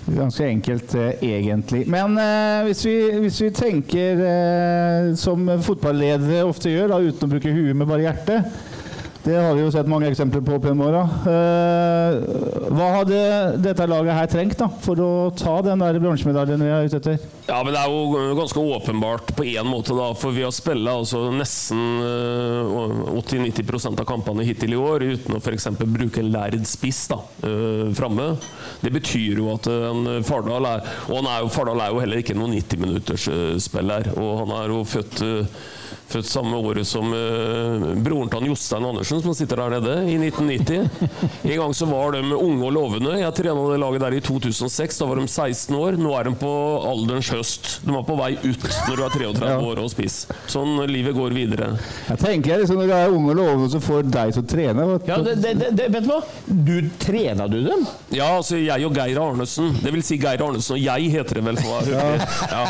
ganske 0.06 0.46
enkelt 0.46 0.94
eh, 0.94 1.24
egentlig. 1.24 1.84
Men 1.90 2.18
eh, 2.18 2.64
hvis, 2.68 2.84
vi, 2.86 2.96
hvis 3.24 3.40
vi 3.42 3.50
tenker 3.54 4.22
eh, 4.28 5.10
som 5.18 5.48
fotballedere 5.64 6.44
ofte 6.44 6.72
gjør, 6.72 6.92
da, 6.92 7.00
uten 7.02 7.28
å 7.28 7.34
bruke 7.34 7.54
huet, 7.54 7.76
med 7.76 7.88
bare 7.88 8.06
hjertet 8.08 8.72
Det 9.24 9.36
har 9.40 9.54
vi 9.56 9.62
jo 9.62 9.70
sett 9.72 9.88
mange 9.88 10.10
eksempler 10.10 10.42
på 10.44 10.58
opp 10.58 10.66
gjennom 10.68 10.84
åra. 10.84 11.02
Eh, 11.32 12.16
hva 12.76 12.88
hadde 12.98 13.20
dette 13.64 13.86
laget 13.88 14.18
her 14.18 14.26
trengt 14.28 14.58
da, 14.60 14.66
for 14.84 15.00
å 15.00 15.12
ta 15.32 15.54
den 15.64 15.80
der 15.80 15.96
bronsemedaljen 16.02 16.60
vi 16.60 16.68
er 16.68 16.84
ute 16.84 16.98
etter? 17.00 17.22
Ja, 17.48 17.62
men 17.64 17.72
Det 17.72 17.80
er 17.80 17.88
jo 17.88 18.34
ganske 18.36 18.64
åpenbart 18.76 19.32
på 19.38 19.46
én 19.48 19.64
måte, 19.64 19.96
da. 19.96 20.10
For 20.20 20.36
vi 20.36 20.44
har 20.44 20.52
spilt 20.52 20.84
altså, 20.92 21.22
nesten 21.32 21.80
eh, 22.04 23.14
80-90% 23.16 24.02
av 24.04 24.08
kampene 24.10 24.44
hittil 24.44 24.76
i 24.76 24.80
år 24.80 25.06
uten 25.14 25.38
å 25.38 25.40
f.eks. 25.40 25.70
bruke 25.80 26.20
en 26.20 26.28
lærd 26.34 26.58
spiss 26.68 27.06
da, 27.14 27.22
eh, 27.48 27.86
framme. 27.96 28.34
Det 28.84 28.92
betyr 28.92 29.40
jo 29.40 29.48
at 29.54 29.70
en 29.72 30.20
Fardal 30.24 30.68
er 30.68 30.84
Og 31.08 31.24
er 31.24 31.40
jo, 31.40 31.48
Fardal 31.54 31.80
er 31.80 31.94
jo 31.94 32.04
heller 32.04 32.20
ikke 32.20 32.36
noen 32.36 32.58
90-minuttersspiller. 32.58 34.12
Og 34.20 34.44
han 34.44 34.54
er 34.58 34.74
jo 34.74 34.84
født 34.84 35.24
eh, 35.24 35.64
Født 36.12 36.28
samme 36.28 36.58
året 36.60 36.86
som 36.86 37.08
uh, 37.10 37.86
broren 38.04 38.28
til 38.30 38.48
Jostein 38.50 38.84
Andersen, 38.86 39.22
som 39.24 39.34
sitter 39.34 39.56
der 39.62 39.72
nede, 39.78 39.94
i 40.12 40.16
1990. 40.20 40.90
En 41.48 41.56
gang 41.58 41.72
så 41.74 41.88
var 41.90 42.12
de 42.14 42.20
unge 42.36 42.66
og 42.68 42.72
lovende. 42.76 43.14
Jeg 43.18 43.34
trena 43.38 43.64
det 43.72 43.78
laget 43.82 44.04
der 44.04 44.16
i 44.18 44.20
2006. 44.24 44.98
Da 45.00 45.08
var 45.10 45.18
de 45.18 45.26
16 45.26 45.74
år. 45.78 45.96
Nå 45.98 46.12
er 46.18 46.28
de 46.28 46.34
på 46.38 46.52
alderens 46.90 47.30
høst. 47.34 47.70
De 47.86 47.94
er 47.96 48.04
på 48.06 48.16
vei 48.20 48.32
ut 48.44 48.66
når 48.88 48.94
du 49.00 49.04
er 49.06 49.14
33 49.16 49.48
Ja. 49.54 49.56
år 49.64 49.80
og 49.82 49.90
spiser. 49.92 50.36
Sånn 50.50 50.76
livet 50.90 51.16
går 51.16 51.34
videre. 51.36 51.70
Jeg 52.10 52.20
tenker 52.22 52.60
liksom 52.62 52.78
Når 52.82 52.90
du 52.90 52.94
er 52.98 53.12
ung 53.16 53.28
og 53.32 53.36
lovende, 53.38 53.70
så 53.72 53.80
får 53.82 54.06
deg 54.12 54.34
til 54.36 54.42
å 54.44 54.46
trene. 54.50 54.86
Ja, 55.08 55.18
det, 55.24 55.34
det, 55.42 55.70
det, 55.78 55.88
vet 55.94 56.04
du 56.06 56.10
hva? 56.12 56.20
Du 56.68 56.74
Trena 57.04 57.46
du 57.50 57.58
dem? 57.64 57.84
Ja, 58.14 58.30
altså 58.38 58.58
jeg 58.60 58.84
og 58.86 58.94
Geir 58.96 59.18
Arnesen. 59.22 59.72
Det 59.82 59.92
vil 59.94 60.04
si 60.06 60.18
Geir 60.20 60.42
Arnesen 60.44 60.76
og 60.76 60.82
jeg, 60.84 61.10
heter 61.14 61.40
det 61.40 61.44
vel. 61.48 61.60
Ja. 61.90 62.62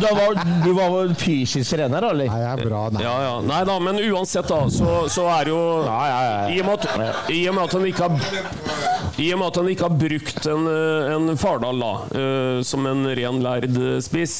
Da 0.00 0.10
var, 0.16 0.38
du 0.64 0.70
var 0.76 1.14
fysisk 1.18 1.74
trener, 1.74 2.04
eller? 2.12 2.30
Nei, 2.30 2.40
er 2.52 2.64
bra. 2.66 2.82
Nei. 2.94 3.04
Ja, 3.04 3.16
ja. 3.24 3.34
Nei 3.46 3.60
da, 3.68 3.78
men 3.82 4.00
uansett, 4.10 4.50
da, 4.50 4.62
så, 4.72 5.04
så 5.12 5.26
er 5.38 5.52
jo 5.52 5.60
I 5.84 6.60
og 6.60 6.70
med 6.70 6.74
at, 6.76 7.30
i 7.32 7.42
og 7.50 7.56
med 7.56 7.64
at 7.66 7.78
han 7.78 7.88
ikke 7.90 8.08
har 8.08 8.68
i 9.20 9.30
og 9.34 9.40
med 9.40 9.50
at 9.50 9.58
han 9.60 9.68
ikke 9.68 9.88
har 9.88 9.96
brukt 10.00 10.46
en, 10.48 10.66
eh, 10.70 11.12
en 11.14 11.36
Fardal 11.40 11.82
da, 11.82 11.92
uh, 12.14 12.60
som 12.66 12.86
en 12.88 13.08
ren 13.18 13.40
lærd 13.44 13.76
eh, 13.76 13.98
spiss, 14.04 14.36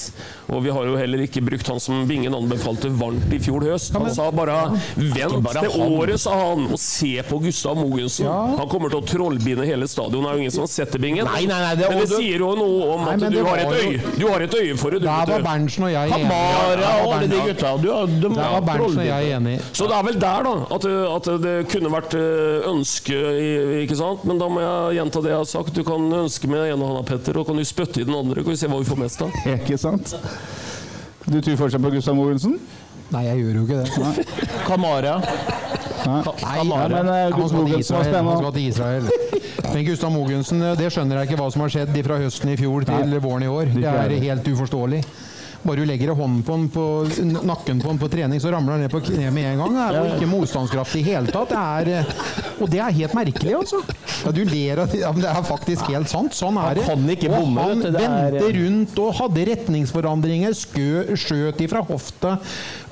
og 0.51 0.62
vi 0.64 0.70
har 0.74 0.85
jo 0.89 0.97
heller 0.98 1.22
ikke 1.24 1.43
brukt 1.47 1.66
han 1.70 1.81
som 1.81 2.06
Bingen 2.09 2.35
anbefalte 2.35 2.90
varmt 2.98 3.32
i 3.32 3.39
fjor 3.43 3.64
høst. 3.68 3.93
Han 3.94 4.09
sa 4.14 4.31
bare 4.31 4.56
'vent 4.97 5.43
bare 5.44 5.62
til 5.62 5.81
året', 5.81 6.18
sa 6.18 6.32
han, 6.35 6.66
og 6.72 6.78
se 6.78 7.22
på 7.28 7.39
Gustav 7.43 7.77
Mogensen. 7.77 8.27
Han 8.27 8.68
kommer 8.68 8.90
til 8.90 9.01
å 9.01 9.06
trollbinde 9.06 9.64
hele 9.66 9.86
stadion. 9.89 10.22
Det 10.24 10.31
er 10.31 10.35
jo 10.35 10.39
ingen 10.44 10.51
som 10.56 10.62
har 10.66 10.72
sett 10.72 10.93
det, 10.93 11.01
Bingen. 11.01 11.24
Nei, 11.24 11.44
nei, 11.47 11.60
nei, 11.60 11.74
det- 11.77 11.89
men 11.89 11.98
det 11.98 12.09
du- 12.09 12.16
sier 12.16 12.39
jo 12.39 12.55
noe 12.55 12.94
om 12.94 13.09
at 13.09 13.18
du 13.20 13.44
har, 13.44 13.56
et 13.59 13.66
øye, 13.68 14.01
du 14.18 14.27
har 14.28 14.40
et 14.43 14.55
øye 14.55 14.77
for 14.78 14.90
det. 14.90 15.02
Der 15.02 15.27
var. 15.27 15.40
Berntsen 15.43 15.85
og 15.85 15.90
jeg 15.93 16.10
enige. 16.10 16.81
Ja, 16.81 17.12
alle 17.12 17.27
de 17.28 17.40
gutta. 17.47 17.77
Du, 17.81 17.89
de, 17.89 18.35
Der 18.35 18.51
var 18.51 18.60
Berntsen 18.60 18.98
og 18.98 19.06
jeg 19.06 19.31
enige. 19.36 19.60
Så 19.72 19.86
det 19.86 19.97
er 19.97 20.02
vel 20.02 20.18
der, 20.20 20.43
da, 20.43 20.55
at, 20.74 20.85
at 20.85 21.43
det 21.43 21.68
kunne 21.70 21.90
vært 21.90 22.14
eh, 22.14 22.68
ønske 22.70 23.16
Ikke 23.85 23.97
sant? 23.97 24.24
Men 24.24 24.39
da 24.39 24.48
må 24.48 24.60
jeg 24.60 24.98
gjenta 25.01 25.22
det 25.22 25.31
jeg 25.31 25.36
har 25.40 25.44
sagt. 25.44 25.72
Du 25.74 25.82
kan 25.85 26.01
ønske 26.12 26.48
med 26.48 26.59
den 26.64 26.74
ene 26.78 26.86
hånda, 26.86 27.05
Petter, 27.06 27.36
og 27.39 27.47
kan 27.47 27.56
du 27.56 27.62
spytte 27.64 28.01
i 28.01 28.05
den 28.05 28.14
andre. 28.14 28.43
Kan 28.43 28.52
vi 28.52 28.56
se 28.56 28.66
hva 28.66 28.78
vi 28.78 28.85
får 28.90 28.98
mest 28.98 29.22
av. 29.22 29.31
Ikke 29.47 29.78
sant? 29.78 30.14
Du 31.31 31.41
tror 31.41 31.57
fortsatt 31.57 31.83
på 31.83 31.91
Gustav 31.95 32.17
Mogensen? 32.19 32.57
Nei, 33.11 33.25
jeg 33.27 33.43
gjør 33.43 33.59
jo 33.59 33.62
ikke 33.67 33.79
det. 33.83 34.27
Kamara. 34.69 35.17
Nei, 35.21 36.21
Kamara. 36.25 36.89
men 36.95 37.11
uh, 37.11 37.37
Gustav 37.37 37.65
Mogensen 37.65 37.97
var 37.97 38.05
spennende. 38.07 39.19
Men 39.71 39.85
Gustav 39.87 40.12
Mogensen, 40.15 40.62
det 40.79 40.89
skjønner 40.95 41.21
jeg 41.21 41.31
ikke 41.31 41.41
hva 41.43 41.49
som 41.53 41.65
har 41.65 41.75
skjedd 41.75 41.99
fra 42.07 42.19
høsten 42.23 42.53
i 42.55 42.57
fjor 42.59 42.87
til 42.89 43.19
våren 43.23 43.47
i 43.47 43.51
år. 43.51 43.75
Det 43.77 43.87
er 43.91 44.17
helt 44.25 44.49
uforståelig. 44.55 45.03
Bare 45.61 45.77
du 45.77 45.85
legger 45.85 46.15
hånden 46.16 46.41
på, 46.43 46.57
den 46.57 46.69
på 46.73 47.45
nakken 47.45 47.82
på 47.82 47.91
den 47.91 47.99
på 48.01 48.09
trening, 48.09 48.41
så 48.41 48.53
ramler 48.53 48.78
han 48.78 48.85
ned 48.87 48.93
på 48.93 49.03
kne 49.05 49.28
med 49.35 49.51
en 49.51 49.61
gang. 49.61 49.74
Det 49.77 49.99
er 49.99 50.07
jo 50.07 50.16
ikke 50.16 50.31
motstandskraft 50.31 50.97
i 50.97 51.03
hele 51.05 51.32
tatt. 51.35 51.53
Det 51.53 51.61
er, 51.61 51.91
eh, 52.01 52.61
og 52.62 52.70
det 52.73 52.81
er 52.81 52.95
helt 52.97 53.16
merkelig, 53.19 53.57
altså. 53.59 53.82
Ja, 54.24 54.32
du 54.32 54.41
ler 54.49 54.81
av 54.85 54.93
det, 54.93 55.03
men 55.05 55.24
det 55.24 55.32
er 55.32 55.49
faktisk 55.49 55.91
helt 55.93 56.09
sant. 56.12 56.37
Sånn 56.37 56.57
er 56.61 56.78
det. 56.78 56.87
Han 56.89 57.03
kan 57.05 57.12
ikke 57.12 57.32
bomme, 57.35 57.66
han 57.74 57.85
vendte 57.85 58.53
rundt 58.57 59.03
og 59.05 59.19
hadde 59.20 59.49
retningsforandringer, 59.51 60.57
skø, 60.57 61.16
skjøt 61.20 61.61
ifra 61.66 61.85
hofta. 61.85 62.39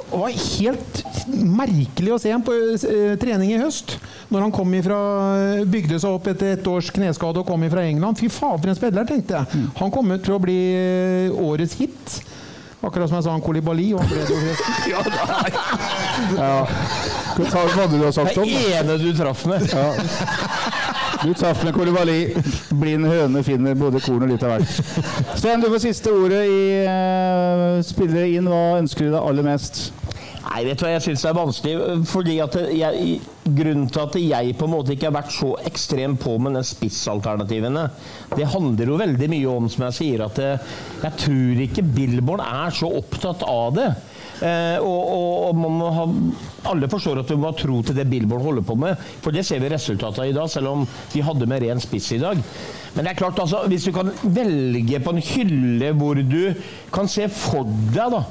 Det 0.08 0.16
var 0.16 0.32
helt 0.32 1.00
merkelig 1.36 2.12
å 2.14 2.18
se 2.20 2.30
ham 2.32 2.44
på 2.44 2.54
eh, 2.72 3.14
trening 3.20 3.52
i 3.52 3.60
høst. 3.60 3.96
Når 4.32 4.44
han 4.46 4.52
kom 4.56 4.72
ifra, 4.76 4.98
bygde 5.68 6.00
seg 6.00 6.16
opp 6.16 6.28
etter 6.32 6.54
et 6.56 6.68
års 6.68 6.88
kneskade 6.92 7.40
og 7.40 7.48
kom 7.48 7.64
fra 7.72 7.84
England. 7.88 8.20
Fy 8.20 8.28
faen, 8.32 8.60
for 8.60 8.72
en 8.72 8.76
spiller, 8.76 9.08
tenkte 9.08 9.40
jeg. 9.40 9.64
Han 9.80 9.92
kommer 9.92 10.20
til 10.20 10.36
å 10.36 10.40
bli 10.42 10.58
eh, 10.76 11.40
årets 11.48 11.76
hit. 11.80 12.18
Akkurat 12.78 13.08
som 13.10 13.16
jeg 13.18 13.24
sa 13.26 13.32
om 13.34 13.40
Kolibali, 13.42 13.88
og 13.94 14.00
han 14.04 14.10
ble 14.12 14.22
det 14.22 14.30
jo 14.30 14.38
forresten. 14.38 14.74
Ja, 14.92 15.00
nei. 15.02 15.50
Ja. 16.38 16.52
Hva 17.38 17.62
hadde 17.74 17.98
du 17.98 18.04
sagt 18.14 18.38
om 18.38 18.46
Det 18.46 18.58
om? 18.58 18.72
ene 18.78 18.98
du 19.02 19.08
traff 19.18 19.42
med. 19.50 19.66
Ja. 19.72 19.88
Du 21.24 21.32
traff 21.34 21.64
med 21.66 21.74
Kolibali. 21.74 22.18
Blind 22.78 23.06
høne 23.10 23.42
finner 23.46 23.74
både 23.78 23.98
korn 24.04 24.22
og 24.22 24.30
litt 24.30 24.44
av 24.46 24.54
hvert. 24.54 24.70
Sven, 25.38 25.62
du 25.62 25.66
får 25.72 25.82
siste 25.88 26.12
ordet 26.14 26.44
i 26.46 26.60
uh, 26.86 27.80
spillere 27.86 28.28
inn. 28.38 28.46
Hva 28.46 28.78
ønsker 28.78 29.08
du 29.08 29.14
deg 29.16 29.22
aller 29.26 29.46
mest? 29.46 29.88
Nei, 30.48 30.62
vet 30.64 30.80
du 30.80 30.86
hva, 30.86 30.94
jeg 30.94 31.04
syns 31.04 31.22
det 31.24 31.28
er 31.28 31.36
vanskelig. 31.36 31.74
Fordi 32.08 32.36
at 32.40 32.56
jeg, 32.72 33.18
Grunnen 33.48 33.88
til 33.92 34.02
at 34.02 34.16
jeg 34.20 34.54
på 34.58 34.66
en 34.66 34.72
måte 34.74 34.94
ikke 34.94 35.08
har 35.08 35.16
vært 35.18 35.32
så 35.32 35.54
ekstrem 35.68 36.16
på 36.20 36.34
med 36.42 36.56
de 36.58 36.62
spissalternativene, 36.68 37.84
det 38.36 38.48
handler 38.52 38.92
jo 38.92 38.98
veldig 39.00 39.28
mye 39.32 39.54
om, 39.54 39.68
som 39.72 39.86
jeg 39.86 39.96
sier, 39.98 40.24
at 40.26 40.36
det, 40.36 40.50
jeg 41.04 41.20
tror 41.24 41.62
ikke 41.64 41.84
Billborn 41.96 42.44
er 42.44 42.74
så 42.76 42.90
opptatt 43.00 43.44
av 43.48 43.76
det. 43.76 43.88
Eh, 44.38 44.76
og, 44.84 45.48
og, 45.48 45.62
og 45.66 45.94
ha, 45.96 46.04
alle 46.70 46.90
forstår 46.92 47.22
at 47.22 47.30
du 47.32 47.38
må 47.40 47.50
ha 47.50 47.56
tro 47.58 47.80
til 47.82 47.96
det 47.96 48.06
Billborn 48.10 48.44
holder 48.44 48.66
på 48.68 48.76
med, 48.78 49.00
for 49.24 49.34
det 49.34 49.46
ser 49.48 49.62
vi 49.64 49.72
resultatet 49.72 50.22
av 50.22 50.28
i 50.28 50.36
dag, 50.36 50.50
selv 50.52 50.74
om 50.74 50.84
de 51.14 51.24
hadde 51.24 51.48
med 51.50 51.64
ren 51.64 51.82
spiss 51.82 52.12
i 52.14 52.20
dag. 52.22 52.42
Men 52.94 53.04
det 53.06 53.14
er 53.14 53.20
klart, 53.22 53.40
altså, 53.42 53.64
hvis 53.70 53.88
du 53.88 53.94
kan 53.96 54.12
velge 54.22 55.00
på 55.04 55.14
en 55.14 55.24
hylle 55.32 55.94
hvor 55.98 56.20
du 56.20 56.42
kan 56.94 57.08
se 57.10 57.30
for 57.32 57.64
deg 57.96 58.12
da, 58.14 58.22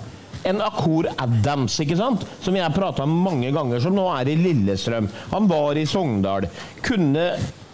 en 0.48 0.62
Akor 0.64 1.10
Adams, 1.18 1.76
ikke 1.84 1.98
sant? 2.00 2.26
som 2.44 2.56
jeg 2.56 2.66
har 2.66 2.76
prata 2.76 3.06
om 3.06 3.14
mange 3.24 3.52
ganger, 3.56 3.82
som 3.84 3.96
nå 3.96 4.08
er 4.16 4.32
i 4.32 4.38
Lillestrøm. 4.40 5.10
Han 5.34 5.48
var 5.50 5.78
i 5.78 5.86
Sogndal. 5.90 6.48
Kunne 6.86 7.30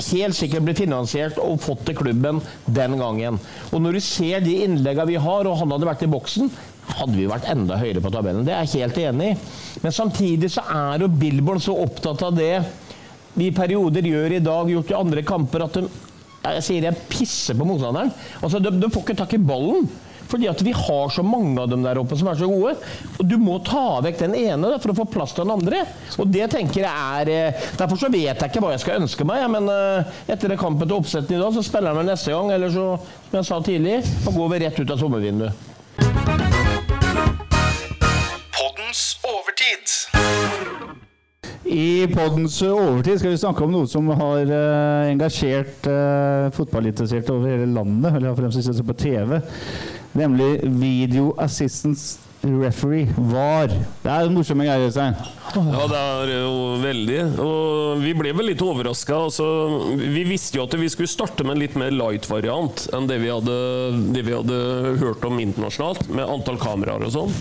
helt 0.09 0.37
sikkert 0.37 0.65
blitt 0.65 0.81
finansiert 0.83 1.39
og 1.41 1.61
fått 1.63 1.85
til 1.87 1.97
klubben 2.01 2.41
den 2.65 2.97
gangen. 2.99 3.39
Og 3.71 3.83
når 3.83 3.97
du 3.97 4.03
ser 4.03 4.43
de 4.45 4.59
innleggene 4.65 5.11
vi 5.13 5.19
har, 5.21 5.49
og 5.49 5.59
han 5.61 5.75
hadde 5.75 5.89
vært 5.89 6.05
i 6.07 6.11
boksen, 6.11 6.53
hadde 6.93 7.15
vi 7.15 7.29
vært 7.29 7.47
enda 7.51 7.77
høyere 7.79 8.01
på 8.03 8.11
tabellen. 8.11 8.45
Det 8.47 8.55
er 8.55 8.65
jeg 8.65 8.83
helt 8.83 9.03
enig 9.05 9.29
i. 9.33 9.35
Men 9.83 9.95
samtidig 9.95 10.51
så 10.51 10.65
er 10.67 11.05
jo 11.05 11.11
Billborn 11.11 11.61
så 11.63 11.77
opptatt 11.85 12.25
av 12.27 12.35
det 12.35 12.55
vi 13.33 13.47
i 13.49 13.55
perioder 13.55 14.05
gjør 14.05 14.35
i 14.35 14.43
dag, 14.45 14.67
gjort 14.69 14.91
i 14.91 14.97
andre 14.97 15.23
kamper, 15.25 15.63
at 15.65 15.79
de 15.79 15.87
jeg 16.43 16.63
sier 16.65 16.83
jeg 16.83 17.03
pisser 17.07 17.55
på 17.55 17.65
motstanderen. 17.67 18.09
Altså, 18.43 18.59
de, 18.59 18.73
de 18.75 18.89
får 18.91 19.05
ikke 19.05 19.15
tak 19.21 19.35
i 19.37 19.39
ballen. 19.39 19.85
Fordi 20.33 20.47
at 20.49 20.61
vi 20.65 20.71
har 20.73 21.09
så 21.13 21.21
mange 21.21 21.61
av 21.61 21.69
dem 21.69 21.83
der 21.85 21.99
oppe 22.01 22.17
som 22.17 22.31
er 22.31 22.39
så 22.39 22.47
gode. 22.49 22.73
Og 23.21 23.27
du 23.29 23.35
må 23.37 23.59
ta 23.61 23.99
vekk 24.01 24.17
den 24.23 24.33
ene 24.39 24.71
da, 24.71 24.79
for 24.81 24.89
å 24.89 24.97
få 25.03 25.05
plass 25.13 25.35
til 25.37 25.45
den 25.45 25.53
andre. 25.53 25.83
Og 26.17 26.31
det 26.33 26.47
tenker 26.55 26.81
jeg 26.81 26.89
er 26.89 27.29
eh, 27.29 27.67
Derfor 27.77 27.99
så 28.01 28.09
vet 28.09 28.33
jeg 28.33 28.49
ikke 28.49 28.63
hva 28.63 28.71
jeg 28.73 28.81
skal 28.81 29.03
ønske 29.03 29.27
meg. 29.29 29.45
Men 29.53 29.69
eh, 29.69 30.15
etter 30.33 30.49
det 30.49 30.57
kampen 30.61 30.89
til 30.89 30.97
oppsetten 30.97 31.37
i 31.37 31.43
dag, 31.43 31.53
så 31.53 31.61
spiller 31.65 31.93
jeg 31.93 32.01
meg 32.01 32.09
neste 32.09 32.33
gang. 32.33 32.49
Eller 32.55 32.73
så, 32.73 32.87
som 33.29 33.37
jeg 33.37 33.49
sa 33.51 33.61
tidlig, 33.69 33.99
så 34.25 34.33
går 34.33 34.51
vi 34.55 34.61
rett 34.65 34.81
ut 34.81 34.95
av 34.95 35.03
sommervinduet. 35.05 35.69
Poddens 38.57 39.05
overtid. 39.21 39.97
I 41.63 42.07
poddens 42.11 42.57
overtid 42.65 43.21
skal 43.21 43.31
vi 43.35 43.39
snakke 43.39 43.63
om 43.63 43.71
noe 43.71 43.87
som 43.89 44.09
har 44.17 44.49
eh, 44.49 45.11
engasjert 45.13 45.87
uh, 45.87 46.49
fotballinteresserte 46.53 47.31
over 47.33 47.53
hele 47.53 47.69
landet, 47.71 48.17
eller 48.17 48.33
for 48.33 48.45
dem 48.45 48.51
som 48.53 48.65
sitter 48.65 48.85
på 48.89 48.97
TV, 48.99 49.39
nemlig 50.17 50.59
Video 50.79 51.33
Assistance 51.41 52.19
Referee, 52.43 53.07
VAR. 53.15 53.71
Det 54.03 54.11
er 54.11 54.31
morsomme 54.33 54.65
greier, 54.67 54.89
Øystein. 54.89 55.15
Ja, 55.55 55.83
det 55.87 55.99
er 55.99 56.31
jo 56.33 56.55
veldig. 56.81 57.19
Og 57.39 58.01
vi 58.03 58.11
ble 58.19 58.33
vel 58.35 58.49
litt 58.51 58.63
overraska. 58.65 59.15
Altså, 59.29 59.45
vi 59.95 60.25
visste 60.27 60.59
jo 60.59 60.65
at 60.67 60.75
vi 60.75 60.89
skulle 60.91 61.11
starte 61.11 61.45
med 61.47 61.55
en 61.55 61.63
litt 61.63 61.77
mer 61.79 61.93
light-variant 61.95 62.89
enn 62.97 63.07
det 63.07 63.21
vi, 63.23 63.31
hadde, 63.31 63.55
det 64.11 64.25
vi 64.27 64.35
hadde 64.35 64.59
hørt 64.99 65.23
om 65.29 65.39
internasjonalt, 65.39 66.09
med 66.11 66.27
antall 66.27 66.59
kameraer 66.59 67.07
og 67.07 67.15
sånn. 67.15 67.37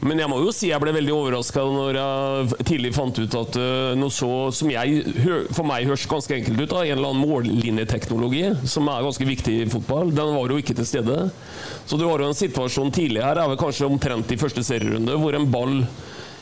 Men 0.00 0.20
jeg 0.22 0.30
må 0.32 0.38
jo 0.40 0.52
si 0.54 0.70
jeg 0.70 0.80
ble 0.80 0.94
veldig 0.96 1.12
overraska 1.12 1.62
når 1.74 1.98
jeg 1.98 2.66
tidlig 2.70 2.92
fant 2.96 3.18
ut 3.20 3.34
at 3.36 3.58
uh, 3.60 3.90
noe 4.00 4.14
så 4.14 4.30
som 4.56 4.70
jeg, 4.72 5.02
for 5.52 5.68
meg 5.68 5.88
høres 5.90 6.06
ganske 6.08 6.38
enkelt 6.38 6.62
ut, 6.62 6.70
da, 6.70 6.84
en 6.86 6.94
eller 6.94 7.10
annen 7.10 7.28
mållinjeteknologi, 7.28 8.46
som 8.64 8.88
er 8.88 9.04
ganske 9.04 9.28
viktig 9.28 9.58
i 9.60 9.68
fotball, 9.68 10.14
den 10.16 10.32
var 10.36 10.54
jo 10.54 10.60
ikke 10.62 10.78
til 10.78 10.88
stede. 10.88 11.18
Så 11.84 12.00
du 12.00 12.06
har 12.08 12.22
jo 12.22 12.30
en 12.30 12.38
situasjon 12.38 12.94
tidlig 12.96 13.20
her, 13.26 13.42
er 13.42 13.52
vel 13.52 13.60
kanskje 13.60 13.90
omtrent 13.90 14.32
i 14.32 14.40
første 14.40 14.64
serierunde, 14.64 15.20
hvor 15.20 15.36
en 15.36 15.50
ball 15.52 15.82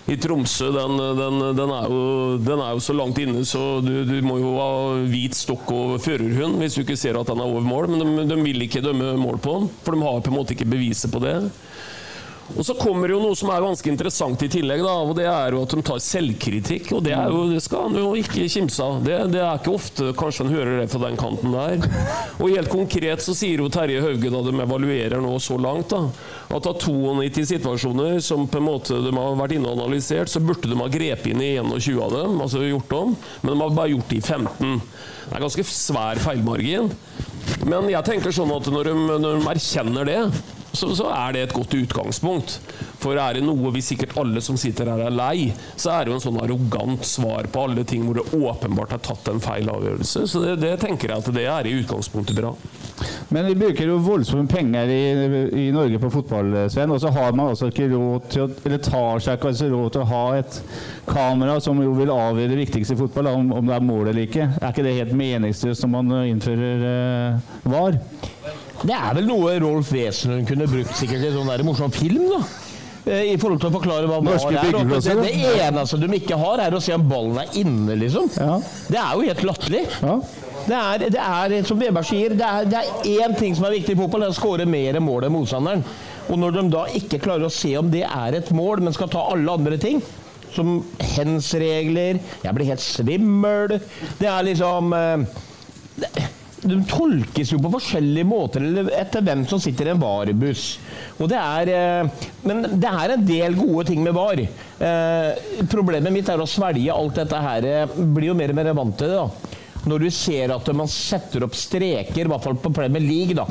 i 0.09 0.17
Tromsø, 0.17 0.71
den, 0.73 0.95
den, 1.19 1.43
den, 1.59 1.73
er 1.75 1.91
jo, 1.91 2.03
den 2.41 2.63
er 2.65 2.77
jo 2.77 2.81
så 2.81 2.95
langt 2.97 3.19
inne, 3.21 3.43
så 3.45 3.83
du, 3.85 3.93
du 4.09 4.15
må 4.25 4.39
jo 4.41 4.55
ha 4.57 4.71
hvit 5.11 5.37
stokk 5.37 5.69
og 5.75 5.99
førerhund 6.01 6.63
hvis 6.63 6.79
du 6.79 6.85
ikke 6.85 6.97
ser 6.97 7.19
at 7.21 7.29
den 7.29 7.43
er 7.43 7.51
over 7.51 7.67
mål. 7.67 7.91
Men 7.93 8.23
de, 8.23 8.29
de 8.31 8.39
vil 8.41 8.65
ikke 8.65 8.87
dømme 8.87 9.17
mål 9.21 9.43
på 9.45 9.59
den, 9.59 9.69
for 9.85 9.93
de 9.93 10.07
har 10.07 10.23
på 10.23 10.33
en 10.33 10.39
måte 10.39 10.57
ikke 10.57 10.71
beviset 10.71 11.13
på 11.13 11.21
det. 11.27 11.37
Og 12.57 12.65
så 12.65 12.75
kommer 12.79 13.13
jo 13.13 13.19
noe 13.21 13.37
som 13.37 13.51
er 13.53 13.61
ganske 13.61 13.91
interessant 13.91 14.41
i 14.45 14.49
tillegg, 14.51 14.81
da, 14.85 14.95
og 15.05 15.13
det 15.19 15.27
er 15.29 15.53
jo 15.53 15.63
at 15.67 15.75
de 15.75 15.83
tar 15.85 16.01
selvkritikk. 16.01 16.93
Og 16.97 17.05
det, 17.05 17.13
jo, 17.13 17.43
det 17.53 17.61
skal 17.65 17.89
han 17.89 17.99
jo 18.01 18.15
ikke 18.17 18.49
kimse 18.49 18.85
av. 18.85 19.03
Det, 19.05 19.19
det 19.35 19.43
er 19.43 19.61
ikke 19.61 19.75
ofte 19.77 20.13
kanskje 20.19 20.47
han 20.47 20.55
hører 20.57 20.81
det 20.81 20.89
fra 20.93 21.03
den 21.05 21.19
kanten 21.21 21.53
der. 21.53 21.85
Og 22.39 22.55
helt 22.55 22.73
konkret 22.73 23.25
så 23.25 23.37
sier 23.37 23.61
jo 23.61 23.69
Terje 23.73 24.01
Hauge, 24.05 24.33
da 24.33 24.43
de 24.47 24.55
evaluerer 24.65 25.21
nå 25.23 25.35
så 25.45 25.59
langt, 25.61 25.93
da, 25.93 26.09
at 26.57 26.71
av 26.71 26.81
92 26.81 27.45
situasjoner 27.53 28.19
som 28.25 28.49
på 28.49 28.63
en 28.63 28.69
måte 28.69 29.03
de 29.05 29.13
har 29.13 29.39
vært 29.39 29.59
inne 29.59 29.69
og 29.69 29.83
analysert, 29.83 30.33
så 30.33 30.43
burde 30.43 30.71
de 30.71 30.81
ha 30.81 30.89
grepet 30.93 31.33
inn 31.35 31.45
i 31.45 31.55
21 31.61 32.01
av 32.05 32.15
dem, 32.17 32.41
altså 32.41 32.65
gjort 32.65 32.97
om, 32.97 33.17
men 33.43 33.53
de 33.53 33.61
har 33.61 33.77
bare 33.77 33.93
gjort 33.93 34.13
det 34.13 34.23
i 34.23 34.25
15. 34.25 34.79
Det 35.29 35.37
er 35.37 35.45
ganske 35.45 35.65
svær 35.69 36.21
feilmargin. 36.25 36.89
Men 37.69 37.89
jeg 37.93 38.07
tenker 38.07 38.33
sånn 38.33 38.53
at 38.55 38.69
når 38.73 38.89
de, 38.89 38.95
når 39.11 39.27
de 39.27 39.51
erkjenner 39.53 40.09
det, 40.09 40.23
så, 40.73 40.91
så 40.97 41.09
er 41.15 41.35
det 41.35 41.43
et 41.47 41.57
godt 41.57 41.75
utgangspunkt. 41.79 42.59
For 42.99 43.19
er 43.19 43.39
det 43.39 43.45
noe 43.47 43.73
vi 43.75 43.83
sikkert 43.85 44.17
alle 44.21 44.43
som 44.45 44.59
sitter 44.61 44.91
her 44.93 45.07
er 45.07 45.15
lei, 45.15 45.53
så 45.77 45.95
er 45.95 46.05
det 46.05 46.13
jo 46.13 46.19
en 46.19 46.25
sånn 46.25 46.41
arrogant 46.43 47.07
svar 47.07 47.49
på 47.53 47.69
alle 47.69 47.85
ting 47.89 48.05
hvor 48.07 48.19
det 48.19 48.27
åpenbart 48.37 48.97
er 48.97 49.05
tatt 49.07 49.31
en 49.33 49.43
feil 49.43 49.71
avgjørelse. 49.73 50.27
Så 50.29 50.43
det, 50.45 50.59
det 50.65 50.75
tenker 50.83 51.13
jeg 51.13 51.23
at 51.23 51.33
det 51.35 51.47
er 51.49 51.69
i 51.69 51.77
utgangspunktet 51.81 52.37
bra. 52.39 52.53
Men 53.29 53.47
vi 53.47 53.55
bruker 53.59 53.87
jo 53.87 53.99
voldsomme 54.03 54.49
penger 54.51 54.91
i, 54.91 55.03
i 55.63 55.65
Norge 55.75 56.01
på 56.03 56.11
fotball, 56.11 56.55
Sven. 56.73 56.93
Og 56.95 57.01
så 57.03 57.13
har 57.15 57.37
man 57.37 57.53
altså 57.53 57.71
ikke 57.71 57.91
råd 57.93 58.29
til 58.33 58.45
å 58.45 58.49
Eller 58.67 58.81
tar 58.83 59.23
seg 59.23 59.39
ikke 59.39 59.53
altså 59.53 59.69
råd 59.71 59.91
til 59.95 60.05
å 60.05 60.09
ha 60.13 60.23
et 60.41 60.61
kamera 61.09 61.59
som 61.63 61.79
jo 61.83 61.95
vil 61.97 62.13
avgjøre 62.13 62.53
det 62.53 62.63
viktigste 62.65 62.97
i 62.97 63.01
fotball, 63.03 63.31
om, 63.33 63.53
om 63.61 63.69
det 63.69 63.77
er 63.77 63.85
mål 63.85 64.11
eller 64.11 64.27
ikke. 64.27 64.49
Er 64.59 64.73
ikke 64.73 64.87
det 64.87 64.97
helt 64.99 65.19
meningsløst 65.19 65.85
når 65.85 65.95
man 65.95 66.17
innfører 66.33 66.89
uh, 66.89 67.53
VAR? 67.69 68.01
Det 68.87 68.95
er 68.95 69.15
vel 69.19 69.27
noe 69.27 69.59
Rolf 69.63 69.93
Wesenlund 69.95 70.47
kunne 70.49 70.69
brukt 70.71 70.97
sikkert 70.99 71.27
i 71.27 71.35
sånn 71.35 71.51
der 71.51 71.65
morsom 71.67 71.95
film, 71.95 72.29
da. 72.31 72.43
Eh, 73.09 73.33
I 73.33 73.39
forhold 73.41 73.63
til 73.63 73.71
å 73.71 73.75
forklare 73.75 74.11
hva 74.11 74.19
Norske 74.25 74.53
VAR 74.53 74.69
er. 74.69 74.91
Det, 75.01 75.15
det 75.23 75.55
eneste 75.65 75.99
de 76.03 76.11
ikke 76.19 76.39
har, 76.39 76.63
er 76.67 76.77
å 76.77 76.83
se 76.83 76.95
om 76.95 77.07
ballen 77.09 77.41
er 77.43 77.57
inne, 77.63 77.97
liksom. 77.99 78.29
Ja. 78.37 78.59
Det 78.91 79.01
er 79.01 79.17
jo 79.17 79.27
helt 79.31 79.43
latterlig. 79.49 79.83
Ja. 80.03 80.19
Det 80.69 80.77
er, 80.79 81.05
det 81.15 81.25
er, 81.25 81.57
som 81.65 81.81
Weberg 81.81 82.05
sier, 82.05 82.35
det 82.37 82.45
er, 82.45 82.69
det 82.69 82.83
er 82.83 83.25
én 83.25 83.37
ting 83.39 83.57
som 83.57 83.65
er 83.65 83.79
viktig 83.79 83.95
i 83.97 83.99
fotball, 83.99 84.27
det 84.27 84.29
er 84.29 84.37
å 84.37 84.39
skåre 84.39 84.69
mer 84.69 85.01
mål 85.01 85.29
enn 85.29 85.37
motstanderen. 85.39 85.85
Og 86.29 86.37
når 86.43 86.59
de 86.59 86.65
da 86.75 86.85
ikke 86.99 87.23
klarer 87.25 87.49
å 87.49 87.53
se 87.53 87.73
om 87.81 87.89
det 87.93 88.05
er 88.05 88.37
et 88.37 88.51
mål, 88.53 88.83
men 88.85 88.97
skal 88.97 89.09
ta 89.13 89.23
alle 89.33 89.55
andre 89.55 89.79
ting, 89.81 90.03
som 90.49 90.79
hens-regler 91.15 92.19
Jeg 92.43 92.55
blir 92.57 92.71
helt 92.71 92.83
svimmel. 92.83 93.79
Det 94.19 94.29
er 94.29 94.47
liksom 94.49 94.95
eh, 94.97 95.25
det, 96.01 96.11
de 96.63 96.79
tolkes 96.91 97.53
jo 97.53 97.59
på 97.63 97.71
forskjellige 97.77 98.27
måter 98.27 98.65
etter 98.97 99.25
hvem 99.25 99.45
som 99.49 99.61
sitter 99.63 99.91
i 99.91 99.93
en 99.95 100.03
varebuss. 100.03 100.65
Og 101.19 101.31
det 101.31 101.39
er, 101.39 101.71
eh, 101.75 102.27
men 102.49 102.65
det 102.81 102.91
er 102.91 103.15
en 103.15 103.27
del 103.29 103.59
gode 103.59 103.87
ting 103.91 104.03
med 104.03 104.17
var. 104.17 104.41
Eh, 104.41 105.65
problemet 105.71 106.15
mitt 106.15 106.29
er 106.29 106.43
å 106.43 106.49
svelge 106.49 106.95
alt 106.95 107.21
dette 107.23 107.45
her. 107.45 107.69
Blir 107.95 108.33
jo 108.33 108.39
mer 108.39 108.55
og 108.55 108.61
mer 108.61 108.73
vant 108.75 108.99
til 108.99 109.13
det. 109.13 109.23
da. 109.23 109.57
Når 109.89 110.01
du 110.03 110.11
ser 110.11 110.51
at 110.53 110.73
man 110.75 110.91
setter 110.91 111.45
opp 111.47 111.55
streker, 111.55 112.25
i 112.25 112.29
hvert 112.29 112.45
fall 112.45 112.59
på 112.61 112.75
Premier 112.75 113.03
League, 113.03 113.37
da, 113.39 113.47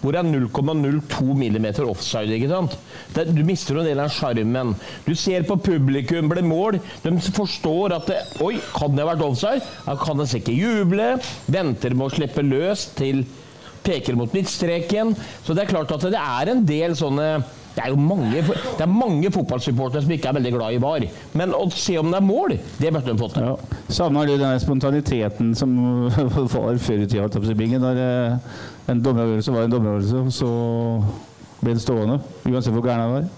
hvor 0.00 0.14
det 0.14 0.20
er 0.20 0.28
0,02 0.28 1.36
millimeter 1.38 1.88
offside. 1.88 2.34
ikke 2.36 2.50
sant? 2.50 2.76
Det, 3.14 3.26
du 3.34 3.42
mister 3.46 3.80
en 3.80 3.88
del 3.88 4.02
av 4.02 4.12
sjarmen. 4.12 4.74
Du 5.06 5.14
ser 5.18 5.46
på 5.48 5.58
publikum 5.62 6.30
blir 6.30 6.46
mål. 6.46 6.80
De 7.02 7.14
forstår 7.36 7.96
at 7.96 8.10
det, 8.10 8.20
Oi, 8.44 8.56
kan 8.74 8.94
det 8.94 9.04
ha 9.04 9.10
vært 9.12 9.26
offside? 9.26 9.64
Da 9.86 9.96
kan 10.00 10.20
de 10.20 10.28
ikke 10.38 10.56
juble. 10.56 11.10
Venter 11.50 11.96
med 11.96 12.08
å 12.08 12.14
slippe 12.16 12.44
løs 12.46 12.88
til 12.98 13.24
peker 13.86 14.18
mot 14.18 14.32
midtstreken. 14.34 15.14
Så 15.44 15.54
det 15.54 15.66
er 15.66 15.72
klart 15.74 15.94
at 15.94 16.08
det 16.10 16.20
er 16.20 16.52
en 16.52 16.66
del 16.66 16.96
sånne 16.98 17.30
det 17.76 17.84
er 17.84 17.92
jo 17.92 17.96
mange, 18.00 18.40
det 18.40 18.80
er 18.80 18.88
mange 18.88 19.30
fotballsupportere 19.32 20.00
som 20.02 20.12
ikke 20.14 20.30
er 20.30 20.36
veldig 20.38 20.52
glad 20.54 20.76
i 20.76 20.78
VAR. 20.80 21.04
Men 21.36 21.52
å 21.52 21.66
se 21.76 21.98
om 22.00 22.08
det 22.08 22.16
er 22.16 22.24
mål, 22.24 22.54
det 22.80 22.92
burde 22.94 23.12
de 23.12 23.20
fått 23.20 23.34
til. 23.36 23.50
Ja. 23.50 23.80
Savner 23.92 24.30
du 24.30 24.38
den 24.40 24.62
spontaniteten 24.62 25.50
som 25.58 25.74
var 26.54 26.78
før 26.80 27.02
i 27.04 27.08
tida? 27.10 27.28
Når 27.28 28.00
eh, 28.00 28.54
en 28.88 29.02
dommeravgjørelse 29.04 29.52
var 29.52 29.66
en 29.66 29.74
dommeravgjørelse, 29.74 30.38
så 30.38 30.52
ble 31.60 31.74
den 31.74 31.82
stående. 31.84 32.16
Uansett 32.48 32.72
hvor 32.72 32.86
gæren 32.86 33.04
den 33.04 33.18
var. 33.18 33.28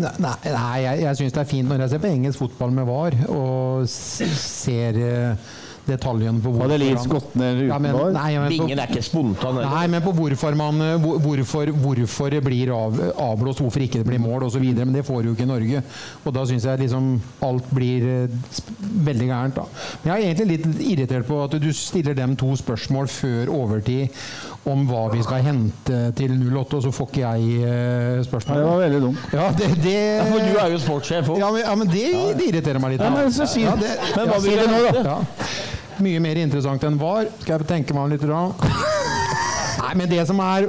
Nei, 0.00 0.12
nei, 0.22 0.76
jeg, 0.84 1.02
jeg 1.02 1.18
syns 1.18 1.34
det 1.34 1.42
er 1.42 1.48
fint 1.50 1.68
når 1.68 1.82
jeg 1.82 1.92
ser 1.92 2.02
på 2.04 2.12
engelsk 2.12 2.38
fotball 2.44 2.70
med 2.76 2.86
VAR 2.86 3.16
og 3.34 3.88
ser 3.90 5.00
eh, 5.02 5.50
detaljene 5.86 6.40
på 6.44 6.52
Hadde 6.60 6.78
Leeds 6.78 7.00
han- 7.04 7.08
gått 7.14 7.34
ned 7.36 7.56
uten 7.62 7.68
Ja, 7.68 7.78
nei, 7.78 8.32
men 8.38 8.46
på- 8.46 8.48
Bingen 8.50 8.78
er 8.78 8.86
ikke 8.90 9.02
spontan. 9.02 9.54
heller. 9.56 9.70
Nei, 9.70 9.86
men 9.86 10.02
på 10.02 10.12
hvorfor 10.14 10.54
man 10.56 10.80
eh, 10.80 10.96
Hvorfor, 11.00 11.66
hvorfor 11.72 12.30
det 12.30 12.42
blir 12.44 12.70
av, 12.74 12.98
avblåst, 13.16 13.60
hvorfor 13.60 13.80
ikke 13.82 13.98
det 14.02 14.06
blir 14.06 14.18
mål 14.20 14.44
osv. 14.44 14.62
Men 14.62 14.92
det 14.92 15.04
får 15.06 15.22
du 15.22 15.28
jo 15.30 15.34
ikke 15.34 15.46
i 15.48 15.50
Norge. 15.50 15.82
Og 16.24 16.32
da 16.34 16.44
syns 16.44 16.64
jeg 16.64 16.78
liksom 16.80 17.20
alt 17.42 17.70
blir 17.70 18.06
eh, 18.24 18.28
veldig 19.06 19.28
gærent, 19.30 19.54
da. 19.54 19.64
Men 20.04 20.12
jeg 20.14 20.22
er 20.22 20.34
egentlig 20.34 20.58
litt 20.58 20.80
irritert 20.92 21.26
på 21.26 21.42
at 21.44 21.58
du 21.60 21.72
stiller 21.72 22.14
dem 22.14 22.36
to 22.36 22.52
spørsmål 22.56 23.08
før 23.08 23.48
overtid 23.48 24.10
om 24.68 24.86
hva 24.86 25.06
vi 25.12 25.22
skal 25.24 25.40
hente 25.42 26.12
til 26.18 26.34
08, 26.36 26.76
og 26.76 26.82
så 26.84 26.92
får 26.92 27.08
ikke 27.08 27.24
jeg 27.24 27.62
eh, 27.64 28.22
spørsmål. 28.26 28.56
Det 28.60 28.66
var 28.68 28.78
veldig 28.84 29.00
dumt. 29.06 29.18
Ja, 29.32 29.50
det, 29.56 29.70
det 29.82 29.96
Ja, 30.00 30.24
for 30.24 30.38
du 30.38 30.58
er 30.60 30.70
jo 30.74 30.78
sportssjef 30.78 31.28
òg. 31.32 31.38
ja, 31.40 31.50
men, 31.50 31.60
ja, 31.64 31.74
men 31.74 31.88
det, 31.88 32.06
det 32.38 32.48
irriterer 32.52 32.80
meg 32.80 32.90
litt. 32.96 33.00
Ja, 33.06 33.10
men 33.10 33.32
så 33.32 33.46
si- 33.48 33.62
Ja, 33.64 33.74
det, 33.76 33.90
Men 34.16 34.26
hva 34.28 34.34
ja, 34.34 34.40
vil 34.40 34.50
si 34.50 34.56
du 34.56 34.62
det 34.62 34.70
nå, 34.70 35.02
da? 35.04 35.18
Mye 36.00 36.20
mer 36.22 36.40
interessant 36.40 36.84
enn 36.86 36.98
var. 37.00 37.28
Skal 37.42 37.58
jeg 37.58 37.68
tenke 37.68 37.96
meg 37.96 38.06
om 38.06 38.12
litt? 38.14 38.24
Nei, 39.80 39.92
men 39.96 40.08
det 40.10 40.22
som 40.28 40.40
er 40.44 40.68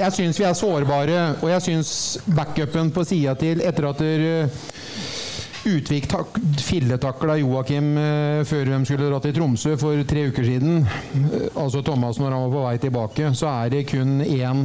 Jeg 0.00 0.14
syns 0.16 0.38
vi 0.40 0.46
er 0.48 0.56
sårbare, 0.56 1.22
og 1.40 1.48
jeg 1.50 1.64
syns 1.66 1.92
backupen 2.36 2.92
på 2.94 3.04
sida 3.06 3.34
til 3.38 3.62
etter 3.64 3.88
at 3.90 4.02
der, 4.02 4.26
eh, 4.42 4.70
Utvik 5.62 6.08
tak, 6.10 6.38
filletakla 6.58 7.36
Joakim 7.38 7.92
eh, 7.94 8.40
før 8.48 8.72
de 8.72 8.80
skulle 8.88 9.10
dra 9.12 9.20
til 9.22 9.36
Tromsø 9.36 9.76
for 9.78 10.02
tre 10.10 10.24
uker 10.32 10.46
siden, 10.48 10.80
eh, 10.82 11.46
altså 11.54 11.84
Thomas 11.86 12.18
når 12.18 12.34
han 12.34 12.46
var 12.48 12.54
på 12.56 12.64
vei 12.64 12.76
tilbake, 12.82 13.30
så 13.38 13.50
er 13.52 13.70
det 13.70 13.84
kun 13.92 14.18
én 14.24 14.64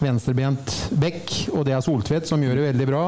venstrebent 0.00 0.76
bekk, 0.96 1.34
og 1.52 1.66
det 1.68 1.74
er 1.76 1.84
Soltvedt, 1.84 2.28
som 2.30 2.40
gjør 2.40 2.56
det 2.56 2.68
veldig 2.70 2.88
bra. 2.88 3.04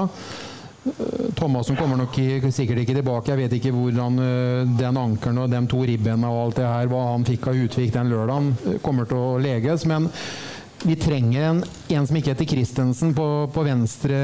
Thomassen 1.39 1.77
kommer 1.79 1.97
nok 2.01 2.17
sikkert 2.51 2.81
ikke 2.83 2.97
tilbake. 2.97 3.31
Jeg 3.31 3.39
vet 3.39 3.53
ikke 3.55 3.71
hvordan 3.75 4.19
øh, 4.19 4.71
den 4.79 4.97
ankelen 4.99 5.39
og 5.39 5.51
de 5.53 5.61
to 5.71 5.83
ribbene 5.87 6.27
og 6.27 6.47
alt 6.47 6.59
det 6.59 6.67
her, 6.67 6.89
hva 6.91 7.03
han 7.13 7.27
fikk 7.27 7.47
av 7.53 7.61
Utvik 7.65 7.93
den 7.95 8.11
lørdagen, 8.11 8.49
øh, 8.67 8.81
kommer 8.83 9.07
til 9.07 9.21
å 9.21 9.39
leges. 9.43 9.87
Men 9.87 10.09
vi 10.83 10.97
trenger 10.99 11.43
en, 11.47 11.61
en 11.95 12.07
som 12.09 12.17
ikke 12.19 12.33
heter 12.33 12.49
Christensen 12.51 13.13
på, 13.15 13.27
på 13.55 13.63
venstre, 13.67 14.19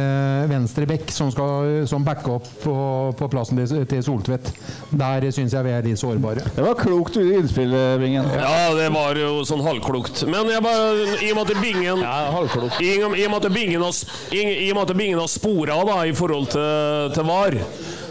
venstre 0.51 0.87
bekk, 0.91 1.11
som, 1.15 1.31
skal, 1.35 1.85
som 1.91 2.05
opp 2.39 2.49
på, 2.65 2.75
på 3.19 3.29
plassen 3.31 3.61
til, 3.61 3.85
til 3.91 4.03
Soltvedt. 4.03 4.51
Der 4.99 5.29
syns 5.35 5.55
jeg 5.55 5.67
vi 5.69 5.75
er 5.77 5.87
litt 5.87 6.01
sårbare. 6.01 6.43
Det 6.57 6.65
var 6.65 6.79
klokt 6.81 7.19
innspill, 7.21 7.75
Bingen. 8.03 8.27
Ja, 8.35 8.73
det 8.75 8.89
var 8.95 9.19
jo 9.21 9.45
sånn 9.49 9.63
halvklokt. 9.67 10.25
Men 10.31 10.51
jeg 10.51 10.65
bare, 10.65 11.07
i 11.23 11.31
og 11.33 11.39
med 11.41 11.53
at 11.55 11.63
bingen 11.63 12.03
Ja, 12.05 12.17
halvklok. 12.35 12.81
I, 12.83 12.95
og- 13.07 13.17
I 13.19 13.27
og 13.29 13.37
med 13.37 13.45
at 13.47 13.55
bingen 13.55 13.83
har, 13.87 14.03
i, 14.35 14.43
i 14.67 14.73
spora 15.31 15.79
da, 15.89 16.01
i 16.11 16.15
forhold 16.17 16.51
til, 16.55 17.15
til 17.15 17.29
VAR, 17.29 17.59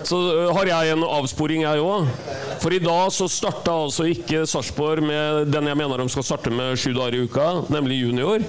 så 0.07 0.19
har 0.55 0.69
jeg 0.69 0.93
en 0.93 1.03
avsporing, 1.03 1.65
jeg 1.65 1.83
òg. 1.83 2.07
For 2.61 2.73
i 2.73 2.79
dag 2.83 3.09
så 3.13 3.27
starta 3.31 3.73
altså 3.75 4.07
ikke 4.07 4.45
Sarpsborg 4.47 5.03
med 5.03 5.51
den 5.51 5.67
jeg 5.67 5.79
mener 5.79 5.99
de 5.99 6.13
skal 6.13 6.25
starte 6.25 6.53
med 6.53 6.79
sju 6.79 6.93
dager 6.95 7.17
i 7.17 7.25
uka, 7.27 7.49
nemlig 7.73 7.99
junior. 8.05 8.45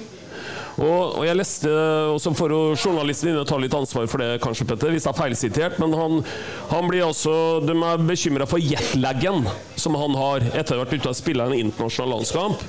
Og, 0.79 1.17
og 1.19 1.25
jeg 1.27 1.35
leste, 1.35 1.71
og 2.13 2.21
så 2.23 2.31
får 2.37 2.53
jo 2.55 2.59
journalisten 2.77 3.33
inne 3.33 3.43
ta 3.47 3.57
litt 3.59 3.73
ansvar 3.75 4.05
for 4.07 4.23
det, 4.23 4.37
kanskje, 4.43 4.67
Petter, 4.69 4.93
hvis 4.95 5.03
det 5.03 5.11
er 5.11 5.17
feilsitert, 5.17 5.79
men 5.81 5.95
han, 5.97 6.21
han 6.69 6.87
blir 6.87 7.03
altså 7.09 7.33
De 7.65 7.75
er 7.75 8.05
bekymra 8.07 8.47
for 8.47 8.63
jetlaggen 8.63 9.43
som 9.75 9.97
han 9.99 10.15
har 10.15 10.45
etter 10.53 10.77
å 10.77 10.79
ha 10.79 10.85
vært 10.85 10.95
ute 11.01 11.11
og 11.11 11.19
spille 11.19 11.49
en 11.49 11.57
internasjonal 11.57 12.15
landskamp. 12.15 12.63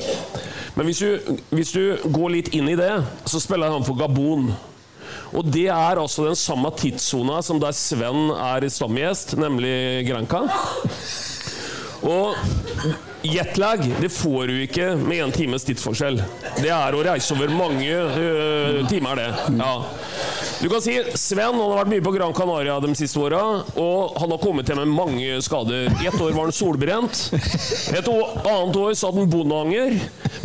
Men 0.75 0.89
hvis 0.89 1.05
du, 1.05 1.39
hvis 1.55 1.71
du 1.77 2.11
går 2.11 2.35
litt 2.35 2.51
inn 2.57 2.73
i 2.73 2.79
det, 2.79 2.93
så 3.31 3.43
spiller 3.43 3.71
han 3.71 3.87
for 3.87 3.99
Gabon. 3.99 4.51
Og 5.31 5.47
det 5.47 5.69
er 5.71 6.01
altså 6.01 6.27
den 6.27 6.39
samme 6.39 6.73
tidssona 6.75 7.39
som 7.47 7.61
der 7.63 7.75
Sven 7.77 8.33
er 8.35 8.67
stamgjest, 8.73 9.37
nemlig 9.39 10.07
Granca. 10.09 10.43
Og 12.03 12.35
jetlag 13.23 13.95
det 14.01 14.09
får 14.09 14.47
du 14.47 14.63
ikke 14.63 14.95
med 14.97 15.25
én 15.25 15.33
times 15.33 15.65
tidsforskjell. 15.65 16.21
Det 16.61 16.71
er 16.73 16.97
å 16.97 17.03
reise 17.05 17.35
over 17.37 17.53
mange 17.53 17.91
uh, 17.91 18.81
timer, 18.91 19.21
det. 19.21 19.29
Ja. 19.59 19.75
Du 20.61 20.69
kan 20.69 20.83
si 20.85 20.97
Sven 21.17 21.55
han 21.55 21.61
har 21.61 21.79
vært 21.81 21.91
mye 21.95 22.05
på 22.05 22.13
Gran 22.13 22.35
Canaria 22.37 22.77
de 22.85 22.91
siste 22.99 23.21
åra, 23.21 23.41
og 23.81 24.19
han 24.21 24.33
har 24.35 24.41
kommet 24.43 24.69
til 24.69 24.77
med 24.81 24.93
mange 24.93 25.39
skader. 25.45 25.89
Ett 26.05 26.17
år 26.21 26.35
var 26.37 26.49
han 26.49 26.53
solbrent. 26.53 27.21
Et 27.97 28.11
år, 28.13 28.35
annet 28.45 28.81
år 28.81 28.97
satt 28.99 29.17
han 29.17 29.31
bondeanger. 29.33 29.97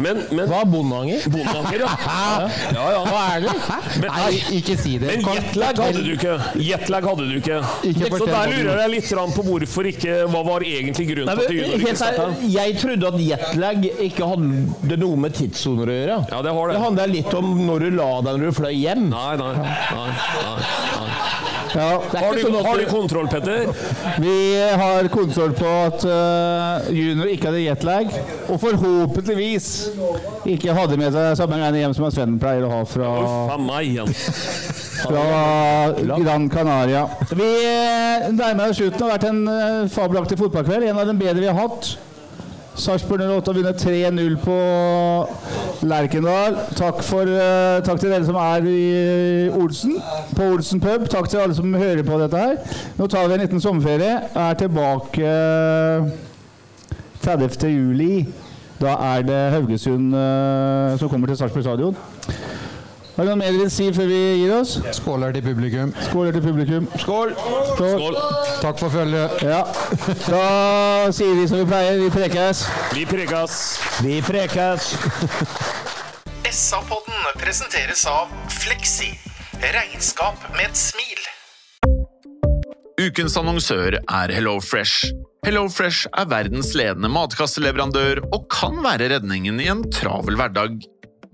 Men, 0.02 0.22
men 0.36 0.50
Hva 0.50 0.62
er 0.64 0.72
bondeanger? 0.72 1.28
Bondeanger, 1.32 1.84
ja. 1.84 1.92
ja, 2.78 2.86
ja. 2.96 3.02
Hva 3.08 3.22
er 3.36 3.46
det? 3.46 3.56
Men, 4.02 4.08
Nei, 4.16 4.40
ikke 4.60 4.78
si 4.80 4.96
det. 5.02 5.12
men 5.12 5.28
jetlag 5.36 5.84
hadde 5.84 6.04
du 6.04 6.12
ikke. 6.16 6.38
Jetlag 6.64 7.10
hadde 7.12 7.28
du 7.30 7.36
ikke. 7.40 7.60
Ikke 7.92 8.12
så 8.16 8.30
der 8.30 8.54
lurer 8.56 8.82
jeg 8.86 8.94
litt 8.96 9.14
på 9.36 9.46
hvorfor 9.46 9.88
ikke 9.90 10.16
Hva 10.32 10.42
var 10.48 10.64
egentlig 10.66 11.08
grunnen 11.12 11.32
til 11.32 11.46
at 11.46 11.52
du 11.52 11.60
gjorde 11.60 11.76
ærlig, 11.76 12.65
jeg 12.66 12.78
trodde 12.82 13.10
at 13.14 13.20
jetlag 13.22 13.86
ikke 14.08 14.30
hadde 14.34 14.98
noe 15.02 15.20
med 15.26 15.36
tidssoner 15.38 15.92
å 15.92 15.98
gjøre. 16.00 16.18
Ja, 16.32 16.42
det 16.46 16.56
har 16.58 16.68
det. 16.72 16.76
Det 16.78 16.84
handler 16.86 17.14
litt 17.14 17.34
om 17.38 17.52
når 17.68 17.86
du 17.88 17.98
la 18.00 18.10
deg 18.26 18.40
når 18.40 18.52
du 18.52 18.58
fløy 18.60 18.74
hjem. 18.76 19.08
Nei, 19.14 19.32
nei, 19.42 19.52
nei, 19.62 19.76
nei, 19.96 20.10
nei. 20.16 21.36
Ja, 21.76 21.90
er 22.00 22.22
Har, 22.24 22.36
du, 22.38 22.40
sånn 22.40 22.54
har 22.64 22.78
du 22.80 22.86
kontroll, 22.88 23.26
Petter? 23.28 23.66
vi 24.24 24.36
har 24.80 25.10
kontroll 25.12 25.52
på 25.58 25.68
at 25.68 26.06
uh, 26.08 26.86
junior 26.96 27.28
ikke 27.34 27.50
hadde 27.50 27.66
jetlag, 27.66 28.14
og 28.48 28.62
forhåpentligvis 28.64 29.68
ikke 30.56 30.76
hadde 30.78 30.96
med 31.02 31.12
seg 31.12 31.36
samme 31.42 31.60
greiene 31.60 31.82
hjem 31.82 31.98
som 31.98 32.08
Sven 32.16 32.38
pleier 32.40 32.64
å 32.64 32.72
ha 32.78 32.82
fra, 32.88 33.12
Faen 33.52 33.68
meg 33.68 33.90
igjen. 33.92 34.14
fra 35.02 35.26
Gran 36.24 36.48
Canaria. 36.54 37.04
Vi 37.36 37.52
eh, 37.68 38.30
nærmer 38.32 38.72
oss 38.72 38.80
slutten. 38.80 38.96
Det 38.96 39.06
har 39.06 39.18
vært 39.18 39.30
en 39.34 39.44
eh, 39.52 39.82
fabelaktig 39.92 40.40
fotballkveld. 40.40 40.88
En 40.94 41.02
av 41.04 41.12
de 41.12 41.18
bedre 41.20 41.44
vi 41.44 41.50
har 41.52 41.60
hatt. 41.60 41.96
Sarpsborg 42.76 43.22
08 43.22 43.52
har 43.52 43.56
vunnet 43.56 43.82
3-0 43.82 44.34
på 44.44 44.56
Lerkendal. 45.88 46.58
Takk, 46.76 47.00
for, 47.08 47.24
uh, 47.24 47.80
takk 47.86 48.02
til 48.02 48.12
dere 48.12 48.26
som 48.28 48.36
er 48.36 48.68
i 48.68 49.50
Olsen, 49.56 49.96
på 50.36 50.50
Olsen 50.58 50.82
pub. 50.84 51.06
Takk 51.12 51.30
til 51.32 51.40
alle 51.40 51.56
som 51.56 51.74
hører 51.74 52.04
på 52.04 52.20
dette 52.20 52.42
her. 52.42 52.58
Nå 52.98 53.08
tar 53.08 53.30
vi 53.30 53.38
en 53.38 53.46
liten 53.46 53.64
sommerferie. 53.64 54.18
Er 54.36 54.60
tilbake 54.60 55.24
eh, 55.24 56.10
30. 57.24 57.70
juli. 57.72 58.26
Da 58.82 58.98
er 59.16 59.24
det 59.24 59.40
Haugesund 59.56 60.12
uh, 60.12 61.00
som 61.00 61.10
kommer 61.10 61.32
til 61.32 61.40
Sarpsborg 61.40 61.64
stadion. 61.64 61.96
Du 63.16 63.24
noe 63.24 63.38
mer 63.40 63.54
dere 63.54 63.62
vil 63.62 63.70
si 63.72 63.86
før 63.96 64.10
vi 64.12 64.18
gir 64.42 64.50
oss? 64.58 64.74
Skåler 64.98 65.32
til 65.32 65.44
publikum. 65.46 65.94
Skål 66.04 66.34
til 66.36 66.42
publikum. 66.44 66.88
Skål! 67.00 67.30
Skål. 67.78 68.18
Takk 68.60 68.82
for 68.82 68.92
følget. 68.92 69.38
Ja. 69.40 69.62
Da 70.26 70.42
sier 71.16 71.38
vi 71.38 71.46
som 71.48 71.62
vi 71.62 71.68
pleier. 71.70 71.96
Vi 72.02 72.10
prekes. 72.12 72.66
Vi 72.92 73.06
prekes. 73.08 73.60
Vi 74.04 74.18
prekes. 74.26 74.90
SA-podden 76.52 77.30
presenteres 77.40 78.04
av 78.12 78.34
Fleksi. 78.52 79.14
Regnskap 79.64 80.50
med 80.58 80.68
et 80.68 80.82
smil. 80.82 81.24
Ukens 83.00 83.38
annonsør 83.40 83.96
er 84.02 84.36
HelloFresh. 84.36 85.14
HelloFresh 85.48 86.10
er 86.20 86.28
verdens 86.28 86.74
ledende 86.76 87.08
matkasseleverandør 87.16 88.26
og 88.34 88.50
kan 88.52 88.84
være 88.84 89.14
redningen 89.16 89.64
i 89.64 89.72
en 89.72 89.86
travel 89.94 90.36
hverdag. 90.40 90.84